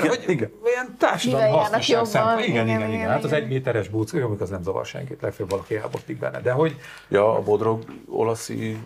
Hogy 0.00 0.24
igen. 0.26 0.52
Ilyen 0.64 0.96
társadalmi 0.98 1.56
hasznosság 1.56 2.04
szempont. 2.04 2.46
Igen, 2.46 2.50
igen, 2.50 2.66
igen, 2.66 2.80
igen, 2.80 2.92
igen. 2.92 3.08
Hát 3.08 3.24
az 3.24 3.32
egy 3.32 3.48
méteres 3.48 3.88
búc, 3.88 4.12
jó, 4.12 4.36
az 4.40 4.50
nem 4.50 4.62
zavar 4.62 4.86
senkit, 4.86 5.20
legfőbb 5.20 5.50
valaki 5.50 5.76
elbotlik 5.76 6.18
benne. 6.18 6.40
De 6.40 6.52
hogy... 6.52 6.76
Ja, 7.08 7.36
a 7.36 7.42
bodrog 7.42 7.84
olaszi, 8.08 8.78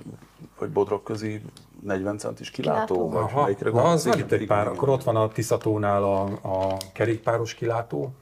vagy 0.58 0.70
bodrog 0.70 1.02
közi 1.02 1.40
40 1.82 2.18
centis 2.18 2.50
kilátó, 2.50 2.94
kilátó. 2.94 3.10
vagy 3.10 3.22
Aha, 3.22 3.42
melyikre 3.42 3.82
az 3.82 4.06
igen, 4.06 4.18
itt 4.18 4.32
egy 4.32 4.46
pár. 4.46 4.66
Akkor 4.66 4.88
ott 4.88 5.02
van 5.02 5.16
a 5.16 5.28
Tiszatónál 5.28 6.04
a, 6.04 6.22
a 6.42 6.76
kerékpáros 6.92 7.54
kilátó, 7.54 8.14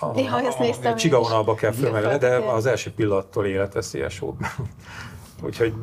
a, 0.00 0.06
Néha 0.06 0.40
ezt 0.40 0.58
néztem. 0.58 0.92
A 0.92 0.96
Csigavonalba 0.96 1.54
kell 1.54 1.72
fölmenni, 1.72 2.18
de 2.18 2.36
az 2.36 2.66
első 2.66 2.92
pillanattól 2.92 3.46
életveszélyes 3.46 4.18
volt. 4.18 4.36
Úgyhogy 5.44 5.74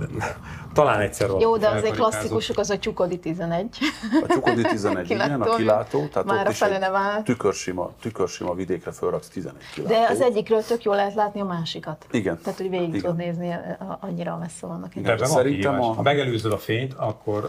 talán 0.73 0.99
egyszer 0.99 1.29
Jó, 1.39 1.57
de 1.57 1.69
azért 1.69 1.95
klasszikusok 1.95 2.57
az 2.57 2.69
a 2.69 2.77
Csukodi 2.77 3.19
11. 3.19 3.77
A 4.23 4.33
Csukodi 4.33 4.61
11, 4.61 5.09
igen, 5.11 5.41
a 5.41 5.55
kilátó, 5.55 6.05
tehát 6.05 6.27
Már 6.27 6.45
ott 6.45 6.51
is 6.51 6.61
egy 6.61 7.23
tükörsima, 7.23 7.91
tükörsima 8.01 8.53
vidékre 8.53 8.91
fölraksz 8.91 9.27
11 9.27 9.61
kilátó. 9.73 9.93
De 9.93 10.07
az 10.09 10.21
egyikről 10.21 10.63
tök 10.63 10.83
jól 10.83 10.95
lehet 10.95 11.13
látni 11.13 11.41
a 11.41 11.45
másikat. 11.45 12.05
Igen. 12.11 12.39
Tehát, 12.43 12.59
hogy 12.59 12.69
végig 12.69 13.01
tudod 13.01 13.15
nézni, 13.15 13.55
annyira 13.99 14.37
messze 14.37 14.67
vannak. 14.67 14.93
De, 14.93 15.15
de 15.15 15.25
szerintem 15.25 15.81
a... 15.81 15.85
Ha 15.93 16.01
megelőzöd 16.01 16.51
a 16.51 16.57
fényt, 16.57 16.93
akkor 16.93 17.45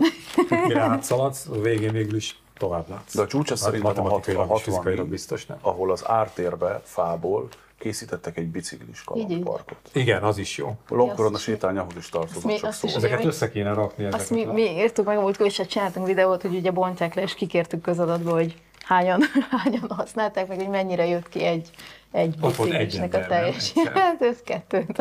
mire 0.66 0.80
átszaladsz, 0.80 1.46
a 1.52 1.60
végén 1.60 1.92
végül 1.92 2.16
is 2.16 2.40
tovább 2.58 2.88
látsz. 2.88 3.14
De 3.14 3.22
a 3.22 3.26
csúcs 3.26 3.50
az 3.50 3.60
szerintem 3.60 4.06
a 4.06 4.08
60, 4.08 4.36
a 4.36 4.46
60 4.46 5.08
biztos 5.08 5.46
nem. 5.46 5.58
ahol 5.60 5.92
az 5.92 6.02
ártérbe 6.06 6.80
fából 6.84 7.48
készítettek 7.82 8.36
egy 8.36 8.46
biciklis 8.46 9.04
kalandparkot. 9.04 9.76
Igen, 9.92 10.22
az 10.22 10.38
is 10.38 10.56
jó. 10.56 10.76
A 10.88 10.94
Lomkorona 10.94 11.38
sétány 11.38 11.76
ahhoz 11.76 11.96
is 11.96 12.08
tartozott, 12.08 12.44
mi, 12.44 12.56
csak 12.56 12.72
szó. 12.72 12.88
Ezeket 12.88 13.24
össze 13.24 13.50
kéne 13.50 13.72
rakni. 13.72 14.04
Azt 14.04 14.30
mi, 14.30 14.44
mi 14.44 14.62
írtuk 14.62 15.06
meg, 15.06 15.18
múltkor 15.18 15.46
is 15.46 15.60
csináltunk 15.68 16.06
videót, 16.06 16.42
hogy 16.42 16.54
ugye 16.54 16.70
bontják 16.70 17.14
le, 17.14 17.22
és 17.22 17.34
kikértük 17.34 17.80
közadatba, 17.80 18.32
hogy 18.32 18.54
hányan, 18.84 19.20
hányan 19.62 19.86
használták, 19.88 20.48
meg 20.48 20.58
hogy 20.58 20.68
mennyire 20.68 21.06
jött 21.06 21.28
ki 21.28 21.44
egy, 21.44 21.70
egy 22.10 22.36
biciklisnek 22.36 23.14
a 23.14 23.26
teljes. 23.26 23.72
Hát 23.94 24.22
ez 24.22 24.36
kettő. 24.44 24.86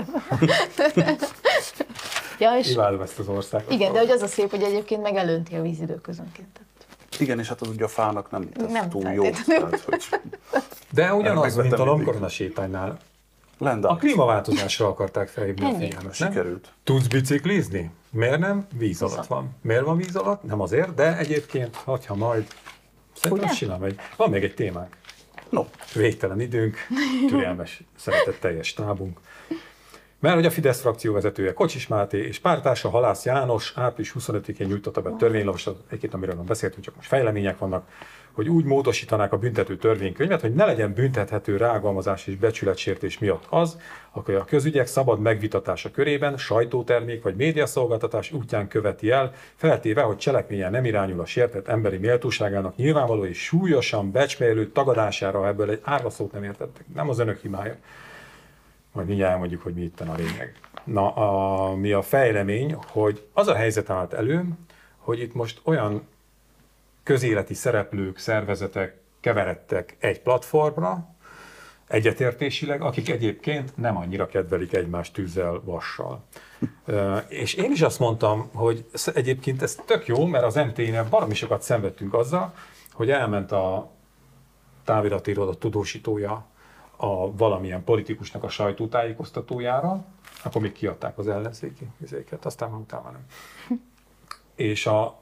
ja, 2.39 2.57
és 2.57 2.71
Imádom 2.71 3.01
ezt 3.01 3.19
az 3.19 3.27
országot. 3.27 3.71
Igen, 3.71 3.93
de 3.93 3.99
hogy 3.99 4.09
az 4.09 4.21
a 4.21 4.27
szép, 4.27 4.49
hogy 4.49 4.63
egyébként 4.63 5.01
megelönti 5.01 5.55
a 5.55 5.61
vízidő 5.61 5.95
közönként. 5.95 6.59
Igen, 7.21 7.39
és 7.39 7.47
hát 7.47 7.61
az 7.61 7.67
ugye 7.67 7.83
a 7.83 7.87
fának 7.87 8.31
nem 8.31 8.49
tesz 8.49 8.71
nem 8.71 8.89
túl 8.89 9.09
jó. 9.09 9.23
Tehát, 9.29 9.79
hogy 9.79 10.03
De 10.91 11.13
ugyanaz, 11.13 11.55
mint 11.55 11.73
a 11.73 11.83
Lomkorona 11.83 12.29
sétánynál. 12.29 12.97
Lendát. 13.57 13.91
A 13.91 13.95
klímaváltozásra 13.95 14.87
akarták 14.87 15.27
felhívni 15.27 15.65
a 15.65 15.77
figyelmet. 15.77 16.13
Sikerült. 16.13 16.73
Tudsz 16.83 17.07
biciklizni? 17.07 17.91
Miért 18.09 18.39
nem? 18.39 18.67
Víz 18.77 19.01
alatt 19.01 19.27
van. 19.27 19.49
Miért 19.61 19.83
van 19.83 19.97
víz 19.97 20.15
alatt? 20.15 20.43
Nem 20.43 20.61
azért, 20.61 20.93
de 20.93 21.17
egyébként, 21.17 21.75
hogyha 21.75 22.15
majd... 22.15 22.47
Szerintem 23.13 23.49
simán 23.49 23.79
megy. 23.79 23.99
Van 24.17 24.29
még 24.29 24.43
egy 24.43 24.53
témánk. 24.53 24.97
No, 25.49 25.65
Végtelen 25.93 26.39
időnk, 26.39 26.77
türelmes, 27.27 27.83
szeretetteljes 27.97 28.73
tábunk. 28.73 29.19
Mert 30.21 30.35
hogy 30.35 30.45
a 30.45 30.49
Fidesz 30.49 30.81
frakció 30.81 31.13
vezetője 31.13 31.53
Kocsis 31.53 31.87
Máté 31.87 32.17
és 32.17 32.39
pártársa 32.39 32.89
Halász 32.89 33.25
János 33.25 33.73
április 33.75 34.13
25-én 34.19 34.67
nyújtotta 34.67 35.01
be 35.01 35.11
törvényjavaslatot, 35.17 35.83
egyébként 35.87 36.13
amiről 36.13 36.35
nem 36.35 36.45
beszéltünk, 36.45 36.83
csak 36.83 36.95
most 36.95 37.07
fejlemények 37.07 37.57
vannak, 37.57 37.87
hogy 38.31 38.49
úgy 38.49 38.65
módosítanák 38.65 39.33
a 39.33 39.37
büntető 39.37 39.77
törvénykönyvet, 39.77 40.41
hogy 40.41 40.53
ne 40.53 40.65
legyen 40.65 40.93
büntethető 40.93 41.57
rágalmazás 41.57 42.27
és 42.27 42.35
becsületsértés 42.35 43.19
miatt 43.19 43.45
az, 43.49 43.77
aki 44.11 44.31
a 44.31 44.45
közügyek 44.45 44.87
szabad 44.87 45.19
megvitatása 45.19 45.91
körében 45.91 46.37
sajtótermék 46.37 47.23
vagy 47.23 47.35
médiaszolgáltatás 47.35 48.31
útján 48.31 48.67
követi 48.67 49.09
el, 49.09 49.33
feltéve, 49.55 50.01
hogy 50.01 50.17
cselekményen 50.17 50.71
nem 50.71 50.85
irányul 50.85 51.19
a 51.19 51.25
sértett 51.25 51.67
emberi 51.67 51.97
méltóságának 51.97 52.75
nyilvánvaló 52.75 53.25
és 53.25 53.43
súlyosan 53.43 54.11
becsmérlő 54.11 54.67
tagadására, 54.67 55.47
ebből 55.47 55.69
egy 55.69 55.81
árvaszót 55.83 56.31
nem 56.31 56.43
értettek. 56.43 56.85
Nem 56.93 57.09
az 57.09 57.19
önök 57.19 57.41
hibája. 57.41 57.75
Majd 58.91 59.07
mindjárt 59.07 59.31
elmondjuk, 59.31 59.61
hogy 59.61 59.73
mi 59.73 59.81
itt 59.81 59.99
a 59.99 60.13
lényeg. 60.15 60.59
Na, 60.83 61.13
a, 61.13 61.75
mi 61.75 61.91
a 61.91 62.01
fejlemény, 62.01 62.73
hogy 62.87 63.27
az 63.33 63.47
a 63.47 63.55
helyzet 63.55 63.89
állt 63.89 64.13
elő, 64.13 64.45
hogy 64.97 65.19
itt 65.19 65.33
most 65.33 65.61
olyan 65.63 66.07
közéleti 67.03 67.53
szereplők, 67.53 68.17
szervezetek 68.17 68.99
keveredtek 69.19 69.95
egy 69.99 70.21
platformra, 70.21 71.15
egyetértésileg, 71.87 72.81
akik 72.81 73.09
egyébként 73.09 73.77
nem 73.77 73.97
annyira 73.97 74.27
kedvelik 74.27 74.73
egymást 74.73 75.13
tűzzel, 75.13 75.61
vassal. 75.63 76.23
És 77.27 77.53
én 77.53 77.71
is 77.71 77.81
azt 77.81 77.99
mondtam, 77.99 78.49
hogy 78.53 78.85
egyébként 79.13 79.61
ez 79.61 79.75
tök 79.85 80.07
jó, 80.07 80.25
mert 80.25 80.43
az 80.43 80.55
MT-nél 80.55 81.07
baromi 81.09 81.33
sokat 81.33 81.61
szenvedtünk 81.61 82.13
azzal, 82.13 82.53
hogy 82.91 83.09
elment 83.09 83.51
a 83.51 83.91
távirati 84.83 85.31
iroda 85.31 85.57
tudósítója 85.57 86.45
a 87.01 87.35
valamilyen 87.37 87.83
politikusnak 87.83 88.43
a 88.43 88.49
sajtótájékoztatójára, 88.49 90.05
akkor 90.43 90.61
még 90.61 90.71
kiadták 90.71 91.17
az 91.17 91.27
ellenzéki 91.27 91.87
vizéket, 91.97 92.45
aztán 92.45 92.73
utána 92.73 93.11
nem. 93.11 93.25
És 94.55 94.85
a, 94.85 95.19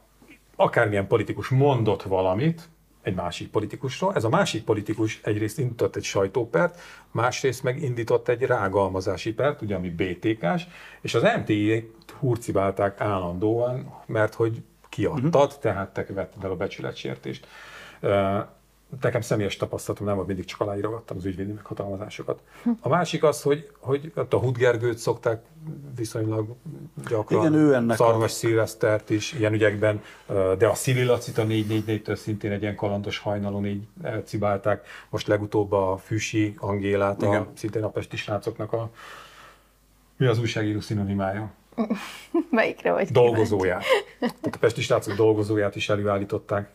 akármilyen 0.56 1.08
politikus 1.08 1.50
mondott 1.50 2.04
valamit, 2.04 2.70
egy 3.02 3.16
másik 3.16 3.50
politikusról. 3.50 4.16
Ez 4.16 4.24
a 4.24 4.30
másik 4.30 4.64
politikus 4.64 5.20
egyrészt 5.24 5.60
indított 5.60 5.96
egy 5.96 6.04
sajtópert, 6.04 6.80
másrészt 7.12 7.64
meg 7.64 7.82
indított 7.82 8.28
egy 8.28 8.42
rágalmazási 8.42 9.34
pert, 9.34 9.62
ugye 9.62 9.76
ami 9.76 9.90
BTK-s, 9.90 10.64
és 11.02 11.14
az 11.14 11.24
MTI 11.38 11.94
hurcibálták 12.20 13.02
állandóan, 13.02 13.94
mert 14.06 14.34
hogy 14.34 14.64
kiadtad, 14.90 15.58
tehát 15.60 15.94
te 15.94 16.06
vetted 16.14 16.44
el 16.44 16.52
a 16.52 16.56
becsületsértést. 16.56 17.48
Nekem 19.02 19.22
személyes 19.22 19.58
tapasztalatom 19.58 20.08
nem 20.08 20.16
volt, 20.16 20.28
mindig 20.28 20.46
csak 20.46 20.62
aláírogattam 20.62 21.18
az 21.18 21.26
ügyvédi 21.26 21.52
meghatalmazásokat. 21.52 22.42
A 22.80 22.90
másik 22.90 23.24
az, 23.24 23.42
hogy, 23.42 23.72
hogy 23.80 24.12
a 24.30 24.36
Hudgergőt 24.36 24.98
szokták 24.98 25.44
viszonylag 25.96 26.56
gyakran, 27.10 27.40
Igen, 27.40 27.54
ő 27.54 27.74
ennek 27.74 28.00
a- 28.00 28.04
Szarvas 28.04 28.32
Szilvesztert 28.32 29.10
is 29.10 29.34
ilyen 29.34 29.54
ügyekben, 29.54 30.02
de 30.58 30.68
a 30.68 30.74
Szili 30.74 31.04
Lacit 31.04 31.38
a 31.38 31.44
444-től 31.46 32.16
szintén 32.16 32.52
egy 32.52 32.62
ilyen 32.62 32.76
kalandos 32.76 33.18
hajnalon 33.18 33.66
így 33.66 33.84
elcibálták. 34.02 34.88
Most 35.10 35.28
legutóbb 35.28 35.72
a 35.72 35.98
Füsi 35.98 36.54
Angélát, 36.58 37.24
a, 37.24 37.28
Igen. 37.28 37.48
szintén 37.54 37.84
a 37.84 37.90
pesti 37.90 38.18
srácoknak 38.18 38.74
a 38.74 38.90
mi 40.18 40.26
az 40.26 40.40
újságíró 40.40 40.80
szinonimája? 40.80 41.52
Melyikre 42.52 42.92
vagy 42.92 43.12
dolgozóját. 43.12 43.84
Tehát 44.20 44.56
a 44.56 44.58
pesti 44.60 44.82
srácok 44.82 45.16
dolgozóját 45.16 45.76
is 45.76 45.90
előállították, 45.90 46.72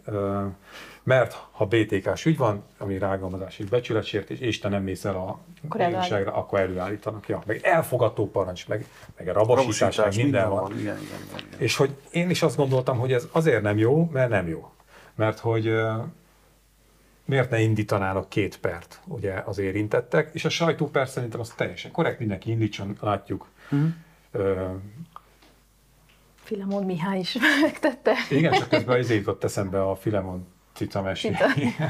mert 1.04 1.46
ha 1.50 1.66
BTK-s 1.66 2.24
ügy 2.24 2.36
van, 2.36 2.62
ami 2.78 2.98
rágalmazás 2.98 3.58
és 3.58 3.66
becsületsértés, 3.66 4.38
és 4.38 4.58
te 4.58 4.68
nem 4.68 4.82
mész 4.82 5.04
el 5.04 5.16
a 5.16 5.38
bíróságra, 5.76 6.34
akkor 6.34 6.58
előállítanak. 6.60 7.28
Ja. 7.28 7.42
Meg 7.46 7.60
elfogató 7.62 8.30
parancs, 8.30 8.68
meg, 8.68 8.86
meg 9.16 9.28
a 9.28 9.32
rabosítás, 9.32 9.96
meg 9.96 10.16
minden 10.16 10.50
van. 10.50 10.70
Igen, 10.70 10.82
igen, 10.82 10.96
igen, 11.02 11.46
igen. 11.46 11.60
És 11.60 11.76
hogy 11.76 11.96
én 12.10 12.30
is 12.30 12.42
azt 12.42 12.56
gondoltam, 12.56 12.98
hogy 12.98 13.12
ez 13.12 13.28
azért 13.32 13.62
nem 13.62 13.78
jó, 13.78 14.10
mert 14.12 14.30
nem 14.30 14.48
jó. 14.48 14.72
Mert 15.14 15.38
hogy 15.38 15.72
miért 17.24 17.50
ne 17.50 17.60
indítanának 17.60 18.28
két 18.28 18.58
pert 18.58 19.00
ugye 19.04 19.42
az 19.44 19.58
érintettek, 19.58 20.30
és 20.32 20.44
a 20.44 20.48
sajtóper 20.48 21.08
szerintem 21.08 21.40
az 21.40 21.50
teljesen 21.56 21.90
korrekt, 21.90 22.18
mindenki 22.18 22.50
indítson, 22.50 22.96
látjuk. 23.00 23.48
Mhm. 23.68 23.86
Ö, 24.32 24.70
Filemon 26.34 26.84
Mihály 26.84 27.18
is 27.18 27.36
megtette. 27.62 28.12
Igen, 28.30 28.52
csak 28.52 28.68
közben 28.68 28.98
az 28.98 29.10
jutott 29.10 29.44
eszembe 29.44 29.82
a 29.82 29.96
Filemon 29.96 30.46
cica 30.74 31.02
mesi. 31.02 31.36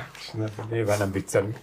Nyilván 0.70 0.98
nem 0.98 1.12
viccelünk. 1.12 1.58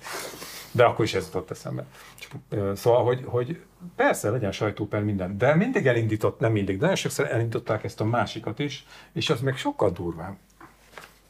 De 0.71 0.83
akkor 0.83 1.05
is 1.05 1.13
ez 1.13 1.25
jutott 1.25 1.51
eszembe. 1.51 1.85
Csak, 2.19 2.31
Szóval, 2.77 3.03
hogy, 3.03 3.23
hogy 3.25 3.61
persze 3.95 4.29
legyen 4.29 4.51
sajtóper 4.51 5.03
minden, 5.03 5.37
de 5.37 5.55
mindig 5.55 5.87
elindított, 5.87 6.39
nem 6.39 6.51
mindig, 6.51 6.75
de 6.75 6.81
nagyon 6.81 6.95
sokszor 6.95 7.31
elindították 7.31 7.83
ezt 7.83 8.01
a 8.01 8.05
másikat 8.05 8.59
is, 8.59 8.85
és 9.13 9.29
az 9.29 9.41
meg 9.41 9.57
sokkal 9.57 9.89
durvább. 9.91 10.35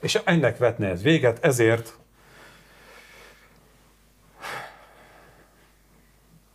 És 0.01 0.21
ennek 0.23 0.57
vetne 0.57 0.87
ez 0.87 1.01
véget, 1.01 1.45
ezért 1.45 1.99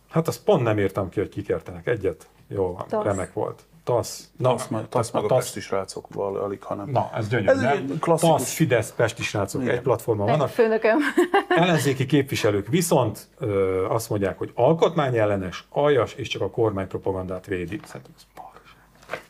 Hát 0.09 0.27
azt 0.27 0.43
pont 0.43 0.63
nem 0.63 0.79
írtam 0.79 1.09
ki, 1.09 1.19
hogy 1.19 1.29
kikertenek 1.29 1.87
egyet. 1.87 2.27
Jó, 2.47 2.85
van, 2.89 3.03
remek 3.03 3.33
volt. 3.33 3.65
TASZ. 3.87 4.31
Na, 4.37 4.49
Tasz 4.49 4.67
meg, 4.67 4.89
tasz 4.89 5.11
meg 5.11 5.23
a 5.23 5.27
TASZ 5.27 5.43
pesti 5.43 5.59
srácokval 5.59 6.37
alig, 6.37 6.63
hanem... 6.63 6.89
Na, 6.89 7.09
ez 7.13 7.27
gyönyörű, 7.27 7.49
Ez 7.49 7.59
nem? 7.61 7.71
egy 7.71 7.99
klasszikus- 7.99 8.37
TASZ, 8.37 8.53
Fidesz, 8.53 8.91
Pesti 8.91 9.23
srácok 9.23 9.61
Igen. 9.61 9.75
egy 9.75 9.81
platformon 9.81 10.25
vannak. 10.25 10.49
Főnököm. 10.49 10.97
Ellenzéki 11.61 12.05
képviselők 12.05 12.67
viszont 12.67 13.27
ö, 13.37 13.85
azt 13.89 14.09
mondják, 14.09 14.37
hogy 14.37 14.51
alkotmányellenes, 14.55 15.65
aljas 15.69 16.13
és 16.13 16.27
csak 16.27 16.41
a 16.41 16.49
kormány 16.49 16.87
propagandát 16.87 17.45
védi. 17.45 17.79
Szerintem 17.85 18.11
ez 18.17 18.23
marha. 18.35 18.51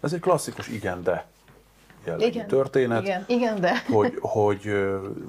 Ez 0.02 0.14
egy 0.14 0.20
klasszikus 0.20 0.68
igen, 0.68 1.04
de 1.04 1.26
jellegű 2.06 2.26
Igen. 2.26 2.48
történet. 2.48 3.02
Igen, 3.04 3.24
igen, 3.28 3.60
de. 3.62 3.84
hogy, 3.88 4.18
hogy 4.20 4.72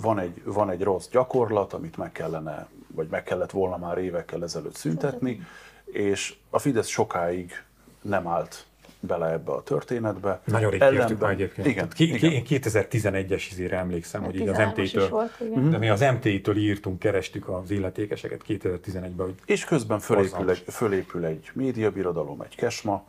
van, 0.01 0.19
egy, 0.19 0.43
van 0.45 0.71
egy 0.71 0.83
rossz 0.83 1.09
gyakorlat, 1.11 1.73
amit 1.73 1.97
meg 1.97 2.13
kellene, 2.13 2.69
vagy 2.95 3.07
meg 3.11 3.23
kellett 3.23 3.51
volna 3.51 3.77
már 3.77 3.99
évekkel 3.99 4.43
ezelőtt 4.43 4.77
szüntetni, 4.77 5.43
és 5.85 6.35
a 6.51 6.59
Fidesz 6.59 6.89
sokáig 6.89 7.63
nem 8.03 8.27
állt 8.27 8.67
bele 9.01 9.31
ebbe 9.31 9.53
a 9.53 9.63
történetbe. 9.63 10.41
Nagyon 10.45 10.71
rég 10.71 10.81
Ellenben- 10.81 11.17
már 11.21 11.31
egyébként. 11.31 11.67
Igen, 11.67 11.89
ki, 11.89 12.15
igen. 12.15 12.33
én 12.33 12.43
2011-es 12.49 13.47
izére 13.51 13.77
emlékszem, 13.79 14.23
hogy 14.23 14.35
így 14.41 14.49
az 14.49 14.57
13-as 14.57 14.73
is 14.77 14.93
MT-től, 14.93 15.09
volt, 15.09 15.33
igen. 15.41 15.61
Mhm. 15.61 15.71
de 15.71 15.79
mi 15.79 15.89
az 15.89 16.01
MT-től 16.01 16.57
írtunk, 16.57 16.99
kerestük 16.99 17.49
az 17.49 17.71
illetékeseket 17.71 18.43
2011-ben, 18.49 19.27
hogy 19.27 19.35
És 19.45 19.65
közben 19.65 19.99
fölépül 19.99 20.51
egy, 20.51 20.65
fölépül 20.67 21.25
egy 21.25 21.51
médiabirodalom, 21.55 22.41
egy 22.41 22.55
kesma, 22.55 23.05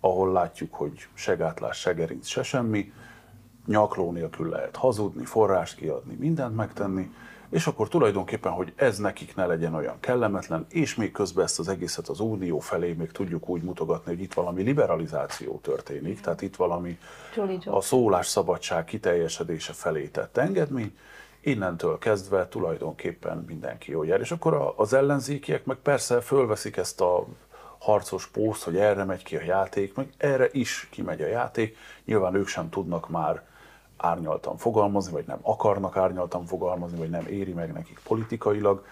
ahol 0.00 0.32
látjuk, 0.32 0.74
hogy 0.74 1.06
se 1.14 1.34
gátlás, 1.34 1.78
se 1.78 1.92
gerinc, 1.92 2.26
se 2.26 2.42
semmi, 2.42 2.92
nyakló 3.66 4.12
nélkül 4.12 4.48
lehet 4.48 4.76
hazudni, 4.76 5.24
forrást 5.24 5.76
kiadni, 5.76 6.14
mindent 6.18 6.56
megtenni, 6.56 7.10
és 7.50 7.66
akkor 7.66 7.88
tulajdonképpen, 7.88 8.52
hogy 8.52 8.72
ez 8.76 8.98
nekik 8.98 9.34
ne 9.34 9.46
legyen 9.46 9.74
olyan 9.74 10.00
kellemetlen, 10.00 10.66
és 10.70 10.94
még 10.94 11.12
közben 11.12 11.44
ezt 11.44 11.58
az 11.58 11.68
egészet 11.68 12.08
az 12.08 12.20
unió 12.20 12.58
felé 12.58 12.92
még 12.92 13.10
tudjuk 13.10 13.48
úgy 13.48 13.62
mutogatni, 13.62 14.12
hogy 14.12 14.22
itt 14.22 14.34
valami 14.34 14.62
liberalizáció 14.62 15.58
történik, 15.62 16.20
tehát 16.20 16.42
itt 16.42 16.56
valami 16.56 16.98
a 17.64 17.80
szólásszabadság 17.80 18.84
kiteljesedése 18.84 19.72
felé 19.72 20.06
tett 20.06 20.36
engedmény, 20.36 20.96
innentől 21.40 21.98
kezdve 21.98 22.48
tulajdonképpen 22.48 23.44
mindenki 23.46 23.90
jól 23.90 24.06
jár. 24.06 24.20
És 24.20 24.30
akkor 24.30 24.74
az 24.76 24.92
ellenzékiek 24.92 25.64
meg 25.64 25.76
persze 25.76 26.20
fölveszik 26.20 26.76
ezt 26.76 27.00
a 27.00 27.26
harcos 27.78 28.26
pószt, 28.26 28.62
hogy 28.62 28.76
erre 28.76 29.04
megy 29.04 29.22
ki 29.22 29.36
a 29.36 29.42
játék, 29.42 29.94
meg 29.94 30.08
erre 30.16 30.48
is 30.52 30.88
kimegy 30.90 31.22
a 31.22 31.26
játék. 31.26 31.76
Nyilván 32.04 32.34
ők 32.34 32.46
sem 32.46 32.68
tudnak 32.68 33.08
már 33.08 33.42
árnyaltan 33.98 34.56
fogalmazni, 34.56 35.12
vagy 35.12 35.26
nem 35.26 35.38
akarnak 35.42 35.96
árnyaltan 35.96 36.46
fogalmazni, 36.46 36.98
vagy 36.98 37.10
nem 37.10 37.26
éri 37.26 37.52
meg 37.52 37.72
nekik 37.72 38.00
politikailag, 38.04 38.84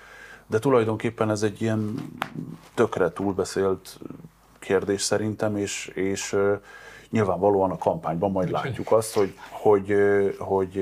de 0.47 0.59
tulajdonképpen 0.59 1.31
ez 1.31 1.43
egy 1.43 1.63
ilyen 1.63 1.95
tökre 2.75 3.13
túlbeszélt 3.13 3.99
kérdés 4.59 5.03
szerintem, 5.03 5.57
és, 5.57 5.87
és 5.87 6.37
nyilvánvalóan 7.11 7.71
a 7.71 7.79
kampányban 7.79 8.31
majd 8.31 8.51
látjuk 8.51 8.93
azt, 8.93 9.15
hogy, 9.15 9.35
hogy, 9.51 9.95
hogy 10.39 10.75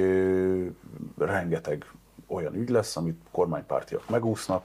rengeteg 1.19 1.91
olyan 2.27 2.55
ügy 2.55 2.69
lesz, 2.69 2.97
amit 2.97 3.21
kormánypártiak 3.31 4.09
megúsznak, 4.09 4.65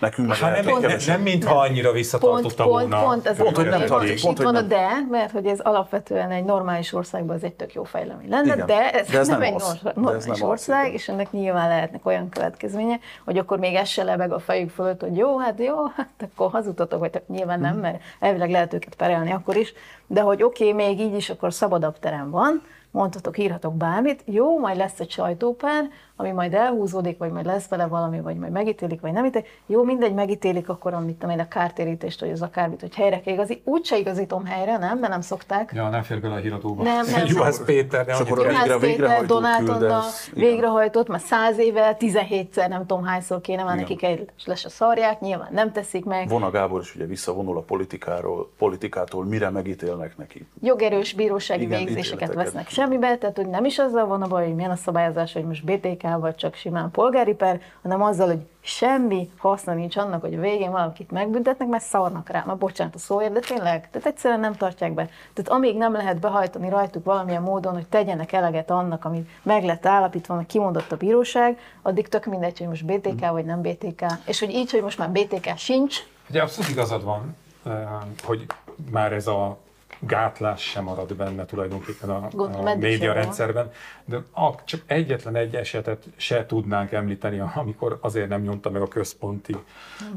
Nekünk 0.00 0.28
meg 0.28 0.36
Hát 0.36 0.64
nem, 0.64 0.78
nem, 0.80 0.96
nem 1.06 1.20
mintha 1.20 1.58
annyira 1.58 1.92
visszatartotta 1.92 2.40
pont, 2.40 2.54
pont, 2.56 2.68
volna. 2.90 3.02
pont, 3.04 3.26
ez 3.26 3.36
Pont, 3.36 3.56
hogy 3.56 3.64
nem 3.68 3.78
pont, 3.78 3.90
tartik, 3.90 4.10
és 4.10 4.22
pont, 4.22 4.38
itt 4.38 4.44
hogy 4.44 4.54
van 4.54 4.64
a 4.64 4.66
nem. 4.66 4.78
de, 4.78 4.88
mert 5.10 5.30
hogy 5.30 5.46
ez 5.46 5.60
alapvetően 5.60 6.30
egy 6.30 6.44
normális 6.44 6.92
országban 6.92 7.36
az 7.36 7.44
egy 7.44 7.54
tök 7.54 7.72
jó 7.74 7.84
fejlemény 7.84 8.28
lenne, 8.28 8.54
Igen, 8.54 8.66
de 8.66 8.90
ez, 8.92 9.08
de 9.08 9.18
ez 9.18 9.28
nem, 9.28 9.38
nem 9.38 9.48
egy 9.48 9.54
az. 9.54 9.62
nor- 9.62 9.82
De 9.82 9.88
ez 9.90 9.94
normális 9.96 10.24
nem 10.24 10.32
az, 10.32 10.42
ország, 10.42 10.82
igen. 10.84 10.94
és 10.94 11.08
ennek 11.08 11.32
nyilván 11.32 11.68
lehetnek 11.68 12.06
olyan 12.06 12.28
következménye, 12.28 12.98
hogy 13.24 13.38
akkor 13.38 13.58
még 13.58 13.74
ez 13.74 13.88
se 13.88 14.02
lebeg 14.02 14.32
a 14.32 14.38
fejük 14.38 14.70
fölött, 14.70 15.00
hogy 15.00 15.16
jó, 15.16 15.38
hát 15.38 15.58
jó, 15.58 15.74
hát 15.96 16.08
akkor 16.32 16.50
hazudtatok, 16.50 16.98
vagy 16.98 17.22
nyilván 17.28 17.58
Mhm. 17.58 17.68
nem, 17.68 17.78
mert 17.78 18.00
elvileg 18.20 18.50
lehet 18.50 18.74
őket 18.74 18.94
perelni 18.94 19.32
akkor 19.32 19.56
is, 19.56 19.72
de 20.06 20.20
hogy 20.20 20.42
oké, 20.42 20.70
okay, 20.70 20.86
még 20.86 21.00
így 21.00 21.14
is 21.16 21.30
akkor 21.30 21.52
szabadabb 21.52 21.98
terem 21.98 22.30
van, 22.30 22.62
mondhatok, 22.90 23.38
írhatok 23.38 23.74
bármit, 23.76 24.22
jó, 24.24 24.58
majd 24.58 24.76
lesz 24.76 25.00
egy 25.00 25.10
sajtóper, 25.10 25.84
ami 26.20 26.30
majd 26.30 26.54
elhúzódik, 26.54 27.18
vagy 27.18 27.30
majd 27.30 27.46
lesz 27.46 27.68
vele 27.68 27.86
valami, 27.86 28.20
vagy 28.20 28.36
majd 28.36 28.52
megítélik, 28.52 29.00
vagy 29.00 29.12
nem 29.12 29.24
ítélik. 29.24 29.48
Jó, 29.66 29.84
mindegy, 29.84 30.14
megítélik 30.14 30.68
akkor, 30.68 30.94
amit 30.94 31.16
tudom 31.18 31.34
én, 31.34 31.40
a 31.40 31.48
kártérítést, 31.48 32.20
vagy 32.20 32.30
az 32.30 32.42
akármit, 32.42 32.80
hogy 32.80 32.94
helyre 32.94 33.20
kell 33.20 33.34
igazi. 33.34 33.60
Úgyse 33.64 33.98
igazítom 33.98 34.44
helyre, 34.44 34.76
nem, 34.76 34.98
mert 34.98 35.12
nem 35.12 35.20
szokták. 35.20 35.70
Ja, 35.74 35.88
nem 35.88 36.02
fér 36.02 36.20
bele 36.20 36.34
a 36.34 36.38
híradóba. 36.38 36.82
Nem, 36.82 37.06
nem. 37.06 37.26
Juhász 37.26 37.64
Péter, 37.64 38.08
annyit 38.08 38.20
akkor 38.20 38.38
a 38.46 38.50
kell- 38.50 38.78
végre- 38.78 38.96
Juhász 38.96 39.06
Péter, 39.06 39.26
Donát 39.26 39.68
Anna 39.68 40.02
végrehajtott, 40.34 41.08
már 41.08 41.20
száz 41.20 41.58
éve, 41.58 41.96
17-szer, 41.98 42.68
nem 42.68 42.86
tudom 42.86 43.04
hányszor 43.04 43.40
kéne 43.40 43.62
már 43.64 43.76
nekik 43.76 44.02
egy 44.02 44.30
lesz 44.44 44.64
a 44.64 44.68
szarják, 44.68 45.20
nyilván 45.20 45.48
nem 45.52 45.72
teszik 45.72 46.04
meg. 46.04 46.28
Vona 46.28 46.50
Gábor 46.50 46.80
is 46.80 46.94
ugye 46.94 47.04
visszavonul 47.04 47.56
a 47.56 47.60
politikáról, 47.60 48.50
politikától, 48.58 49.24
mire 49.24 49.50
megítélnek 49.50 50.16
neki. 50.16 50.46
jogerős 50.62 51.12
bírósági 51.14 51.62
Igen, 51.62 51.84
végzéseket 51.84 52.34
vesznek 52.34 52.68
semmibe, 52.68 53.16
tehát 53.18 53.36
hogy 53.36 53.48
nem 53.48 53.64
is 53.64 53.78
azzal 53.78 54.06
van 54.06 54.22
a 54.22 54.26
baj, 54.26 54.44
hogy 54.46 54.54
milyen 54.54 54.70
a 54.70 54.76
szabályozás, 54.76 55.32
hogy 55.32 55.44
most 55.44 55.64
BTK 55.64 56.02
vagy 56.16 56.34
csak 56.34 56.54
simán 56.54 56.90
polgári 56.90 57.34
per, 57.34 57.60
hanem 57.82 58.02
azzal, 58.02 58.26
hogy 58.26 58.46
semmi 58.60 59.30
haszna 59.36 59.72
nincs 59.72 59.96
annak, 59.96 60.20
hogy 60.20 60.34
a 60.34 60.40
végén 60.40 60.70
valakit 60.70 61.10
megbüntetnek, 61.10 61.68
mert 61.68 61.84
szarnak 61.84 62.28
rá. 62.28 62.42
Már 62.46 62.56
bocsánat 62.56 62.94
a 62.94 62.98
szóért, 62.98 63.32
de 63.32 63.40
tényleg, 63.40 63.90
tehát 63.90 64.06
egyszerűen 64.06 64.40
nem 64.40 64.54
tartják 64.54 64.94
be. 64.94 65.08
Tehát 65.32 65.50
amíg 65.50 65.76
nem 65.76 65.92
lehet 65.92 66.20
behajtani 66.20 66.68
rajtuk 66.68 67.04
valamilyen 67.04 67.42
módon, 67.42 67.74
hogy 67.74 67.86
tegyenek 67.86 68.32
eleget 68.32 68.70
annak, 68.70 69.04
amit 69.04 69.28
meg 69.42 69.64
lett 69.64 69.86
állapítva, 69.86 70.34
meg 70.34 70.46
kimondott 70.46 70.92
a 70.92 70.96
bíróság, 70.96 71.58
addig 71.82 72.08
tök 72.08 72.24
mindegy, 72.24 72.58
hogy 72.58 72.68
most 72.68 72.84
BTK 72.84 73.30
vagy 73.30 73.44
nem 73.44 73.62
BTK. 73.62 74.04
És 74.26 74.38
hogy 74.38 74.50
így, 74.50 74.70
hogy 74.70 74.82
most 74.82 74.98
már 74.98 75.10
BTK 75.10 75.56
sincs, 75.56 75.96
Ugye 76.28 76.42
abszolút 76.42 76.70
igazad 76.70 77.04
van, 77.04 77.36
eh, 77.66 77.88
hogy 78.24 78.46
már 78.90 79.12
ez 79.12 79.26
a 79.26 79.58
gátlás 80.00 80.62
sem 80.62 80.84
marad 80.84 81.14
benne 81.14 81.44
tulajdonképpen 81.44 82.10
a, 82.10 82.28
a 82.36 82.74
média 82.74 83.12
rendszerben, 83.12 83.72
de 84.04 84.16
a, 84.32 84.64
csak 84.64 84.82
egyetlen 84.86 85.36
egy 85.36 85.54
esetet 85.54 86.04
se 86.16 86.46
tudnánk 86.46 86.92
említeni, 86.92 87.42
amikor 87.54 87.98
azért 88.00 88.28
nem 88.28 88.40
nyomta 88.40 88.70
meg 88.70 88.82
a 88.82 88.88
központi 88.88 89.56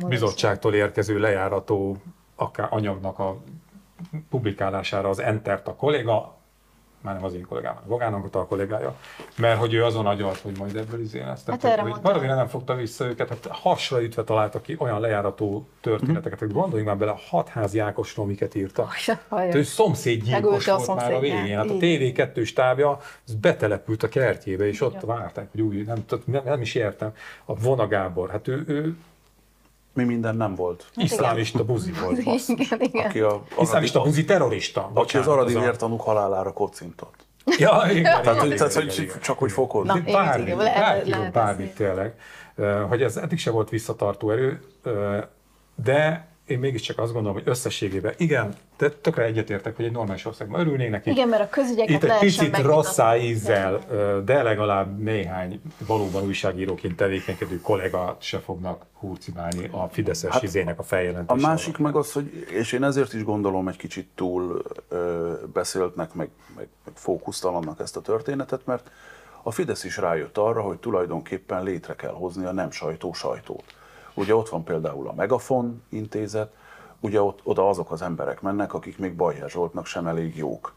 bizottságtól 0.07 0.73
érkező 0.73 1.19
lejárató 1.19 1.97
akár 2.35 2.67
anyagnak 2.69 3.19
a 3.19 3.37
publikálására 4.29 5.09
az 5.09 5.19
Entert 5.19 5.67
a 5.67 5.75
kolléga, 5.75 6.40
már 7.01 7.13
nem 7.13 7.23
az 7.23 7.33
én 7.33 7.45
kollégám, 7.45 7.73
hanem 7.73 7.89
Bogának 7.89 8.35
a 8.35 8.45
kollégája, 8.45 8.95
mert 9.37 9.59
hogy 9.59 9.73
ő 9.73 9.83
azon 9.83 10.05
agyalt, 10.05 10.37
hogy 10.37 10.57
majd 10.57 10.75
ebből 10.75 11.01
izé 11.01 11.19
lesz. 11.19 11.43
Tehát, 11.43 11.63
Hát 11.63 12.17
hogy, 12.17 12.27
nem 12.27 12.47
fogta 12.47 12.75
vissza 12.75 13.05
őket, 13.05 13.29
hát 13.29 13.47
hasra 13.49 14.03
ütve 14.03 14.23
találtak 14.23 14.61
ki 14.61 14.75
olyan 14.79 14.99
lejárató 14.99 15.67
történeteket, 15.81 16.39
hogy 16.39 16.51
gondoljunk 16.51 16.87
már 16.87 16.97
bele, 16.97 17.11
a 17.11 17.19
hatházi 17.29 17.79
Ákosról 17.79 18.25
miket 18.25 18.55
írta. 18.55 18.87
Hát 19.29 19.55
ő 19.55 19.63
szomszédgyilkos 19.63 20.41
Megölte 20.41 20.73
a 20.73 20.77
volt 20.85 20.99
már 20.99 21.13
a 21.13 21.19
végén. 21.19 21.57
Hát 21.57 21.69
a 21.69 21.73
így. 21.73 22.13
TV2 22.17 22.45
stábja 22.45 22.99
az 23.27 23.33
betelepült 23.33 24.03
a 24.03 24.07
kertjébe, 24.07 24.67
és 24.67 24.81
ott 24.81 25.01
várták, 25.01 25.47
hogy 25.51 25.61
új, 25.61 25.81
nem, 25.81 26.03
nem, 26.25 26.41
nem 26.45 26.61
is 26.61 26.75
értem. 26.75 27.13
A 27.45 27.55
Vona 27.55 27.87
Gábor, 27.87 28.29
hát 28.29 28.47
ő, 28.47 28.63
ő 28.67 28.95
Mi 29.93 30.03
minden 30.03 30.35
nem 30.35 30.55
volt. 30.55 30.85
iszlámista 30.95 31.63
buzi 31.63 31.91
volt. 32.01 32.23
basszus. 32.23 32.59
igen, 32.59 32.81
igen. 32.81 33.05
Aki, 33.05 33.19
a, 33.19 33.43
Iszlámista 33.59 34.01
buzi 34.01 34.25
terrorista. 34.25 34.91
aki 34.93 35.17
az 35.17 35.27
aradi 35.27 35.53
vértanúk 35.53 36.01
halálára 36.01 36.51
kocintott. 36.53 37.15
Ja, 37.57 37.83
igen, 37.89 38.03
Tehát, 38.03 38.43
igen, 38.43 38.57
tehát, 38.57 38.71
igen, 38.75 38.85
hogy 38.85 38.99
igen. 38.99 39.19
csak 39.21 39.39
hogy 39.39 39.51
fokozni. 39.51 39.99
Na, 40.05 40.11
bármi, 40.11 40.43
igen, 40.43 40.57
lehet- 40.57 40.79
bárki, 40.79 41.09
lehet 41.09 41.31
bármit 41.31 41.67
ezt 41.67 41.75
tényleg. 41.75 42.13
Hogy 42.89 43.01
ez 43.01 43.17
eddig 43.17 43.39
se 43.39 43.51
volt 43.51 43.69
visszatartó 43.69 44.31
erő, 44.31 44.61
de 45.83 46.27
én 46.51 46.59
mégiscsak 46.59 46.99
azt 46.99 47.13
gondolom, 47.13 47.37
hogy 47.37 47.47
összességében 47.47 48.13
igen, 48.17 48.53
de 48.77 48.89
tökre 48.89 49.23
egyetértek, 49.23 49.75
hogy 49.75 49.85
egy 49.85 49.91
normális 49.91 50.25
országban 50.25 50.59
örülnék 50.59 50.89
neki. 50.89 51.09
Igen, 51.09 51.27
mert 51.27 51.41
a 51.43 51.49
közügyeket 51.49 52.03
Itt 52.03 52.09
egy 52.09 52.19
picit 52.19 52.57
rosszá 52.57 53.17
ízzel, 53.17 53.79
de 54.25 54.43
legalább 54.43 54.99
néhány 54.99 55.61
valóban 55.87 56.23
újságíróként 56.23 56.95
tevékenykedő 56.95 57.61
kollégát 57.61 58.21
se 58.21 58.39
fognak 58.39 58.85
hurcibálni 58.93 59.67
a 59.71 59.87
Fideszes 59.91 60.31
Hát 60.31 60.43
izének 60.43 60.77
a 60.77 60.81
A 60.81 60.85
feljelentése. 60.85 61.47
másik 61.47 61.77
meg 61.77 61.95
az, 61.95 62.11
hogy, 62.11 62.45
és 62.49 62.71
én 62.71 62.83
ezért 62.83 63.13
is 63.13 63.23
gondolom 63.23 63.67
egy 63.67 63.77
kicsit 63.77 64.07
túl 64.15 64.61
ö, 64.89 65.33
beszéltnek, 65.53 66.13
meg, 66.13 66.29
meg, 66.55 66.67
meg 66.85 66.93
fókusztalannak 66.95 67.79
ezt 67.79 67.97
a 67.97 68.01
történetet, 68.01 68.65
mert 68.65 68.91
a 69.43 69.51
Fidesz 69.51 69.83
is 69.83 69.97
rájött 69.97 70.37
arra, 70.37 70.61
hogy 70.61 70.77
tulajdonképpen 70.77 71.63
létre 71.63 71.95
kell 71.95 72.13
hozni 72.13 72.45
a 72.45 72.51
nem 72.51 72.71
sajtó 72.71 73.13
sajtót. 73.13 73.63
Ugye 74.13 74.35
ott 74.35 74.49
van 74.49 74.63
például 74.63 75.07
a 75.07 75.13
Megafon 75.13 75.83
intézet, 75.89 76.53
ugye 76.99 77.21
ott, 77.21 77.39
oda 77.43 77.69
azok 77.69 77.91
az 77.91 78.01
emberek 78.01 78.41
mennek, 78.41 78.73
akik 78.73 78.97
még 78.97 79.15
Bajjá 79.15 79.47
Zsoltnak 79.47 79.85
sem 79.85 80.07
elég 80.07 80.37
jók. 80.37 80.73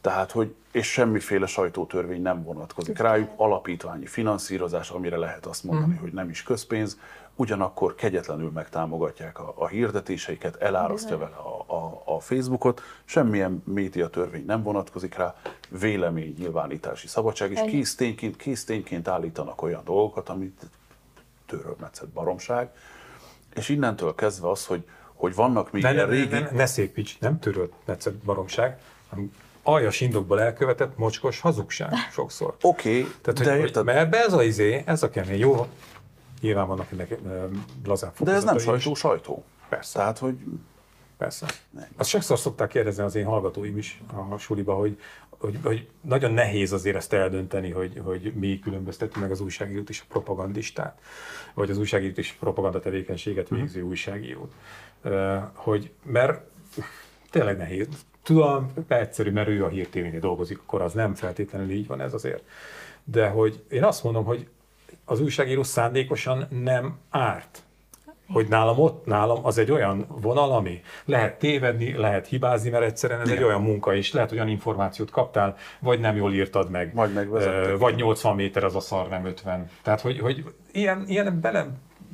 Tehát, 0.00 0.30
hogy, 0.30 0.54
és 0.72 0.92
semmiféle 0.92 1.46
sajtótörvény 1.46 2.22
nem 2.22 2.42
vonatkozik 2.42 2.98
rájuk, 2.98 3.30
alapítványi 3.36 4.06
finanszírozás, 4.06 4.90
amire 4.90 5.16
lehet 5.16 5.46
azt 5.46 5.64
mondani, 5.64 5.96
hogy 5.96 6.12
nem 6.12 6.28
is 6.28 6.42
közpénz, 6.42 6.98
ugyanakkor 7.36 7.94
kegyetlenül 7.94 8.50
megtámogatják 8.50 9.38
a, 9.38 9.52
a 9.56 9.66
hirdetéseiket, 9.66 10.56
elárasztja 10.56 11.18
vele 11.18 11.36
a, 11.36 11.74
a, 11.74 12.02
a 12.04 12.20
Facebookot, 12.20 12.80
semmilyen 13.04 13.62
médiatörvény 13.66 14.44
nem 14.44 14.62
vonatkozik 14.62 15.14
rá, 15.14 15.34
vélemény 15.68 16.34
nyilvánítási 16.38 17.06
szabadság, 17.06 17.50
és 17.50 17.58
Ennyi. 17.58 17.70
kész 17.70 17.94
tényként, 17.94 18.36
kész 18.36 18.64
tényként 18.64 19.08
állítanak 19.08 19.62
olyan 19.62 19.82
dolgokat, 19.84 20.28
amit 20.28 20.70
törölmetszett 21.56 22.08
baromság, 22.08 22.70
és 23.54 23.68
innentől 23.68 24.14
kezdve 24.14 24.50
az, 24.50 24.66
hogy, 24.66 24.84
hogy 25.14 25.34
vannak 25.34 25.72
még 25.72 25.82
Ne, 25.82 25.88
ne, 25.88 25.94
ilyen 25.94 26.08
ne, 26.08 26.14
régi... 26.14 26.28
ne, 26.30 26.50
ne 26.50 26.66
szépíts, 26.66 27.18
nem 27.18 27.38
törött 27.38 27.72
metszett 27.84 28.14
baromság, 28.14 28.78
hanem 29.08 29.32
aljas 29.62 30.00
indokból 30.00 30.40
elkövetett 30.40 30.96
mocskos 30.98 31.40
hazugság 31.40 31.92
sokszor. 32.12 32.56
Oké, 32.60 33.00
okay, 33.00 33.12
Tehát, 33.22 33.40
de 33.40 33.50
hogy, 33.50 33.60
érted? 33.60 33.84
mert 33.84 33.98
ebbe 33.98 34.24
ez 34.24 34.32
a 34.32 34.42
izé, 34.42 34.82
ez 34.86 35.02
a 35.02 35.10
kemény, 35.10 35.38
jó, 35.38 35.66
nyilván 36.40 36.66
vannak 36.66 36.92
ennek 36.92 37.18
ö, 37.26 37.44
lazább 37.84 38.12
De 38.18 38.32
ez 38.32 38.44
nem 38.44 38.58
fokozatai 38.58 38.76
is. 38.76 38.82
sajtó, 38.82 38.94
sajtó. 38.94 39.44
Persze. 39.68 39.98
Tehát, 39.98 40.18
hogy 40.18 40.38
Persze. 41.22 41.46
Nem. 41.70 41.88
Azt 41.96 42.08
sokszor 42.08 42.38
szokták 42.38 42.68
kérdezni 42.68 43.02
az 43.02 43.14
én 43.14 43.24
hallgatóim 43.24 43.78
is 43.78 44.02
a 44.30 44.38
suliba, 44.38 44.74
hogy, 44.74 45.00
hogy, 45.42 45.58
hogy 45.62 45.88
nagyon 46.00 46.32
nehéz 46.32 46.72
azért 46.72 46.96
ezt 46.96 47.12
eldönteni, 47.12 47.70
hogy, 47.70 48.00
hogy 48.04 48.32
mi 48.34 48.58
különbözteti 48.58 49.20
meg 49.20 49.30
az 49.30 49.40
újságírót 49.40 49.88
és 49.88 50.00
a 50.00 50.04
propagandistát, 50.08 51.00
vagy 51.54 51.70
az 51.70 51.78
újságírót 51.78 52.18
és 52.18 52.32
propaganda 52.32 52.80
tevékenységet 52.80 53.48
végző 53.48 53.82
újságírót. 53.82 54.52
Ö, 55.02 55.36
Hogy, 55.54 55.90
mert 56.04 56.50
tényleg 57.30 57.56
nehéz. 57.56 57.88
Tudom, 58.22 58.72
egyszerű, 58.88 59.30
mert 59.30 59.48
ő 59.48 59.64
a 59.64 59.68
hírtévénél 59.68 60.20
dolgozik, 60.20 60.58
akkor 60.58 60.80
az 60.82 60.92
nem 60.92 61.14
feltétlenül 61.14 61.70
így 61.70 61.86
van 61.86 62.00
ez 62.00 62.14
azért. 62.14 62.44
De 63.04 63.28
hogy 63.28 63.64
én 63.70 63.84
azt 63.84 64.04
mondom, 64.04 64.24
hogy 64.24 64.48
az 65.04 65.20
újságíró 65.20 65.62
szándékosan 65.62 66.46
nem 66.50 66.98
árt. 67.10 67.62
Hogy 68.32 68.48
nálam 68.48 68.78
ott, 68.78 69.06
nálam 69.06 69.46
az 69.46 69.58
egy 69.58 69.70
olyan 69.70 70.06
vonal, 70.08 70.52
ami 70.52 70.80
lehet 71.04 71.38
tévedni, 71.38 71.96
lehet 71.96 72.26
hibázni, 72.26 72.70
mert 72.70 72.84
egyszerűen 72.84 73.20
ez 73.20 73.28
egy 73.28 73.42
olyan 73.42 73.62
munka, 73.62 73.94
és 73.94 74.12
lehet, 74.12 74.28
hogy 74.28 74.38
olyan 74.38 74.50
információt 74.50 75.10
kaptál, 75.10 75.56
vagy 75.80 76.00
nem 76.00 76.16
jól 76.16 76.32
írtad 76.32 76.70
meg, 76.70 76.94
Vagy 76.94 77.12
megvezettek. 77.12 77.78
Vagy 77.78 77.94
80 77.94 78.34
méter 78.34 78.64
az 78.64 78.76
a 78.76 78.80
szar, 78.80 79.08
nem 79.08 79.24
50. 79.24 79.70
Tehát, 79.82 80.00
hogy, 80.00 80.20
hogy 80.20 80.44
ilyen, 80.72 81.04
ilyen 81.06 81.40
bele, 81.40 81.66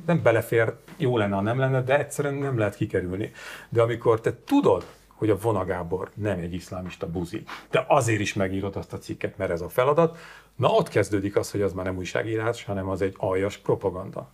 nem 0.05 0.21
belefér, 0.23 0.73
jó 0.97 1.17
lenne, 1.17 1.35
ha 1.35 1.41
nem 1.41 1.59
lenne, 1.59 1.81
de 1.81 1.97
egyszerűen 1.97 2.33
nem 2.33 2.57
lehet 2.57 2.75
kikerülni. 2.75 3.31
De 3.69 3.81
amikor 3.81 4.21
te 4.21 4.33
tudod, 4.45 4.85
hogy 5.19 5.29
a 5.29 5.37
Vona 5.37 5.65
Gábor 5.65 6.09
nem 6.13 6.39
egy 6.39 6.53
iszlámista 6.53 7.07
buzi, 7.07 7.43
de 7.71 7.85
azért 7.87 8.19
is 8.19 8.33
megírod 8.33 8.75
azt 8.75 8.93
a 8.93 8.97
cikket, 8.97 9.37
mert 9.37 9.51
ez 9.51 9.61
a 9.61 9.69
feladat, 9.69 10.17
na 10.55 10.67
ott 10.67 10.89
kezdődik 10.89 11.35
az, 11.35 11.51
hogy 11.51 11.61
az 11.61 11.73
már 11.73 11.85
nem 11.85 11.97
újságírás, 11.97 12.63
hanem 12.63 12.89
az 12.89 13.01
egy 13.01 13.15
aljas 13.17 13.57
propaganda. 13.57 14.29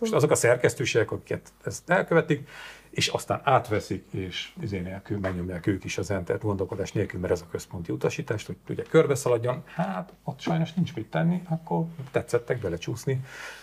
És 0.00 0.10
azok 0.10 0.30
a 0.30 0.34
szerkesztőségek, 0.34 1.10
akiket 1.10 1.52
ezt 1.64 1.90
elkövetik, 1.90 2.48
és 2.90 3.08
aztán 3.08 3.40
átveszik, 3.44 4.04
és 4.10 4.52
izé 4.60 4.78
nélkül 4.78 5.18
megnyomják 5.18 5.66
ők 5.66 5.84
is 5.84 5.98
az 5.98 6.10
entert 6.10 6.42
gondolkodás 6.42 6.92
nélkül, 6.92 7.20
mert 7.20 7.32
ez 7.32 7.40
a 7.40 7.50
központi 7.50 7.92
utasítást, 7.92 8.46
hogy 8.46 8.56
ugye 8.68 8.82
körbeszaladjon, 8.82 9.62
hát 9.74 10.12
ott 10.24 10.40
sajnos 10.40 10.72
nincs 10.72 10.94
mit 10.94 11.10
tenni, 11.10 11.42
akkor 11.48 11.84
tetszettek 12.10 12.60
belecsúszni 12.60 13.20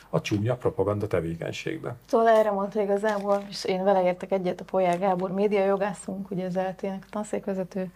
a 0.09 0.21
csúnya 0.21 0.55
propaganda 0.55 1.07
tevékenységbe. 1.07 1.95
Szóval 2.05 2.27
erre 2.27 2.51
mondta 2.51 2.81
igazából, 2.81 3.45
és 3.49 3.65
én 3.65 3.83
vele 3.83 4.03
értek 4.03 4.31
egyet 4.31 4.61
a 4.61 4.63
Polyár 4.63 4.99
Gábor 4.99 5.31
médiajogászunk, 5.31 6.31
ugye 6.31 6.45
az 6.45 6.55
LT-nek 6.55 7.03
a 7.05 7.09
tanszékvezető, 7.09 7.91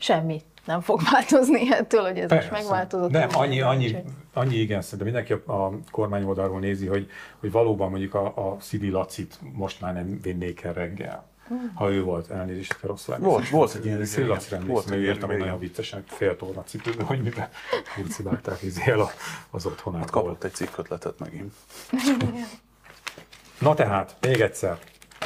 Semmi 0.00 0.42
nem 0.64 0.80
fog 0.80 1.00
változni 1.12 1.72
ettől, 1.72 2.02
hogy 2.02 2.18
ez 2.18 2.28
Persze. 2.28 2.50
most 2.50 2.62
megváltozott. 2.62 3.10
Nem, 3.10 3.28
annyi, 3.32 3.60
annyi, 3.60 3.96
annyi 4.32 4.56
igen, 4.56 4.82
szerintem 4.82 5.06
mindenki 5.06 5.32
a, 5.32 5.52
a 5.52 5.72
kormány 5.90 6.22
oldalról 6.22 6.60
nézi, 6.60 6.86
hogy, 6.86 7.10
hogy 7.40 7.50
valóban 7.50 7.90
mondjuk 7.90 8.14
a, 8.14 8.26
a 8.26 8.56
Szili 8.60 8.90
Lacit 8.90 9.38
most 9.52 9.80
már 9.80 9.94
nem 9.94 10.20
vinnék 10.22 10.62
el 10.62 10.72
reggel. 10.72 11.28
Ha 11.74 11.90
ő 11.90 12.02
volt, 12.02 12.30
elnézést, 12.30 12.72
ha 12.80 12.86
rosszul 12.86 13.14
Hmm. 13.14 13.24
Volt- 13.24 13.48
volt 13.48 13.74
egy 13.74 13.84
ilyen 13.84 14.04
Szili 14.04 14.26
Volt 14.26 14.52
emlékszem, 14.52 14.98
ő 14.98 15.02
írtam 15.04 15.30
egy 15.30 15.38
nagyon 15.38 15.58
viccesen 15.58 16.04
fél 16.06 16.36
torna 16.36 16.62
cipőben, 16.62 17.06
hogy 17.06 17.22
miben 17.22 17.48
kurcibálták 17.94 18.62
izé 18.62 18.82
el 18.90 19.10
az 19.50 19.66
otthonát. 19.66 20.00
Hát 20.00 20.10
kapott 20.10 20.44
egy 20.44 20.54
cikkötletet 20.54 21.18
megint. 21.18 21.52
Na 23.60 23.74
tehát, 23.74 24.16
még 24.20 24.40
egyszer. 24.40 24.78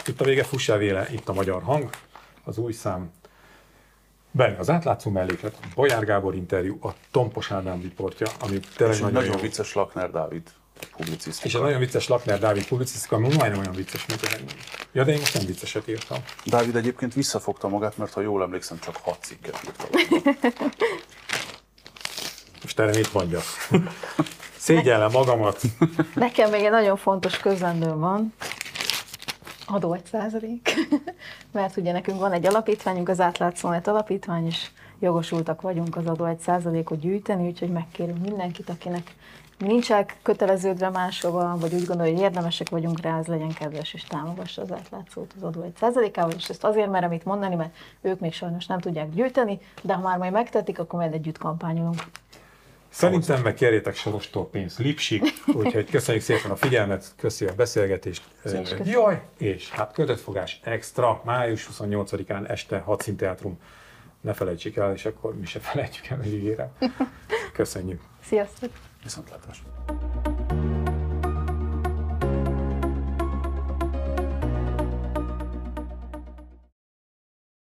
Itt 0.07 0.21
a 0.21 0.25
vége, 0.25 0.45
fussál 0.45 0.79
véle, 0.79 1.07
itt 1.11 1.29
a 1.29 1.33
magyar 1.33 1.63
hang, 1.63 1.91
az 2.45 2.59
új 2.59 2.73
szám. 2.73 3.11
Benne 4.37 4.59
az 4.59 4.71
átlátszó 4.71 5.11
melléklet, 5.11 5.59
a 5.63 5.67
Bolyár 5.75 6.05
Gábor 6.05 6.35
interjú, 6.35 6.79
a 6.83 6.95
Tompos 7.11 7.51
Ádám 7.51 7.81
riportja, 7.81 8.27
ami 8.41 8.61
tényleg 8.77 8.97
nagyon, 8.97 9.13
nagyon 9.13 9.35
jó. 9.35 9.41
vicces 9.41 9.75
Lakner 9.75 10.11
Dávid 10.11 10.43
publicisztika. 10.97 11.47
És 11.47 11.55
a 11.55 11.61
nagyon 11.61 11.79
vicces 11.79 12.09
Lakner 12.09 12.39
Dávid 12.39 12.67
publicisztika, 12.67 13.17
ami 13.17 13.35
majdnem 13.37 13.61
olyan 13.61 13.73
vicces, 13.73 14.07
mint 14.07 14.21
az 14.23 14.33
enyém. 14.33 14.47
Ja, 14.93 15.05
de 15.05 15.13
én 15.13 15.19
most 15.19 15.35
nem 15.35 15.47
vicceset 15.47 15.89
írtam. 15.89 16.19
Dávid 16.45 16.77
egyébként 16.77 17.15
visszafogta 17.15 17.69
magát, 17.69 17.97
mert 17.97 18.13
ha 18.13 18.21
jól 18.21 18.43
emlékszem, 18.43 18.79
csak 18.79 18.97
hat 19.03 19.19
cikket 19.21 19.61
írta. 19.65 19.85
Most 22.63 22.79
erre 22.81 22.97
mit 22.97 23.13
mondjak? 23.13 23.45
Szégyellem 24.57 25.11
magamat. 25.11 25.61
Nekem 26.15 26.51
még 26.51 26.65
egy 26.65 26.71
nagyon 26.71 26.97
fontos 26.97 27.39
közlendőm 27.39 27.99
van, 27.99 28.35
adó 29.67 29.93
egy 29.93 30.05
százalék, 30.05 30.75
mert 31.53 31.77
ugye 31.77 31.93
nekünk 31.93 32.21
van 32.21 32.33
egy 32.33 32.47
alapítványunk, 32.47 33.09
az 33.09 33.21
átlátszónet 33.21 33.89
alapítvány, 33.89 34.47
és 34.47 34.71
jogosultak 34.99 35.61
vagyunk 35.61 35.97
az 35.97 36.07
adó 36.07 36.25
egy 36.25 36.39
százalékot 36.39 37.01
gyűjteni, 37.01 37.47
úgyhogy 37.47 37.71
megkérünk 37.71 38.19
mindenkit, 38.19 38.69
akinek 38.69 39.15
nincs 39.59 39.89
köteleződve 40.23 40.91
máshova, 40.91 41.57
vagy 41.59 41.75
úgy 41.75 41.87
gondolja, 41.87 42.13
hogy 42.13 42.23
érdemesek 42.23 42.69
vagyunk 42.69 43.01
rá, 43.01 43.19
az 43.19 43.27
legyen 43.27 43.53
kedves, 43.53 43.95
és 43.95 44.05
támogassa 44.05 44.63
az 44.63 44.73
átlátszót 44.73 45.33
az 45.37 45.43
adó 45.43 45.63
egy 45.63 45.77
százalékával, 45.77 46.33
és 46.37 46.49
ezt 46.49 46.65
azért 46.65 46.91
merem 46.91 47.13
itt 47.13 47.25
mondani, 47.25 47.55
mert 47.55 47.75
ők 48.01 48.21
még 48.21 48.33
sajnos 48.33 48.67
nem 48.67 48.79
tudják 48.79 49.11
gyűjteni, 49.11 49.59
de 49.83 49.95
ha 49.95 50.01
már 50.01 50.19
majd 50.19 50.33
megtetik, 50.33 50.79
akkor 50.79 50.99
majd 50.99 51.13
együtt 51.13 51.39
kampányolunk. 51.39 52.03
Szerintem 52.95 53.43
meg 53.43 53.55
kérjétek 53.55 53.97
sorostól 53.97 54.49
pénzt, 54.49 54.79
lipsik, 54.79 55.23
úgyhogy 55.47 55.91
köszönjük 55.91 56.23
szépen 56.23 56.51
a 56.51 56.57
figyelmet, 56.57 57.13
köszi 57.17 57.47
a 57.47 57.55
beszélgetést. 57.55 58.23
Szépen. 58.45 58.87
Jaj, 58.87 59.23
és 59.39 59.71
hát 59.71 59.93
kötöttfogás 59.93 60.61
extra, 60.63 61.23
május 61.25 61.69
28-án 61.73 62.49
este 62.51 62.79
Hadszín 62.79 63.17
Teátrum. 63.17 63.59
Ne 64.21 64.33
felejtsék 64.33 64.77
el, 64.77 64.93
és 64.93 65.05
akkor 65.05 65.39
mi 65.39 65.47
se 65.47 65.59
felejtjük 65.59 66.07
el, 66.07 66.17
hogy 66.17 66.35
ígérem. 66.35 66.69
Köszönjük. 67.53 68.01
Sziasztok! 68.23 68.71
Viszontlátásra. 69.03 70.34